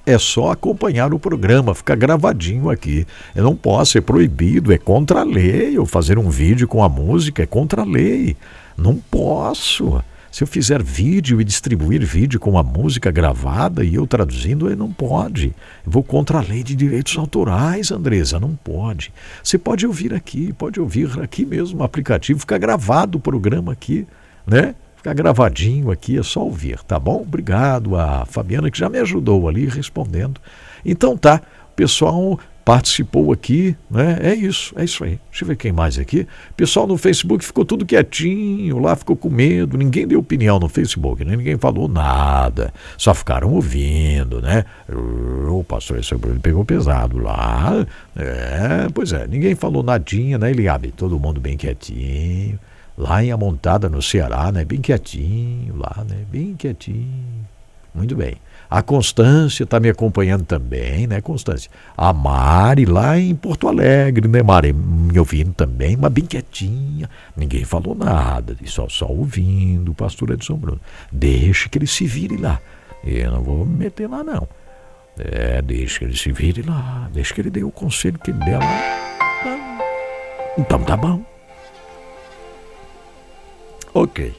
É 0.06 0.18
só 0.18 0.52
acompanhar 0.52 1.14
o 1.14 1.20
programa, 1.20 1.76
fica 1.76 1.96
gravadinho 1.96 2.70
aqui. 2.70 3.06
Eu 3.36 3.44
não 3.44 3.56
posso, 3.56 3.98
é 3.98 4.02
proibido, 4.02 4.74
é 4.74 4.78
contra 4.78 5.22
a 5.22 5.24
lei. 5.24 5.78
Eu 5.78 5.86
fazer 5.86 6.18
um 6.18 6.30
vídeo 6.30 6.68
com 6.68 6.84
a 6.84 6.90
música 6.90 7.44
é 7.44 7.46
contra 7.46 7.84
a 7.84 7.86
lei. 7.86 8.36
Não 8.76 8.96
posso. 8.96 10.02
Se 10.32 10.44
eu 10.44 10.48
fizer 10.48 10.82
vídeo 10.82 11.42
e 11.42 11.44
distribuir 11.44 12.04
vídeo 12.06 12.40
com 12.40 12.58
a 12.58 12.64
música 12.64 13.12
gravada 13.12 13.84
e 13.84 13.96
eu 13.96 14.08
traduzindo, 14.08 14.68
ele 14.68 14.78
não 14.78 14.90
pode. 14.92 15.54
Eu 15.86 15.92
vou 15.92 16.02
contra 16.02 16.40
a 16.40 16.42
lei 16.42 16.64
de 16.64 16.74
direitos 16.74 17.18
autorais, 17.18 17.92
Andresa, 17.92 18.40
não 18.40 18.56
pode. 18.56 19.14
Você 19.44 19.58
pode 19.58 19.86
ouvir 19.86 20.14
aqui, 20.14 20.54
pode 20.54 20.80
ouvir 20.80 21.20
aqui 21.20 21.46
mesmo 21.46 21.80
no 21.80 21.84
aplicativo, 21.84 22.40
fica 22.40 22.58
gravado 22.58 23.18
o 23.18 23.22
programa 23.22 23.74
aqui, 23.74 24.08
né? 24.48 24.74
Fica 25.02 25.16
gravadinho 25.16 25.90
aqui, 25.90 26.20
é 26.20 26.22
só 26.22 26.42
ouvir, 26.42 26.78
tá 26.84 27.00
bom? 27.00 27.24
Obrigado 27.24 27.96
a 27.96 28.24
Fabiana 28.24 28.70
que 28.70 28.78
já 28.78 28.88
me 28.88 29.00
ajudou 29.00 29.50
ali 29.50 29.66
respondendo. 29.66 30.40
Então 30.86 31.18
tá, 31.18 31.42
pessoal, 31.76 32.40
participou 32.64 33.34
aqui, 33.34 33.76
né? 33.90 34.20
É 34.22 34.36
isso, 34.36 34.76
é 34.78 34.84
isso 34.84 35.04
aí. 35.04 35.20
Deixa 35.32 35.44
eu 35.44 35.48
ver 35.48 35.56
quem 35.56 35.72
mais 35.72 35.98
aqui. 35.98 36.28
Pessoal 36.56 36.86
no 36.86 37.00
Facebook 37.00 37.44
ficou 37.44 37.66
tudo 37.66 37.84
quietinho, 37.84 38.78
lá 38.78 38.96
ficou 38.96 39.16
com 39.16 39.28
medo, 39.28 39.76
ninguém 39.76 40.08
deu 40.08 40.20
opinião 40.20 40.60
no 40.60 40.70
Facebook, 40.70 41.26
né? 41.26 41.36
ninguém 41.36 41.58
falou 41.58 41.88
nada, 41.88 42.72
só 42.96 43.12
ficaram 43.16 43.52
ouvindo, 43.56 44.40
né? 44.40 44.66
O 44.88 45.64
pastor 45.64 45.98
ele 45.98 46.40
pegou 46.40 46.64
pesado 46.64 47.18
lá. 47.18 47.88
É, 48.16 48.88
pois 48.94 49.12
é, 49.14 49.26
ninguém 49.26 49.56
falou 49.56 49.82
nadinha, 49.82 50.38
né, 50.38 50.52
Eliabe? 50.52 50.92
Todo 50.92 51.20
mundo 51.20 51.42
bem 51.42 51.58
quietinho. 51.58 52.60
Lá 53.02 53.24
em 53.24 53.32
Amontada, 53.32 53.90
no 53.90 54.02
Ceará, 54.02 54.52
né? 54.52 54.64
Bem 54.64 54.80
quietinho 54.80 55.76
lá, 55.76 56.06
né? 56.08 56.24
Bem 56.32 56.56
quietinho. 56.56 57.48
Muito 57.94 58.16
bem. 58.16 58.36
A 58.70 58.82
Constância 58.82 59.64
está 59.66 59.82
me 59.82 59.90
acompanhando 59.90 60.46
também, 60.46 61.06
né, 61.06 61.20
Constância? 61.20 61.70
A 61.98 62.14
Mari 62.14 62.86
lá 62.86 63.20
em 63.20 63.36
Porto 63.36 63.68
Alegre, 63.68 64.30
né, 64.30 64.42
Mari? 64.42 64.72
Me 64.72 65.20
ouvindo 65.20 65.52
também, 65.54 65.98
mas 65.98 66.12
bem 66.12 66.26
quietinha. 66.26 67.10
Ninguém 67.36 67.66
falou 67.66 67.94
nada, 67.94 68.56
só, 68.66 68.88
só 68.88 69.08
ouvindo 69.08 69.92
o 69.92 69.96
pastor 69.96 70.30
Edson 70.30 70.56
Bruno. 70.56 70.80
Deixa 71.12 71.68
que 71.68 71.78
ele 71.78 71.88
se 71.88 72.06
vire 72.06 72.38
lá. 72.38 72.62
Eu 73.04 73.32
não 73.32 73.42
vou 73.42 73.66
me 73.66 73.78
meter 73.78 74.08
lá, 74.08 74.24
não. 74.24 74.48
É, 75.20 75.62
deixa 75.62 76.00
que 76.00 76.06
ele 76.06 76.16
se 76.16 76.32
vire 76.32 76.62
lá. 76.62 77.10
Deixa 77.14 77.34
que 77.34 77.42
ele 77.42 77.50
dê 77.50 77.64
o 77.64 77.72
conselho 77.72 78.18
que 78.20 78.32
ele 78.32 78.40
der 78.40 78.58
lá. 78.58 79.02
Então 80.58 80.82
tá 80.84 80.96
bom. 80.96 81.31
Ok. 83.94 84.34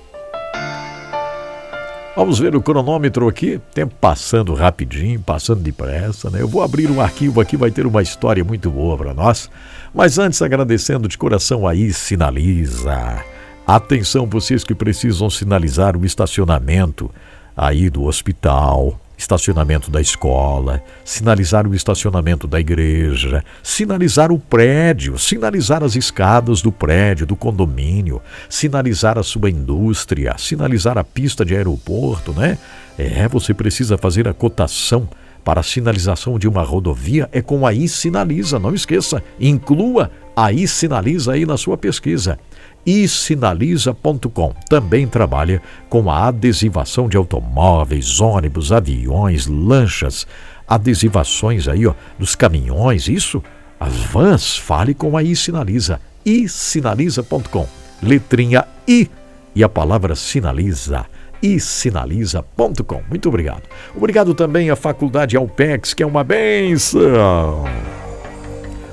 Vamos 2.14 2.38
ver 2.38 2.54
o 2.54 2.60
cronômetro 2.60 3.26
aqui, 3.26 3.58
tempo 3.74 3.94
passando 3.98 4.52
rapidinho, 4.52 5.18
passando 5.20 5.62
depressa, 5.62 6.28
né? 6.28 6.42
Eu 6.42 6.48
vou 6.48 6.62
abrir 6.62 6.90
um 6.90 7.00
arquivo 7.00 7.40
aqui, 7.40 7.56
vai 7.56 7.70
ter 7.70 7.86
uma 7.86 8.02
história 8.02 8.44
muito 8.44 8.70
boa 8.70 8.98
para 8.98 9.14
nós. 9.14 9.50
Mas 9.94 10.18
antes, 10.18 10.42
agradecendo 10.42 11.08
de 11.08 11.16
coração 11.16 11.66
aí, 11.66 11.90
sinaliza. 11.90 13.24
Atenção, 13.66 14.26
vocês 14.26 14.62
que 14.62 14.74
precisam 14.74 15.30
sinalizar 15.30 15.96
o 15.96 16.04
estacionamento 16.04 17.10
aí 17.56 17.88
do 17.88 18.04
hospital, 18.04 19.00
estacionamento 19.22 19.90
da 19.90 20.00
escola, 20.00 20.82
sinalizar 21.04 21.66
o 21.66 21.74
estacionamento 21.74 22.48
da 22.48 22.58
igreja, 22.58 23.44
sinalizar 23.62 24.32
o 24.32 24.38
prédio, 24.38 25.16
sinalizar 25.18 25.82
as 25.84 25.94
escadas 25.94 26.60
do 26.60 26.72
prédio, 26.72 27.24
do 27.24 27.36
condomínio, 27.36 28.20
sinalizar 28.48 29.18
a 29.18 29.22
sua 29.22 29.48
indústria, 29.48 30.34
sinalizar 30.36 30.98
a 30.98 31.04
pista 31.04 31.44
de 31.44 31.54
aeroporto, 31.54 32.32
né? 32.32 32.58
É, 32.98 33.26
você 33.28 33.54
precisa 33.54 33.96
fazer 33.96 34.26
a 34.26 34.34
cotação 34.34 35.08
para 35.44 35.60
a 35.60 35.64
sinalização 35.64 36.38
de 36.38 36.46
uma 36.46 36.62
rodovia 36.62 37.28
é 37.32 37.40
com 37.40 37.66
a 37.66 37.72
Sinaliza, 37.88 38.58
não 38.58 38.74
esqueça, 38.74 39.22
inclua 39.40 40.10
a 40.36 40.50
Sinaliza 40.66 41.32
aí 41.32 41.46
na 41.46 41.56
sua 41.56 41.76
pesquisa 41.76 42.38
e 42.84 43.06
sinaliza.com. 43.06 44.52
Também 44.68 45.06
trabalha 45.06 45.62
com 45.88 46.10
a 46.10 46.28
adesivação 46.28 47.08
de 47.08 47.16
automóveis, 47.16 48.20
ônibus, 48.20 48.72
aviões, 48.72 49.46
lanchas, 49.46 50.26
adesivações 50.66 51.68
aí, 51.68 51.86
ó, 51.86 51.94
dos 52.18 52.34
caminhões, 52.34 53.08
isso, 53.08 53.42
as 53.78 53.94
vans, 53.96 54.56
fale 54.56 54.94
com 54.94 55.16
a 55.16 55.22
iSinaliza, 55.22 56.00
isinaliza.com. 56.24 57.66
Letrinha 58.02 58.66
I 58.86 59.08
e 59.54 59.62
a 59.62 59.68
palavra 59.68 60.14
sinaliza 60.14 61.06
isinaliza.com. 61.42 63.02
Muito 63.08 63.28
obrigado. 63.28 63.62
Obrigado 63.96 64.34
também 64.34 64.70
à 64.70 64.76
Faculdade 64.76 65.36
Alpex, 65.36 65.92
que 65.92 66.02
é 66.02 66.06
uma 66.06 66.22
benção. 66.22 67.64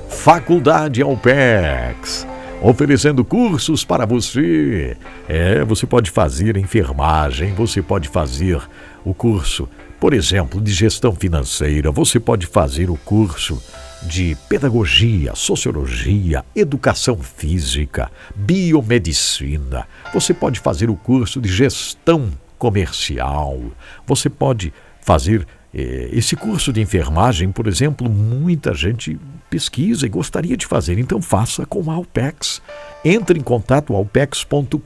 Faculdade 0.08 1.00
Alpex 1.00 2.26
oferecendo 2.60 3.24
cursos 3.24 3.84
para 3.84 4.06
você. 4.06 4.96
É, 5.28 5.64
você 5.64 5.86
pode 5.86 6.10
fazer 6.10 6.56
enfermagem, 6.56 7.54
você 7.54 7.82
pode 7.82 8.08
fazer 8.08 8.60
o 9.04 9.14
curso, 9.14 9.68
por 9.98 10.12
exemplo, 10.12 10.60
de 10.60 10.72
gestão 10.72 11.14
financeira, 11.14 11.90
você 11.90 12.20
pode 12.20 12.46
fazer 12.46 12.90
o 12.90 12.96
curso 12.96 13.60
de 14.02 14.36
pedagogia, 14.48 15.34
sociologia, 15.34 16.44
educação 16.54 17.18
física, 17.18 18.10
biomedicina. 18.34 19.86
Você 20.12 20.32
pode 20.32 20.58
fazer 20.58 20.88
o 20.88 20.96
curso 20.96 21.40
de 21.40 21.48
gestão 21.48 22.30
comercial. 22.58 23.60
Você 24.06 24.30
pode 24.30 24.72
fazer 25.02 25.46
eh, 25.74 26.08
esse 26.12 26.34
curso 26.34 26.72
de 26.72 26.80
enfermagem, 26.80 27.50
por 27.52 27.66
exemplo, 27.66 28.08
muita 28.08 28.72
gente 28.74 29.18
pesquisa 29.50 30.06
e 30.06 30.08
gostaria 30.08 30.56
de 30.56 30.66
fazer, 30.66 30.98
então 30.98 31.20
faça 31.20 31.66
com 31.66 31.90
a 31.90 31.94
Alpex. 31.94 32.62
Entre 33.04 33.38
em 33.38 33.42
contato 33.42 33.94
alpex.com.br 33.94 34.80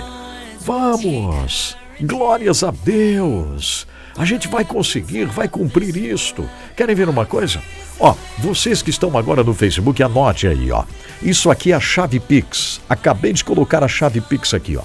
Vamos! 0.60 1.85
Glórias 2.00 2.62
a 2.62 2.70
Deus! 2.70 3.86
A 4.18 4.24
gente 4.24 4.48
vai 4.48 4.64
conseguir, 4.64 5.26
vai 5.26 5.48
cumprir 5.48 5.96
isto. 5.96 6.48
Querem 6.76 6.94
ver 6.94 7.08
uma 7.08 7.24
coisa? 7.24 7.60
Ó, 7.98 8.14
vocês 8.38 8.82
que 8.82 8.90
estão 8.90 9.16
agora 9.16 9.42
no 9.42 9.54
Facebook, 9.54 10.02
anote 10.02 10.46
aí, 10.46 10.70
ó. 10.70 10.84
Isso 11.22 11.50
aqui 11.50 11.72
é 11.72 11.74
a 11.74 11.80
chave 11.80 12.20
Pix. 12.20 12.80
Acabei 12.88 13.32
de 13.32 13.44
colocar 13.44 13.82
a 13.82 13.88
chave 13.88 14.20
Pix 14.20 14.52
aqui, 14.52 14.76
ó. 14.76 14.82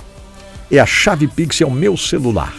É 0.70 0.80
a 0.80 0.86
chave 0.86 1.28
Pix, 1.28 1.60
é 1.62 1.66
o 1.66 1.72
meu 1.72 1.98
celular. 1.98 2.54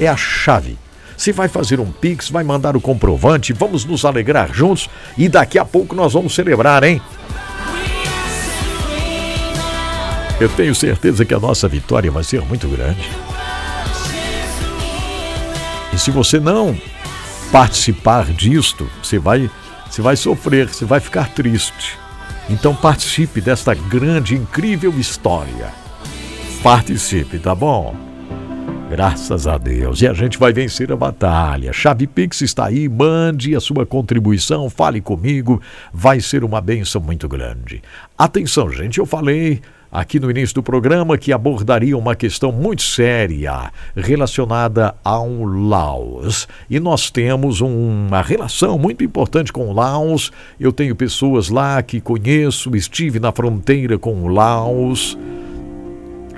É 0.00 0.06
a 0.06 0.16
chave. 0.16 0.78
Você 1.16 1.32
vai 1.32 1.48
fazer 1.48 1.78
um 1.78 1.92
Pix, 1.92 2.30
vai 2.30 2.44
mandar 2.44 2.76
o 2.76 2.80
comprovante, 2.80 3.52
vamos 3.52 3.84
nos 3.84 4.04
alegrar 4.04 4.52
juntos 4.52 4.88
e 5.16 5.28
daqui 5.28 5.58
a 5.58 5.64
pouco 5.64 5.94
nós 5.94 6.14
vamos 6.14 6.34
celebrar, 6.34 6.82
hein? 6.82 7.00
Eu 10.40 10.48
tenho 10.48 10.74
certeza 10.74 11.24
que 11.24 11.34
a 11.34 11.38
nossa 11.38 11.68
vitória 11.68 12.10
vai 12.10 12.24
ser 12.24 12.40
muito 12.42 12.66
grande. 12.68 13.08
E 15.92 15.98
se 15.98 16.10
você 16.10 16.40
não 16.40 16.76
participar 17.50 18.24
disto, 18.32 18.88
você 19.02 19.18
vai, 19.18 19.50
você 19.88 20.00
vai 20.00 20.16
sofrer, 20.16 20.68
você 20.68 20.84
vai 20.84 21.00
ficar 21.00 21.28
triste. 21.28 21.98
Então 22.48 22.74
participe 22.74 23.40
desta 23.40 23.74
grande, 23.74 24.34
incrível 24.34 24.92
história. 24.98 25.72
Participe, 26.62 27.38
tá 27.38 27.54
bom? 27.54 27.94
Graças 28.90 29.46
a 29.46 29.56
Deus. 29.56 30.02
E 30.02 30.06
a 30.06 30.12
gente 30.12 30.38
vai 30.38 30.52
vencer 30.52 30.92
a 30.92 30.96
batalha. 30.96 31.72
Chave 31.72 32.06
Pix 32.06 32.42
está 32.42 32.66
aí, 32.66 32.88
mande 32.88 33.56
a 33.56 33.60
sua 33.60 33.86
contribuição, 33.86 34.68
fale 34.68 35.00
comigo. 35.00 35.62
Vai 35.92 36.20
ser 36.20 36.44
uma 36.44 36.60
benção 36.60 37.00
muito 37.00 37.26
grande. 37.26 37.82
Atenção, 38.18 38.70
gente, 38.70 38.98
eu 38.98 39.06
falei 39.06 39.62
aqui 39.92 40.18
no 40.18 40.30
início 40.30 40.54
do 40.54 40.62
programa 40.62 41.18
que 41.18 41.34
abordaria 41.34 41.98
uma 41.98 42.16
questão 42.16 42.50
muito 42.50 42.82
séria 42.82 43.70
relacionada 43.94 44.94
ao 45.04 45.44
Laos. 45.44 46.48
E 46.70 46.80
nós 46.80 47.10
temos 47.10 47.60
uma 47.60 48.22
relação 48.22 48.78
muito 48.78 49.04
importante 49.04 49.52
com 49.52 49.68
o 49.68 49.72
Laos. 49.74 50.32
Eu 50.58 50.72
tenho 50.72 50.96
pessoas 50.96 51.50
lá 51.50 51.82
que 51.82 52.00
conheço, 52.00 52.74
estive 52.74 53.20
na 53.20 53.30
fronteira 53.30 53.98
com 53.98 54.22
o 54.22 54.28
Laos. 54.28 55.18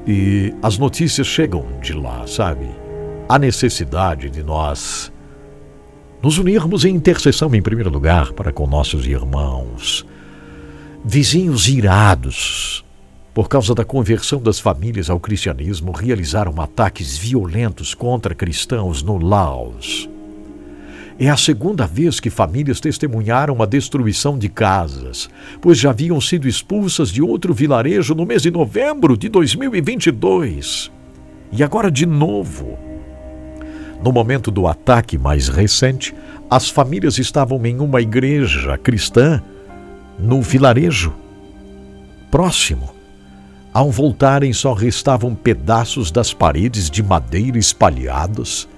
E 0.04 0.52
as 0.60 0.76
notícias 0.76 1.28
chegam 1.28 1.64
de 1.80 1.92
lá, 1.92 2.26
sabe? 2.26 2.66
A 3.28 3.38
necessidade 3.38 4.28
de 4.28 4.42
nós 4.42 5.12
nos 6.20 6.38
unirmos 6.38 6.84
em 6.84 6.94
intercessão, 6.94 7.54
em 7.54 7.62
primeiro 7.62 7.90
lugar, 7.90 8.32
para 8.32 8.50
com 8.52 8.66
nossos 8.66 9.06
irmãos. 9.06 10.06
Vizinhos 11.04 11.68
irados, 11.68 12.83
por 13.34 13.48
causa 13.48 13.74
da 13.74 13.84
conversão 13.84 14.40
das 14.40 14.60
famílias 14.60 15.10
ao 15.10 15.18
cristianismo, 15.18 15.90
realizaram 15.90 16.60
ataques 16.60 17.18
violentos 17.18 17.92
contra 17.92 18.32
cristãos 18.32 19.02
no 19.02 19.18
Laos. 19.18 20.08
É 21.18 21.28
a 21.28 21.36
segunda 21.36 21.84
vez 21.84 22.20
que 22.20 22.30
famílias 22.30 22.80
testemunharam 22.80 23.60
a 23.60 23.66
destruição 23.66 24.38
de 24.38 24.48
casas, 24.48 25.28
pois 25.60 25.78
já 25.78 25.90
haviam 25.90 26.20
sido 26.20 26.46
expulsas 26.46 27.10
de 27.10 27.22
outro 27.22 27.52
vilarejo 27.52 28.14
no 28.14 28.24
mês 28.24 28.42
de 28.42 28.52
novembro 28.52 29.16
de 29.16 29.28
2022. 29.28 30.92
E 31.50 31.62
agora 31.62 31.90
de 31.90 32.06
novo. 32.06 32.78
No 34.02 34.12
momento 34.12 34.50
do 34.50 34.66
ataque 34.66 35.18
mais 35.18 35.48
recente, 35.48 36.14
as 36.48 36.68
famílias 36.68 37.18
estavam 37.18 37.64
em 37.66 37.80
uma 37.80 38.00
igreja 38.00 38.76
cristã 38.78 39.42
no 40.18 40.40
vilarejo 40.42 41.12
próximo. 42.30 42.93
Ao 43.74 43.90
voltarem, 43.90 44.52
só 44.52 44.72
restavam 44.72 45.34
pedaços 45.34 46.12
das 46.12 46.32
paredes 46.32 46.88
de 46.88 47.02
madeira 47.02 47.58
espalhadas 47.58 48.68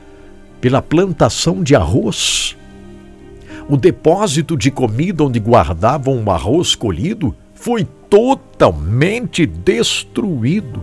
pela 0.58 0.80
plantação 0.80 1.62
de 1.62 1.76
arroz. 1.76 2.56
O 3.68 3.76
depósito 3.76 4.56
de 4.56 4.70
comida 4.70 5.22
onde 5.22 5.38
guardavam 5.38 6.24
o 6.24 6.30
arroz 6.30 6.74
colhido 6.74 7.36
foi 7.52 7.86
totalmente 8.08 9.44
destruído. 9.44 10.82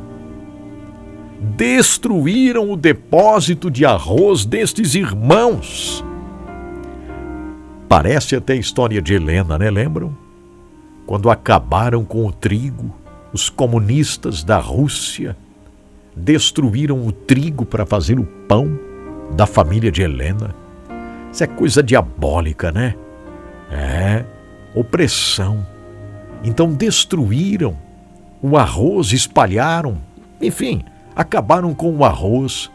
Destruíram 1.58 2.70
o 2.70 2.78
depósito 2.78 3.72
de 3.72 3.84
arroz 3.84 4.46
destes 4.46 4.94
irmãos. 4.94 6.06
Parece 7.90 8.36
até 8.36 8.54
a 8.54 8.58
história 8.58 9.02
de 9.02 9.16
Helena, 9.16 9.58
né? 9.58 9.72
Lembram? 9.72 10.16
Quando 11.08 11.32
acabaram 11.32 12.06
com 12.06 12.28
o 12.28 12.32
trigo, 12.32 12.94
os 13.34 13.50
comunistas 13.50 14.44
da 14.44 14.58
Rússia 14.58 15.36
destruíram 16.16 17.06
o 17.06 17.12
trigo 17.12 17.66
para 17.66 17.86
fazer 17.86 18.20
o 18.20 18.26
pão 18.26 18.80
da 19.36 19.48
família 19.48 19.92
de 19.92 20.04
Helena. 20.04 20.54
Isso 21.32 21.44
é 21.44 21.48
coisa 21.48 21.82
diabólica, 21.82 22.72
né? 22.72 22.96
É, 23.72 24.24
opressão. 24.76 25.66
Então 26.44 26.72
destruíram 26.72 27.76
o 28.42 28.56
arroz, 28.58 29.12
espalharam, 29.12 29.98
enfim, 30.40 30.84
acabaram 31.16 31.74
com 31.74 31.96
o 31.96 32.06
arroz 32.06 32.70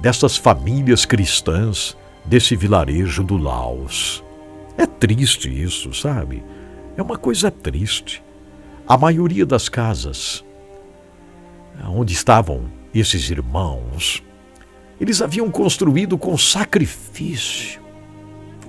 dessas 0.00 0.36
famílias 0.36 1.04
cristãs 1.04 1.96
desse 2.24 2.56
vilarejo 2.56 3.22
do 3.22 3.36
Laos. 3.36 4.24
É 4.76 4.84
triste 4.84 5.48
isso, 5.48 5.94
sabe? 5.94 6.42
É 6.96 7.02
uma 7.02 7.16
coisa 7.16 7.50
triste. 7.50 8.25
A 8.88 8.96
maioria 8.96 9.44
das 9.44 9.68
casas 9.68 10.44
onde 11.88 12.12
estavam 12.12 12.70
esses 12.94 13.28
irmãos 13.30 14.22
eles 15.00 15.20
haviam 15.20 15.50
construído 15.50 16.16
com 16.16 16.36
sacrifício. 16.38 17.80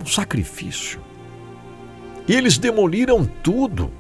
Um 0.01 0.05
sacrifício. 0.05 0.99
E 2.27 2.33
eles 2.33 2.57
demoliram 2.57 3.25
tudo. 3.41 3.91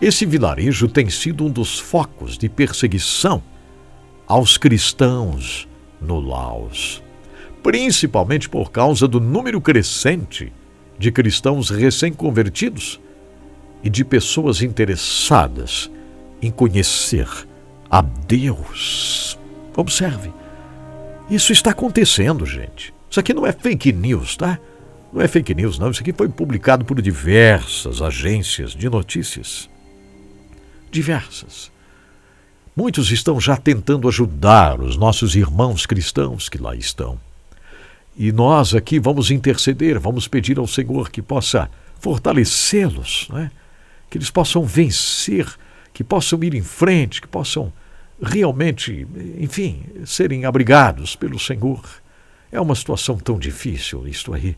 Esse 0.00 0.26
vilarejo 0.26 0.88
tem 0.88 1.08
sido 1.08 1.44
um 1.46 1.50
dos 1.50 1.78
focos 1.78 2.36
de 2.36 2.48
perseguição 2.48 3.42
aos 4.26 4.58
cristãos 4.58 5.66
no 6.00 6.20
Laos, 6.20 7.02
principalmente 7.62 8.48
por 8.48 8.70
causa 8.70 9.08
do 9.08 9.18
número 9.18 9.60
crescente 9.60 10.52
de 10.98 11.10
cristãos 11.10 11.70
recém-convertidos 11.70 13.00
e 13.86 13.88
de 13.88 14.04
pessoas 14.04 14.62
interessadas 14.62 15.88
em 16.42 16.50
conhecer 16.50 17.28
a 17.88 18.02
Deus. 18.02 19.38
Observe, 19.76 20.32
isso 21.30 21.52
está 21.52 21.70
acontecendo, 21.70 22.44
gente. 22.44 22.92
Isso 23.08 23.20
aqui 23.20 23.32
não 23.32 23.46
é 23.46 23.52
fake 23.52 23.92
news, 23.92 24.36
tá? 24.36 24.58
Não 25.12 25.22
é 25.22 25.28
fake 25.28 25.54
news, 25.54 25.78
não. 25.78 25.92
Isso 25.92 26.00
aqui 26.00 26.12
foi 26.12 26.28
publicado 26.28 26.84
por 26.84 27.00
diversas 27.00 28.02
agências 28.02 28.72
de 28.72 28.90
notícias. 28.90 29.70
Diversas. 30.90 31.70
Muitos 32.74 33.12
estão 33.12 33.40
já 33.40 33.56
tentando 33.56 34.08
ajudar 34.08 34.80
os 34.80 34.96
nossos 34.96 35.36
irmãos 35.36 35.86
cristãos 35.86 36.48
que 36.48 36.58
lá 36.58 36.74
estão. 36.74 37.20
E 38.16 38.32
nós 38.32 38.74
aqui 38.74 38.98
vamos 38.98 39.30
interceder, 39.30 40.00
vamos 40.00 40.26
pedir 40.26 40.58
ao 40.58 40.66
Senhor 40.66 41.08
que 41.08 41.22
possa 41.22 41.70
fortalecê-los, 42.00 43.28
né? 43.30 43.48
Que 44.10 44.18
eles 44.18 44.30
possam 44.30 44.64
vencer, 44.64 45.46
que 45.92 46.04
possam 46.04 46.42
ir 46.44 46.54
em 46.54 46.62
frente, 46.62 47.20
que 47.20 47.28
possam 47.28 47.72
realmente, 48.20 49.06
enfim, 49.38 49.84
serem 50.04 50.44
abrigados 50.44 51.16
pelo 51.16 51.38
Senhor. 51.38 51.82
É 52.50 52.60
uma 52.60 52.74
situação 52.74 53.18
tão 53.18 53.38
difícil 53.38 54.06
isto 54.06 54.32
aí. 54.32 54.56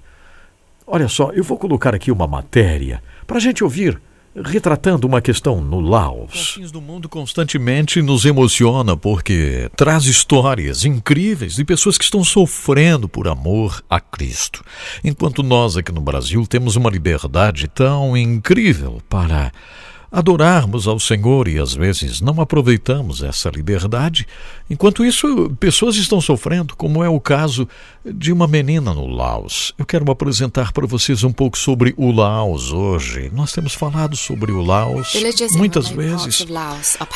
Olha 0.87 1.09
só, 1.09 1.33
eu 1.33 1.45
vou 1.45 1.59
colocar 1.59 1.95
aqui 1.95 2.11
uma 2.11 2.27
matéria 2.27 3.03
para 3.27 3.37
a 3.37 3.41
gente 3.41 3.63
ouvir, 3.63 4.01
retratando 4.35 5.07
uma 5.07 5.21
questão 5.21 5.61
no 5.61 5.81
Laos. 5.81 6.57
Os 6.57 6.71
do 6.71 6.81
mundo 6.81 7.09
constantemente 7.09 8.01
nos 8.03 8.25
emociona 8.25 8.97
porque 8.97 9.71
traz 9.77 10.05
histórias 10.05 10.85
incríveis 10.85 11.55
de 11.57 11.65
pessoas 11.65 11.99
que 11.99 12.05
estão 12.05 12.23
sofrendo 12.23 13.09
por 13.09 13.29
amor 13.29 13.83
a 13.89 14.01
Cristo. 14.01 14.65
Enquanto 15.03 15.43
nós 15.43 15.77
aqui 15.77 15.93
no 15.93 16.01
Brasil 16.01 16.47
temos 16.47 16.77
uma 16.77 16.91
liberdade 16.91 17.69
tão 17.69 18.17
incrível 18.17 19.01
para 19.09 19.53
adorarmos 20.11 20.89
ao 20.89 20.99
Senhor 20.99 21.49
e 21.49 21.59
às 21.59 21.75
vezes 21.75 22.21
não 22.21 22.41
aproveitamos 22.41 23.23
essa 23.23 23.51
liberdade. 23.51 24.27
Enquanto 24.71 25.05
isso, 25.05 25.51
pessoas 25.61 25.97
estão 25.97 26.21
sofrendo, 26.21 26.75
como 26.77 27.05
é 27.05 27.09
o 27.09 27.21
caso 27.21 27.69
de 28.05 28.33
uma 28.33 28.47
menina 28.47 28.95
no 28.95 29.07
Laos. 29.07 29.75
Eu 29.79 29.85
quero 29.85 30.11
apresentar 30.11 30.73
para 30.73 30.87
vocês 30.87 31.25
um 31.25 31.33
pouco 31.33 31.59
sobre 31.59 31.95
o 31.97 32.11
Laos 32.11 32.73
hoje. 32.73 33.31
Nós 33.35 33.53
temos 33.53 33.75
falado 33.75 34.17
sobre 34.17 34.51
o 34.51 34.63
Laos 34.63 35.13
muitas 35.53 35.89
vezes. 35.89 36.47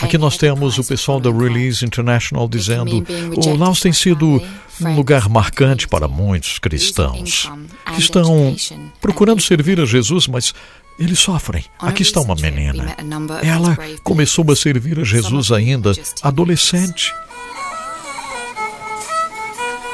Aqui 0.00 0.18
nós 0.18 0.36
temos 0.36 0.78
o 0.78 0.84
pessoal 0.84 1.18
da 1.18 1.30
Release 1.30 1.84
International 1.84 2.46
dizendo 2.46 3.04
o 3.36 3.56
Laos 3.56 3.80
tem 3.80 3.92
sido 3.92 4.42
um 4.80 4.96
lugar 4.96 5.28
marcante 5.28 5.86
para 5.86 6.08
muitos 6.08 6.58
cristãos 6.58 7.50
que 7.94 8.00
estão 8.00 8.54
procurando 9.00 9.40
servir 9.40 9.80
a 9.80 9.84
Jesus, 9.84 10.26
mas 10.26 10.54
eles 11.02 11.18
sofrem. 11.18 11.64
Aqui 11.78 12.02
está 12.02 12.20
uma 12.20 12.34
menina. 12.34 12.96
Ela 13.42 13.76
começou 14.02 14.50
a 14.50 14.56
servir 14.56 15.00
a 15.00 15.04
Jesus 15.04 15.50
ainda 15.50 15.92
adolescente. 16.22 17.12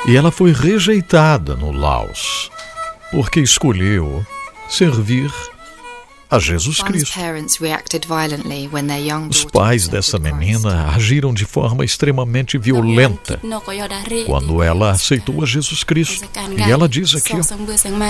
E 0.06 0.16
ela 0.16 0.30
foi 0.30 0.52
rejeitada 0.52 1.54
no 1.54 1.70
Laos, 1.70 2.50
porque 3.10 3.40
escolheu 3.40 4.24
servir 4.68 5.30
a 6.30 6.38
Jesus 6.38 6.82
Cristo. 6.82 7.18
Os 9.30 9.44
pais 9.44 9.88
dessa 9.88 10.18
menina 10.18 10.88
agiram 10.88 11.32
de 11.32 11.44
forma 11.44 11.84
extremamente 11.84 12.58
violenta 12.58 13.40
quando 14.26 14.62
ela 14.62 14.90
aceitou 14.90 15.42
a 15.42 15.46
Jesus 15.46 15.82
Cristo. 15.84 16.28
E 16.56 16.70
ela 16.70 16.88
diz 16.88 17.14
aqui: 17.14 17.34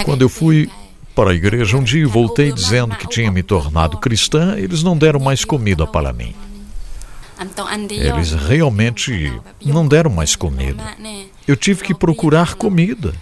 quando 0.04 0.22
eu 0.22 0.28
fui 0.28 0.70
para 1.18 1.32
a 1.32 1.34
igreja 1.34 1.76
um 1.76 1.82
dia 1.82 2.02
e 2.02 2.06
voltei 2.06 2.52
dizendo 2.52 2.94
que 2.94 3.08
tinha 3.08 3.28
me 3.28 3.42
tornado 3.42 3.98
cristã, 3.98 4.54
eles 4.56 4.84
não 4.84 4.96
deram 4.96 5.18
mais 5.18 5.44
comida 5.44 5.84
para 5.84 6.12
mim. 6.12 6.32
Eles 7.90 8.34
realmente 8.34 9.32
não 9.64 9.88
deram 9.88 10.12
mais 10.12 10.36
comida. 10.36 10.80
Eu 11.44 11.56
tive 11.56 11.82
que 11.82 11.92
procurar 11.92 12.54
comida 12.54 13.12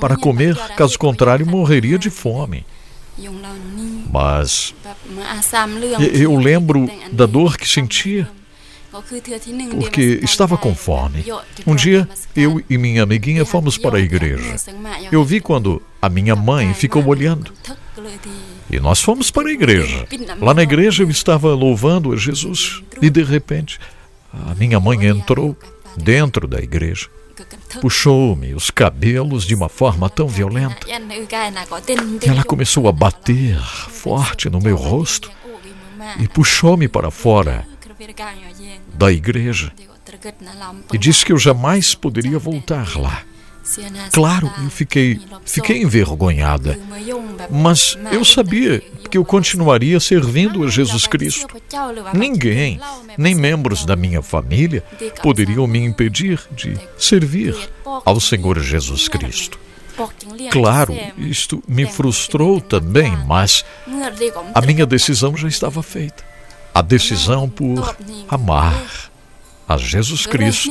para 0.00 0.16
comer, 0.16 0.56
caso 0.78 0.98
contrário, 0.98 1.46
morreria 1.46 1.98
de 1.98 2.08
fome. 2.08 2.64
Mas 4.10 4.74
eu 6.14 6.34
lembro 6.38 6.88
da 7.12 7.26
dor 7.26 7.58
que 7.58 7.68
sentia 7.68 8.30
porque 9.78 10.20
estava 10.22 10.58
com 10.58 10.74
fome. 10.74 11.24
Um 11.66 11.74
dia, 11.74 12.08
eu 12.34 12.62
e 12.68 12.76
minha 12.76 13.04
amiguinha 13.04 13.44
fomos 13.44 13.78
para 13.78 13.98
a 13.98 14.00
igreja. 14.00 14.56
Eu 15.12 15.24
vi 15.24 15.40
quando 15.40 15.80
a 16.02 16.08
minha 16.08 16.34
mãe 16.34 16.74
ficou 16.74 17.06
olhando. 17.06 17.52
E 18.70 18.80
nós 18.80 19.00
fomos 19.00 19.30
para 19.30 19.48
a 19.48 19.52
igreja. 19.52 20.06
Lá 20.40 20.54
na 20.54 20.62
igreja 20.62 21.02
eu 21.02 21.10
estava 21.10 21.54
louvando 21.54 22.12
a 22.12 22.16
Jesus 22.16 22.82
e 23.00 23.10
de 23.10 23.22
repente 23.22 23.78
a 24.32 24.54
minha 24.54 24.78
mãe 24.80 25.06
entrou 25.06 25.56
dentro 25.96 26.46
da 26.46 26.58
igreja. 26.58 27.08
Puxou-me 27.80 28.54
os 28.54 28.70
cabelos 28.70 29.46
de 29.46 29.54
uma 29.54 29.68
forma 29.68 30.10
tão 30.10 30.28
violenta. 30.28 30.86
E 30.88 32.28
ela 32.28 32.44
começou 32.44 32.88
a 32.88 32.92
bater 32.92 33.58
forte 33.88 34.50
no 34.50 34.60
meu 34.60 34.76
rosto 34.76 35.30
e 36.18 36.28
puxou-me 36.28 36.88
para 36.88 37.10
fora 37.10 37.66
da 38.94 39.12
igreja 39.12 39.72
e 40.92 40.98
disse 40.98 41.24
que 41.24 41.32
eu 41.32 41.38
jamais 41.38 41.94
poderia 41.94 42.38
voltar 42.38 42.96
lá. 42.96 43.22
Claro, 44.12 44.50
eu 44.64 44.70
fiquei, 44.70 45.20
fiquei 45.44 45.82
envergonhada, 45.82 46.78
mas 47.50 47.96
eu 48.10 48.24
sabia 48.24 48.80
que 49.10 49.18
eu 49.18 49.24
continuaria 49.24 50.00
servindo 50.00 50.64
a 50.64 50.68
Jesus 50.68 51.06
Cristo. 51.06 51.54
Ninguém, 52.14 52.80
nem 53.16 53.34
membros 53.34 53.84
da 53.84 53.94
minha 53.94 54.22
família, 54.22 54.82
poderiam 55.22 55.66
me 55.66 55.78
impedir 55.78 56.40
de 56.50 56.76
servir 56.98 57.54
ao 58.04 58.18
Senhor 58.18 58.58
Jesus 58.60 59.08
Cristo. 59.08 59.58
Claro, 60.50 60.96
isto 61.18 61.62
me 61.68 61.86
frustrou 61.86 62.60
também, 62.60 63.14
mas 63.26 63.64
a 64.54 64.60
minha 64.62 64.86
decisão 64.86 65.36
já 65.36 65.46
estava 65.46 65.82
feita. 65.82 66.29
A 66.74 66.82
decisão 66.82 67.48
por 67.48 67.96
amar 68.28 69.10
a 69.68 69.76
Jesus 69.76 70.26
Cristo. 70.26 70.70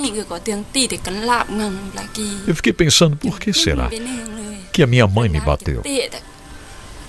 Eu 2.48 2.56
fiquei 2.56 2.74
pensando, 2.74 3.16
por 3.16 3.40
que 3.40 3.54
será 3.54 3.90
que 4.72 4.84
a 4.84 4.88
minha 4.88 5.08
mãe 5.08 5.30
me 5.30 5.40
bateu? 5.40 5.82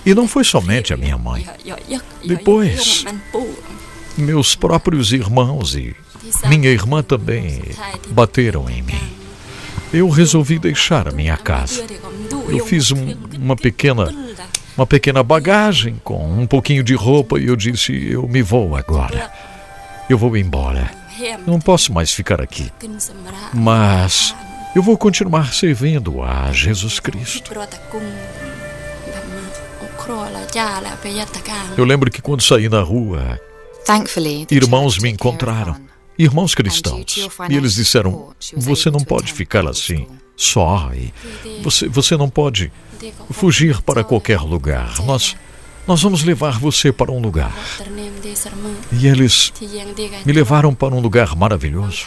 E 0.05 0.15
não 0.15 0.27
foi 0.27 0.43
somente 0.43 0.93
a 0.93 0.97
minha 0.97 1.17
mãe. 1.17 1.45
Depois, 2.23 3.05
meus 4.17 4.55
próprios 4.55 5.11
irmãos 5.11 5.75
e 5.75 5.95
minha 6.47 6.69
irmã 6.69 7.03
também 7.03 7.61
bateram 8.09 8.69
em 8.69 8.81
mim. 8.81 9.13
Eu 9.93 10.09
resolvi 10.09 10.57
deixar 10.57 11.07
a 11.07 11.11
minha 11.11 11.35
casa. 11.35 11.85
Eu 12.47 12.65
fiz 12.65 12.91
um, 12.91 13.15
uma 13.37 13.55
pequena 13.55 14.13
uma 14.81 14.87
pequena 14.87 15.21
bagagem 15.21 16.01
com 16.03 16.25
um 16.25 16.47
pouquinho 16.47 16.83
de 16.83 16.95
roupa 16.95 17.39
e 17.39 17.45
eu 17.45 17.55
disse: 17.55 17.93
Eu 18.11 18.27
me 18.27 18.41
vou 18.41 18.75
agora. 18.75 19.31
Eu 20.09 20.17
vou 20.17 20.35
embora. 20.35 20.89
Não 21.45 21.59
posso 21.59 21.93
mais 21.93 22.11
ficar 22.11 22.41
aqui. 22.41 22.71
Mas 23.53 24.35
eu 24.75 24.81
vou 24.81 24.97
continuar 24.97 25.53
servindo 25.53 26.23
a 26.23 26.51
Jesus 26.51 26.99
Cristo. 26.99 27.51
Eu 31.77 31.85
lembro 31.85 32.09
que 32.09 32.21
quando 32.21 32.41
saí 32.41 32.67
na 32.67 32.81
rua, 32.81 33.39
irmãos 34.49 34.97
me 34.97 35.09
encontraram, 35.11 35.75
irmãos 36.23 36.55
cristãos, 36.55 37.29
e 37.49 37.55
eles 37.55 37.75
disseram: 37.75 38.33
Você 38.55 38.89
não 38.89 38.99
pode 38.99 39.33
ficar 39.33 39.67
assim, 39.67 40.07
só, 40.35 40.91
você, 41.61 41.87
você 41.87 42.17
não 42.17 42.29
pode 42.29 42.71
fugir 43.31 43.81
para 43.81 44.03
qualquer 44.03 44.41
lugar. 44.41 44.99
Nós 45.05 45.35
nós 45.87 46.03
vamos 46.03 46.23
levar 46.23 46.59
você 46.59 46.91
para 46.91 47.11
um 47.11 47.19
lugar. 47.19 47.53
E 48.91 49.07
eles 49.07 49.51
me 50.25 50.31
levaram 50.31 50.73
para 50.75 50.93
um 50.93 50.99
lugar 50.99 51.35
maravilhoso. 51.35 52.05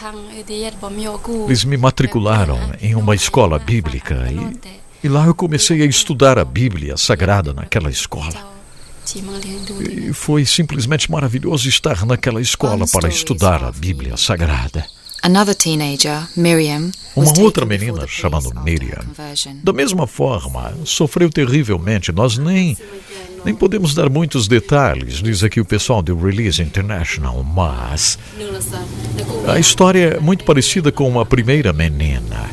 Eles 1.45 1.65
me 1.65 1.77
matricularam 1.77 2.57
em 2.81 2.95
uma 2.95 3.13
escola 3.13 3.59
bíblica 3.59 4.27
e, 4.31 5.05
e 5.05 5.09
lá 5.09 5.25
eu 5.25 5.35
comecei 5.35 5.81
a 5.81 5.85
estudar 5.85 6.39
a 6.39 6.45
Bíblia 6.45 6.95
Sagrada 6.95 7.53
naquela 7.53 7.89
escola. 7.89 8.54
E 9.81 10.13
foi 10.13 10.45
simplesmente 10.45 11.09
maravilhoso 11.11 11.69
estar 11.69 12.05
naquela 12.05 12.41
escola 12.41 12.85
para 12.87 13.07
estudar 13.07 13.63
a 13.63 13.71
Bíblia 13.71 14.17
Sagrada. 14.17 14.85
Uma 17.15 17.39
outra 17.39 17.65
menina 17.65 18.05
chamada 18.07 18.49
Miriam, 18.61 19.03
da 19.63 19.73
mesma 19.73 20.05
forma, 20.05 20.73
sofreu 20.85 21.29
terrivelmente. 21.29 22.11
Nós 22.11 22.37
nem 22.37 22.77
nem 23.43 23.53
podemos 23.53 23.93
dar 23.93 24.09
muitos 24.09 24.47
detalhes, 24.47 25.21
diz 25.21 25.43
aqui 25.43 25.61
o 25.61 25.65
pessoal 25.65 26.01
do 26.01 26.17
Release 26.17 26.59
International, 26.61 27.43
mas 27.43 28.17
a 29.47 29.59
história 29.59 30.15
é 30.15 30.19
muito 30.19 30.43
parecida 30.43 30.91
com 30.91 31.19
a 31.19 31.25
primeira 31.25 31.71
menina. 31.71 32.49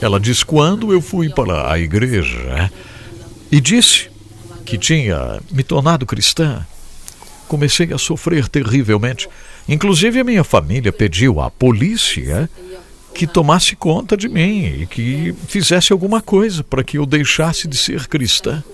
Ela 0.00 0.20
diz: 0.20 0.44
quando 0.44 0.92
eu 0.92 1.00
fui 1.00 1.28
para 1.28 1.72
a 1.72 1.78
igreja 1.78 2.70
e 3.50 3.60
disse 3.60 4.11
que 4.72 4.78
tinha 4.78 5.38
me 5.50 5.62
tornado 5.62 6.06
cristã, 6.06 6.66
comecei 7.46 7.92
a 7.92 7.98
sofrer 7.98 8.48
terrivelmente. 8.48 9.28
Inclusive, 9.68 10.20
a 10.20 10.24
minha 10.24 10.42
família 10.42 10.90
pediu 10.90 11.42
à 11.42 11.50
polícia 11.50 12.48
que 13.14 13.26
tomasse 13.26 13.76
conta 13.76 14.16
de 14.16 14.30
mim 14.30 14.64
e 14.80 14.86
que 14.86 15.34
fizesse 15.46 15.92
alguma 15.92 16.22
coisa 16.22 16.64
para 16.64 16.82
que 16.82 16.96
eu 16.96 17.04
deixasse 17.04 17.68
de 17.68 17.76
ser 17.76 18.06
cristã. 18.08 18.64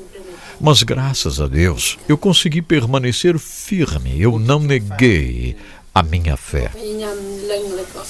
Mas 0.61 0.85
graças 0.85 1.41
a 1.41 1.49
Deus, 1.49 1.99
eu 2.09 2.17
consegui 2.17 2.63
permanecer 2.63 3.37
firme, 3.37 4.23
eu 4.23 4.39
não 4.39 4.61
neguei 4.61 5.57
a 5.93 6.01
minha 6.01 6.37
fé. 6.37 6.71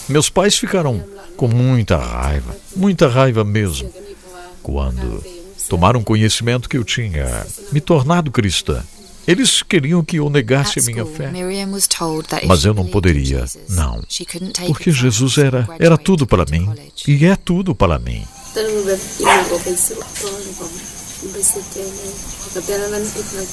Meus 0.07 0.29
pais 0.29 0.59
ficaram 0.59 1.03
com 1.39 1.49
muita 1.49 1.97
raiva, 1.97 2.55
muita 2.77 3.09
raiva 3.09 3.45
mesmo, 3.45 3.91
quando 4.63 5.38
tomaram 5.69 6.03
conhecimento 6.03 6.69
que 6.69 6.77
eu 6.77 6.85
tinha 6.85 7.47
me 7.71 7.81
tornado 7.81 8.31
cristã. 8.31 8.83
Eles 9.27 9.63
queriam 9.63 10.03
que 10.03 10.17
eu 10.17 10.31
negasse 10.31 10.81
a 10.81 10.83
minha 10.83 11.05
fé. 11.05 11.31
Mas 12.47 12.65
eu 12.65 12.73
não 12.73 12.87
poderia, 12.87 13.45
não. 13.69 14.03
Porque 14.67 14.91
Jesus 14.91 15.37
era, 15.37 15.69
era 15.79 15.99
tudo 15.99 16.27
para 16.27 16.47
mim. 16.47 16.67
E 17.07 17.27
é 17.27 17.37
tudo 17.37 17.75
para 17.75 17.99
mim. 17.99 18.25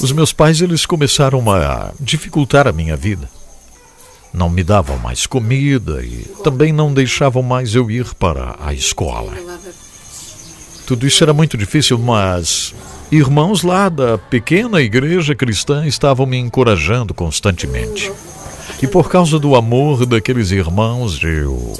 Os 0.01 0.11
meus 0.13 0.31
pais 0.31 0.61
eles 0.61 0.85
começaram 0.85 1.51
a 1.51 1.91
dificultar 1.99 2.67
a 2.67 2.71
minha 2.71 2.95
vida. 2.95 3.29
Não 4.33 4.49
me 4.49 4.63
davam 4.63 4.97
mais 4.97 5.25
comida 5.25 6.01
e 6.03 6.25
também 6.43 6.71
não 6.71 6.93
deixavam 6.93 7.43
mais 7.43 7.75
eu 7.75 7.91
ir 7.91 8.13
para 8.15 8.55
a 8.59 8.73
escola. 8.73 9.33
Tudo 10.85 11.07
isso 11.07 11.23
era 11.23 11.33
muito 11.33 11.57
difícil, 11.57 11.97
mas 11.97 12.73
irmãos 13.11 13.63
lá 13.63 13.89
da 13.89 14.17
pequena 14.17 14.81
igreja 14.81 15.33
cristã 15.33 15.85
estavam 15.85 16.25
me 16.25 16.37
encorajando 16.37 17.13
constantemente. 17.13 18.11
E 18.81 18.87
por 18.87 19.09
causa 19.09 19.39
do 19.39 19.55
amor 19.55 20.05
daqueles 20.05 20.51
irmãos, 20.51 21.19
eu 21.23 21.73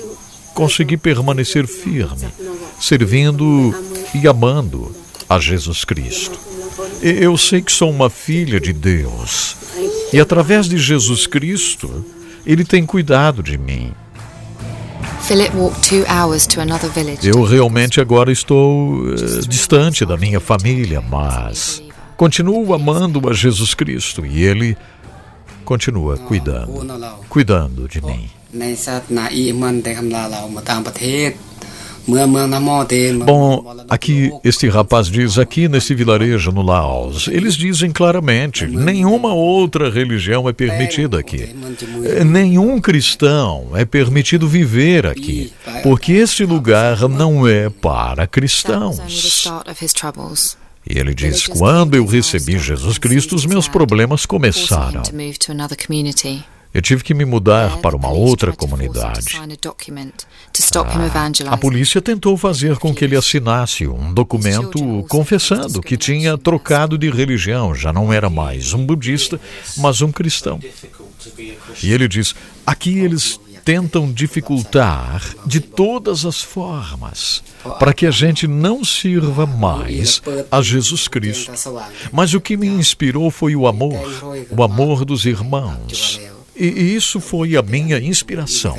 consegui 0.53 0.97
permanecer 0.97 1.67
firme, 1.67 2.27
servindo 2.79 3.75
e 4.13 4.27
amando 4.27 4.95
a 5.29 5.37
Jesus 5.39 5.83
Cristo. 5.83 6.39
Eu 7.01 7.37
sei 7.37 7.61
que 7.61 7.71
sou 7.71 7.91
uma 7.91 8.09
filha 8.09 8.59
de 8.59 8.73
Deus 8.73 9.55
e 10.13 10.19
através 10.19 10.67
de 10.67 10.77
Jesus 10.77 11.27
Cristo, 11.27 12.05
Ele 12.45 12.63
tem 12.63 12.85
cuidado 12.85 13.43
de 13.43 13.57
mim. 13.57 13.91
Eu 17.27 17.43
realmente 17.43 17.99
agora 17.99 18.31
estou 18.31 18.99
uh, 18.99 19.47
distante 19.47 20.05
da 20.05 20.15
minha 20.15 20.39
família, 20.39 21.01
mas 21.01 21.81
continuo 22.15 22.73
amando 22.75 23.27
a 23.27 23.33
Jesus 23.33 23.73
Cristo 23.73 24.23
e 24.23 24.43
Ele 24.43 24.77
continua 25.63 26.15
cuidando, 26.17 26.71
cuidando 27.27 27.87
de 27.87 28.01
mim. 28.05 28.29
Bom, 33.25 33.75
aqui 33.89 34.31
este 34.43 34.67
rapaz 34.67 35.07
diz 35.07 35.37
aqui 35.37 35.67
nesse 35.67 35.95
vilarejo 35.95 36.51
no 36.51 36.61
Laos, 36.61 37.27
eles 37.27 37.55
dizem 37.55 37.91
claramente, 37.91 38.65
nenhuma 38.67 39.33
outra 39.33 39.89
religião 39.89 40.47
é 40.47 40.53
permitida 40.53 41.19
aqui. 41.19 41.49
Nenhum 42.25 42.79
cristão 42.79 43.71
é 43.73 43.85
permitido 43.85 44.47
viver 44.47 45.07
aqui, 45.07 45.51
porque 45.83 46.13
este 46.13 46.45
lugar 46.45 47.07
não 47.09 47.47
é 47.47 47.69
para 47.69 48.27
cristãos. 48.27 48.99
E 50.87 50.99
ele 50.99 51.15
diz: 51.15 51.47
Quando 51.47 51.95
eu 51.95 52.05
recebi 52.05 52.59
Jesus 52.59 52.97
Cristo, 52.99 53.35
os 53.35 53.45
meus 53.45 53.67
problemas 53.67 54.25
começaram. 54.25 55.01
Eu 56.75 56.81
tive 56.81 57.05
que 57.05 57.13
me 57.13 57.23
mudar 57.23 57.77
para 57.77 57.95
uma 57.95 58.09
outra 58.09 58.51
comunidade. 58.51 59.39
Ah, 61.47 61.53
a 61.53 61.57
polícia 61.57 62.01
tentou 62.01 62.35
fazer 62.35 62.75
com 62.75 62.93
que 62.93 63.05
ele 63.05 63.15
assinasse 63.15 63.87
um 63.87 64.13
documento 64.13 65.05
confessando 65.07 65.81
que 65.81 65.95
tinha 65.95 66.37
trocado 66.37 66.97
de 66.97 67.09
religião, 67.09 67.73
já 67.73 67.93
não 67.93 68.11
era 68.11 68.29
mais 68.29 68.73
um 68.73 68.85
budista, 68.85 69.39
mas 69.77 70.01
um 70.01 70.11
cristão. 70.11 70.59
E 71.81 71.93
ele 71.93 72.09
diz: 72.09 72.35
aqui 72.65 72.99
eles 72.99 73.39
tentam 73.63 74.11
dificultar 74.11 75.23
de 75.45 75.61
todas 75.61 76.25
as 76.25 76.41
formas 76.41 77.41
para 77.79 77.93
que 77.93 78.05
a 78.05 78.11
gente 78.11 78.49
não 78.49 78.83
sirva 78.83 79.45
mais 79.45 80.21
a 80.51 80.61
Jesus 80.61 81.07
Cristo. 81.07 81.53
Mas 82.11 82.33
o 82.33 82.41
que 82.41 82.57
me 82.57 82.67
inspirou 82.67 83.31
foi 83.31 83.55
o 83.55 83.65
amor, 83.65 84.09
o 84.51 84.61
amor 84.61 85.05
dos 85.05 85.25
irmãos. 85.25 86.19
E 86.55 86.95
isso 86.95 87.19
foi 87.19 87.57
a 87.57 87.61
minha 87.61 87.99
inspiração 87.99 88.77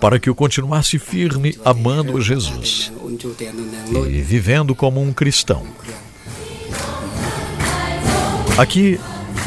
para 0.00 0.18
que 0.18 0.28
eu 0.28 0.34
continuasse 0.34 0.98
firme 0.98 1.58
amando 1.64 2.20
Jesus 2.20 2.92
e 4.08 4.20
vivendo 4.20 4.74
como 4.74 5.00
um 5.00 5.12
cristão. 5.12 5.66
Aqui, 8.56 8.98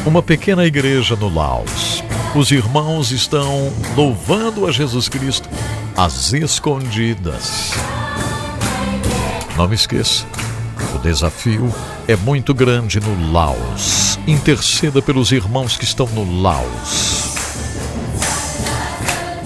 uma 0.05 0.23
pequena 0.23 0.65
igreja 0.65 1.15
no 1.15 1.33
Laos. 1.33 2.03
Os 2.33 2.49
irmãos 2.49 3.11
estão 3.11 3.71
louvando 3.95 4.65
a 4.65 4.71
Jesus 4.71 5.09
Cristo 5.09 5.49
às 5.97 6.31
escondidas. 6.31 7.71
Não 9.57 9.67
me 9.67 9.75
esqueça, 9.75 10.25
o 10.95 10.99
desafio 10.99 11.73
é 12.07 12.15
muito 12.15 12.53
grande 12.53 12.99
no 12.99 13.31
Laos. 13.31 14.17
Interceda 14.27 15.01
pelos 15.01 15.31
irmãos 15.31 15.77
que 15.77 15.83
estão 15.83 16.07
no 16.07 16.41
Laos. 16.41 17.35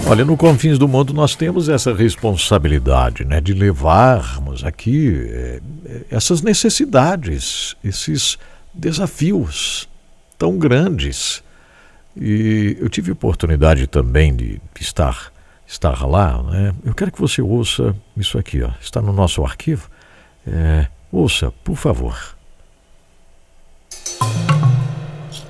Olha, 0.07 0.23
no 0.23 0.37
Confins 0.37 0.77
do 0.77 0.87
Mundo 0.87 1.13
nós 1.13 1.35
temos 1.35 1.67
essa 1.67 1.93
responsabilidade, 1.93 3.25
né, 3.25 3.41
de 3.41 3.53
levarmos 3.53 4.63
aqui 4.63 5.27
é, 5.27 5.61
essas 6.11 6.41
necessidades, 6.41 7.75
esses 7.83 8.37
desafios 8.73 9.89
tão 10.37 10.57
grandes. 10.57 11.43
E 12.15 12.77
eu 12.79 12.87
tive 12.87 13.11
oportunidade 13.11 13.87
também 13.87 14.35
de 14.35 14.61
estar 14.79 15.33
estar 15.67 16.05
lá, 16.05 16.41
né? 16.43 16.73
Eu 16.83 16.93
quero 16.93 17.11
que 17.11 17.19
você 17.19 17.41
ouça 17.41 17.95
isso 18.15 18.37
aqui, 18.37 18.61
ó. 18.61 18.69
Está 18.79 19.01
no 19.01 19.11
nosso 19.11 19.43
arquivo. 19.43 19.89
É, 20.47 20.87
ouça, 21.11 21.51
por 21.63 21.75
favor. 21.75 22.35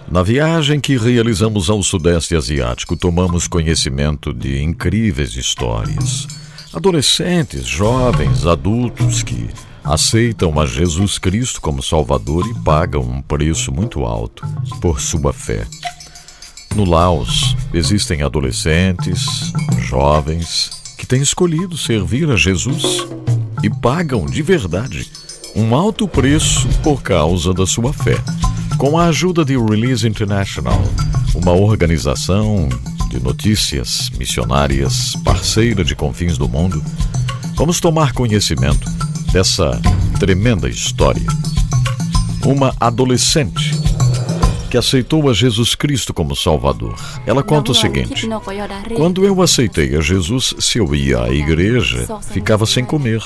Na 0.10 0.22
viagem 0.24 0.80
que 0.80 0.98
realizamos 0.98 1.70
ao 1.70 1.82
Sudeste 1.82 2.36
Asiático, 2.36 2.96
tomamos 2.96 3.48
conhecimento 3.48 4.32
de 4.32 4.62
incríveis 4.62 5.36
histórias. 5.36 6.28
Adolescentes, 6.74 7.66
jovens, 7.66 8.46
adultos 8.46 9.24
que 9.24 9.50
aceitam 9.84 10.60
a 10.60 10.66
Jesus 10.66 11.18
Cristo 11.18 11.60
como 11.60 11.82
Salvador 11.82 12.48
e 12.48 12.54
pagam 12.64 13.02
um 13.02 13.22
preço 13.22 13.72
muito 13.72 14.06
alto 14.06 14.46
por 14.80 15.02
sua 15.02 15.34
fé. 15.34 15.66
No 16.76 16.86
Laos, 16.86 17.56
existem 17.74 18.22
adolescentes, 18.22 19.54
jovens, 19.80 20.72
que 20.98 21.06
têm 21.06 21.22
escolhido 21.22 21.78
servir 21.78 22.30
a 22.30 22.36
Jesus 22.36 23.08
e 23.64 23.70
pagam 23.70 24.26
de 24.26 24.42
verdade 24.42 25.10
um 25.56 25.74
alto 25.74 26.06
preço 26.06 26.68
por 26.84 27.02
causa 27.02 27.54
da 27.54 27.66
sua 27.66 27.94
fé. 27.94 28.18
Com 28.78 28.98
a 28.98 29.06
ajuda 29.06 29.46
de 29.46 29.58
Release 29.58 30.06
International, 30.06 30.82
uma 31.34 31.54
organização 31.54 32.68
de 33.10 33.22
notícias 33.22 34.10
missionárias 34.18 35.16
parceira 35.24 35.84
de 35.84 35.96
confins 35.96 36.38
do 36.38 36.50
mundo, 36.50 36.84
vamos 37.56 37.80
tomar 37.80 38.12
conhecimento 38.12 38.90
dessa 39.32 39.80
tremenda 40.20 40.68
história. 40.68 41.26
Uma 42.46 42.76
adolescente 42.80 43.72
que 44.76 44.80
aceitou 44.80 45.30
a 45.30 45.34
Jesus 45.34 45.74
Cristo 45.74 46.14
como 46.14 46.36
Salvador. 46.36 46.96
Ela 47.26 47.42
conta 47.42 47.72
o 47.72 47.76
seguinte: 47.76 48.28
Quando 48.98 49.24
eu 49.24 49.42
aceitei 49.42 49.96
a 49.96 50.02
Jesus, 50.02 50.54
se 50.60 50.80
eu 50.80 50.94
ia 50.94 51.24
à 51.24 51.30
igreja, 51.30 52.06
ficava 52.22 52.66
sem 52.66 52.84
comer, 52.84 53.24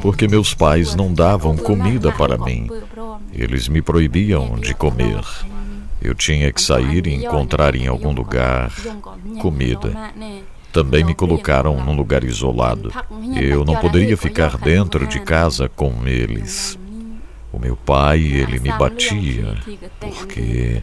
porque 0.00 0.28
meus 0.28 0.54
pais 0.54 0.94
não 0.94 1.12
davam 1.12 1.56
comida 1.56 2.12
para 2.12 2.38
mim. 2.38 2.68
Eles 3.32 3.66
me 3.66 3.82
proibiam 3.82 4.54
de 4.60 4.74
comer. 4.74 5.20
Eu 6.00 6.14
tinha 6.14 6.52
que 6.52 6.62
sair 6.62 7.04
e 7.08 7.14
encontrar 7.14 7.74
em 7.74 7.88
algum 7.88 8.12
lugar 8.12 8.72
comida. 9.40 10.12
Também 10.72 11.02
me 11.02 11.16
colocaram 11.16 11.84
num 11.84 11.96
lugar 11.96 12.22
isolado. 12.22 12.92
Eu 13.34 13.64
não 13.64 13.74
poderia 13.74 14.16
ficar 14.16 14.56
dentro 14.56 15.04
de 15.08 15.18
casa 15.18 15.68
com 15.68 16.06
eles. 16.06 16.78
O 17.52 17.58
meu 17.58 17.76
pai, 17.76 18.18
ele 18.20 18.58
me 18.58 18.72
batia 18.72 19.58
porque 20.00 20.82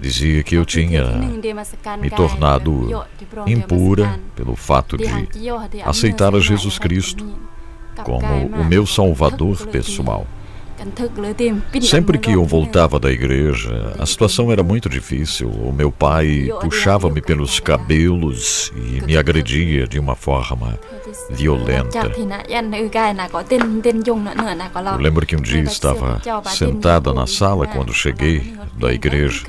dizia 0.00 0.42
que 0.42 0.54
eu 0.54 0.64
tinha 0.64 1.04
me 2.00 2.08
tornado 2.10 3.04
impura 3.46 4.18
pelo 4.34 4.56
fato 4.56 4.96
de 4.96 5.06
aceitar 5.84 6.34
a 6.34 6.40
Jesus 6.40 6.78
Cristo 6.78 7.26
como 8.02 8.46
o 8.46 8.64
meu 8.64 8.86
salvador 8.86 9.58
pessoal. 9.68 10.26
Sempre 11.82 12.18
que 12.18 12.32
eu 12.32 12.44
voltava 12.44 12.98
da 12.98 13.10
igreja, 13.10 13.94
a 13.98 14.06
situação 14.06 14.50
era 14.50 14.62
muito 14.62 14.88
difícil. 14.88 15.48
O 15.48 15.72
meu 15.72 15.90
pai 15.92 16.48
puxava-me 16.60 17.20
pelos 17.20 17.60
cabelos 17.60 18.72
e 18.76 19.04
me 19.04 19.16
agredia 19.16 19.86
de 19.86 19.98
uma 19.98 20.14
forma 20.14 20.78
violenta. 21.30 22.10
Eu 24.92 24.98
lembro 24.98 25.26
que 25.26 25.36
um 25.36 25.40
dia 25.42 25.60
estava 25.62 26.20
sentada 26.48 27.12
na 27.12 27.26
sala 27.26 27.66
quando 27.66 27.92
cheguei 27.92 28.54
da 28.78 28.92
igreja. 28.92 29.42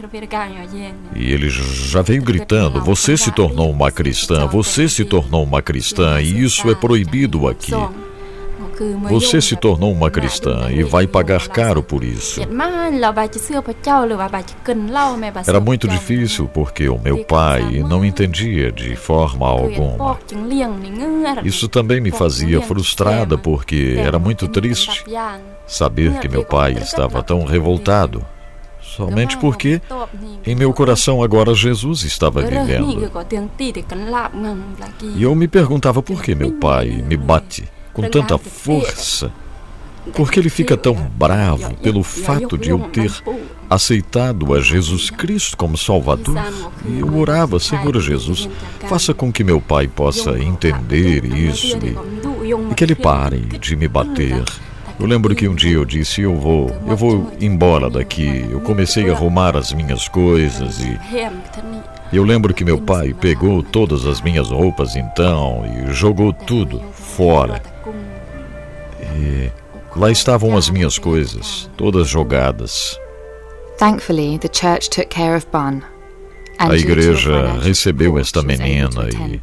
e 1.16 1.32
ele 1.32 1.50
já 1.50 2.02
veio 2.02 2.22
gritando: 2.24 2.82
Você 2.82 3.16
se 3.16 3.32
tornou 3.32 3.70
uma 3.72 3.92
cristã, 3.92 4.46
você 4.48 4.88
se 4.90 5.06
tornou 5.06 5.44
uma 5.44 5.62
cristã 5.62 6.22
e 6.22 6.44
isso 6.44 6.70
é 6.70 6.76
proibido 6.76 7.48
aqui. 7.48 7.72
Você 9.10 9.42
se 9.42 9.56
tornou 9.56 9.92
uma 9.92 10.10
cristã 10.10 10.70
e 10.72 10.84
vai 10.84 11.06
pagar 11.06 11.48
caro 11.48 11.84
por 11.84 12.04
isso. 12.04 12.42
Era 15.48 15.60
muito 15.60 15.88
difícil 15.88 16.48
porque 16.48 16.90
o 16.90 16.98
meu 17.00 17.24
pai 17.26 17.84
não 17.88 18.04
entendia 18.04 18.72
de 18.72 18.96
forma 18.96 19.48
alguma. 19.48 20.18
Isso 21.44 21.68
também 21.68 22.02
me 22.02 22.12
fazia 22.12 22.62
frustrada 22.62 23.38
porque 23.38 23.96
era 23.98 24.18
muito 24.18 24.48
triste 24.48 25.04
saber 25.68 26.20
que 26.20 26.28
meu 26.30 26.44
pai 26.44 26.74
estava 26.74 27.22
tão 27.24 27.44
revoltado. 27.46 28.26
somente 28.82 29.38
porque 29.38 29.82
em 30.46 30.54
meu 30.56 30.74
coração 30.74 31.24
agora 31.24 31.54
Jesus 31.56 32.04
estava 32.04 32.42
vivendo. 32.42 33.10
E 35.16 35.24
eu 35.24 35.34
me 35.34 35.48
perguntava 35.48 36.02
por 36.04 36.22
que 36.22 36.36
meu 36.36 36.52
pai 36.54 37.02
me 37.08 37.16
bate 37.16 37.64
com 37.94 38.10
tanta 38.10 38.38
força? 38.38 39.32
Porque 40.14 40.40
ele 40.40 40.50
fica 40.50 40.76
tão 40.76 40.96
bravo 40.96 41.76
pelo 41.76 42.02
fato 42.02 42.58
de 42.58 42.72
eu 42.72 42.80
ter 42.90 43.12
aceitado 43.70 44.54
a 44.54 44.60
Jesus 44.60 45.10
Cristo 45.10 45.56
como 45.56 45.78
Salvador? 45.78 46.36
E 46.86 47.00
eu 47.00 47.16
orava, 47.18 47.60
Senhor 47.60 48.00
Jesus, 48.00 48.50
faça 48.88 49.14
com 49.14 49.32
que 49.32 49.44
meu 49.44 49.62
pai 49.62 49.88
possa 49.88 50.40
entender 50.40 51.24
isso 51.26 51.78
e, 51.78 52.72
e 52.72 52.76
que 52.76 52.84
ele 52.84 52.96
pare 52.96 53.40
de 53.40 53.76
me 53.76 53.88
bater. 53.88 54.44
Eu 55.00 55.08
lembro 55.08 55.34
que 55.34 55.48
um 55.48 55.56
dia 55.56 55.74
eu 55.74 55.86
disse: 55.86 56.22
Eu 56.22 56.36
vou, 56.36 56.70
eu 56.88 56.96
vou 56.96 57.32
embora 57.40 57.90
daqui. 57.90 58.46
Eu 58.52 58.60
comecei 58.62 59.10
a 59.10 59.14
arrumar 59.14 59.56
as 59.56 59.74
minhas 59.74 60.08
coisas 60.08 60.80
e. 60.80 61.00
Eu 62.14 62.24
lembro 62.24 62.54
que 62.54 62.66
meu 62.66 62.80
pai 62.80 63.14
pegou 63.14 63.64
todas 63.64 64.06
as 64.06 64.22
minhas 64.22 64.50
roupas 64.50 64.96
então 64.96 65.64
e 65.66 65.94
jogou 65.94 66.34
tudo 66.34 66.82
fora. 66.92 67.71
E 69.16 69.52
lá 69.96 70.12
estavam 70.12 70.56
as 70.56 70.70
minhas 70.70 70.98
coisas, 70.98 71.70
todas 71.78 72.08
jogadas. 72.08 73.00
Thankfully, 73.78 74.38
the 74.38 74.48
church 74.48 74.90
took 74.90 75.08
care 75.08 75.36
of 75.36 75.48
Bun. 75.52 75.82
A 76.60 76.76
igreja 76.76 77.54
recebeu 77.60 78.20
esta 78.20 78.44
menina 78.44 79.10
e 79.10 79.42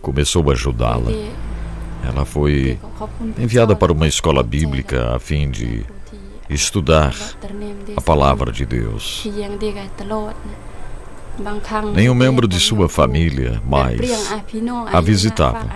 começou 0.00 0.48
a 0.48 0.52
ajudá-la. 0.54 1.12
Ela 2.02 2.24
foi 2.24 2.78
enviada 3.38 3.76
para 3.76 3.92
uma 3.92 4.08
escola 4.08 4.42
bíblica 4.42 5.14
a 5.14 5.18
fim 5.18 5.50
de 5.50 5.84
estudar 6.48 7.14
a 7.94 8.00
palavra 8.00 8.50
de 8.50 8.64
Deus. 8.64 9.24
Nenhum 11.94 12.14
membro 12.14 12.48
de 12.48 12.58
sua 12.58 12.88
família 12.88 13.60
mais 13.64 14.32
a 14.92 15.00
visitava. 15.00 15.66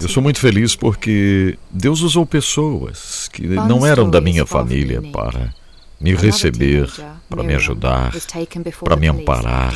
Eu 0.00 0.08
sou 0.08 0.22
muito 0.22 0.38
feliz 0.38 0.76
porque 0.76 1.58
Deus 1.70 2.02
usou 2.02 2.26
pessoas 2.26 3.28
que 3.28 3.46
não 3.46 3.86
eram 3.86 4.10
da 4.10 4.20
minha 4.20 4.44
família 4.44 5.00
para 5.10 5.54
me 5.98 6.14
receber, 6.14 6.90
para 7.28 7.42
me 7.42 7.54
ajudar, 7.54 8.12
para 8.84 8.96
me 8.96 9.08
amparar. 9.08 9.74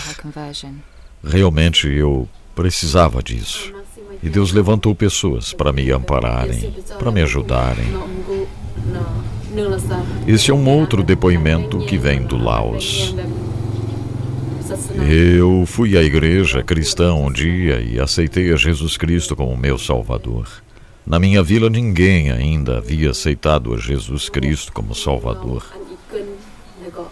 Realmente 1.24 1.88
eu 1.88 2.28
precisava 2.54 3.22
disso. 3.22 3.72
E 4.22 4.28
Deus 4.28 4.52
levantou 4.52 4.94
pessoas 4.94 5.54
para 5.54 5.72
me 5.72 5.90
ampararem, 5.90 6.74
para 6.98 7.10
me 7.10 7.22
ajudarem. 7.22 7.86
Este 10.26 10.50
é 10.50 10.54
um 10.54 10.68
outro 10.68 11.02
depoimento 11.02 11.78
que 11.86 11.96
vem 11.96 12.22
do 12.22 12.36
Laos. 12.36 13.14
Eu 15.08 15.64
fui 15.66 15.96
à 15.96 16.02
igreja 16.02 16.62
cristã 16.62 17.12
um 17.14 17.32
dia 17.32 17.80
e 17.80 17.98
aceitei 17.98 18.52
a 18.52 18.56
Jesus 18.56 18.96
Cristo 18.96 19.34
como 19.34 19.56
meu 19.56 19.76
Salvador. 19.76 20.46
Na 21.06 21.18
minha 21.18 21.42
vila, 21.42 21.68
ninguém 21.68 22.30
ainda 22.30 22.78
havia 22.78 23.10
aceitado 23.10 23.74
a 23.74 23.78
Jesus 23.78 24.28
Cristo 24.28 24.72
como 24.72 24.94
Salvador. 24.94 25.64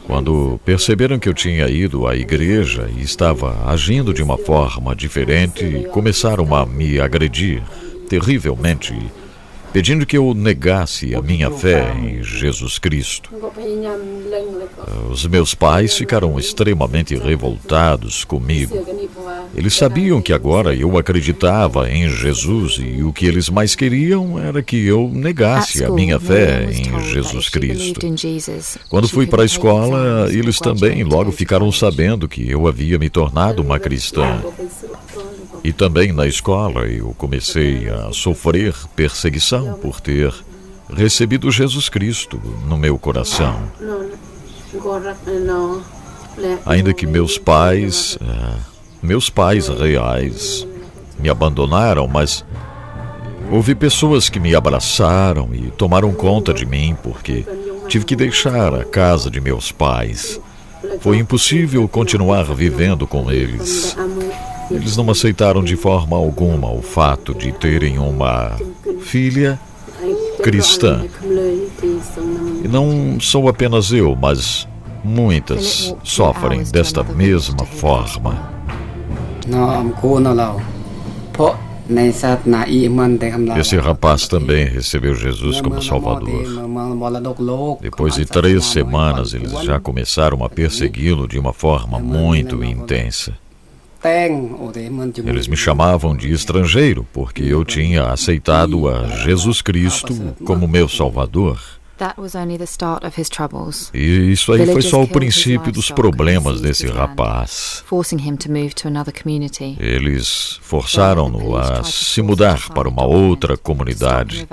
Quando 0.06 0.60
perceberam 0.64 1.18
que 1.18 1.28
eu 1.28 1.35
tinha 1.35 1.68
ido 1.68 2.06
à 2.06 2.16
igreja 2.16 2.89
e 2.97 3.02
estava 3.02 3.68
agindo 3.68 4.14
de 4.14 4.22
uma 4.22 4.39
forma 4.39 4.94
diferente, 4.94 5.86
começaram 5.93 6.55
a 6.55 6.64
me 6.64 7.01
agredir 7.01 7.62
terrivelmente 8.09 8.94
pedindo 9.73 10.07
que 10.07 10.16
eu 10.16 10.35
negasse 10.35 11.15
a 11.15 11.23
minha 11.23 11.51
fé 11.51 11.95
em 11.95 12.23
Jesus 12.23 12.78
Cristo. 12.78 13.31
Os 15.11 15.27
meus 15.27 15.55
pais 15.55 15.97
ficaram 15.97 16.39
extremamente 16.39 17.15
revoltados 17.16 18.24
comigo. 18.24 18.77
Eles 19.55 19.74
sabiam 19.74 20.20
que 20.20 20.32
agora 20.32 20.74
eu 20.74 20.97
acreditava 20.97 21.90
em 21.90 22.09
Jesus 22.09 22.78
e 22.78 23.03
o 23.03 23.12
que 23.12 23.27
eles 23.27 23.49
mais 23.49 23.74
queriam 23.74 24.39
era 24.39 24.62
que 24.62 24.86
eu 24.86 25.11
negasse 25.12 25.85
a 25.85 25.90
minha 25.90 26.19
fé 26.19 26.69
em 26.70 27.01
Jesus 27.12 27.49
Cristo. 27.49 28.01
Quando 28.89 29.09
fui 29.09 29.27
para 29.27 29.43
a 29.43 29.47
escola, 29.47 30.28
eles 30.31 30.59
também 30.59 31.03
logo 31.03 31.32
ficaram 31.32 31.70
sabendo 31.73 32.28
que 32.28 32.49
eu 32.49 32.66
havia 32.66 32.99
me 32.99 33.09
tornado 33.09 33.62
uma 33.62 33.78
cristã. 33.78 34.43
E 35.64 35.72
também 35.72 36.12
na 36.12 36.26
escola 36.26 36.86
eu 36.86 37.14
comecei 37.18 37.89
a 37.89 38.12
sofrer 38.12 38.74
perseguição 38.94 39.74
por 39.74 40.01
ter 40.01 40.32
recebido 40.93 41.51
Jesus 41.51 41.89
Cristo 41.89 42.40
no 42.66 42.76
meu 42.76 42.98
coração. 42.98 43.60
Ainda 46.64 46.94
que 46.94 47.06
meus 47.06 47.36
pais, 47.36 48.18
é, 48.20 48.56
meus 49.02 49.28
pais 49.28 49.68
reais, 49.68 50.66
me 51.18 51.28
abandonaram, 51.28 52.06
mas 52.06 52.44
houve 53.51 53.74
pessoas 53.74 54.28
que 54.28 54.39
me 54.39 54.55
abraçaram 54.55 55.51
e 55.52 55.70
tomaram 55.70 56.12
conta 56.12 56.55
de 56.55 56.64
mim 56.64 56.97
porque 57.02 57.44
tive 57.89 58.05
que 58.05 58.14
deixar 58.14 58.74
a 58.74 58.85
casa 58.85 59.30
de 59.30 59.40
meus 59.40 59.72
pais. 59.72 60.40
Foi 61.00 61.18
impossível 61.18 61.86
continuar 61.88 62.44
vivendo 62.55 63.06
com 63.06 63.30
eles. 63.30 63.96
Eles 64.70 64.96
não 64.96 65.10
aceitaram 65.10 65.62
de 65.62 65.76
forma 65.76 66.16
alguma 66.16 66.70
o 66.70 66.82
fato 66.82 67.34
de 67.34 67.52
terem 67.52 67.98
uma 67.98 68.56
filha 69.00 69.59
cristã. 70.42 71.05
E 72.64 72.68
não 72.68 73.18
sou 73.20 73.48
apenas 73.48 73.92
eu, 73.92 74.14
mas 74.14 74.68
muitas 75.02 75.94
sofrem 76.05 76.62
desta 76.64 77.02
mesma 77.02 77.64
forma. 77.64 78.50
Esse 83.59 83.77
rapaz 83.77 84.28
também 84.28 84.66
recebeu 84.66 85.15
Jesus 85.15 85.60
como 85.60 85.82
Salvador. 85.82 86.44
Depois 87.81 88.15
de 88.15 88.27
três 88.27 88.65
semanas, 88.66 89.32
eles 89.35 89.62
já 89.62 89.81
começaram 89.81 90.44
a 90.44 90.48
persegui-lo 90.48 91.27
de 91.27 91.39
uma 91.39 91.52
forma 91.52 91.98
muito 91.98 92.62
intensa. 92.62 93.32
Eles 95.27 95.48
me 95.48 95.56
chamavam 95.56 96.16
de 96.16 96.31
estrangeiro 96.31 97.05
porque 97.12 97.43
eu 97.43 97.65
tinha 97.65 98.05
aceitado 98.05 98.89
a 98.89 99.06
Jesus 99.24 99.60
Cristo 99.60 100.15
como 100.44 100.69
meu 100.69 100.89
Salvador. 100.89 101.59
E 103.92 104.32
isso 104.32 104.52
aí 104.52 104.66
foi 104.66 104.82
só 104.82 105.02
o 105.02 105.08
princípio 105.08 105.72
dos 105.72 105.90
problemas 105.90 106.60
desse 106.60 106.86
rapaz. 106.86 107.82
Eles 109.80 110.58
forçaram-no 110.62 111.56
a 111.56 111.82
se 111.82 112.22
mudar 112.22 112.68
para 112.70 112.88
uma 112.88 113.04
outra 113.04 113.56
comunidade. 113.56 114.46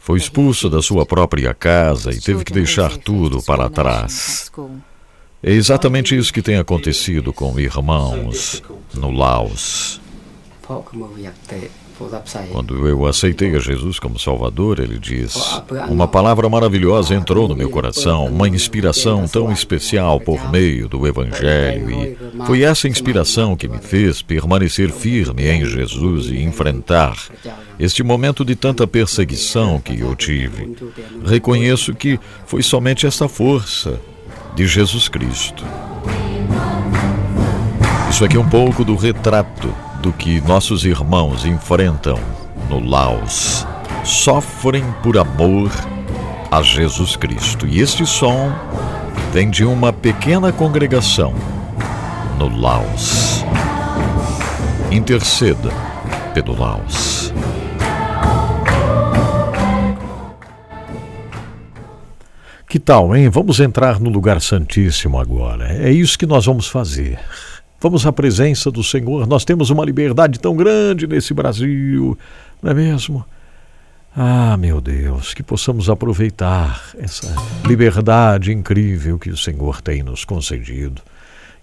Foi 0.00 0.18
expulso 0.18 0.68
da 0.68 0.82
sua 0.82 1.06
própria 1.06 1.54
casa 1.54 2.10
e 2.12 2.20
teve 2.20 2.44
que 2.44 2.52
deixar 2.52 2.96
tudo 2.96 3.40
para 3.42 3.70
trás. 3.70 4.50
É 5.42 5.52
exatamente 5.52 6.16
isso 6.16 6.32
que 6.32 6.42
tem 6.42 6.56
acontecido 6.56 7.32
com 7.32 7.58
irmãos 7.58 8.62
no 8.94 9.10
Laos. 9.10 10.00
Quando 12.50 12.88
eu 12.88 13.06
aceitei 13.06 13.54
a 13.54 13.58
Jesus 13.58 13.98
como 13.98 14.18
Salvador, 14.18 14.80
ele 14.80 14.98
diz: 14.98 15.62
Uma 15.88 16.08
palavra 16.08 16.48
maravilhosa 16.48 17.14
entrou 17.14 17.48
no 17.48 17.56
meu 17.56 17.70
coração, 17.70 18.26
uma 18.26 18.48
inspiração 18.48 19.26
tão 19.28 19.52
especial 19.52 20.20
por 20.20 20.50
meio 20.50 20.88
do 20.88 21.06
Evangelho, 21.06 21.90
e 21.90 22.16
foi 22.46 22.62
essa 22.62 22.88
inspiração 22.88 23.56
que 23.56 23.68
me 23.68 23.78
fez 23.78 24.22
permanecer 24.22 24.90
firme 24.90 25.46
em 25.46 25.64
Jesus 25.64 26.26
e 26.26 26.42
enfrentar 26.42 27.16
este 27.78 28.02
momento 28.02 28.44
de 28.44 28.56
tanta 28.56 28.86
perseguição 28.86 29.80
que 29.80 30.00
eu 30.00 30.14
tive. 30.14 30.76
Reconheço 31.24 31.94
que 31.94 32.18
foi 32.46 32.62
somente 32.62 33.06
essa 33.06 33.28
força 33.28 34.00
de 34.54 34.66
Jesus 34.66 35.08
Cristo. 35.08 35.64
Isso 38.10 38.24
aqui 38.24 38.36
é 38.36 38.40
um 38.40 38.48
pouco 38.48 38.84
do 38.84 38.94
retrato 38.94 39.72
do 40.02 40.12
que 40.12 40.40
nossos 40.40 40.84
irmãos 40.84 41.46
enfrentam 41.46 42.18
no 42.68 42.84
Laos. 42.84 43.64
Sofrem 44.04 44.84
por 45.00 45.16
amor 45.16 45.70
a 46.50 46.60
Jesus 46.60 47.14
Cristo. 47.14 47.68
E 47.68 47.80
este 47.80 48.04
som 48.04 48.52
vem 49.32 49.48
de 49.48 49.64
uma 49.64 49.92
pequena 49.92 50.52
congregação 50.52 51.32
no 52.36 52.48
Laos. 52.60 53.44
Interceda 54.90 55.70
pelo 56.34 56.58
Laos. 56.58 57.32
Que 62.68 62.80
tal, 62.80 63.14
hein? 63.14 63.28
Vamos 63.28 63.60
entrar 63.60 64.00
no 64.00 64.10
lugar 64.10 64.40
santíssimo 64.40 65.20
agora. 65.20 65.72
É 65.72 65.92
isso 65.92 66.18
que 66.18 66.26
nós 66.26 66.46
vamos 66.46 66.66
fazer. 66.66 67.20
Vamos 67.82 68.06
à 68.06 68.12
presença 68.12 68.70
do 68.70 68.80
Senhor. 68.84 69.26
Nós 69.26 69.44
temos 69.44 69.68
uma 69.68 69.84
liberdade 69.84 70.38
tão 70.38 70.54
grande 70.54 71.04
nesse 71.04 71.34
Brasil, 71.34 72.16
não 72.62 72.70
é 72.70 72.74
mesmo? 72.74 73.24
Ah, 74.16 74.56
meu 74.56 74.80
Deus, 74.80 75.34
que 75.34 75.42
possamos 75.42 75.90
aproveitar 75.90 76.80
essa 76.96 77.26
liberdade 77.66 78.52
incrível 78.52 79.18
que 79.18 79.30
o 79.30 79.36
Senhor 79.36 79.82
tem 79.82 80.00
nos 80.00 80.24
concedido. 80.24 81.02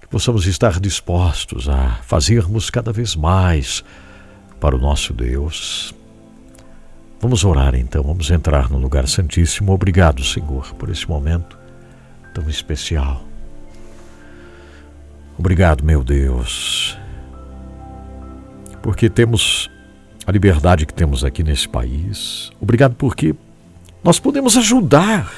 Que 0.01 0.07
possamos 0.09 0.45
estar 0.45 0.77
dispostos 0.77 1.69
a 1.69 2.01
fazermos 2.03 2.69
cada 2.69 2.91
vez 2.91 3.15
mais 3.15 3.81
para 4.59 4.75
o 4.75 4.79
nosso 4.79 5.13
Deus. 5.13 5.95
Vamos 7.21 7.45
orar 7.45 7.75
então, 7.75 8.03
vamos 8.03 8.29
entrar 8.29 8.69
no 8.69 8.77
lugar 8.77 9.07
santíssimo. 9.07 9.71
Obrigado, 9.71 10.21
Senhor, 10.21 10.73
por 10.73 10.89
esse 10.89 11.07
momento 11.07 11.57
tão 12.33 12.49
especial. 12.49 13.28
Obrigado, 15.39 15.85
meu 15.85 16.03
Deus, 16.03 16.97
porque 18.83 19.09
temos 19.09 19.71
a 20.27 20.31
liberdade 20.31 20.85
que 20.85 20.93
temos 20.93 21.23
aqui 21.23 21.41
nesse 21.41 21.67
país. 21.67 22.51
Obrigado 22.59 22.93
porque 22.95 23.33
nós 24.03 24.19
podemos 24.19 24.57
ajudar 24.57 25.31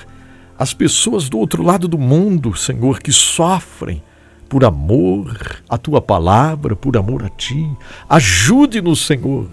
as 0.57 0.73
pessoas 0.73 1.29
do 1.29 1.37
outro 1.37 1.61
lado 1.61 1.87
do 1.87 1.99
mundo, 1.99 2.57
Senhor, 2.57 2.99
que 2.99 3.11
sofrem 3.11 4.01
por 4.49 4.65
amor 4.65 5.61
à 5.69 5.77
tua 5.77 6.01
palavra, 6.01 6.75
por 6.75 6.97
amor 6.97 7.23
a 7.23 7.29
ti. 7.29 7.69
Ajude-nos, 8.09 9.05
Senhor 9.05 9.47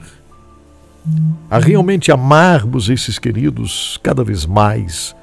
a 1.50 1.58
realmente 1.58 2.12
amarmos 2.12 2.88
esses 2.88 3.18
queridos 3.18 3.98
cada 4.02 4.22
vez 4.22 4.44
mais. 4.44 5.14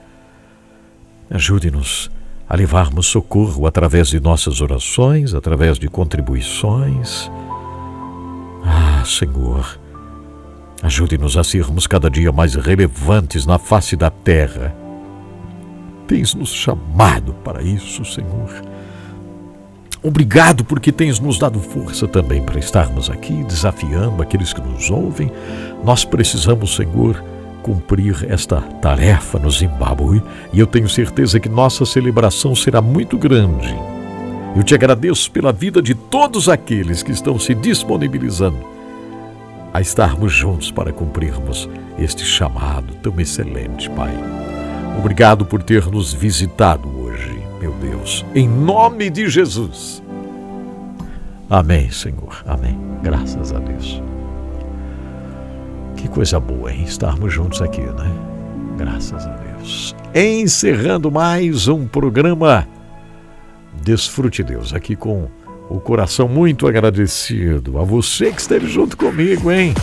Ajude-nos 1.30 2.10
a 2.48 2.56
levarmos 2.56 3.08
socorro 3.08 3.66
através 3.66 4.10
de 4.10 4.20
nossas 4.20 4.62
orações, 4.62 5.34
através 5.34 5.80
de 5.80 5.88
contribuições. 5.88 7.30
Ah, 8.64 9.04
Senhor, 9.06 9.80
ajude-nos 10.82 11.38
a 11.38 11.44
sermos 11.44 11.88
cada 11.88 12.10
dia 12.10 12.32
mais 12.32 12.56
relevantes 12.56 13.46
na 13.46 13.58
face 13.58 13.96
da 13.96 14.10
terra. 14.10 14.76
Tens 16.08 16.36
nos 16.36 16.54
chamado 16.54 17.34
para 17.44 17.64
isso, 17.64 18.06
Senhor. 18.06 18.62
Obrigado 20.04 20.64
porque 20.64 20.92
tens 20.92 21.20
nos 21.20 21.40
dado 21.40 21.60
força 21.60 22.08
também 22.08 22.44
para 22.44 22.60
estarmos 22.60 23.10
aqui 23.10 23.44
desafiando 23.46 24.22
aqueles 24.22 24.54
que 24.54 24.62
nos 24.62 24.92
ouvem. 24.92 25.32
Nós 25.84 26.06
precisamos, 26.06 26.76
Senhor, 26.76 27.24
cumprir 27.66 28.28
esta 28.30 28.62
tarefa 28.62 29.40
no 29.40 29.50
Zimbábue 29.50 30.22
e 30.54 30.60
eu 30.60 30.68
tenho 30.68 30.88
certeza 30.88 31.40
que 31.40 31.50
nossa 31.50 31.84
celebração 31.84 32.54
será 32.54 32.80
muito 32.80 33.18
grande. 33.18 33.76
Eu 34.56 34.62
te 34.62 34.76
agradeço 34.76 35.32
pela 35.32 35.52
vida 35.52 35.82
de 35.82 35.96
todos 35.96 36.48
aqueles 36.48 37.02
que 37.02 37.12
estão 37.12 37.40
se 37.40 37.56
disponibilizando 37.56 38.60
a 39.74 39.82
estarmos 39.82 40.32
juntos 40.32 40.70
para 40.70 40.94
cumprirmos 40.94 41.68
este 41.98 42.24
chamado 42.24 42.94
tão 43.02 43.20
excelente, 43.20 43.90
Pai. 43.90 44.14
Obrigado 45.00 45.44
por 45.44 45.64
ter 45.64 45.88
nos 45.88 46.14
visitado 46.14 46.88
hoje, 46.88 47.42
meu 47.60 47.72
Deus. 47.82 48.24
Em 48.36 48.48
nome 48.48 49.10
de 49.10 49.28
Jesus. 49.28 50.04
Amém, 51.50 51.90
Senhor. 51.90 52.44
Amém. 52.46 52.78
Graças 53.02 53.52
a 53.52 53.58
Deus. 53.58 54.04
Que 56.06 56.12
coisa 56.12 56.40
boa, 56.40 56.72
hein? 56.72 56.84
Estarmos 56.84 57.34
juntos 57.34 57.64
aqui, 57.64 57.82
né? 57.82 58.12
Graças 58.78 59.26
a 59.26 59.30
Deus. 59.38 59.96
Encerrando 60.14 61.10
mais 61.10 61.68
um 61.68 61.88
programa 61.88 62.68
Desfrute 63.82 64.44
Deus, 64.44 64.72
aqui 64.72 64.96
com 64.96 65.28
o 65.68 65.80
coração 65.80 66.28
muito 66.28 66.68
agradecido 66.68 67.80
a 67.80 67.84
você 67.84 68.32
que 68.32 68.40
esteve 68.40 68.68
junto 68.68 68.96
comigo, 68.96 69.52
hein? 69.52 69.74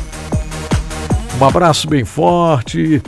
Um 1.40 1.44
abraço 1.44 1.88
bem 1.88 2.04
forte. 2.04 3.02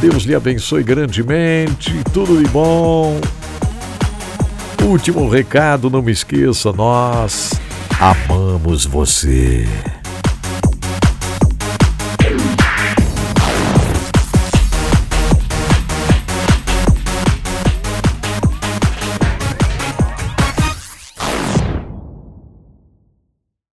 Deus 0.00 0.24
lhe 0.24 0.34
abençoe 0.34 0.82
grandemente. 0.82 2.02
Tudo 2.12 2.42
de 2.42 2.48
bom. 2.50 3.20
Último 4.84 5.28
recado, 5.28 5.88
não 5.88 6.02
me 6.02 6.10
esqueça, 6.10 6.72
nós 6.72 7.52
amamos 8.00 8.86
você. 8.86 9.68